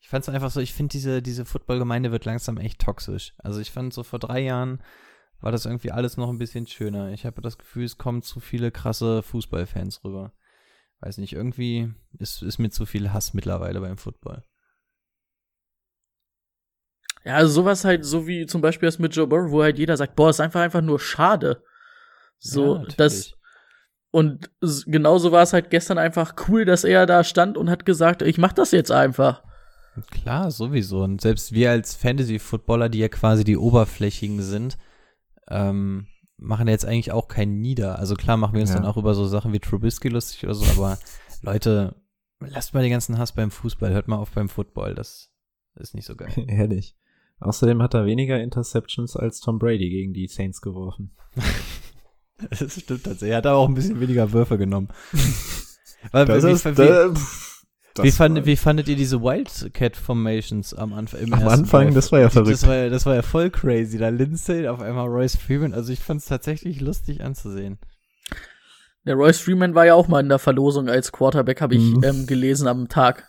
Ich 0.07 0.11
fand 0.11 0.23
es 0.23 0.29
einfach 0.33 0.53
so, 0.53 0.61
ich 0.61 0.73
finde 0.73 0.93
diese, 0.93 1.21
diese 1.21 1.45
Football-Gemeinde 1.45 2.13
wird 2.13 2.27
langsam 2.27 2.59
echt 2.59 2.81
toxisch. 2.81 3.35
Also 3.39 3.59
ich 3.59 3.73
fand 3.73 3.93
so 3.93 4.05
vor 4.05 4.21
drei 4.21 4.39
Jahren 4.39 4.81
war 5.41 5.51
das 5.51 5.67
irgendwie 5.67 5.91
alles 5.91 6.17
noch 6.17 6.29
ein 6.29 6.39
bisschen 6.39 6.69
schöner. 6.69 7.11
Ich 7.11 7.27
habe 7.27 7.43
das 7.43 7.59
Gefühl, 7.59 7.87
es 7.87 7.99
kommen 7.99 8.23
zu 8.23 8.39
viele 8.39 8.71
krasse 8.71 9.25
Fußballfans 9.25 10.05
rüber. 10.05 10.33
Weiß 11.01 11.19
nicht, 11.19 11.33
irgendwie 11.33 11.93
ist, 12.21 12.41
ist 12.45 12.59
mir 12.59 12.71
zu 12.71 12.87
viel 12.87 13.13
Hass 13.13 13.35
mittlerweile 13.35 13.81
beim 13.81 13.99
Football. 13.99 14.45
Ja, 17.25 17.35
also 17.35 17.53
sowas 17.53 17.85
halt, 17.85 18.05
so 18.05 18.29
wie 18.29 18.47
zum 18.47 18.61
Beispiel 18.61 18.87
das 18.87 19.01
mit 19.01 19.13
Joe 19.13 19.27
Burrow, 19.27 19.51
wo 19.51 19.65
halt 19.65 19.77
jeder 19.77 19.97
sagt, 19.97 20.15
boah, 20.15 20.31
ist 20.31 20.41
einfach 20.41 20.61
einfach 20.61 20.83
nur 20.83 21.01
schade. 21.01 21.65
So, 22.39 22.77
ja, 22.77 22.85
das. 22.97 23.33
Und 24.13 24.53
genauso 24.61 25.33
war 25.33 25.43
es 25.43 25.53
halt 25.53 25.71
gestern 25.71 25.99
einfach 25.99 26.37
cool, 26.47 26.65
dass 26.65 26.85
er 26.85 27.07
da 27.07 27.25
stand 27.25 27.59
und 27.59 27.71
hat 27.71 27.85
gesagt, 27.85 28.23
ich 28.23 28.39
mach 28.39 28.53
das 28.53 28.71
jetzt 28.71 28.93
einfach. 28.93 29.43
Klar, 30.11 30.51
sowieso. 30.51 31.03
Und 31.03 31.21
selbst 31.21 31.53
wir 31.53 31.71
als 31.71 31.95
Fantasy-Footballer, 31.95 32.89
die 32.89 32.99
ja 32.99 33.09
quasi 33.09 33.45
die 33.45 33.57
Oberflächigen 33.57 34.43
sind, 34.43 34.77
ähm, 35.49 36.07
machen 36.39 36.69
jetzt 36.69 36.85
eigentlich 36.85 37.13
auch 37.13 37.29
keinen 37.29 37.61
Nieder. 37.61 37.99
Also 37.99 38.15
klar 38.15 38.37
machen 38.37 38.55
wir 38.55 38.61
uns 38.61 38.71
ja. 38.71 38.77
dann 38.77 38.85
auch 38.85 38.97
über 38.97 39.15
so 39.15 39.27
Sachen 39.27 39.53
wie 39.53 39.61
Trubisky 39.61 40.09
lustig 40.09 40.45
oder 40.45 40.55
so, 40.55 40.65
aber 40.67 40.99
Leute, 41.43 41.97
lasst 42.41 42.75
mal 42.75 42.83
den 42.83 42.91
ganzen 42.91 43.19
Hass 43.19 43.33
beim 43.33 43.51
Fußball, 43.51 43.93
hört 43.93 44.09
mal 44.09 44.17
auf 44.17 44.31
beim 44.31 44.49
Football, 44.49 44.95
das 44.95 45.31
ist 45.77 45.95
nicht 45.95 46.07
so 46.07 46.17
geil. 46.17 46.33
Ehrlich. 46.49 46.97
Außerdem 47.39 47.83
hat 47.83 47.95
er 47.95 48.07
weniger 48.07 48.41
Interceptions 48.41 49.17
als 49.17 49.41
Tom 49.41 49.59
Brady 49.59 49.91
gegen 49.91 50.15
die 50.15 50.27
Saints 50.27 50.63
geworfen. 50.63 51.15
das 52.51 52.81
stimmt 52.81 53.05
tatsächlich. 53.05 53.33
Er 53.33 53.39
hat 53.39 53.47
aber 53.47 53.59
auch 53.59 53.69
ein 53.69 53.75
bisschen 53.75 54.01
weniger 54.01 54.33
Würfe 54.33 54.57
genommen. 54.57 54.89
Weil, 56.13 56.25
das 56.27 56.45
ist, 56.45 56.65
wie, 56.65 56.75
da, 56.75 57.13
wie, 58.03 58.11
fand, 58.11 58.47
wie 58.47 58.57
fandet 58.57 58.89
ihr 58.89 58.97
diese 58.97 59.21
Wildcat 59.23 59.97
Formations 59.97 60.75
am 60.75 60.93
Anfang? 60.93 61.33
am 61.33 61.49
Anfang, 61.49 61.95
das 61.95 62.13
war 62.13 62.21
ja 62.21 62.31
verrückt. 62.31 62.53
Das 62.53 62.67
war, 62.67 62.89
das 62.89 63.07
war 63.07 63.15
ja 63.15 63.23
voll 63.23 63.51
crazy. 63.51 63.99
Da 63.99 64.09
Lindsay, 64.09 64.69
auf 64.69 64.81
einmal 64.81 65.07
Royce 65.07 65.37
Freeman. 65.37 65.75
Also 65.75 65.93
ich 65.93 66.01
fand 66.01 66.21
es 66.21 66.27
tatsächlich 66.27 66.81
lustig 66.81 67.23
anzusehen. 67.23 67.79
Der 69.05 69.15
Royce 69.15 69.41
Freeman 69.41 69.75
war 69.75 69.87
ja 69.87 69.95
auch 69.95 70.09
mal 70.09 70.21
in 70.21 70.29
der 70.29 70.39
Verlosung 70.39 70.89
als 70.89 71.13
Quarterback, 71.13 71.61
habe 71.61 71.77
ich 71.77 71.83
mhm. 71.83 72.05
ähm, 72.05 72.27
gelesen 72.27 72.67
am 72.67 72.89
Tag. 72.89 73.29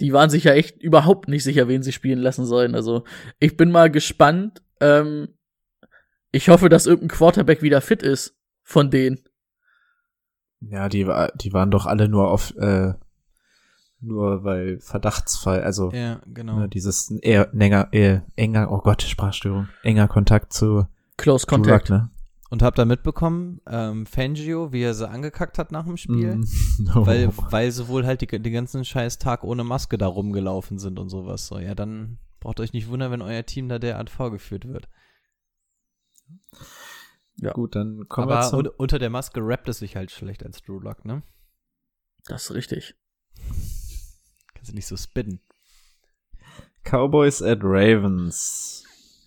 Die 0.00 0.14
waren 0.14 0.30
sich 0.30 0.44
ja 0.44 0.54
echt 0.54 0.82
überhaupt 0.82 1.28
nicht 1.28 1.44
sicher, 1.44 1.68
wen 1.68 1.82
sie 1.82 1.92
spielen 1.92 2.18
lassen 2.18 2.46
sollen. 2.46 2.74
Also 2.74 3.04
ich 3.38 3.58
bin 3.58 3.70
mal 3.70 3.90
gespannt. 3.90 4.62
Ähm, 4.80 5.28
ich 6.32 6.48
hoffe, 6.48 6.70
dass 6.70 6.86
irgendein 6.86 7.16
Quarterback 7.16 7.60
wieder 7.60 7.80
fit 7.80 8.02
ist 8.02 8.36
von 8.62 8.90
denen. 8.90 9.18
Ja, 10.60 10.88
die, 10.88 11.06
war- 11.06 11.32
die 11.36 11.52
waren 11.52 11.70
doch 11.70 11.86
alle 11.86 12.08
nur 12.08 12.30
auf, 12.30 12.54
äh, 12.56 12.94
nur 14.00 14.44
weil 14.44 14.78
Verdachtsfall, 14.80 15.62
also 15.62 15.90
Ja, 15.92 16.20
genau. 16.26 16.58
ne, 16.60 16.68
dieses 16.68 17.10
eher 17.10 17.52
enger, 17.54 17.88
eher 17.92 18.24
enger, 18.36 18.70
oh 18.70 18.78
Gott, 18.78 19.02
Sprachstörung, 19.02 19.68
enger 19.82 20.08
Kontakt 20.08 20.52
zu 20.52 20.86
Close 21.16 21.46
Contact. 21.46 21.90
ne? 21.90 22.10
Und 22.50 22.62
habt 22.62 22.78
ihr 22.80 22.84
mitbekommen, 22.84 23.60
ähm, 23.68 24.06
Fangio, 24.06 24.72
wie 24.72 24.82
er 24.82 24.94
sie 24.94 25.08
angekackt 25.08 25.56
hat 25.58 25.70
nach 25.70 25.84
dem 25.84 25.96
Spiel? 25.96 26.36
Mm, 26.36 26.44
no. 26.78 27.06
Weil, 27.06 27.30
weil 27.50 27.70
sie 27.70 27.86
wohl 27.88 28.04
halt 28.06 28.22
die, 28.22 28.26
den 28.26 28.52
ganzen 28.52 28.84
scheiß 28.84 29.18
Tag 29.18 29.44
ohne 29.44 29.62
Maske 29.64 29.98
da 29.98 30.06
rumgelaufen 30.08 30.78
sind 30.78 30.98
und 30.98 31.10
sowas. 31.10 31.46
So, 31.46 31.58
ja, 31.58 31.74
dann 31.76 32.18
braucht 32.40 32.58
euch 32.58 32.72
nicht 32.72 32.88
wundern, 32.88 33.12
wenn 33.12 33.22
euer 33.22 33.44
Team 33.46 33.68
da 33.68 33.78
derart 33.78 34.10
vorgeführt 34.10 34.66
wird. 34.66 34.88
Gut, 37.48 37.74
dann 37.74 38.06
kommen 38.08 38.30
Aber 38.30 38.42
wir 38.42 38.48
zum 38.48 38.58
un 38.60 38.66
unter 38.68 38.98
der 38.98 39.10
Maske 39.10 39.40
rappt 39.42 39.68
es 39.68 39.78
sich 39.78 39.96
halt 39.96 40.10
schlecht 40.10 40.44
als 40.44 40.62
Drew 40.62 40.78
Lock, 40.78 41.04
ne? 41.04 41.22
Das 42.26 42.44
ist 42.44 42.54
richtig. 42.54 42.94
Kannst 44.54 44.70
du 44.70 44.74
nicht 44.74 44.86
so 44.86 44.96
spitten. 44.96 45.40
Cowboys 46.84 47.42
at 47.42 47.60
Ravens. 47.62 48.84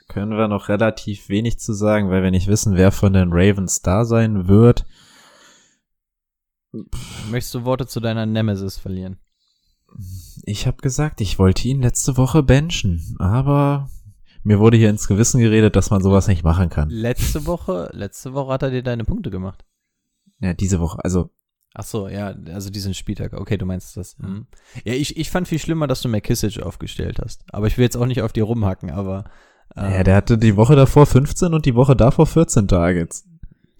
Können 0.07 0.37
wir 0.37 0.47
noch 0.47 0.69
relativ 0.69 1.29
wenig 1.29 1.59
zu 1.59 1.73
sagen, 1.73 2.11
weil 2.11 2.21
wir 2.21 2.31
nicht 2.31 2.47
wissen, 2.47 2.75
wer 2.75 2.91
von 2.91 3.13
den 3.13 3.29
Ravens 3.31 3.81
da 3.81 4.05
sein 4.05 4.47
wird. 4.47 4.85
Möchtest 7.29 7.55
du 7.55 7.65
Worte 7.65 7.87
zu 7.87 7.99
deiner 7.99 8.25
Nemesis 8.25 8.77
verlieren? 8.77 9.17
Ich 10.43 10.67
habe 10.67 10.77
gesagt, 10.77 11.21
ich 11.21 11.39
wollte 11.39 11.67
ihn 11.67 11.81
letzte 11.81 12.17
Woche 12.17 12.43
benchen, 12.43 13.15
aber 13.19 13.89
mir 14.43 14.59
wurde 14.59 14.77
hier 14.77 14.89
ins 14.89 15.07
Gewissen 15.07 15.39
geredet, 15.39 15.75
dass 15.75 15.89
man 15.89 16.01
sowas 16.01 16.27
nicht 16.27 16.43
machen 16.43 16.69
kann. 16.69 16.89
Letzte 16.89 17.45
Woche, 17.45 17.89
letzte 17.93 18.33
Woche 18.33 18.53
hat 18.53 18.63
er 18.63 18.71
dir 18.71 18.83
deine 18.83 19.03
Punkte 19.05 19.29
gemacht. 19.29 19.63
Ja, 20.39 20.53
diese 20.53 20.79
Woche, 20.79 21.03
also 21.03 21.29
Ach 21.75 21.83
so, 21.83 22.07
ja, 22.07 22.35
also 22.53 22.69
diesen 22.69 22.93
Spieltag. 22.93 23.33
Okay, 23.33 23.57
du 23.57 23.65
meinst 23.65 23.97
das. 23.97 24.15
Mhm. 24.19 24.45
Ja, 24.83 24.93
ich, 24.93 25.17
ich 25.17 25.31
fand 25.31 25.47
viel 25.47 25.57
schlimmer, 25.57 25.87
dass 25.87 26.01
du 26.03 26.09
McKissick 26.09 26.61
aufgestellt 26.61 27.19
hast. 27.19 27.43
Aber 27.51 27.65
ich 27.65 27.77
will 27.77 27.83
jetzt 27.83 27.97
auch 27.97 28.05
nicht 28.05 28.21
auf 28.21 28.31
dir 28.31 28.43
rumhacken, 28.43 28.91
aber 28.91 29.23
ähm, 29.75 29.91
ja, 29.91 30.03
der 30.03 30.15
hatte 30.15 30.37
die 30.37 30.55
Woche 30.55 30.75
davor 30.75 31.07
15 31.07 31.53
und 31.53 31.65
die 31.65 31.73
Woche 31.73 31.95
davor 31.95 32.27
14 32.27 32.67
Targets. 32.67 33.25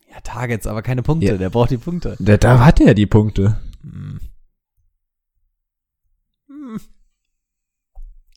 ja, 0.09 0.19
Targets, 0.21 0.65
aber 0.65 0.81
keine 0.81 1.03
Punkte. 1.03 1.27
Ja. 1.27 1.37
Der 1.37 1.51
braucht 1.51 1.69
die 1.69 1.77
Punkte. 1.77 2.15
Der, 2.19 2.39
da 2.39 2.65
hat 2.65 2.81
er 2.81 2.95
die 2.95 3.05
Punkte. 3.05 3.57
Hm. 3.83 4.19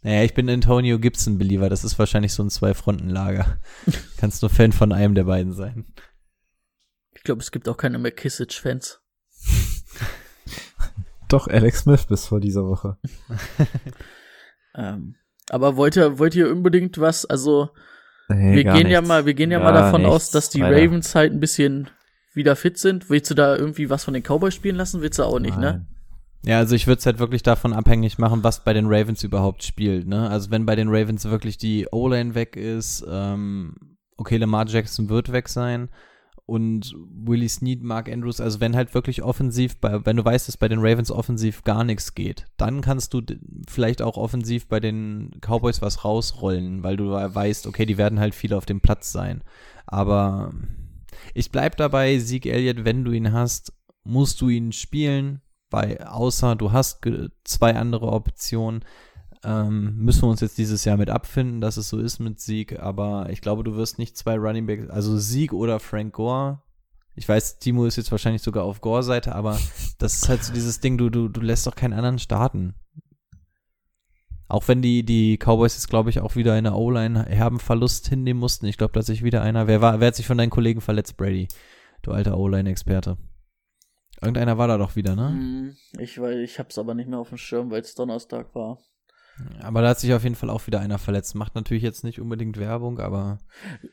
Naja, 0.07 0.23
ich 0.23 0.35
bin 0.35 0.49
Antonio 0.49 1.01
Gibson-Believer. 1.01 1.69
Das 1.69 1.83
ist 1.83 1.99
wahrscheinlich 1.99 2.33
so 2.33 2.41
ein 2.41 2.49
Zwei-Fronten-Lager. 2.49 3.59
Kannst 4.19 4.41
nur 4.41 4.51
Fan 4.51 4.70
von 4.70 4.93
einem 4.93 5.16
der 5.16 5.24
beiden 5.24 5.53
sein. 5.53 5.85
Ich 7.16 7.24
glaube, 7.24 7.43
es 7.43 7.51
gibt 7.51 7.69
auch 7.69 7.77
keine 7.77 7.99
McKissick-Fans. 7.99 9.01
Doch, 11.28 11.49
Alex 11.49 11.81
Smith 11.81 12.07
bis 12.07 12.24
vor 12.28 12.39
dieser 12.41 12.65
Woche. 12.65 12.99
Ähm, 14.78 15.15
aber 15.49 15.78
wollt 15.78 15.97
ihr, 15.97 16.19
wollt 16.19 16.35
ihr 16.35 16.53
unbedingt 16.53 17.01
was? 17.01 17.24
Also, 17.24 17.70
Nee, 18.28 18.57
wir 18.57 18.65
gehen 18.74 18.89
ja 18.89 19.01
mal, 19.01 19.24
wir 19.24 19.33
gehen 19.33 19.51
ja 19.51 19.59
mal 19.59 19.73
Gar 19.73 19.85
davon 19.85 20.05
aus, 20.05 20.24
nichts, 20.24 20.33
dass 20.33 20.51
die 20.51 20.62
Alter. 20.62 20.77
Ravens 20.78 21.15
halt 21.15 21.33
ein 21.33 21.41
bisschen 21.41 21.89
wieder 22.35 22.57
fit 22.57 22.77
sind. 22.77 23.09
Willst 23.09 23.31
du 23.31 23.35
da 23.35 23.57
irgendwie 23.57 23.89
was 23.89 24.05
von 24.05 24.12
den 24.12 24.23
Cowboys 24.23 24.55
spielen 24.55 24.77
lassen? 24.77 25.01
Willst 25.01 25.19
du 25.19 25.23
auch 25.23 25.39
nicht, 25.39 25.57
ne? 25.57 25.87
Ja, 26.47 26.59
also 26.59 26.77
ich 26.77 26.86
würde 26.86 27.01
es 27.01 27.06
halt 27.06 27.18
wirklich 27.18 27.43
davon 27.43 27.73
abhängig 27.73 28.18
machen, 28.18 28.44
was 28.44 28.62
bei 28.62 28.73
den 28.73 28.86
Ravens 28.86 29.24
überhaupt 29.24 29.64
spielt. 29.64 30.06
Ne? 30.06 30.31
Also 30.31 30.52
wenn 30.52 30.64
bei 30.64 30.77
den 30.77 30.89
Ravens 30.89 31.24
wirklich 31.24 31.59
die 31.59 31.89
O-Line 31.90 32.36
weg 32.36 32.55
ist, 32.55 33.05
ähm, 33.10 33.74
okay, 34.16 34.36
Lamar 34.36 34.68
Jackson 34.68 35.09
wird 35.09 35.32
weg 35.32 35.48
sein 35.48 35.89
und 36.47 36.94
Willie 37.10 37.48
Snead, 37.48 37.82
Mark 37.82 38.09
Andrews, 38.09 38.40
also 38.40 38.60
wenn 38.60 38.77
halt 38.77 38.94
wirklich 38.94 39.24
offensiv, 39.24 39.81
bei, 39.81 40.06
wenn 40.06 40.16
du 40.16 40.24
weißt, 40.24 40.47
dass 40.47 40.56
bei 40.56 40.68
den 40.68 40.78
Ravens 40.78 41.10
offensiv 41.10 41.64
gar 41.64 41.82
nichts 41.82 42.14
geht, 42.14 42.44
dann 42.56 42.81
kannst 42.81 43.12
du 43.12 43.23
vielleicht 43.68 44.01
auch 44.01 44.16
offensiv 44.16 44.68
bei 44.68 44.78
den 44.78 45.32
Cowboys 45.40 45.82
was 45.82 46.05
rausrollen, 46.05 46.85
weil 46.85 46.97
du 46.97 47.10
weißt, 47.10 47.66
okay, 47.66 47.86
die 47.86 47.98
werden 47.98 48.20
halt 48.20 48.36
viel 48.36 48.55
auf 48.55 48.66
dem 48.66 48.81
Platz 48.81 49.10
sein. 49.10 49.43
Aber 49.85 50.55
ich 51.35 51.51
bleib 51.51 51.77
dabei, 51.77 52.20
Sieg 52.20 52.47
Elliott, 52.47 52.85
wenn 52.85 53.02
du 53.02 53.10
ihn 53.10 53.32
hast, 53.32 53.73
musst 54.05 54.40
du 54.40 54.48
ihn 54.48 54.70
spielen, 54.70 55.40
weil 55.71 55.99
außer 55.99 56.57
du 56.57 56.73
hast 56.73 57.01
zwei 57.45 57.75
andere 57.75 58.13
Optionen, 58.13 58.85
ähm, 59.45 59.97
müssen 59.99 60.23
wir 60.23 60.29
uns 60.29 60.41
jetzt 60.41 60.59
dieses 60.59 60.85
Jahr 60.85 60.97
mit 60.97 61.11
abfinden, 61.11 61.61
dass 61.61 61.77
es 61.77 61.89
so 61.89 61.99
ist 61.99 62.19
mit 62.19 62.41
Sieg, 62.41 62.79
aber 62.81 63.29
ich 63.31 63.41
glaube, 63.41 63.65
du 63.65 63.77
wirst 63.77 63.99
nicht 63.99 64.17
zwei 64.17 64.37
Running 64.37 64.67
Backs, 64.67 64.91
also 64.91 65.17
Sieg 65.19 65.53
oder 65.53 65.79
Frank 65.79 66.15
Gore. 66.15 66.63
Ich 67.15 67.29
weiß, 67.29 67.59
Timo 67.59 67.87
ist 67.87 67.97
jetzt 67.97 68.11
wahrscheinlich 68.11 68.43
sogar 68.43 68.65
auf 68.65 68.81
Gore-Seite, 68.81 69.35
aber 69.35 69.59
das 69.99 70.15
ist 70.15 70.29
halt 70.29 70.43
so 70.43 70.53
dieses 70.53 70.81
Ding, 70.81 70.99
du, 70.99 71.11
du, 71.11 71.29
du 71.29 71.41
lässt 71.41 71.67
doch 71.67 71.77
keinen 71.77 71.93
anderen 71.93 72.19
starten. 72.19 72.75
Auch 74.49 74.69
wenn 74.69 74.83
die, 74.83 75.05
die 75.05 75.39
Cowboys 75.39 75.75
jetzt, 75.75 75.89
glaube 75.89 76.11
ich, 76.11 76.21
auch 76.21 76.37
wieder 76.37 76.57
in 76.57 76.65
der 76.65 76.77
O-Line 76.77 77.27
herben 77.27 77.59
Verlust 77.59 78.09
hinnehmen 78.09 78.39
mussten. 78.39 78.67
Ich 78.67 78.77
glaube, 78.77 78.93
dass 78.93 79.07
sich 79.07 79.25
wieder 79.25 79.43
einer, 79.43 79.67
wer 79.67 79.81
war, 79.81 79.99
wer 79.99 80.09
hat 80.09 80.17
sich 80.17 80.27
von 80.27 80.39
deinen 80.39 80.51
Kollegen 80.51 80.81
verletzt, 80.81 81.17
Brady? 81.17 81.49
Du 82.03 82.13
alter 82.13 82.39
O-Line-Experte. 82.39 83.17
Irgendeiner 84.21 84.59
war 84.59 84.69
da 84.69 84.79
doch 84.79 84.97
wieder, 84.97 85.15
ne? 85.15 85.29
Hm, 85.29 85.77
Ich, 85.99 86.21
weil 86.21 86.41
ich 86.41 86.59
hab's 86.59 86.79
aber 86.79 86.95
nicht 86.95 87.09
mehr 87.09 87.19
auf 87.19 87.29
dem 87.29 87.39
Schirm, 87.39 87.71
weil 87.71 87.83
es 87.83 87.95
Donnerstag 87.95 88.55
war. 88.55 88.79
Aber 89.61 89.83
da 89.83 89.91
hat 89.91 90.01
sich 90.01 90.15
auf 90.15 90.23
jeden 90.23 90.35
Fall 90.35 90.49
auch 90.49 90.67
wieder 90.67 90.81
einer 90.81 90.99
verletzt. 90.99 91.35
Macht 91.35 91.55
natürlich 91.55 91.83
jetzt 91.83 92.05
nicht 92.05 92.21
unbedingt 92.21 92.59
Werbung, 92.59 92.99
aber 92.99 93.39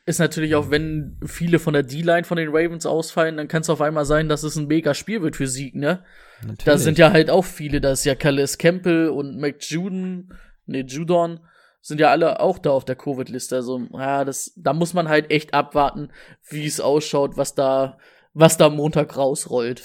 Ist 0.06 0.20
natürlich 0.20 0.56
auch, 0.56 0.70
wenn 0.72 1.20
viele 1.26 1.60
von 1.60 1.74
der 1.74 1.84
D-Line 1.84 2.24
von 2.24 2.38
den 2.38 2.48
Ravens 2.50 2.86
ausfallen, 2.86 3.36
dann 3.36 3.50
kann 3.50 3.62
es 3.62 3.70
auf 3.70 3.82
einmal 3.82 4.06
sein, 4.06 4.30
dass 4.30 4.44
es 4.44 4.56
ein 4.56 4.68
mega 4.68 4.94
Spiel 4.94 5.22
wird 5.22 5.36
für 5.36 5.48
Sieg, 5.48 5.76
ne? 5.76 6.04
natürlich. 6.42 6.64
Da 6.64 6.78
sind 6.78 6.98
ja 6.98 7.12
halt 7.12 7.30
auch 7.30 7.44
viele, 7.44 7.82
da 7.82 7.92
ist 7.92 8.06
ja 8.06 8.16
Calais 8.16 8.58
Campbell 8.58 9.10
und 9.10 9.38
McJuden, 9.38 10.34
ne, 10.66 10.86
Judon, 10.86 11.42
sind 11.82 12.00
ja 12.00 12.10
alle 12.10 12.40
auch 12.40 12.58
da 12.58 12.70
auf 12.70 12.86
der 12.86 12.96
Covid-Liste. 12.96 13.58
Also, 13.58 13.82
ja, 13.92 14.24
das, 14.24 14.54
da 14.56 14.72
muss 14.72 14.94
man 14.94 15.10
halt 15.10 15.30
echt 15.30 15.54
abwarten, 15.54 16.10
wie 16.50 16.66
es 16.66 16.80
ausschaut, 16.80 17.36
was 17.36 17.54
da, 17.54 17.98
was 18.34 18.56
da 18.56 18.70
Montag 18.70 19.18
rausrollt. 19.18 19.84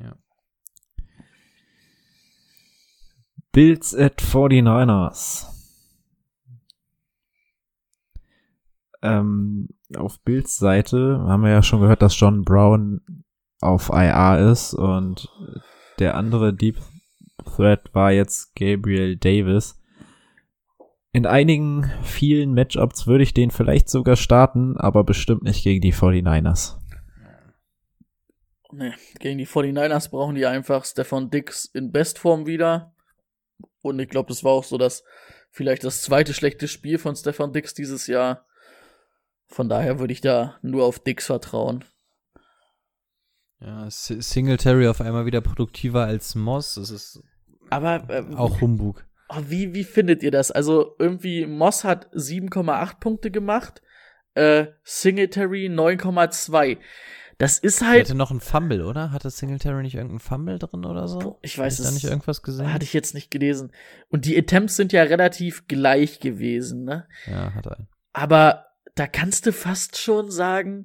Ja. 0.00 0.16
Bills 3.52 3.94
at 3.94 4.20
49ers. 4.20 5.46
Ähm, 9.02 9.68
auf 9.96 10.20
Bills 10.20 10.56
Seite 10.56 11.20
haben 11.26 11.42
wir 11.42 11.50
ja 11.50 11.62
schon 11.62 11.80
gehört, 11.80 12.02
dass 12.02 12.18
John 12.18 12.42
Brown 12.42 13.00
auf 13.60 13.90
IR 13.90 14.50
ist 14.50 14.74
und 14.74 15.28
der 15.98 16.16
andere 16.16 16.52
Deep 16.52 16.78
Threat 17.44 17.94
war 17.94 18.12
jetzt 18.12 18.56
Gabriel 18.56 19.16
Davis. 19.16 19.80
In 21.12 21.26
einigen 21.26 21.90
vielen 22.02 22.54
Matchups 22.54 23.06
würde 23.06 23.22
ich 23.22 23.34
den 23.34 23.52
vielleicht 23.52 23.88
sogar 23.88 24.16
starten, 24.16 24.76
aber 24.76 25.04
bestimmt 25.04 25.44
nicht 25.44 25.62
gegen 25.62 25.80
die 25.80 25.94
49ers. 25.94 26.76
Ne, 28.76 28.92
gegen 29.20 29.38
die 29.38 29.46
49ers 29.46 30.10
brauchen 30.10 30.34
die 30.34 30.46
einfach 30.46 30.84
Stefan 30.84 31.30
Dix 31.30 31.64
in 31.66 31.92
Bestform 31.92 32.46
wieder. 32.46 32.92
Und 33.82 34.00
ich 34.00 34.08
glaube, 34.08 34.28
das 34.28 34.42
war 34.42 34.50
auch 34.50 34.64
so 34.64 34.78
das, 34.78 35.04
vielleicht 35.50 35.84
das 35.84 36.02
zweite 36.02 36.34
schlechte 36.34 36.66
Spiel 36.66 36.98
von 36.98 37.14
Stefan 37.14 37.52
Dix 37.52 37.74
dieses 37.74 38.08
Jahr. 38.08 38.46
Von 39.46 39.68
daher 39.68 40.00
würde 40.00 40.12
ich 40.12 40.20
da 40.20 40.58
nur 40.62 40.84
auf 40.84 40.98
Dix 40.98 41.26
vertrauen. 41.26 41.84
Ja, 43.60 43.86
Singletary 43.88 44.88
auf 44.88 45.00
einmal 45.00 45.24
wieder 45.24 45.40
produktiver 45.40 46.04
als 46.04 46.34
Moss. 46.34 46.74
Das 46.74 46.90
ist 46.90 47.22
Aber 47.70 48.08
äh, 48.10 48.24
auch 48.34 48.60
Humbug. 48.60 49.06
oh, 49.28 49.42
wie, 49.46 49.72
wie 49.72 49.84
findet 49.84 50.24
ihr 50.24 50.32
das? 50.32 50.50
Also 50.50 50.96
irgendwie, 50.98 51.46
Moss 51.46 51.84
hat 51.84 52.12
7,8 52.12 52.98
Punkte 52.98 53.30
gemacht, 53.30 53.82
äh, 54.34 54.66
Singletary 54.82 55.66
9,2. 55.68 56.78
Das 57.38 57.58
ist 57.58 57.82
Er 57.82 57.88
halt, 57.88 58.00
hatte 58.04 58.14
noch 58.14 58.30
einen 58.30 58.40
Fumble, 58.40 58.84
oder? 58.84 59.10
Hatte 59.10 59.30
Singletary 59.30 59.82
nicht 59.82 59.94
irgendeinen 59.94 60.20
Fumble 60.20 60.58
drin 60.58 60.84
oder 60.84 61.08
so? 61.08 61.38
ich 61.42 61.58
weiß 61.58 61.78
es 61.78 61.92
nicht 61.92 62.04
irgendwas 62.04 62.42
gesehen? 62.42 62.72
hatte 62.72 62.84
ich 62.84 62.92
jetzt 62.92 63.14
nicht 63.14 63.30
gelesen. 63.30 63.72
Und 64.08 64.24
die 64.24 64.38
Attempts 64.38 64.76
sind 64.76 64.92
ja 64.92 65.02
relativ 65.02 65.66
gleich 65.66 66.20
gewesen, 66.20 66.84
ne? 66.84 67.06
ja, 67.26 67.52
hat 67.54 67.66
er. 67.66 67.88
Aber 68.12 68.66
da 68.94 69.06
kannst 69.06 69.46
du 69.46 69.52
fast 69.52 69.98
schon 69.98 70.30
sagen, 70.30 70.84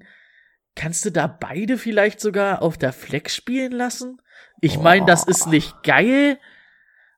kannst 0.76 1.06
du 1.06 1.12
da 1.12 1.28
beide 1.28 1.78
vielleicht 1.78 2.20
sogar 2.20 2.62
auf 2.62 2.78
der 2.78 2.94
Flex 2.94 3.36
spielen 3.36 3.72
lassen? 3.72 4.22
Ich 4.62 4.80
meine, 4.80 5.06
das 5.06 5.24
ist 5.24 5.48
nicht 5.48 5.84
geil, 5.84 6.40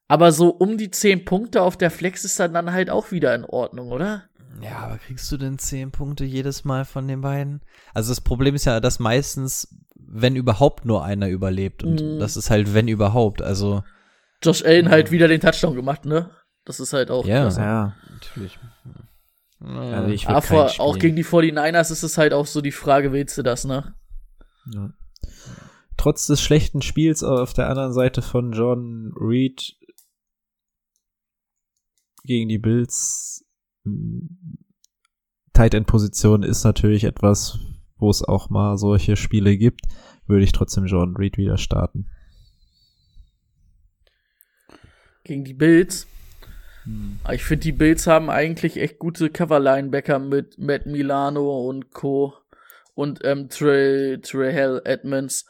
aber 0.07 0.31
so 0.31 0.49
um 0.49 0.77
die 0.77 0.91
10 0.91 1.25
Punkte 1.25 1.61
auf 1.61 1.77
der 1.77 1.89
Flex 1.89 2.25
ist 2.25 2.39
dann, 2.39 2.53
dann 2.53 2.73
halt 2.73 2.89
auch 2.89 3.11
wieder 3.11 3.33
in 3.33 3.45
Ordnung, 3.45 3.91
oder? 3.91 4.25
Ja, 4.59 4.79
aber 4.79 4.97
kriegst 4.97 5.31
du 5.31 5.37
denn 5.37 5.57
10 5.57 5.91
Punkte 5.91 6.25
jedes 6.25 6.65
Mal 6.65 6.83
von 6.85 7.07
den 7.07 7.21
beiden? 7.21 7.61
Also 7.93 8.11
das 8.11 8.21
Problem 8.21 8.55
ist 8.55 8.65
ja, 8.65 8.79
dass 8.79 8.99
meistens, 8.99 9.67
wenn 9.95 10.35
überhaupt 10.35 10.83
nur 10.85 11.03
einer 11.05 11.29
überlebt. 11.29 11.83
Und 11.83 12.01
Mhm. 12.01 12.19
das 12.19 12.35
ist 12.37 12.49
halt, 12.49 12.73
wenn 12.73 12.87
überhaupt. 12.87 13.41
Also, 13.41 13.83
Josh 14.43 14.63
Allen 14.65 14.89
halt 14.89 15.11
wieder 15.11 15.27
den 15.27 15.39
Touchdown 15.39 15.75
gemacht, 15.75 16.05
ne? 16.05 16.29
Das 16.65 16.79
ist 16.79 16.93
halt 16.93 17.11
auch 17.11 17.25
Ja. 17.25 17.41
klasse. 17.41 17.61
Ja, 17.61 17.95
natürlich. 18.11 18.59
also 19.63 20.09
ich 20.09 20.23
würde 20.25 20.35
Aber 20.37 20.41
vor, 20.41 20.71
auch 20.79 20.97
gegen 20.97 21.15
die 21.15 21.23
49ers 21.23 21.91
ist 21.91 22.03
es 22.03 22.17
halt 22.17 22.33
auch 22.33 22.47
so 22.47 22.61
die 22.61 22.71
Frage, 22.71 23.11
willst 23.13 23.37
du 23.37 23.43
das, 23.43 23.63
ne? 23.65 23.93
Ja. 24.73 24.91
Trotz 25.97 26.25
des 26.25 26.41
schlechten 26.41 26.81
Spiels 26.81 27.23
auf 27.23 27.53
der 27.53 27.69
anderen 27.69 27.93
Seite 27.93 28.21
von 28.23 28.51
Jordan 28.53 29.13
Reed 29.15 29.75
gegen 32.23 32.49
die 32.49 32.57
Bills 32.57 33.45
Tight 35.53 35.73
End 35.73 35.87
Position 35.87 36.43
ist 36.43 36.63
natürlich 36.63 37.03
etwas, 37.03 37.59
wo 37.97 38.09
es 38.09 38.23
auch 38.23 38.49
mal 38.49 38.77
solche 38.77 39.15
Spiele 39.15 39.57
gibt, 39.57 39.81
würde 40.27 40.43
ich 40.43 40.51
trotzdem 40.51 40.85
Jordan 40.85 41.15
Reed 41.15 41.37
wieder 41.37 41.57
starten. 41.57 42.07
Gegen 45.23 45.43
die 45.43 45.53
Bills. 45.53 46.07
Hm. 46.83 47.19
Ich 47.31 47.43
finde, 47.43 47.63
die 47.63 47.71
Bills 47.71 48.07
haben 48.07 48.29
eigentlich 48.29 48.77
echt 48.77 48.97
gute 48.97 49.29
Cover-Linebacker 49.29 50.19
mit 50.19 50.57
Matt 50.57 50.87
Milano 50.87 51.67
und 51.67 51.91
Co. 51.91 52.33
und 52.95 53.19
ähm, 53.23 53.49
Trey, 53.49 54.19
Edmonds. 54.83 55.45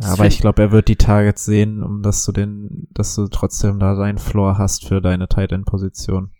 Aber 0.00 0.26
ich 0.26 0.40
glaube, 0.40 0.62
er 0.62 0.72
wird 0.72 0.88
die 0.88 0.96
Targets 0.96 1.44
sehen, 1.44 1.82
um 1.82 2.02
dass 2.02 2.24
du 2.24 2.32
den, 2.32 2.86
dass 2.90 3.14
du 3.14 3.28
trotzdem 3.28 3.78
da 3.78 3.94
deinen 3.94 4.18
Floor 4.18 4.58
hast 4.58 4.86
für 4.86 5.00
deine 5.00 5.28
Tight 5.28 5.52
End 5.52 5.66
Position. 5.66 6.32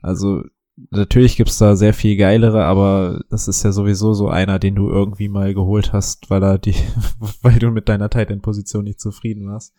Also 0.00 0.44
natürlich 0.90 1.36
gibt's 1.36 1.58
da 1.58 1.76
sehr 1.76 1.94
viel 1.94 2.16
geilere, 2.16 2.64
aber 2.64 3.22
das 3.30 3.48
ist 3.48 3.62
ja 3.62 3.72
sowieso 3.72 4.14
so 4.14 4.28
einer, 4.28 4.58
den 4.58 4.74
du 4.74 4.88
irgendwie 4.88 5.28
mal 5.28 5.54
geholt 5.54 5.92
hast, 5.92 6.30
weil 6.30 6.42
er 6.42 6.58
die, 6.58 6.74
weil 7.42 7.58
du 7.58 7.70
mit 7.70 7.88
deiner 7.88 8.10
Tight 8.10 8.30
End 8.30 8.42
Position 8.42 8.84
nicht 8.84 9.00
zufrieden 9.00 9.48
warst. 9.48 9.74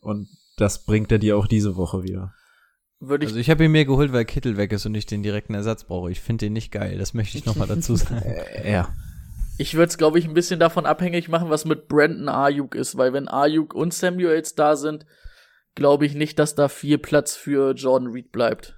Und 0.00 0.28
das 0.56 0.84
bringt 0.84 1.12
er 1.12 1.18
dir 1.18 1.36
auch 1.36 1.46
diese 1.46 1.76
Woche 1.76 2.02
wieder. 2.02 2.34
Würde 3.00 3.24
ich 3.24 3.30
also 3.30 3.40
ich 3.40 3.50
habe 3.50 3.64
ihn 3.64 3.72
mir 3.72 3.84
geholt, 3.84 4.12
weil 4.12 4.24
Kittel 4.24 4.56
weg 4.56 4.72
ist 4.72 4.86
und 4.86 4.94
ich 4.94 5.06
den 5.06 5.22
direkten 5.22 5.54
Ersatz 5.54 5.84
brauche. 5.84 6.10
Ich 6.10 6.20
finde 6.20 6.46
den 6.46 6.52
nicht 6.52 6.70
geil. 6.70 6.98
Das 6.98 7.14
möchte 7.14 7.36
ich 7.36 7.44
nochmal 7.44 7.66
dazu 7.66 7.96
sagen. 7.96 8.22
Äh, 8.22 8.72
ja. 8.72 8.88
Ich 9.58 9.74
würde 9.74 9.88
es, 9.88 9.98
glaube 9.98 10.18
ich, 10.18 10.24
ein 10.24 10.34
bisschen 10.34 10.60
davon 10.60 10.86
abhängig 10.86 11.28
machen, 11.28 11.50
was 11.50 11.64
mit 11.64 11.88
Brandon 11.88 12.28
Ayuk 12.28 12.74
ist, 12.74 12.96
weil 12.96 13.12
wenn 13.12 13.28
Ayuk 13.28 13.74
und 13.74 13.92
Samuels 13.92 14.54
da 14.54 14.76
sind, 14.76 15.04
glaube 15.74 16.06
ich 16.06 16.14
nicht, 16.14 16.38
dass 16.38 16.54
da 16.54 16.68
viel 16.68 16.98
Platz 16.98 17.34
für 17.34 17.74
Jordan 17.74 18.12
Reed 18.12 18.32
bleibt. 18.32 18.76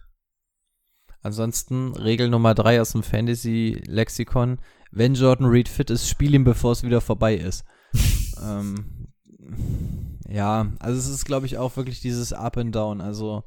Ansonsten 1.24 1.96
Regel 1.96 2.28
Nummer 2.28 2.54
drei 2.54 2.82
aus 2.82 2.92
dem 2.92 3.02
Fantasy-Lexikon. 3.02 4.58
Wenn 4.90 5.14
Jordan 5.14 5.46
Reed 5.46 5.70
fit 5.70 5.88
ist, 5.88 6.06
spiel 6.06 6.34
ihn, 6.34 6.44
bevor 6.44 6.72
es 6.72 6.82
wieder 6.82 7.00
vorbei 7.00 7.34
ist. 7.34 7.64
ähm, 8.42 9.08
ja, 10.28 10.66
also 10.78 10.98
es 10.98 11.08
ist, 11.08 11.24
glaube 11.24 11.46
ich, 11.46 11.56
auch 11.56 11.78
wirklich 11.78 12.00
dieses 12.00 12.34
Up 12.34 12.58
and 12.58 12.74
Down. 12.74 13.00
Also 13.00 13.42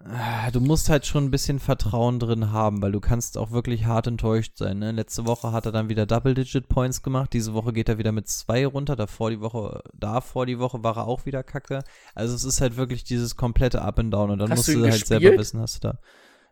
äh, 0.00 0.50
du 0.50 0.60
musst 0.60 0.88
halt 0.88 1.06
schon 1.06 1.26
ein 1.26 1.30
bisschen 1.30 1.60
Vertrauen 1.60 2.18
drin 2.18 2.50
haben, 2.50 2.82
weil 2.82 2.90
du 2.90 2.98
kannst 2.98 3.38
auch 3.38 3.52
wirklich 3.52 3.84
hart 3.84 4.08
enttäuscht 4.08 4.58
sein. 4.58 4.80
Ne? 4.80 4.90
Letzte 4.90 5.26
Woche 5.26 5.52
hat 5.52 5.66
er 5.66 5.72
dann 5.72 5.88
wieder 5.88 6.06
Double-Digit-Points 6.06 7.02
gemacht. 7.02 7.32
Diese 7.32 7.54
Woche 7.54 7.72
geht 7.72 7.88
er 7.88 7.98
wieder 7.98 8.10
mit 8.10 8.28
zwei 8.28 8.66
runter. 8.66 8.96
Davor 8.96 9.30
die 9.30 9.40
Woche, 9.40 9.80
davor 9.94 10.44
die 10.46 10.58
Woche 10.58 10.82
war 10.82 10.96
er 10.96 11.06
auch 11.06 11.24
wieder 11.24 11.44
kacke. 11.44 11.84
Also 12.16 12.34
es 12.34 12.42
ist 12.42 12.60
halt 12.60 12.76
wirklich 12.76 13.04
dieses 13.04 13.36
komplette 13.36 13.82
Up 13.82 14.00
and 14.00 14.12
Down 14.12 14.30
und 14.30 14.40
dann 14.40 14.50
hast 14.50 14.58
musst 14.58 14.68
du, 14.70 14.72
du 14.72 14.82
halt 14.82 14.94
gespielt? 14.94 15.22
selber 15.22 15.38
wissen, 15.38 15.60
hast 15.60 15.76
du 15.76 15.88
da. 15.88 15.98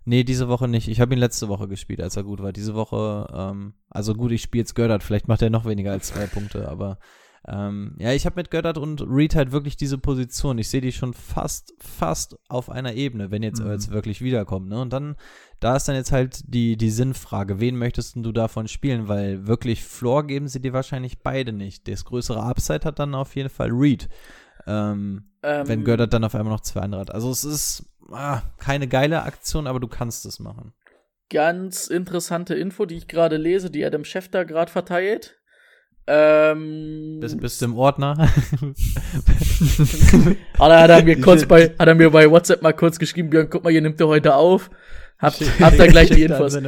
Nee, 0.05 0.25
diese 0.25 0.49
Woche 0.49 0.67
nicht. 0.67 0.89
Ich 0.89 1.01
habe 1.01 1.15
ihn 1.15 1.21
letzte 1.21 1.49
Woche 1.49 1.69
gespielt, 1.69 2.01
als 2.01 2.17
er 2.17 2.25
gut 2.25 2.43
war. 2.43 2.53
Diese 2.53 2.75
Woche, 2.75 3.27
ähm, 3.33 3.75
also 3.89 4.15
gut, 4.15 4.33
ich 4.33 4.43
spiele 4.43 4.63
jetzt 4.63 4.75
Gördert. 4.75 5.03
Vielleicht 5.03 5.29
macht 5.29 5.43
er 5.43 5.51
noch 5.51 5.65
weniger 5.65 5.93
als 5.93 6.09
zwei 6.09 6.27
Punkte, 6.27 6.69
aber 6.69 6.99
ähm, 7.49 7.95
ja, 7.99 8.13
ich 8.13 8.27
habe 8.27 8.37
mit 8.37 8.51
Göttert 8.51 8.77
und 8.77 9.03
Reed 9.03 9.35
halt 9.35 9.51
wirklich 9.51 9.77
diese 9.77 9.97
Position. 9.99 10.59
Ich 10.59 10.69
sehe 10.69 10.83
die 10.83 10.93
schon 10.93 11.15
fast, 11.15 11.75
fast 11.79 12.37
auf 12.49 12.69
einer 12.69 12.95
Ebene, 12.95 13.31
wenn 13.31 13.43
jetzt 13.43 13.61
mhm. 13.61 13.69
Earls 13.69 13.91
wirklich 13.91 14.21
wiederkommt. 14.21 14.69
Ne? 14.69 14.81
Und 14.81 14.93
dann, 14.93 15.17
da 15.59 15.77
ist 15.77 15.89
dann 15.89 15.97
jetzt 15.97 16.13
halt 16.13 16.43
die, 16.47 16.77
die 16.77 16.91
Sinnfrage, 16.91 17.59
wen 17.59 17.77
möchtest 17.77 18.17
du 18.17 18.33
davon 18.33 18.69
spielen? 18.69 19.09
Weil 19.09 19.47
wirklich 19.47 19.83
Floor 19.83 20.27
geben 20.27 20.49
sie 20.49 20.61
dir 20.61 20.75
wahrscheinlich 20.75 21.21
beide 21.21 21.53
nicht. 21.53 21.89
Das 21.89 22.05
größere 22.05 22.43
Upside 22.43 22.85
hat 22.85 22.99
dann 22.99 23.15
auf 23.15 23.35
jeden 23.37 23.51
Fall 23.51 23.71
Reed. 23.71 24.09
Ähm, 24.67 25.31
ähm, 25.43 25.69
wenn 25.69 25.85
Göttert 25.85 26.13
dann 26.13 26.25
auf 26.25 26.35
einmal 26.35 26.53
noch 26.53 26.61
zwei 26.61 26.81
andere 26.81 27.01
hat. 27.01 27.15
Also 27.15 27.31
es 27.31 27.45
ist 27.45 27.85
ah, 28.11 28.43
keine 28.59 28.89
geile 28.89 29.23
Aktion, 29.23 29.67
aber 29.67 29.81
du 29.81 29.89
kannst 29.89 30.27
es 30.27 30.39
machen. 30.39 30.75
Ganz 31.31 31.87
interessante 31.87 32.55
Info, 32.55 32.87
die 32.87 32.97
ich 32.97 33.09
gerade 33.09 33.37
lese, 33.37 33.71
die 33.71 33.85
Adam 33.85 34.05
Schefter 34.05 34.45
gerade 34.45 34.71
verteilt. 34.71 35.37
Ähm, 36.07 37.19
bist, 37.21 37.41
bist 37.41 37.61
du 37.61 37.67
im 37.67 37.77
Ordner? 37.77 38.19
hat, 38.19 38.35
er, 40.59 40.81
hat, 40.81 40.91
er 40.91 41.05
mir 41.05 41.21
kurz 41.21 41.47
bei, 41.47 41.73
hat 41.79 41.87
er 41.87 41.95
mir 41.95 42.11
bei 42.11 42.29
WhatsApp 42.29 42.63
mal 42.63 42.73
kurz 42.73 42.99
geschrieben, 42.99 43.31
Björn, 43.31 43.49
guck 43.49 43.63
mal, 43.63 43.71
ihr 43.71 43.81
nimmt 43.81 44.01
er 44.01 44.09
heute 44.09 44.35
auf. 44.35 44.71
Habt, 45.21 45.41
habt 45.61 45.79
ihr 45.79 45.87
gleich 45.87 46.11
die 46.11 46.23
Infos. 46.25 46.59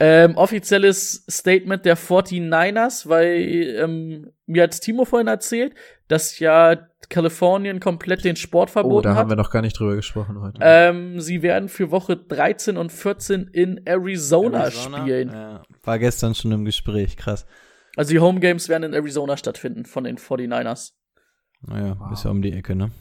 Ähm, 0.00 0.36
offizielles 0.36 1.24
Statement 1.30 1.84
der 1.84 1.96
49ers, 1.96 3.08
weil 3.08 3.76
ähm, 3.80 4.32
mir 4.46 4.64
hat 4.64 4.80
Timo 4.80 5.04
vorhin 5.04 5.28
erzählt, 5.28 5.74
dass 6.08 6.40
ja 6.40 6.76
Kalifornien 7.08 7.80
komplett 7.80 8.24
den 8.24 8.36
Sport 8.36 8.70
verboten 8.70 9.08
hat. 9.08 9.12
Oh, 9.12 9.14
da 9.14 9.20
haben 9.20 9.30
wir 9.30 9.36
noch 9.36 9.50
gar 9.50 9.62
nicht 9.62 9.78
drüber 9.78 9.96
gesprochen 9.96 10.40
heute. 10.40 10.58
Ähm, 10.60 11.20
sie 11.20 11.42
werden 11.42 11.68
für 11.68 11.90
Woche 11.90 12.16
13 12.16 12.76
und 12.76 12.92
14 12.92 13.48
in 13.48 13.86
Arizona, 13.86 14.64
Arizona? 14.64 14.98
spielen. 14.98 15.28
Ja, 15.30 15.62
war 15.82 15.98
gestern 15.98 16.34
schon 16.34 16.52
im 16.52 16.64
Gespräch, 16.64 17.16
krass. 17.16 17.46
Also 17.96 18.12
die 18.12 18.20
Home 18.20 18.40
Games 18.40 18.68
werden 18.68 18.84
in 18.84 18.94
Arizona 18.94 19.36
stattfinden 19.36 19.84
von 19.84 20.04
den 20.04 20.18
49ers. 20.18 20.92
Naja, 21.62 21.96
wow. 21.98 22.12
ist 22.12 22.24
ja 22.24 22.30
um 22.30 22.42
die 22.42 22.52
Ecke, 22.52 22.76
ne? 22.76 22.92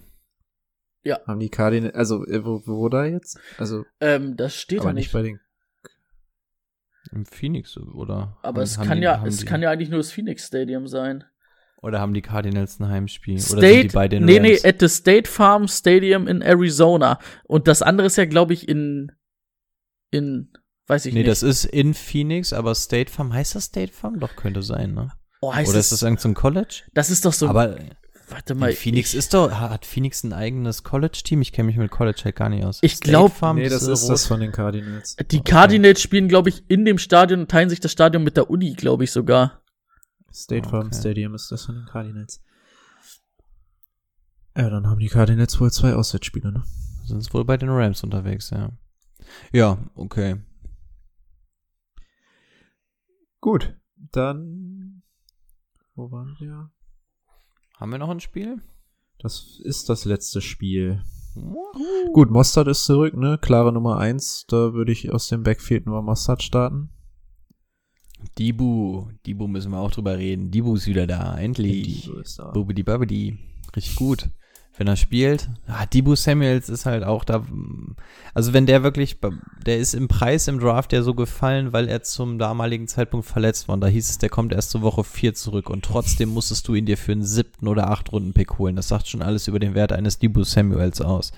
Ja. 1.04 1.20
Haben 1.28 1.40
die 1.40 1.50
Cardinals, 1.50 1.96
also 1.96 2.26
äh, 2.26 2.44
wo, 2.44 2.62
wo 2.66 2.90
da 2.90 3.06
jetzt? 3.06 3.40
Also 3.58 3.86
ähm, 4.02 4.36
das 4.36 4.56
steht 4.56 4.80
aber 4.80 4.90
da 4.90 4.94
nicht. 4.94 5.12
bei 5.12 5.22
den 5.22 5.40
im 7.12 7.26
Phoenix 7.26 7.78
oder? 7.78 8.38
Aber 8.42 8.62
es 8.62 8.78
kann 8.78 8.98
die, 8.98 9.04
ja, 9.04 9.24
es 9.26 9.46
kann 9.46 9.62
ja 9.62 9.72
eigentlich 9.72 9.90
nur 9.90 10.00
das 10.00 10.12
Phoenix 10.12 10.48
Stadium 10.48 10.88
sein. 10.88 11.24
Oder 11.82 12.00
haben 12.00 12.14
die 12.14 12.22
Cardinals 12.22 12.80
ein 12.80 12.88
Heimspiel? 12.88 13.40
State, 13.40 13.58
oder 13.58 13.68
sind 13.68 13.84
die 13.84 13.96
bei 13.96 14.08
den 14.08 14.26
Nee, 14.26 14.38
Rams? 14.38 14.64
nee, 14.64 14.70
at 14.70 14.80
the 14.80 14.88
State 14.88 15.30
Farm 15.30 15.68
Stadium 15.68 16.28
in 16.28 16.42
Arizona. 16.42 17.20
Und 17.44 17.68
das 17.68 17.82
andere 17.82 18.08
ist 18.08 18.18
ja, 18.18 18.26
glaube 18.26 18.54
ich, 18.54 18.68
in 18.68 19.12
in 20.12 20.50
Weiß 20.88 21.06
ich 21.06 21.14
nee, 21.14 21.20
nicht. 21.20 21.26
Nee, 21.26 21.30
das 21.30 21.44
ist 21.44 21.66
in 21.66 21.94
Phoenix, 21.94 22.54
aber 22.54 22.74
State 22.74 23.12
Farm, 23.12 23.34
heißt 23.34 23.56
das 23.56 23.66
State 23.66 23.92
Farm? 23.92 24.20
Doch, 24.20 24.36
könnte 24.36 24.62
sein, 24.62 24.94
ne? 24.94 25.12
Oh, 25.42 25.54
heißt 25.54 25.70
Oder 25.70 25.80
ist 25.80 25.92
das 25.92 26.02
irgendein 26.02 26.34
so 26.34 26.42
College? 26.42 26.84
Das 26.94 27.10
ist 27.10 27.26
doch 27.26 27.34
so. 27.34 27.48
Aber 27.50 27.78
warte 28.30 28.56
mal. 28.56 28.72
Phoenix 28.72 29.12
ich, 29.12 29.20
ist 29.20 29.34
doch, 29.34 29.52
hat 29.52 29.86
Phoenix 29.86 30.24
ein 30.24 30.32
eigenes 30.32 30.84
College-Team? 30.84 31.42
Ich 31.42 31.52
kenne 31.52 31.68
mich 31.68 31.76
mit 31.76 31.92
College 31.92 32.22
halt 32.24 32.38
gar 32.38 32.48
nicht 32.50 32.64
aus. 32.64 32.80
Ich 32.82 33.02
glaube, 33.02 33.34
nee, 33.56 33.68
das 33.68 33.84
ist 33.84 34.08
das 34.08 34.26
von 34.26 34.40
den 34.40 34.54
Cardinals. 34.54 35.18
Die 35.30 35.42
Cardinals 35.42 36.02
spielen, 36.02 36.30
glaube 36.30 36.50
ich, 36.50 36.64
in 36.70 36.86
dem 36.86 36.98
Stadion 36.98 37.42
und 37.42 37.52
teilen 37.52 37.70
sich 37.70 37.82
das 37.82 37.92
Stadion 37.92 38.24
mit 38.24 38.38
der 38.38 38.50
Uni, 38.50 38.74
glaube 38.74 39.04
ich 39.04 39.12
sogar. 39.12 39.62
State 40.34 40.70
Farm 40.70 40.88
okay. 40.88 41.00
Stadium 41.00 41.36
ist 41.36 41.52
das 41.52 41.66
von 41.66 41.76
den 41.76 41.86
Cardinals. 41.86 42.44
Ja, 44.56 44.70
dann 44.70 44.88
haben 44.88 45.00
die 45.00 45.08
Cardinals 45.08 45.60
wohl 45.60 45.72
zwei 45.72 45.94
Auswärtsspiele, 45.94 46.52
ne? 46.52 46.64
Sind 47.06 47.34
wohl 47.34 47.46
bei 47.46 47.58
den 47.58 47.70
Rams 47.70 48.04
unterwegs, 48.04 48.50
ja. 48.50 48.72
Ja, 49.52 49.78
okay. 49.96 50.38
Gut, 53.40 53.78
dann. 53.96 55.04
Wo 55.96 56.12
waren 56.12 56.36
wir? 56.40 56.72
Haben 57.78 57.92
wir 57.92 58.00
noch 58.00 58.10
ein 58.10 58.20
Spiel? 58.20 58.62
Das 59.20 59.60
ist 59.64 59.90
das 59.90 60.06
letzte 60.06 60.42
Spiel. 60.42 61.04
Gut, 62.14 62.32
Mostard 62.32 62.68
ist 62.68 62.86
zurück, 62.86 63.16
ne? 63.16 63.38
Klare 63.38 63.72
Nummer 63.72 63.98
eins. 63.98 64.46
Da 64.48 64.74
würde 64.74 64.92
ich 64.92 65.12
aus 65.12 65.28
dem 65.28 65.44
Backfield 65.44 65.86
nur 65.86 66.02
Mostard 66.02 66.42
starten. 66.42 66.90
Dibu, 68.38 69.08
Dibu 69.26 69.48
müssen 69.48 69.72
wir 69.72 69.80
auch 69.80 69.92
drüber 69.92 70.18
reden. 70.18 70.52
Dibu 70.52 70.76
ist 70.76 70.88
wieder 70.88 71.08
da, 71.08 71.38
endlich. 71.38 72.04
Dibu 72.04 72.20
ist 72.20 72.40
da. 72.40 72.52
Bubidi 72.52 72.84
Babidi. 72.84 73.38
Richtig 73.76 73.96
gut 73.96 74.30
wenn 74.78 74.88
er 74.88 74.96
spielt. 74.96 75.50
Ah, 75.66 75.86
Debo 75.86 76.16
Samuels 76.16 76.70
ist 76.70 76.86
halt 76.86 77.04
auch 77.04 77.24
da. 77.24 77.46
Also 78.34 78.54
wenn 78.54 78.66
der 78.66 78.84
wirklich, 78.84 79.18
der 79.66 79.78
ist 79.78 79.94
im 79.94 80.08
Preis 80.08 80.48
im 80.48 80.60
Draft 80.60 80.94
ja 80.94 81.02
so 81.02 81.14
gefallen, 81.16 81.74
weil 81.74 81.88
er 81.88 82.04
zum 82.04 82.38
damaligen 82.38 82.88
Zeitpunkt 82.88 83.26
verletzt 83.26 83.68
war. 83.68 83.74
Und 83.74 83.82
da 83.82 83.88
hieß 83.88 84.10
es, 84.10 84.18
der 84.20 84.30
kommt 84.30 84.54
erst 84.54 84.72
zur 84.72 84.82
Woche 84.84 85.04
4 85.04 85.34
zurück. 85.34 85.70
Und 85.70 85.84
trotzdem 85.84 86.30
musstest 86.30 86.68
du 86.68 86.76
ihn 86.76 86.86
dir 86.86 86.98
für 86.98 87.12
einen 87.12 87.26
siebten 87.26 87.68
oder 87.68 87.90
acht 87.90 88.12
Runden 88.12 88.34
Pick 88.34 88.58
holen. 88.60 88.76
Das 88.76 88.88
sagt 88.88 89.08
schon 89.08 89.22
alles 89.22 89.48
über 89.48 89.60
den 89.60 89.74
Wert 89.74 89.92
eines 89.92 90.20
Debo 90.20 90.44
Samuels 90.44 91.02
aus. 91.02 91.32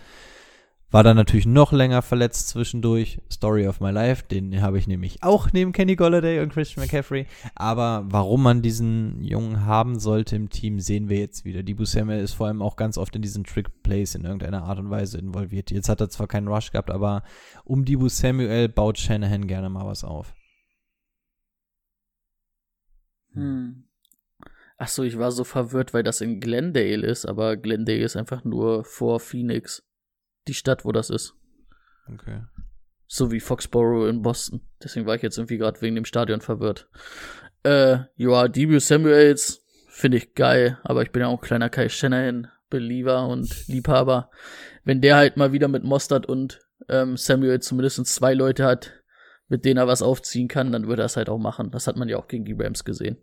War 0.91 1.03
dann 1.03 1.17
natürlich 1.17 1.45
noch 1.45 1.71
länger 1.71 2.01
verletzt 2.01 2.49
zwischendurch. 2.49 3.19
Story 3.31 3.67
of 3.67 3.79
my 3.79 3.91
life, 3.91 4.23
den 4.25 4.59
habe 4.59 4.79
ich 4.79 4.87
nämlich 4.87 5.21
auch 5.21 5.53
neben 5.53 5.71
Kenny 5.71 5.95
Golladay 5.95 6.39
und 6.39 6.51
Christian 6.51 6.83
McCaffrey. 6.83 7.27
Aber 7.53 8.05
warum 8.07 8.41
man 8.41 8.63
diesen 8.63 9.21
Jungen 9.21 9.67
haben 9.67 9.99
sollte 9.99 10.35
im 10.35 10.49
Team, 10.49 10.79
sehen 10.79 11.07
wir 11.07 11.19
jetzt 11.19 11.45
wieder. 11.45 11.61
Dibu 11.61 11.85
Samuel 11.85 12.23
ist 12.23 12.33
vor 12.33 12.47
allem 12.47 12.63
auch 12.63 12.75
ganz 12.75 12.97
oft 12.97 13.15
in 13.15 13.21
diesen 13.21 13.43
Trick 13.43 13.83
Plays 13.83 14.15
in 14.15 14.25
irgendeiner 14.25 14.63
Art 14.63 14.79
und 14.79 14.89
Weise 14.89 15.19
involviert. 15.19 15.69
Jetzt 15.69 15.89
hat 15.89 16.01
er 16.01 16.09
zwar 16.09 16.27
keinen 16.27 16.47
Rush 16.47 16.71
gehabt, 16.71 16.89
aber 16.89 17.21
um 17.65 17.85
Dibu 17.85 18.09
Samuel 18.09 18.67
baut 18.67 18.97
Shanahan 18.97 19.45
gerne 19.45 19.69
mal 19.69 19.85
was 19.85 20.03
auf. 20.03 20.33
Hm. 23.33 23.83
Ach 24.79 24.87
so, 24.87 25.03
ich 25.03 25.19
war 25.19 25.31
so 25.31 25.43
verwirrt, 25.43 25.93
weil 25.93 26.03
das 26.03 26.21
in 26.21 26.39
Glendale 26.39 27.05
ist, 27.05 27.27
aber 27.27 27.57
Glendale 27.57 27.99
ist 27.99 28.15
einfach 28.15 28.43
nur 28.43 28.83
vor 28.85 29.19
Phoenix 29.19 29.83
die 30.47 30.53
Stadt, 30.53 30.85
wo 30.85 30.91
das 30.91 31.09
ist. 31.09 31.35
Okay. 32.11 32.41
So 33.07 33.31
wie 33.31 33.39
Foxborough 33.39 34.07
in 34.07 34.21
Boston. 34.21 34.61
Deswegen 34.83 35.05
war 35.05 35.15
ich 35.15 35.21
jetzt 35.21 35.37
irgendwie 35.37 35.57
gerade 35.57 35.81
wegen 35.81 35.95
dem 35.95 36.05
Stadion 36.05 36.41
verwirrt. 36.41 36.87
Äh, 37.63 37.99
ja, 38.15 38.47
Debut 38.47 38.81
Samuels 38.81 39.65
finde 39.87 40.17
ich 40.17 40.35
geil, 40.35 40.77
aber 40.83 41.01
ich 41.01 41.11
bin 41.11 41.21
ja 41.21 41.27
auch 41.27 41.39
ein 41.39 41.45
kleiner 41.45 41.69
Kai 41.69 41.89
Shanahan-Believer 41.89 43.27
und 43.27 43.67
Liebhaber. 43.67 44.29
Wenn 44.83 45.01
der 45.01 45.17
halt 45.17 45.37
mal 45.37 45.51
wieder 45.51 45.67
mit 45.67 45.83
Mostert 45.83 46.25
und 46.25 46.59
ähm, 46.87 47.17
Samuel 47.17 47.59
zumindest 47.59 48.05
zwei 48.05 48.33
Leute 48.33 48.65
hat, 48.65 48.93
mit 49.47 49.65
denen 49.65 49.77
er 49.77 49.87
was 49.87 50.01
aufziehen 50.01 50.47
kann, 50.47 50.71
dann 50.71 50.87
würde 50.87 51.01
er 51.01 51.07
es 51.07 51.17
halt 51.17 51.29
auch 51.29 51.39
machen. 51.39 51.71
Das 51.71 51.87
hat 51.87 51.97
man 51.97 52.07
ja 52.07 52.17
auch 52.17 52.27
gegen 52.27 52.45
die 52.45 52.55
Rams 52.57 52.85
gesehen. 52.85 53.17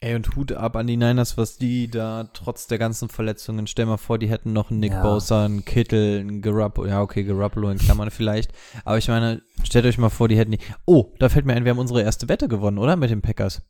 Ey, 0.00 0.14
und 0.14 0.36
Hut 0.36 0.52
ab 0.52 0.76
an 0.76 0.86
die 0.86 0.96
Niners, 0.96 1.36
was 1.36 1.58
die 1.58 1.90
da 1.90 2.30
trotz 2.32 2.68
der 2.68 2.78
ganzen 2.78 3.08
Verletzungen, 3.08 3.66
stell 3.66 3.86
mal 3.86 3.96
vor, 3.96 4.16
die 4.18 4.28
hätten 4.30 4.52
noch 4.52 4.70
einen 4.70 4.78
Nick 4.78 4.92
Ja. 4.92 5.02
Bosa, 5.02 5.44
einen 5.44 5.64
Kittel, 5.64 6.20
einen 6.20 6.40
Garoppolo, 6.40 6.86
ja 6.88 7.00
okay, 7.02 7.24
Garoppolo 7.24 7.68
in 7.70 7.78
Klammern 7.78 8.12
vielleicht, 8.12 8.52
aber 8.84 8.96
ich 8.98 9.08
meine, 9.08 9.42
stellt 9.64 9.86
euch 9.86 9.98
mal 9.98 10.08
vor, 10.08 10.28
die 10.28 10.36
hätten 10.38 10.52
die, 10.52 10.60
oh, 10.86 11.12
da 11.18 11.28
fällt 11.28 11.46
mir 11.46 11.54
ein, 11.54 11.64
wir 11.64 11.70
haben 11.72 11.80
unsere 11.80 12.02
erste 12.02 12.28
Wette 12.28 12.46
gewonnen, 12.46 12.78
oder? 12.78 12.94
Mit 12.94 13.10
den 13.10 13.22
Packers, 13.22 13.62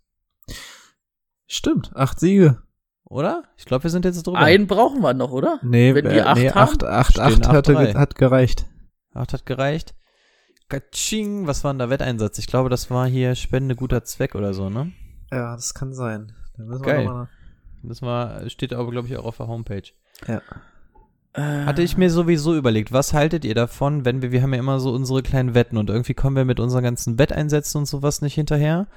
Stimmt, 1.46 1.92
acht 1.96 2.20
Siege. 2.20 2.62
oder? 3.05 3.44
Ich 3.56 3.64
glaube, 3.64 3.84
wir 3.84 3.90
sind 3.90 4.05
jetzt 4.05 4.26
drüber. 4.26 4.38
Einen 4.38 4.66
brauchen 4.66 5.00
wir 5.00 5.14
noch, 5.14 5.30
oder? 5.30 5.59
Nee, 5.62 5.94
Wenn 5.94 6.05
die 6.10 6.16
äh, 6.16 6.20
acht 6.20 6.36
nee, 6.38 6.50
haben, 6.50 6.59
acht, 6.59 6.84
acht, 6.84 7.18
acht 7.18 7.46
acht, 7.46 7.48
hatte, 7.48 7.72
drei. 7.72 7.94
hat 7.94 8.16
gereicht. 8.16 8.66
Acht 9.14 9.32
hat 9.32 9.46
gereicht. 9.46 9.94
Katsching, 10.68 11.46
was 11.46 11.64
war 11.64 11.72
denn 11.72 11.78
der 11.78 11.88
Wetteinsatz? 11.88 12.36
Ich 12.36 12.46
glaube, 12.48 12.68
das 12.68 12.90
war 12.90 13.06
hier 13.06 13.34
Spende 13.34 13.74
guter 13.76 14.05
Zweck 14.05 14.34
oder 14.34 14.52
so, 14.52 14.68
ne? 14.68 14.92
Ja, 15.30 15.55
das 15.55 15.74
kann 15.74 15.92
sein. 15.94 16.32
Da 16.56 16.64
müssen 16.64 16.82
Geil. 16.82 17.05
noch 17.05 17.12
mal- 17.12 17.28
Das 17.82 18.02
war, 18.02 18.48
steht 18.50 18.72
aber, 18.72 18.90
glaube 18.90 19.09
ich, 19.09 19.16
auch 19.16 19.24
auf 19.24 19.36
der 19.36 19.46
Homepage. 19.48 19.82
Ja. 20.26 20.40
Hatte 21.34 21.82
ich 21.82 21.96
mir 21.96 22.10
sowieso 22.10 22.56
überlegt, 22.56 22.90
was 22.90 23.12
haltet 23.12 23.44
ihr 23.44 23.55
davon, 23.55 24.05
wenn 24.05 24.22
wir, 24.22 24.32
wir 24.32 24.42
haben 24.42 24.52
ja 24.55 24.59
immer 24.59 24.80
so 24.80 24.92
unsere 24.92 25.22
kleinen 25.22 25.55
Wetten 25.55 25.76
und 25.76 25.88
irgendwie 25.88 26.14
kommen 26.14 26.34
wir 26.34 26.44
mit 26.44 26.59
unseren 26.59 26.82
ganzen 26.82 27.18
Wetteinsätzen 27.18 27.78
und 27.80 27.86
sowas 27.86 28.22
nicht 28.22 28.34
hinterher. 28.34 28.88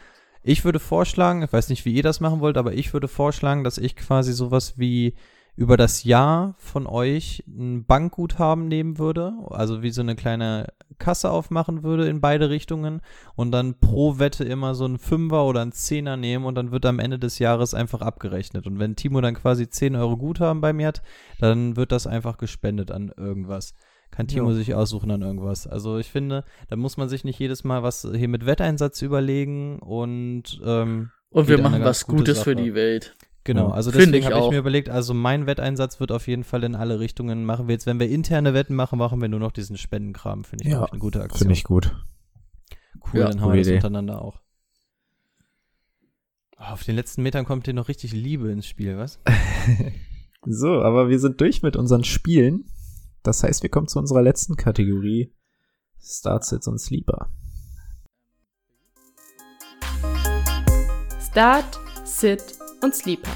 Ich 0.41 0.65
würde 0.65 0.79
vorschlagen, 0.79 1.43
ich 1.43 1.53
weiß 1.53 1.69
nicht, 1.69 1.85
wie 1.85 1.93
ihr 1.93 2.01
das 2.01 2.19
machen 2.19 2.39
wollt, 2.39 2.57
aber 2.57 2.73
ich 2.73 2.93
würde 2.93 3.07
vorschlagen, 3.07 3.63
dass 3.63 3.77
ich 3.77 3.95
quasi 3.95 4.33
sowas 4.33 4.79
wie 4.79 5.13
über 5.55 5.77
das 5.77 6.03
Jahr 6.03 6.55
von 6.57 6.87
euch 6.87 7.43
ein 7.47 7.85
Bankguthaben 7.85 8.67
nehmen 8.67 8.97
würde, 8.97 9.33
also 9.49 9.83
wie 9.83 9.91
so 9.91 10.01
eine 10.01 10.15
kleine 10.15 10.67
Kasse 10.97 11.29
aufmachen 11.29 11.83
würde 11.83 12.07
in 12.07 12.21
beide 12.21 12.49
Richtungen 12.49 13.01
und 13.35 13.51
dann 13.51 13.75
pro 13.79 14.17
Wette 14.17 14.43
immer 14.43 14.75
so 14.75 14.85
einen 14.85 14.97
Fünfer 14.97 15.45
oder 15.45 15.61
einen 15.61 15.71
Zehner 15.73 16.15
nehmen 16.15 16.45
und 16.45 16.55
dann 16.55 16.71
wird 16.71 16.85
am 16.85 16.99
Ende 16.99 17.19
des 17.19 17.37
Jahres 17.39 17.73
einfach 17.73 18.01
abgerechnet. 18.01 18.65
Und 18.65 18.79
wenn 18.79 18.95
Timo 18.95 19.19
dann 19.19 19.35
quasi 19.35 19.69
10 19.69 19.95
Euro 19.95 20.15
Guthaben 20.17 20.61
bei 20.61 20.73
mir 20.73 20.87
hat, 20.87 21.01
dann 21.39 21.75
wird 21.75 21.91
das 21.91 22.07
einfach 22.07 22.37
gespendet 22.37 22.91
an 22.91 23.11
irgendwas. 23.15 23.73
Kann 24.09 24.27
Timo 24.27 24.49
Jo. 24.49 24.55
sich 24.55 24.73
aussuchen 24.75 25.11
an 25.11 25.21
irgendwas. 25.21 25.67
Also 25.67 25.97
ich 25.97 26.09
finde, 26.09 26.43
da 26.69 26.75
muss 26.75 26.97
man 26.97 27.07
sich 27.09 27.23
nicht 27.23 27.39
jedes 27.39 27.63
Mal 27.63 27.81
was 27.83 28.07
hier 28.13 28.27
mit 28.27 28.45
Wetteinsatz 28.45 29.01
überlegen 29.01 29.79
und 29.79 30.61
ähm, 30.65 31.11
Und 31.29 31.47
wir 31.47 31.61
machen 31.61 31.83
was 31.83 32.05
gute 32.05 32.17
Gutes 32.17 32.39
für 32.43 32.51
Sache. 32.51 32.63
die 32.63 32.73
Welt. 32.73 33.15
Genau, 33.43 33.69
also 33.69 33.89
deswegen 33.91 34.23
habe 34.25 34.39
ich 34.45 34.51
mir 34.51 34.59
überlegt, 34.59 34.89
also 34.89 35.13
mein 35.15 35.47
Wetteinsatz 35.47 35.99
wird 35.99 36.11
auf 36.11 36.27
jeden 36.27 36.43
Fall 36.43 36.63
in 36.63 36.75
alle 36.75 36.99
Richtungen 36.99 37.43
machen 37.43 37.67
wir 37.67 37.73
jetzt, 37.73 37.87
wenn 37.87 37.99
wir 37.99 38.07
interne 38.07 38.53
Wetten 38.53 38.75
machen, 38.75 38.99
machen 38.99 39.19
wir 39.19 39.29
nur 39.29 39.39
noch 39.39 39.51
diesen 39.51 39.77
Spendenkram, 39.77 40.43
finde 40.43 40.65
ich, 40.65 40.71
Ja, 40.71 40.85
ich, 40.85 40.91
eine 40.91 40.99
gute 40.99 41.21
Aktion. 41.21 41.39
Finde 41.39 41.53
ich 41.53 41.63
gut. 41.63 41.95
cool, 43.11 43.19
Ja, 43.21 43.27
dann 43.29 43.41
haben 43.41 43.51
wir 43.53 43.57
das 43.57 43.67
Idee. 43.67 43.77
untereinander 43.77 44.21
auch. 44.21 44.39
Oh, 46.59 46.63
auf 46.65 46.83
den 46.83 46.95
letzten 46.95 47.23
Metern 47.23 47.45
kommt 47.45 47.65
hier 47.65 47.73
noch 47.73 47.87
richtig 47.87 48.13
Liebe 48.13 48.51
ins 48.51 48.67
Spiel, 48.67 48.97
was? 48.97 49.19
So, 50.43 50.81
aber 50.81 51.07
wir 51.07 51.19
sind 51.19 51.39
durch 51.39 51.61
mit 51.61 51.75
unseren 51.75 52.03
Spielen. 52.03 52.65
Das 53.21 53.43
heißt, 53.43 53.61
wir 53.61 53.69
kommen 53.69 53.87
zu 53.87 53.99
unserer 53.99 54.23
letzten 54.23 54.55
Kategorie. 54.55 55.31
Start, 56.01 56.43
Sits 56.45 56.67
und 56.67 56.79
Sleeper. 56.79 57.29
Start, 61.29 61.79
Sit 62.03 62.41
und 62.81 62.95
Sleeper. 62.95 63.31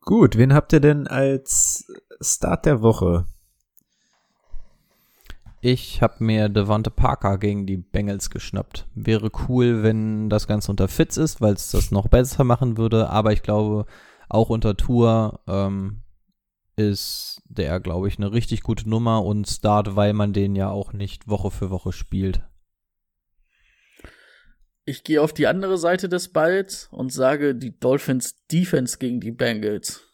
Gut, 0.00 0.36
wen 0.38 0.54
habt 0.54 0.72
ihr 0.72 0.80
denn 0.80 1.08
als 1.08 1.86
Start 2.20 2.64
der 2.66 2.80
Woche? 2.80 3.26
Ich 5.60 6.00
habe 6.00 6.22
mir 6.22 6.48
Devante 6.48 6.90
Parker 6.90 7.38
gegen 7.38 7.66
die 7.66 7.78
Bengals 7.78 8.30
geschnappt. 8.30 8.86
Wäre 8.94 9.32
cool, 9.48 9.82
wenn 9.82 10.28
das 10.30 10.46
Ganze 10.46 10.70
unter 10.70 10.86
Fitz 10.86 11.16
ist, 11.16 11.40
weil 11.40 11.54
es 11.54 11.72
das 11.72 11.90
noch 11.90 12.06
besser 12.06 12.44
machen 12.44 12.76
würde. 12.78 13.10
Aber 13.10 13.32
ich 13.32 13.42
glaube, 13.42 13.86
auch 14.28 14.48
unter 14.48 14.76
Tour 14.76 15.40
ähm, 15.48 16.02
ist 16.76 17.42
der, 17.48 17.80
glaube 17.80 18.06
ich, 18.06 18.18
eine 18.18 18.30
richtig 18.30 18.62
gute 18.62 18.88
Nummer 18.88 19.24
und 19.24 19.48
Start, 19.48 19.96
weil 19.96 20.12
man 20.12 20.32
den 20.32 20.54
ja 20.54 20.70
auch 20.70 20.92
nicht 20.92 21.26
Woche 21.26 21.50
für 21.50 21.70
Woche 21.70 21.92
spielt. 21.92 22.42
Ich 24.86 25.04
gehe 25.04 25.20
auf 25.20 25.34
die 25.34 25.46
andere 25.46 25.76
Seite 25.76 26.08
des 26.08 26.28
Balls 26.28 26.88
und 26.90 27.12
sage 27.12 27.54
die 27.54 27.78
Dolphins 27.78 28.46
Defense 28.46 28.98
gegen 28.98 29.20
die 29.20 29.32
Bengals. 29.32 30.06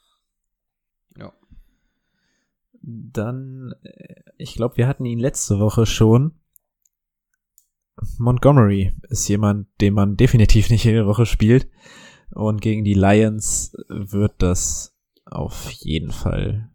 Dann, 2.83 3.75
äh, 3.85 4.23
ich 4.37 4.55
glaube, 4.55 4.77
wir 4.77 4.89
hatten 4.89 5.05
ihn 5.05 5.21
letzte 5.21 5.61
Woche 5.61 5.87
schon. 5.87 6.33
Montgomery 8.19 8.93
ist 9.09 9.29
jemand, 9.29 9.69
den 9.81 9.95
man 9.95 10.17
definitiv 10.17 10.69
nicht 10.71 10.85
jede 10.85 11.07
Woche 11.07 11.27
spielt. 11.27 11.69
Und 12.31 12.61
gegen 12.61 12.83
die 12.83 12.95
Lions 12.95 13.77
wird 13.89 14.35
das 14.39 14.97
auf 15.25 15.71
jeden 15.71 16.11
Fall 16.11 16.71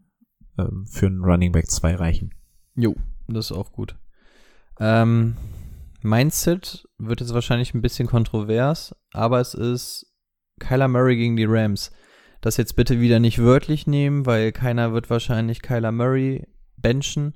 ähm, 0.57 0.86
für 0.88 1.07
einen 1.07 1.24
Running 1.24 1.52
Back 1.52 1.69
2 1.69 1.95
reichen. 1.95 2.34
Jo, 2.76 2.95
das 3.28 3.52
ist 3.52 3.57
auch 3.57 3.72
gut. 3.72 3.98
Ähm, 4.80 5.36
mein 6.02 6.30
Sit 6.30 6.87
wird 6.98 7.22
jetzt 7.22 7.34
wahrscheinlich 7.34 7.74
ein 7.74 7.82
bisschen 7.82 8.07
kontrovers, 8.07 8.95
aber 9.14 9.40
es 9.40 9.53
ist 9.53 10.14
Kyler 10.60 10.88
Murray 10.88 11.15
gegen 11.15 11.36
die 11.36 11.45
Rams. 11.45 11.91
Das 12.41 12.57
jetzt 12.57 12.76
bitte 12.76 12.99
wieder 12.99 13.19
nicht 13.19 13.41
wörtlich 13.41 13.88
nehmen, 13.88 14.26
weil 14.26 14.52
keiner 14.52 14.94
wird 14.94 15.10
wahrscheinlich 15.10 15.61
Kyler 15.61 15.91
Murray 15.91 16.48
benchen. 16.78 17.34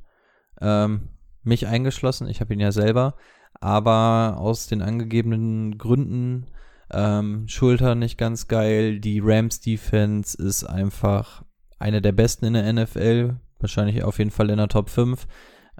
Ähm, 0.59 1.09
mich 1.43 1.67
eingeschlossen, 1.67 2.27
ich 2.27 2.39
habe 2.39 2.53
ihn 2.53 2.59
ja 2.59 2.71
selber. 2.71 3.15
Aber 3.59 4.37
aus 4.37 4.67
den 4.67 4.81
angegebenen 4.81 5.77
Gründen, 5.77 6.47
ähm, 6.91 7.47
Schulter 7.47 7.95
nicht 7.95 8.17
ganz 8.17 8.47
geil, 8.47 8.99
die 8.99 9.19
Rams 9.23 9.59
Defense 9.59 10.41
ist 10.41 10.63
einfach 10.63 11.43
eine 11.79 12.01
der 12.01 12.11
besten 12.11 12.45
in 12.45 12.53
der 12.53 12.71
NFL, 12.71 13.37
wahrscheinlich 13.59 14.03
auf 14.03 14.19
jeden 14.19 14.31
Fall 14.31 14.49
in 14.49 14.57
der 14.57 14.67
Top 14.67 14.89
5. 14.89 15.27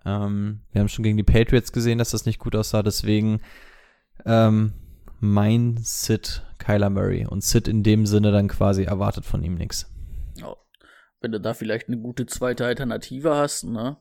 Ähm, 0.05 0.61
wir 0.71 0.81
haben 0.81 0.89
schon 0.89 1.03
gegen 1.03 1.17
die 1.17 1.23
Patriots 1.23 1.71
gesehen, 1.71 1.97
dass 1.97 2.11
das 2.11 2.25
nicht 2.25 2.39
gut 2.39 2.55
aussah, 2.55 2.81
deswegen 2.81 3.41
ähm, 4.25 4.73
mein 5.19 5.77
Sit 5.81 6.43
Kyler 6.57 6.89
Murray 6.89 7.25
und 7.25 7.43
Sit 7.43 7.67
in 7.67 7.83
dem 7.83 8.05
Sinne 8.05 8.31
dann 8.31 8.47
quasi 8.47 8.83
erwartet 8.83 9.25
von 9.25 9.43
ihm 9.43 9.55
nichts. 9.55 9.87
Wenn 11.23 11.31
du 11.31 11.39
da 11.39 11.53
vielleicht 11.53 11.87
eine 11.87 11.99
gute 11.99 12.25
zweite 12.25 12.65
Alternative 12.65 13.35
hast, 13.35 13.63
ne? 13.65 13.97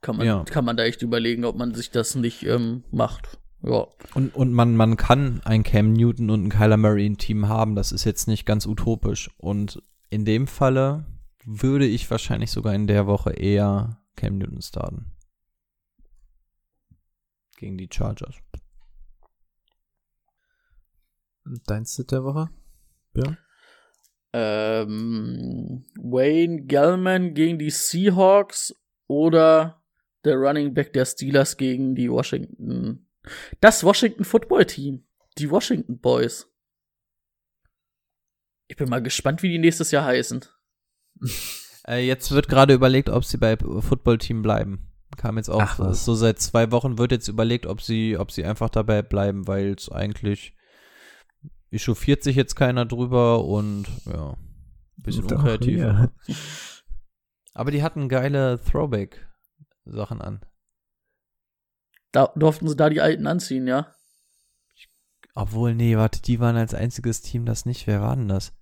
Kann 0.00 0.16
man, 0.16 0.26
Ja. 0.26 0.42
kann 0.42 0.64
man 0.64 0.76
da 0.76 0.82
echt 0.82 1.00
überlegen, 1.02 1.44
ob 1.44 1.56
man 1.56 1.74
sich 1.74 1.92
das 1.92 2.16
nicht 2.16 2.42
ähm, 2.42 2.82
macht. 2.90 3.38
Ja. 3.62 3.86
Und, 4.14 4.34
und 4.34 4.52
man, 4.52 4.74
man 4.74 4.96
kann 4.96 5.42
einen 5.44 5.62
Cam 5.62 5.92
Newton 5.92 6.30
und 6.30 6.40
einen 6.40 6.48
Kyler 6.50 6.76
Murray 6.76 7.06
im 7.06 7.18
Team 7.18 7.46
haben, 7.46 7.76
das 7.76 7.92
ist 7.92 8.02
jetzt 8.04 8.26
nicht 8.26 8.46
ganz 8.46 8.66
utopisch. 8.66 9.30
Und 9.38 9.80
in 10.10 10.24
dem 10.24 10.48
Falle 10.48 11.06
würde 11.44 11.86
ich 11.86 12.10
wahrscheinlich 12.10 12.50
sogar 12.50 12.74
in 12.74 12.88
der 12.88 13.06
Woche 13.06 13.30
eher 13.30 14.02
Cam 14.16 14.36
Newton 14.38 14.60
starten. 14.60 15.12
Gegen 17.56 17.78
die 17.78 17.88
Chargers. 17.92 18.34
Dein 21.66 21.84
Sit 21.84 22.12
der 22.12 22.24
Woche? 22.24 22.50
Ja. 23.14 23.36
Ähm, 24.32 25.84
Wayne 25.96 26.62
Gellman 26.62 27.34
gegen 27.34 27.58
die 27.58 27.70
Seahawks 27.70 28.74
oder 29.06 29.82
der 30.24 30.36
Running 30.36 30.74
Back 30.74 30.92
der 30.92 31.04
Steelers 31.04 31.56
gegen 31.56 31.94
die 31.94 32.10
Washington. 32.10 33.06
Das 33.60 33.84
Washington 33.84 34.24
Football 34.24 34.64
Team. 34.66 35.04
Die 35.38 35.50
Washington 35.50 35.98
Boys. 35.98 36.50
Ich 38.66 38.76
bin 38.76 38.88
mal 38.88 39.02
gespannt, 39.02 39.42
wie 39.42 39.50
die 39.50 39.58
nächstes 39.58 39.90
Jahr 39.90 40.04
heißen. 40.04 40.44
Äh, 41.86 42.06
jetzt 42.06 42.30
wird 42.30 42.48
gerade 42.48 42.72
überlegt, 42.72 43.10
ob 43.10 43.26
sie 43.26 43.36
bei 43.36 43.58
Football-Team 43.58 44.40
bleiben. 44.40 44.90
Kam 45.18 45.36
jetzt 45.36 45.50
auch 45.50 45.60
Ach, 45.60 45.78
was. 45.78 46.06
so 46.06 46.14
seit 46.14 46.38
zwei 46.40 46.72
Wochen 46.72 46.96
wird 46.96 47.12
jetzt 47.12 47.28
überlegt, 47.28 47.66
ob 47.66 47.82
sie, 47.82 48.16
ob 48.16 48.32
sie 48.32 48.46
einfach 48.46 48.70
dabei 48.70 49.02
bleiben, 49.02 49.46
weil 49.46 49.74
es 49.74 49.92
eigentlich 49.92 50.56
echauffiert 51.74 52.22
sich 52.22 52.36
jetzt 52.36 52.54
keiner 52.54 52.86
drüber 52.86 53.44
und 53.44 53.86
ja, 54.06 54.30
ein 54.32 55.02
bisschen 55.02 55.26
Doch, 55.26 55.38
unkreativ. 55.38 55.78
ja. 55.78 56.10
Aber 57.54 57.70
die 57.70 57.82
hatten 57.82 58.08
geile 58.08 58.60
Throwback-Sachen 58.62 60.20
an. 60.20 60.44
Da 62.10 62.32
durften 62.36 62.68
sie 62.68 62.76
da 62.76 62.88
die 62.90 63.00
Alten 63.00 63.26
anziehen, 63.26 63.66
ja? 63.66 63.92
Obwohl, 65.34 65.74
nee, 65.74 65.96
warte, 65.96 66.22
die 66.22 66.38
waren 66.38 66.56
als 66.56 66.74
einziges 66.74 67.22
Team 67.22 67.44
das 67.44 67.66
nicht. 67.66 67.86
Wer 67.86 68.00
war 68.00 68.14
denn 68.16 68.28
das? 68.28 68.52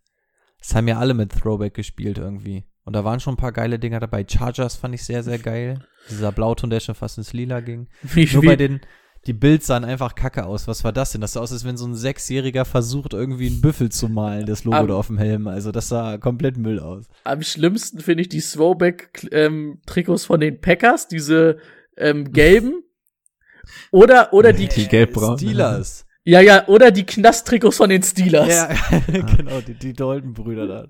Das 0.58 0.74
haben 0.74 0.88
ja 0.88 0.98
alle 0.98 1.14
mit 1.14 1.32
Throwback 1.32 1.74
gespielt 1.74 2.18
irgendwie. 2.18 2.64
Und 2.84 2.94
da 2.94 3.04
waren 3.04 3.20
schon 3.20 3.34
ein 3.34 3.38
paar 3.38 3.52
geile 3.52 3.78
Dinger 3.78 4.00
dabei. 4.00 4.24
Chargers 4.28 4.76
fand 4.76 4.94
ich 4.94 5.04
sehr, 5.04 5.22
sehr 5.22 5.38
geil. 5.38 5.86
Dieser 6.08 6.32
Blauton, 6.32 6.70
der 6.70 6.80
schon 6.80 6.94
fast 6.94 7.18
ins 7.18 7.32
Lila 7.32 7.60
ging. 7.60 7.88
Wie, 8.02 8.26
Nur 8.32 8.42
wie, 8.42 8.46
bei 8.46 8.56
den 8.56 8.80
die 9.26 9.32
Bilds 9.32 9.68
sahen 9.68 9.84
einfach 9.84 10.14
kacke 10.16 10.44
aus. 10.46 10.66
Was 10.66 10.82
war 10.82 10.92
das 10.92 11.12
denn? 11.12 11.20
Das 11.20 11.34
sah 11.34 11.40
aus, 11.40 11.52
als 11.52 11.64
wenn 11.64 11.76
so 11.76 11.86
ein 11.86 11.94
Sechsjähriger 11.94 12.64
versucht, 12.64 13.12
irgendwie 13.14 13.46
einen 13.46 13.60
Büffel 13.60 13.90
zu 13.90 14.08
malen, 14.08 14.46
das 14.46 14.64
Logo 14.64 14.76
Am- 14.76 14.88
da 14.88 14.94
auf 14.94 15.06
dem 15.06 15.18
Helm. 15.18 15.46
Also 15.46 15.70
das 15.70 15.88
sah 15.88 16.18
komplett 16.18 16.56
Müll 16.56 16.80
aus. 16.80 17.06
Am 17.24 17.42
schlimmsten 17.42 18.00
finde 18.00 18.22
ich 18.22 18.28
die 18.28 18.40
Throwback-Trikots 18.40 20.24
von 20.24 20.40
den 20.40 20.60
Packers, 20.60 21.08
diese 21.08 21.58
ähm, 21.96 22.32
gelben. 22.32 22.82
Oder, 23.92 24.32
oder 24.32 24.52
die, 24.52 24.66
Die 24.68 24.88
gelb-braun. 24.88 25.38
Steelers. 25.38 26.04
ja, 26.24 26.40
ja, 26.40 26.66
oder 26.66 26.90
die 26.90 27.06
Knast-Trikots 27.06 27.76
von 27.76 27.90
den 27.90 28.02
Steelers. 28.02 28.48
ja, 28.48 28.68
genau, 29.36 29.60
die, 29.60 29.74
die 29.74 29.92
Dalton-Brüder 29.92 30.66
da. 30.66 30.86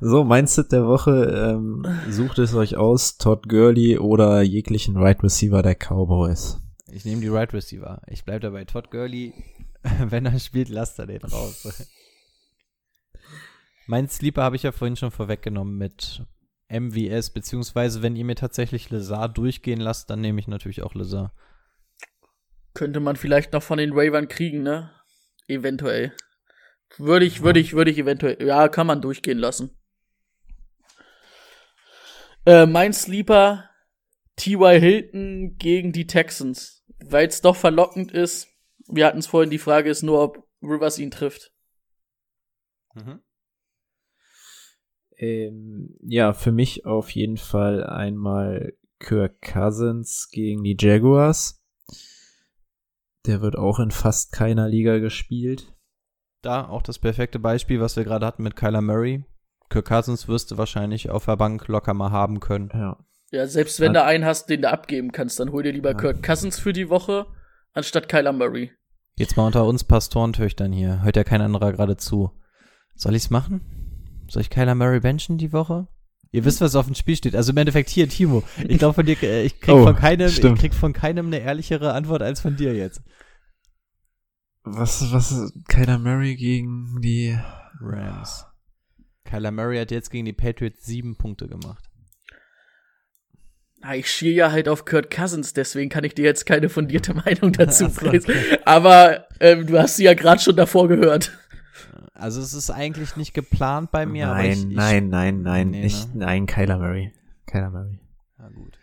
So, 0.00 0.24
mein 0.24 0.46
Sit 0.46 0.72
der 0.72 0.86
Woche, 0.86 1.52
ähm, 1.54 1.84
sucht 2.08 2.38
es 2.38 2.54
euch 2.54 2.76
aus, 2.76 3.18
Todd 3.18 3.46
Gurley 3.46 3.98
oder 3.98 4.40
jeglichen 4.40 4.96
Right 4.96 5.22
Receiver 5.22 5.60
der 5.62 5.74
Cowboys. 5.74 6.58
Ich 6.92 7.06
nehme 7.06 7.22
die 7.22 7.28
Right 7.28 7.52
Receiver. 7.54 8.02
Ich 8.06 8.24
bleib 8.24 8.42
dabei. 8.42 8.64
Todd 8.64 8.90
Gurley, 8.90 9.32
wenn 9.82 10.26
er 10.26 10.38
spielt, 10.38 10.68
lasst 10.68 10.98
er 10.98 11.06
den 11.06 11.22
raus. 11.22 11.86
mein 13.86 14.08
Sleeper 14.08 14.42
habe 14.42 14.56
ich 14.56 14.62
ja 14.62 14.72
vorhin 14.72 14.96
schon 14.96 15.10
vorweggenommen 15.10 15.76
mit 15.78 16.22
MVS, 16.68 17.30
beziehungsweise 17.30 18.02
wenn 18.02 18.16
ihr 18.16 18.24
mir 18.24 18.34
tatsächlich 18.34 18.90
Lazar 18.90 19.28
durchgehen 19.28 19.80
lasst, 19.80 20.10
dann 20.10 20.20
nehme 20.20 20.38
ich 20.38 20.48
natürlich 20.48 20.82
auch 20.82 20.94
Lazar. 20.94 21.32
Könnte 22.74 23.00
man 23.00 23.16
vielleicht 23.16 23.52
noch 23.52 23.62
von 23.62 23.78
den 23.78 23.92
Ravern 23.92 24.28
kriegen, 24.28 24.62
ne? 24.62 24.90
Eventuell. 25.48 26.12
Würde 26.98 27.24
ich, 27.24 27.42
würde 27.42 27.60
ich, 27.60 27.72
würde 27.72 27.90
ich 27.90 27.98
eventuell, 27.98 28.46
ja, 28.46 28.68
kann 28.68 28.86
man 28.86 29.00
durchgehen 29.00 29.38
lassen. 29.38 29.78
Äh, 32.44 32.66
mein 32.66 32.92
Sleeper, 32.92 33.70
T.Y. 34.36 34.80
Hilton 34.80 35.56
gegen 35.58 35.92
die 35.92 36.06
Texans. 36.06 36.81
Weil 37.08 37.28
es 37.28 37.40
doch 37.40 37.56
verlockend 37.56 38.12
ist. 38.12 38.48
Wir 38.88 39.06
hatten 39.06 39.18
es 39.18 39.26
vorhin, 39.26 39.50
die 39.50 39.58
Frage 39.58 39.90
ist 39.90 40.02
nur, 40.02 40.22
ob 40.22 40.48
Rivers 40.62 40.98
ihn 40.98 41.10
trifft. 41.10 41.52
Ähm, 45.16 45.96
ja, 46.02 46.32
für 46.32 46.52
mich 46.52 46.84
auf 46.84 47.10
jeden 47.10 47.36
Fall 47.36 47.84
einmal 47.84 48.74
Kirk 48.98 49.40
Cousins 49.40 50.28
gegen 50.30 50.62
die 50.64 50.76
Jaguars. 50.78 51.62
Der 53.26 53.40
wird 53.40 53.56
auch 53.56 53.78
in 53.78 53.90
fast 53.90 54.32
keiner 54.32 54.68
Liga 54.68 54.98
gespielt. 54.98 55.74
Da 56.42 56.68
auch 56.68 56.82
das 56.82 56.98
perfekte 56.98 57.38
Beispiel, 57.38 57.80
was 57.80 57.96
wir 57.96 58.02
gerade 58.04 58.26
hatten 58.26 58.42
mit 58.42 58.56
Kyler 58.56 58.82
Murray. 58.82 59.24
Kirk 59.70 59.86
Cousins 59.86 60.26
wirst 60.26 60.50
du 60.50 60.58
wahrscheinlich 60.58 61.08
auf 61.08 61.26
der 61.26 61.36
Bank 61.36 61.68
locker 61.68 61.94
mal 61.94 62.10
haben 62.10 62.40
können. 62.40 62.70
Ja. 62.74 62.98
Ja, 63.32 63.46
selbst 63.46 63.80
wenn 63.80 63.94
Ja. 63.94 64.02
du 64.02 64.06
einen 64.06 64.24
hast, 64.24 64.48
den 64.50 64.62
du 64.62 64.70
abgeben 64.70 65.10
kannst, 65.10 65.40
dann 65.40 65.50
hol 65.52 65.62
dir 65.62 65.72
lieber 65.72 65.90
Ja. 65.92 65.96
Kirk 65.96 66.22
Cousins 66.22 66.58
für 66.60 66.72
die 66.72 66.88
Woche, 66.90 67.26
anstatt 67.72 68.08
Kyler 68.08 68.32
Murray. 68.32 68.70
Jetzt 69.16 69.36
mal 69.36 69.46
unter 69.46 69.64
uns 69.66 69.84
Pastorentöchtern 69.84 70.70
hier. 70.72 71.02
Hört 71.02 71.16
ja 71.16 71.24
kein 71.24 71.40
anderer 71.40 71.72
gerade 71.72 71.96
zu. 71.96 72.30
Soll 72.94 73.14
ich's 73.14 73.30
machen? 73.30 73.62
Soll 74.28 74.42
ich 74.42 74.50
Kyler 74.50 74.74
Murray 74.74 75.00
benchen 75.00 75.38
die 75.38 75.52
Woche? 75.52 75.88
Ihr 76.30 76.44
wisst, 76.46 76.60
was 76.62 76.76
auf 76.76 76.86
dem 76.86 76.94
Spiel 76.94 77.16
steht. 77.16 77.34
Also 77.36 77.52
im 77.52 77.58
Endeffekt 77.58 77.90
hier, 77.90 78.08
Timo. 78.08 78.42
Ich 78.66 78.78
glaube 78.78 78.94
von 78.94 79.04
dir, 79.04 79.22
äh, 79.22 79.42
ich 79.44 79.60
krieg 79.60 79.74
Oh, 79.74 79.82
von 79.84 79.96
keinem, 79.96 80.28
ich 80.28 80.40
krieg 80.40 80.72
von 80.74 80.92
keinem 80.94 81.26
eine 81.26 81.40
ehrlichere 81.40 81.92
Antwort 81.92 82.22
als 82.22 82.40
von 82.40 82.56
dir 82.56 82.74
jetzt. 82.74 83.02
Was, 84.64 85.12
was, 85.12 85.52
Kyler 85.68 85.98
Murray 85.98 86.36
gegen 86.36 87.00
die 87.02 87.36
Rams. 87.80 88.46
Kyler 89.24 89.50
Murray 89.50 89.78
hat 89.78 89.90
jetzt 89.90 90.10
gegen 90.10 90.24
die 90.24 90.32
Patriots 90.32 90.84
sieben 90.84 91.16
Punkte 91.16 91.48
gemacht. 91.48 91.84
Na, 93.82 93.96
ich 93.96 94.10
schier 94.10 94.32
ja 94.32 94.52
halt 94.52 94.68
auf 94.68 94.84
Kurt 94.84 95.10
Cousins, 95.10 95.52
deswegen 95.54 95.90
kann 95.90 96.04
ich 96.04 96.14
dir 96.14 96.24
jetzt 96.24 96.46
keine 96.46 96.68
fundierte 96.68 97.14
Meinung 97.24 97.52
dazu 97.52 97.88
bringen. 97.88 98.22
okay. 98.22 98.58
Aber 98.64 99.26
ähm, 99.40 99.66
du 99.66 99.78
hast 99.78 99.96
sie 99.96 100.04
ja 100.04 100.14
gerade 100.14 100.40
schon 100.40 100.56
davor 100.56 100.88
gehört. 100.88 101.32
Also 102.14 102.40
es 102.40 102.54
ist 102.54 102.70
eigentlich 102.70 103.16
nicht 103.16 103.34
geplant 103.34 103.90
bei 103.90 104.06
mir, 104.06 104.28
aber 104.28 104.36
nein, 104.36 104.52
ich, 104.52 104.58
ich, 104.68 104.76
nein, 104.76 105.08
nein, 105.08 105.42
nein, 105.42 105.70
Nee, 105.70 105.82
nicht, 105.82 106.14
ne? 106.14 106.24
nein, 106.26 106.46
Kyler 106.46 106.78
Murray. 106.78 107.12
Kyler 107.46 107.70
Murray. 107.70 107.98
Na 108.38 108.48
gut. 108.50 108.78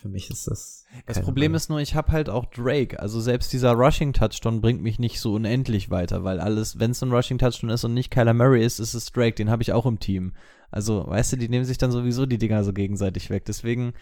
Für 0.00 0.08
mich 0.08 0.30
ist 0.30 0.46
das. 0.46 0.86
Das 1.04 1.20
Problem 1.20 1.52
Murray. 1.52 1.56
ist 1.56 1.68
nur, 1.68 1.80
ich 1.80 1.94
habe 1.94 2.10
halt 2.10 2.30
auch 2.30 2.46
Drake. 2.46 2.98
Also 2.98 3.20
selbst 3.20 3.52
dieser 3.52 3.72
Rushing 3.72 4.14
Touchdown 4.14 4.62
bringt 4.62 4.80
mich 4.82 4.98
nicht 4.98 5.20
so 5.20 5.34
unendlich 5.34 5.90
weiter, 5.90 6.24
weil 6.24 6.40
alles, 6.40 6.78
wenn 6.78 6.92
es 6.92 7.02
ein 7.02 7.12
Rushing 7.12 7.36
Touchdown 7.36 7.68
ist 7.68 7.84
und 7.84 7.92
nicht 7.92 8.10
Kyler 8.10 8.32
Murray 8.32 8.64
ist, 8.64 8.78
ist 8.78 8.94
es 8.94 9.12
Drake. 9.12 9.34
Den 9.34 9.50
habe 9.50 9.62
ich 9.62 9.74
auch 9.74 9.84
im 9.84 9.98
Team. 10.00 10.32
Also, 10.70 11.06
weißt 11.06 11.32
du, 11.32 11.36
die 11.36 11.48
nehmen 11.48 11.64
sich 11.64 11.78
dann 11.78 11.90
sowieso 11.90 12.26
die 12.26 12.38
Dinger 12.38 12.62
so 12.64 12.72
gegenseitig 12.72 13.30
weg. 13.30 13.44
Deswegen, 13.44 13.94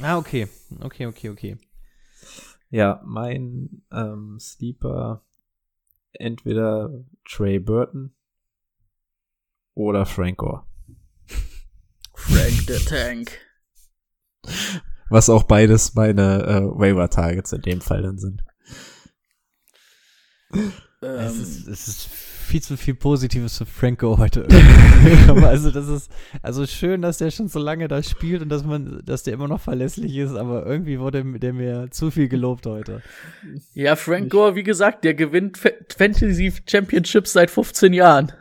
na 0.00 0.18
okay, 0.18 0.48
okay, 0.80 1.06
okay, 1.06 1.30
okay. 1.30 1.58
Ja, 2.70 3.00
mein 3.04 3.82
ähm, 3.92 4.38
Sleeper 4.40 5.24
entweder 6.12 7.04
Trey 7.28 7.58
Burton 7.58 8.14
oder 9.74 10.06
Frank 10.06 10.38
Gore. 10.38 10.66
Frank 12.14 12.52
the 12.66 12.84
Tank. 12.84 13.38
Was 15.10 15.28
auch 15.28 15.44
beides 15.44 15.94
meine 15.94 16.42
äh, 16.44 16.62
Waiver-Targets 16.62 17.52
in 17.52 17.62
dem 17.62 17.80
Fall 17.80 18.02
dann 18.02 18.18
sind. 18.18 18.42
Es, 20.50 20.60
Ähm, 21.02 21.42
ist, 21.42 21.68
es 21.68 21.88
ist 21.88 22.08
viel 22.44 22.62
zu 22.62 22.76
viel 22.76 22.94
Positives 22.94 23.58
für 23.58 23.66
Franco 23.66 24.18
heute. 24.18 24.46
also 25.42 25.70
das 25.70 25.88
ist 25.88 26.10
also 26.42 26.66
schön, 26.66 27.02
dass 27.02 27.18
der 27.18 27.30
schon 27.30 27.48
so 27.48 27.58
lange 27.58 27.88
da 27.88 28.02
spielt 28.02 28.42
und 28.42 28.48
dass 28.48 28.64
man, 28.64 29.02
dass 29.04 29.22
der 29.22 29.34
immer 29.34 29.48
noch 29.48 29.60
verlässlich 29.60 30.16
ist, 30.16 30.34
aber 30.34 30.66
irgendwie 30.66 31.00
wurde 31.00 31.24
der 31.24 31.52
mir 31.52 31.88
zu 31.90 32.10
viel 32.10 32.28
gelobt 32.28 32.66
heute. 32.66 33.02
ja, 33.74 33.96
Frank 33.96 34.30
Gore, 34.30 34.54
wie 34.54 34.62
gesagt, 34.62 35.04
der 35.04 35.14
gewinnt 35.14 35.58
Fa- 35.58 35.70
Fantasy 35.96 36.52
Championships 36.66 37.32
seit 37.32 37.50
15 37.50 37.92
Jahren. 37.92 38.32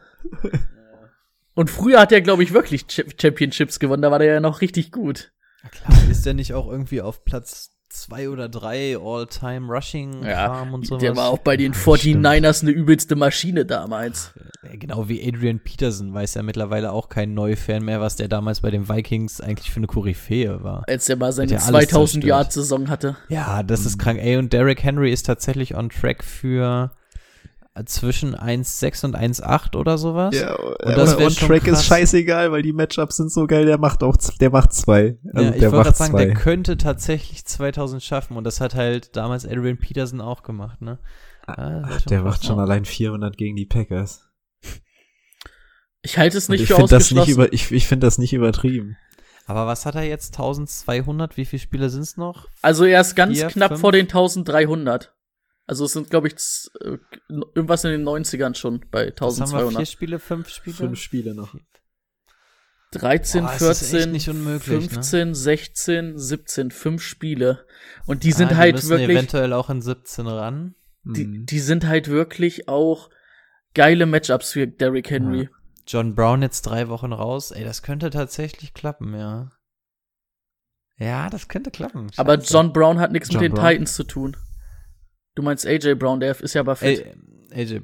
Und 1.56 1.70
früher 1.70 2.00
hat 2.00 2.12
er, 2.12 2.22
glaube 2.22 2.44
ich, 2.44 2.54
wirklich 2.54 2.88
Ch 2.88 3.04
Championships 3.20 3.80
gewonnen, 3.80 4.02
da 4.02 4.12
war 4.12 4.20
der 4.20 4.34
ja 4.34 4.40
noch 4.40 4.62
richtig 4.62 4.92
gut. 4.92 5.32
Klar, 5.72 6.10
ist 6.10 6.26
der 6.26 6.34
nicht 6.34 6.54
auch 6.54 6.70
irgendwie 6.70 7.02
auf 7.02 7.24
Platz 7.24 7.73
zwei 7.94 8.30
oder 8.30 8.50
drei 8.50 8.98
All-Time 8.98 9.68
Rushing 9.72 10.24
Ja, 10.26 10.64
und 10.64 10.86
sowas? 10.88 11.02
der 11.02 11.16
war 11.16 11.30
auch 11.30 11.38
bei 11.38 11.56
den 11.58 11.74
stimmt. 11.74 12.26
49ers 12.26 12.62
eine 12.64 12.72
übelste 12.72 13.16
Maschine 13.16 13.66
damals. 13.66 14.34
Genau 14.74 15.08
wie 15.10 15.26
Adrian 15.28 15.60
Peterson 15.60 16.14
weiß 16.14 16.34
ja 16.34 16.44
mittlerweile 16.44 16.92
auch 16.92 17.08
kein 17.10 17.34
Neufan 17.34 17.86
mehr, 17.86 18.02
was 18.02 18.16
der 18.16 18.28
damals 18.28 18.62
bei 18.62 18.72
den 18.72 18.90
Vikings 18.90 19.42
eigentlich 19.42 19.70
für 19.72 19.78
eine 19.78 19.88
Koryphäe 19.88 20.64
war. 20.64 20.84
Als 20.88 21.08
er 21.08 21.16
mal 21.18 21.32
seine 21.32 21.52
ja 21.52 21.58
alles 21.60 21.68
2000 21.90 21.92
zerstört. 22.24 22.24
Yard 22.26 22.52
Saison 22.54 22.90
hatte. 22.90 23.16
Ja, 23.30 23.62
das 23.64 23.86
ist 23.86 24.00
krank. 24.00 24.20
Ey, 24.22 24.38
und 24.38 24.52
Derrick 24.54 24.84
Henry 24.84 25.12
ist 25.12 25.26
tatsächlich 25.28 25.76
on 25.76 25.90
track 25.90 26.24
für 26.24 26.92
zwischen 27.86 28.36
1,6 28.36 29.06
und 29.06 29.16
1,8 29.18 29.76
oder 29.76 29.98
sowas. 29.98 30.36
und 30.84 30.96
das 30.98 31.16
schon 31.40 31.48
Track 31.48 31.66
ist 31.68 31.74
krass. 31.74 31.86
scheißegal, 31.86 32.52
weil 32.52 32.62
die 32.62 32.74
Matchups 32.74 33.18
sind 33.18 33.32
so 33.32 33.48
geil, 33.48 33.66
der 33.66 33.80
macht 33.80 34.04
auch, 34.04 34.16
der 34.40 34.52
macht 34.52 34.74
zwei. 34.74 35.18
Also 35.34 35.48
ja, 35.48 35.54
ich 35.56 35.60
der 35.60 35.72
wollte 35.72 35.76
macht 35.78 35.86
gerade 35.86 35.98
sagen, 35.98 36.12
zwei. 36.12 36.26
der 36.26 36.34
könnte 36.36 36.78
tatsächlich 36.78 37.46
2000 37.46 38.04
schaffen 38.04 38.38
und 38.38 38.44
das 38.44 38.62
hat 38.62 38.76
halt 38.76 39.16
damals 39.16 39.46
Adrian 39.46 39.78
Peterson 39.80 40.22
auch 40.22 40.44
gemacht, 40.44 40.82
ne? 40.82 41.00
Ah, 41.48 41.56
das 41.56 41.90
wär 41.90 41.96
Ach, 41.98 42.02
der 42.06 42.22
macht 42.22 42.46
schon 42.46 42.60
allein 42.60 42.86
400 42.86 43.36
gegen 43.38 43.56
die 43.56 43.66
Packers. 43.66 44.30
Ich 46.02 46.18
halte 46.18 46.38
es 46.38 46.50
Und 46.50 46.54
nicht 46.54 46.62
ich 46.64 46.68
für 46.68 46.76
finde 46.76 46.90
das 46.92 47.12
nicht 47.12 47.20
ausgeschlossen. 47.22 47.44
über, 47.46 47.54
ich, 47.54 47.72
ich 47.72 47.88
finde 47.88 48.06
das 48.08 48.18
nicht 48.18 48.34
übertrieben. 48.34 48.98
Aber 49.46 49.68
was 49.68 49.86
hat 49.86 49.96
er 49.96 50.04
jetzt? 50.04 50.34
1200? 50.36 51.38
Wie 51.38 51.46
viele 51.46 51.60
Spiele 51.62 51.90
sind's 51.90 52.18
noch? 52.18 52.48
Also 52.62 52.86
er 52.86 53.02
ist 53.02 53.16
ganz 53.16 53.38
Vier, 53.38 53.48
knapp 53.48 53.70
fünf? 53.72 53.82
vor 53.82 53.92
den 53.92 54.06
1300. 54.06 55.14
Also 55.66 55.86
es 55.86 55.94
sind, 55.94 56.10
glaube 56.10 56.28
ich, 56.28 56.36
äh, 56.82 56.98
irgendwas 57.56 57.84
in 57.86 57.92
den 57.92 58.04
90ern 58.04 58.56
schon 58.56 58.86
bei 58.92 59.14
Was 59.18 59.40
haben 59.40 59.52
wir? 59.52 59.60
Vier 59.60 59.68
1200. 59.80 59.88
Spiele? 59.88 60.20
Fünf 60.20 60.50
Spiele? 60.50 60.76
Fünf 60.76 61.00
Spiele 61.00 61.34
noch. 61.34 61.56
13, 62.92 63.44
Boah, 63.46 63.54
es 63.56 63.62
ist 63.62 63.82
echt 63.82 63.90
14, 63.92 64.12
nicht 64.12 64.30
unmöglich, 64.30 64.84
ne? 64.84 64.90
15, 64.90 65.34
16, 65.34 66.18
17, 66.20 66.70
fünf 66.72 67.02
Spiele. 67.02 67.66
Und 68.06 68.24
die 68.24 68.32
sind 68.32 68.48
ah, 68.48 68.50
die 68.50 68.56
halt 68.58 68.76
müssen 68.76 68.90
wirklich, 68.90 69.10
eventuell 69.10 69.54
auch 69.54 69.70
in 69.70 69.82
17 69.82 70.28
ran. 70.28 70.76
die, 71.04 71.26
Mhm. 71.26 71.46
die 71.48 71.60
sind 71.60 71.86
halt 71.88 72.08
wirklich 72.08 72.68
auch 72.70 73.10
geile 73.74 74.06
Matchups 74.06 74.52
für 74.52 74.68
Derrick 74.68 75.10
Henry. 75.10 75.50
John 75.88 76.14
Brown 76.16 76.42
jetzt 76.44 76.62
drei 76.64 76.88
Wochen 76.88 77.12
raus. 77.12 77.52
Ey, 77.52 77.64
das 77.64 77.82
könnte 77.82 78.10
tatsächlich 78.10 78.74
klappen, 78.74 79.14
ja. 79.16 79.50
Ja, 80.98 81.30
das 81.30 81.48
könnte 81.48 81.72
klappen. 81.72 82.12
Aber 82.18 82.36
Scheiße. 82.36 82.54
John 82.54 82.72
Brown 82.74 83.00
hat 83.00 83.12
nichts 83.12 83.32
mit 83.32 83.42
den 83.42 83.54
Brown. 83.54 83.70
Titans 83.70 83.96
zu 83.96 84.04
tun. 84.04 84.38
Du 85.36 85.42
meinst 85.42 85.66
AJ 85.66 85.96
Brown, 85.96 86.20
der 86.20 86.40
ist 86.40 86.54
ja 86.54 86.62
aber 86.62 86.76
fit. 86.76 87.06
AJ. 87.52 87.82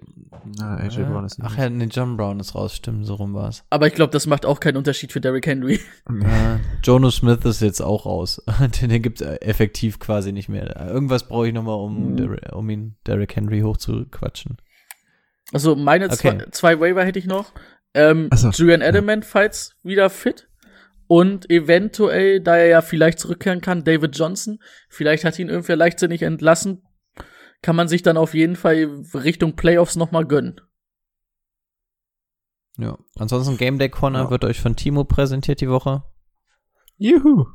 Na, 0.57 0.77
AJ 0.77 1.03
Brown 1.03 1.25
ist 1.25 1.39
Ach 1.41 1.49
nicht. 1.49 1.59
ja, 1.59 1.69
nee, 1.69 1.85
John 1.85 2.17
Brown 2.17 2.39
ist 2.39 2.55
raus. 2.55 2.75
Stimmt, 2.75 3.05
so 3.05 3.15
rum 3.15 3.33
war's. 3.33 3.63
Aber 3.69 3.87
ich 3.87 3.93
glaube, 3.93 4.11
das 4.11 4.25
macht 4.25 4.45
auch 4.45 4.59
keinen 4.59 4.77
Unterschied 4.77 5.11
für 5.11 5.21
Derrick 5.21 5.45
Henry. 5.45 5.79
Äh, 6.09 6.57
Jono 6.83 7.11
Smith 7.11 7.45
ist 7.45 7.61
jetzt 7.61 7.81
auch 7.81 8.05
raus. 8.05 8.41
den, 8.81 8.89
den 8.89 9.01
gibt's 9.01 9.21
äh, 9.21 9.35
effektiv 9.41 9.99
quasi 9.99 10.31
nicht 10.31 10.49
mehr. 10.49 10.75
Irgendwas 10.89 11.27
brauche 11.27 11.47
ich 11.47 11.53
nochmal, 11.53 11.75
um, 11.75 12.13
Mhm. 12.15 12.37
Um 12.53 12.69
ihn 12.69 12.95
Derrick 13.05 13.35
Henry 13.35 13.61
hochzuquatschen. 13.61 14.57
Also 15.51 15.75
meine 15.75 16.05
Okay. 16.05 16.15
zwei, 16.15 16.45
zwei 16.51 16.79
Waiver 16.79 17.03
hätte 17.03 17.19
ich 17.19 17.25
noch. 17.25 17.51
Ähm, 17.93 18.27
Ach 18.31 18.37
so, 18.37 18.49
Julian 18.49 18.81
ja. 18.81 18.87
Edelman, 18.89 19.23
falls 19.23 19.75
wieder 19.83 20.09
fit. 20.09 20.47
Und 21.07 21.49
eventuell, 21.49 22.39
da 22.39 22.55
er 22.57 22.67
ja 22.67 22.81
vielleicht 22.81 23.19
zurückkehren 23.19 23.61
kann, 23.61 23.83
David 23.83 24.15
Johnson. 24.17 24.59
Vielleicht 24.89 25.25
hat 25.25 25.39
ihn 25.39 25.49
irgendwer 25.49 25.75
leichtsinnig 25.75 26.21
entlassen. 26.21 26.83
Kann 27.61 27.75
man 27.75 27.87
sich 27.87 28.01
dann 28.03 28.17
auf 28.17 28.33
jeden 28.33 28.55
Fall 28.55 29.03
Richtung 29.13 29.55
Playoffs 29.55 29.95
nochmal 29.95 30.25
gönnen. 30.25 30.61
Ja. 32.77 32.97
Ansonsten 33.17 33.57
Game 33.57 33.77
Day 33.79 33.89
Corner 33.89 34.23
Ja. 34.23 34.29
wird 34.29 34.45
euch 34.45 34.61
von 34.61 34.75
Timo 34.75 35.03
präsentiert 35.03 35.59
die 35.61 35.69
Woche. 35.69 36.03
Juhu. 36.97 37.45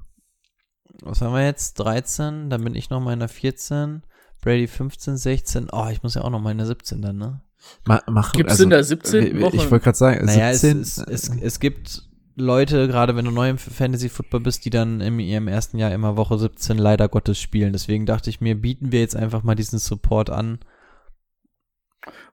Was 1.02 1.20
haben 1.20 1.32
wir 1.34 1.44
jetzt? 1.44 1.74
13, 1.80 2.50
dann 2.50 2.62
bin 2.64 2.74
ich 2.74 2.90
noch 2.90 3.00
mal 3.00 3.12
in 3.14 3.18
der 3.20 3.28
14. 3.28 4.02
Brady 4.42 4.66
15, 4.66 5.16
16. 5.16 5.68
Oh, 5.72 5.88
ich 5.90 6.02
muss 6.02 6.14
ja 6.14 6.22
auch 6.22 6.30
noch 6.30 6.40
mal 6.40 6.50
in 6.52 6.58
der 6.58 6.66
17 6.66 7.00
dann, 7.00 7.16
ne? 7.16 7.40
Ma 7.86 8.02
mach, 8.06 8.32
Gibt's 8.32 8.60
in 8.60 8.68
der 8.68 8.84
17. 8.84 9.36
ich- 9.36 9.42
Woche? 9.42 9.56
Ich 9.56 9.70
wollte 9.70 9.84
gerade 9.84 9.96
sagen, 9.96 10.26
Naja, 10.26 10.52
17, 10.52 10.80
es, 10.82 10.98
es, 10.98 11.28
es, 11.30 11.36
es 11.42 11.60
gibt 11.60 12.02
Leute, 12.36 12.88
gerade 12.88 13.14
wenn 13.16 13.24
du 13.24 13.30
neu 13.30 13.48
im 13.50 13.58
Fantasy 13.58 14.08
Football 14.08 14.40
bist, 14.40 14.64
die 14.64 14.70
dann 14.70 15.00
in 15.00 15.18
ihrem 15.20 15.46
ersten 15.48 15.78
Jahr 15.78 15.92
immer 15.92 16.16
Woche 16.16 16.38
17 16.38 16.78
leider 16.78 17.08
Gottes 17.08 17.38
spielen. 17.40 17.72
Deswegen 17.72 18.06
dachte 18.06 18.28
ich 18.30 18.40
mir, 18.40 18.54
bieten 18.56 18.90
wir 18.92 19.00
jetzt 19.00 19.14
einfach 19.16 19.42
mal 19.44 19.54
diesen 19.54 19.78
Support 19.78 20.30
an. 20.30 20.58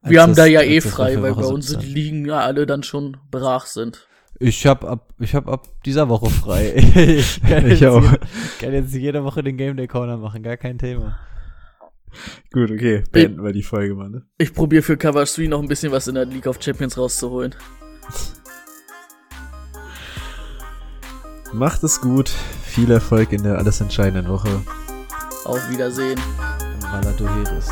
Wir 0.04 0.20
Als 0.20 0.22
haben 0.22 0.30
das- 0.32 0.38
da 0.38 0.46
ja 0.46 0.62
eh 0.64 0.80
das 0.80 0.92
frei, 0.92 1.22
weil 1.22 1.34
bei 1.36 1.44
uns 1.46 1.68
17. 1.68 1.88
die 1.88 1.94
Ligen 1.94 2.26
ja 2.26 2.40
alle 2.40 2.66
dann 2.66 2.84
schon 2.84 3.18
brach 3.30 3.66
sind. 3.68 4.08
Ich 4.40 4.66
hab 4.66 4.84
ab, 4.84 5.14
ich 5.20 5.36
hab 5.36 5.48
ab 5.48 5.68
dieser 5.86 6.10
Woche 6.10 6.32
frei. 6.32 6.74
ich 6.96 7.40
kann 7.44 7.70
Ich 7.70 7.80
jetzt, 7.82 7.90
auch. 7.92 8.02
jede- 8.04 8.20
kann 8.60 8.74
jetzt 8.74 8.94
jede 8.96 9.24
Woche 9.24 9.44
den 9.44 9.56
Game 9.56 9.78
Day 9.78 9.88
Corner 9.88 10.18
machen, 10.18 10.42
gar 10.42 10.58
kein 10.58 10.80
Thema. 10.80 11.20
Gut, 12.52 12.72
okay. 12.72 13.04
Beenden 13.12 13.44
wir 13.44 13.54
die 13.54 13.62
Folge 13.64 13.94
mal, 13.94 14.10
ne? 14.10 14.24
Ich 14.40 14.54
probiere 14.54 14.82
für 14.82 14.98
Cover 14.98 15.24
3 15.24 15.48
noch 15.48 15.62
ein 15.62 15.68
bisschen 15.68 15.92
was 15.92 16.08
in 16.08 16.16
der 16.16 16.26
League 16.26 16.48
of 16.48 16.58
Champions 16.62 16.98
rauszuholen. 16.98 17.54
Macht 21.54 21.84
es 21.84 22.00
gut. 22.00 22.30
Viel 22.64 22.92
Erfolg 22.92 23.34
in 23.34 23.44
der 23.44 23.58
alles 23.58 23.82
entscheidenden 23.82 24.32
Woche. 24.32 24.62
Auf 25.44 25.70
Wiedersehen. 25.70 26.20
Valadoheris. 26.92 27.70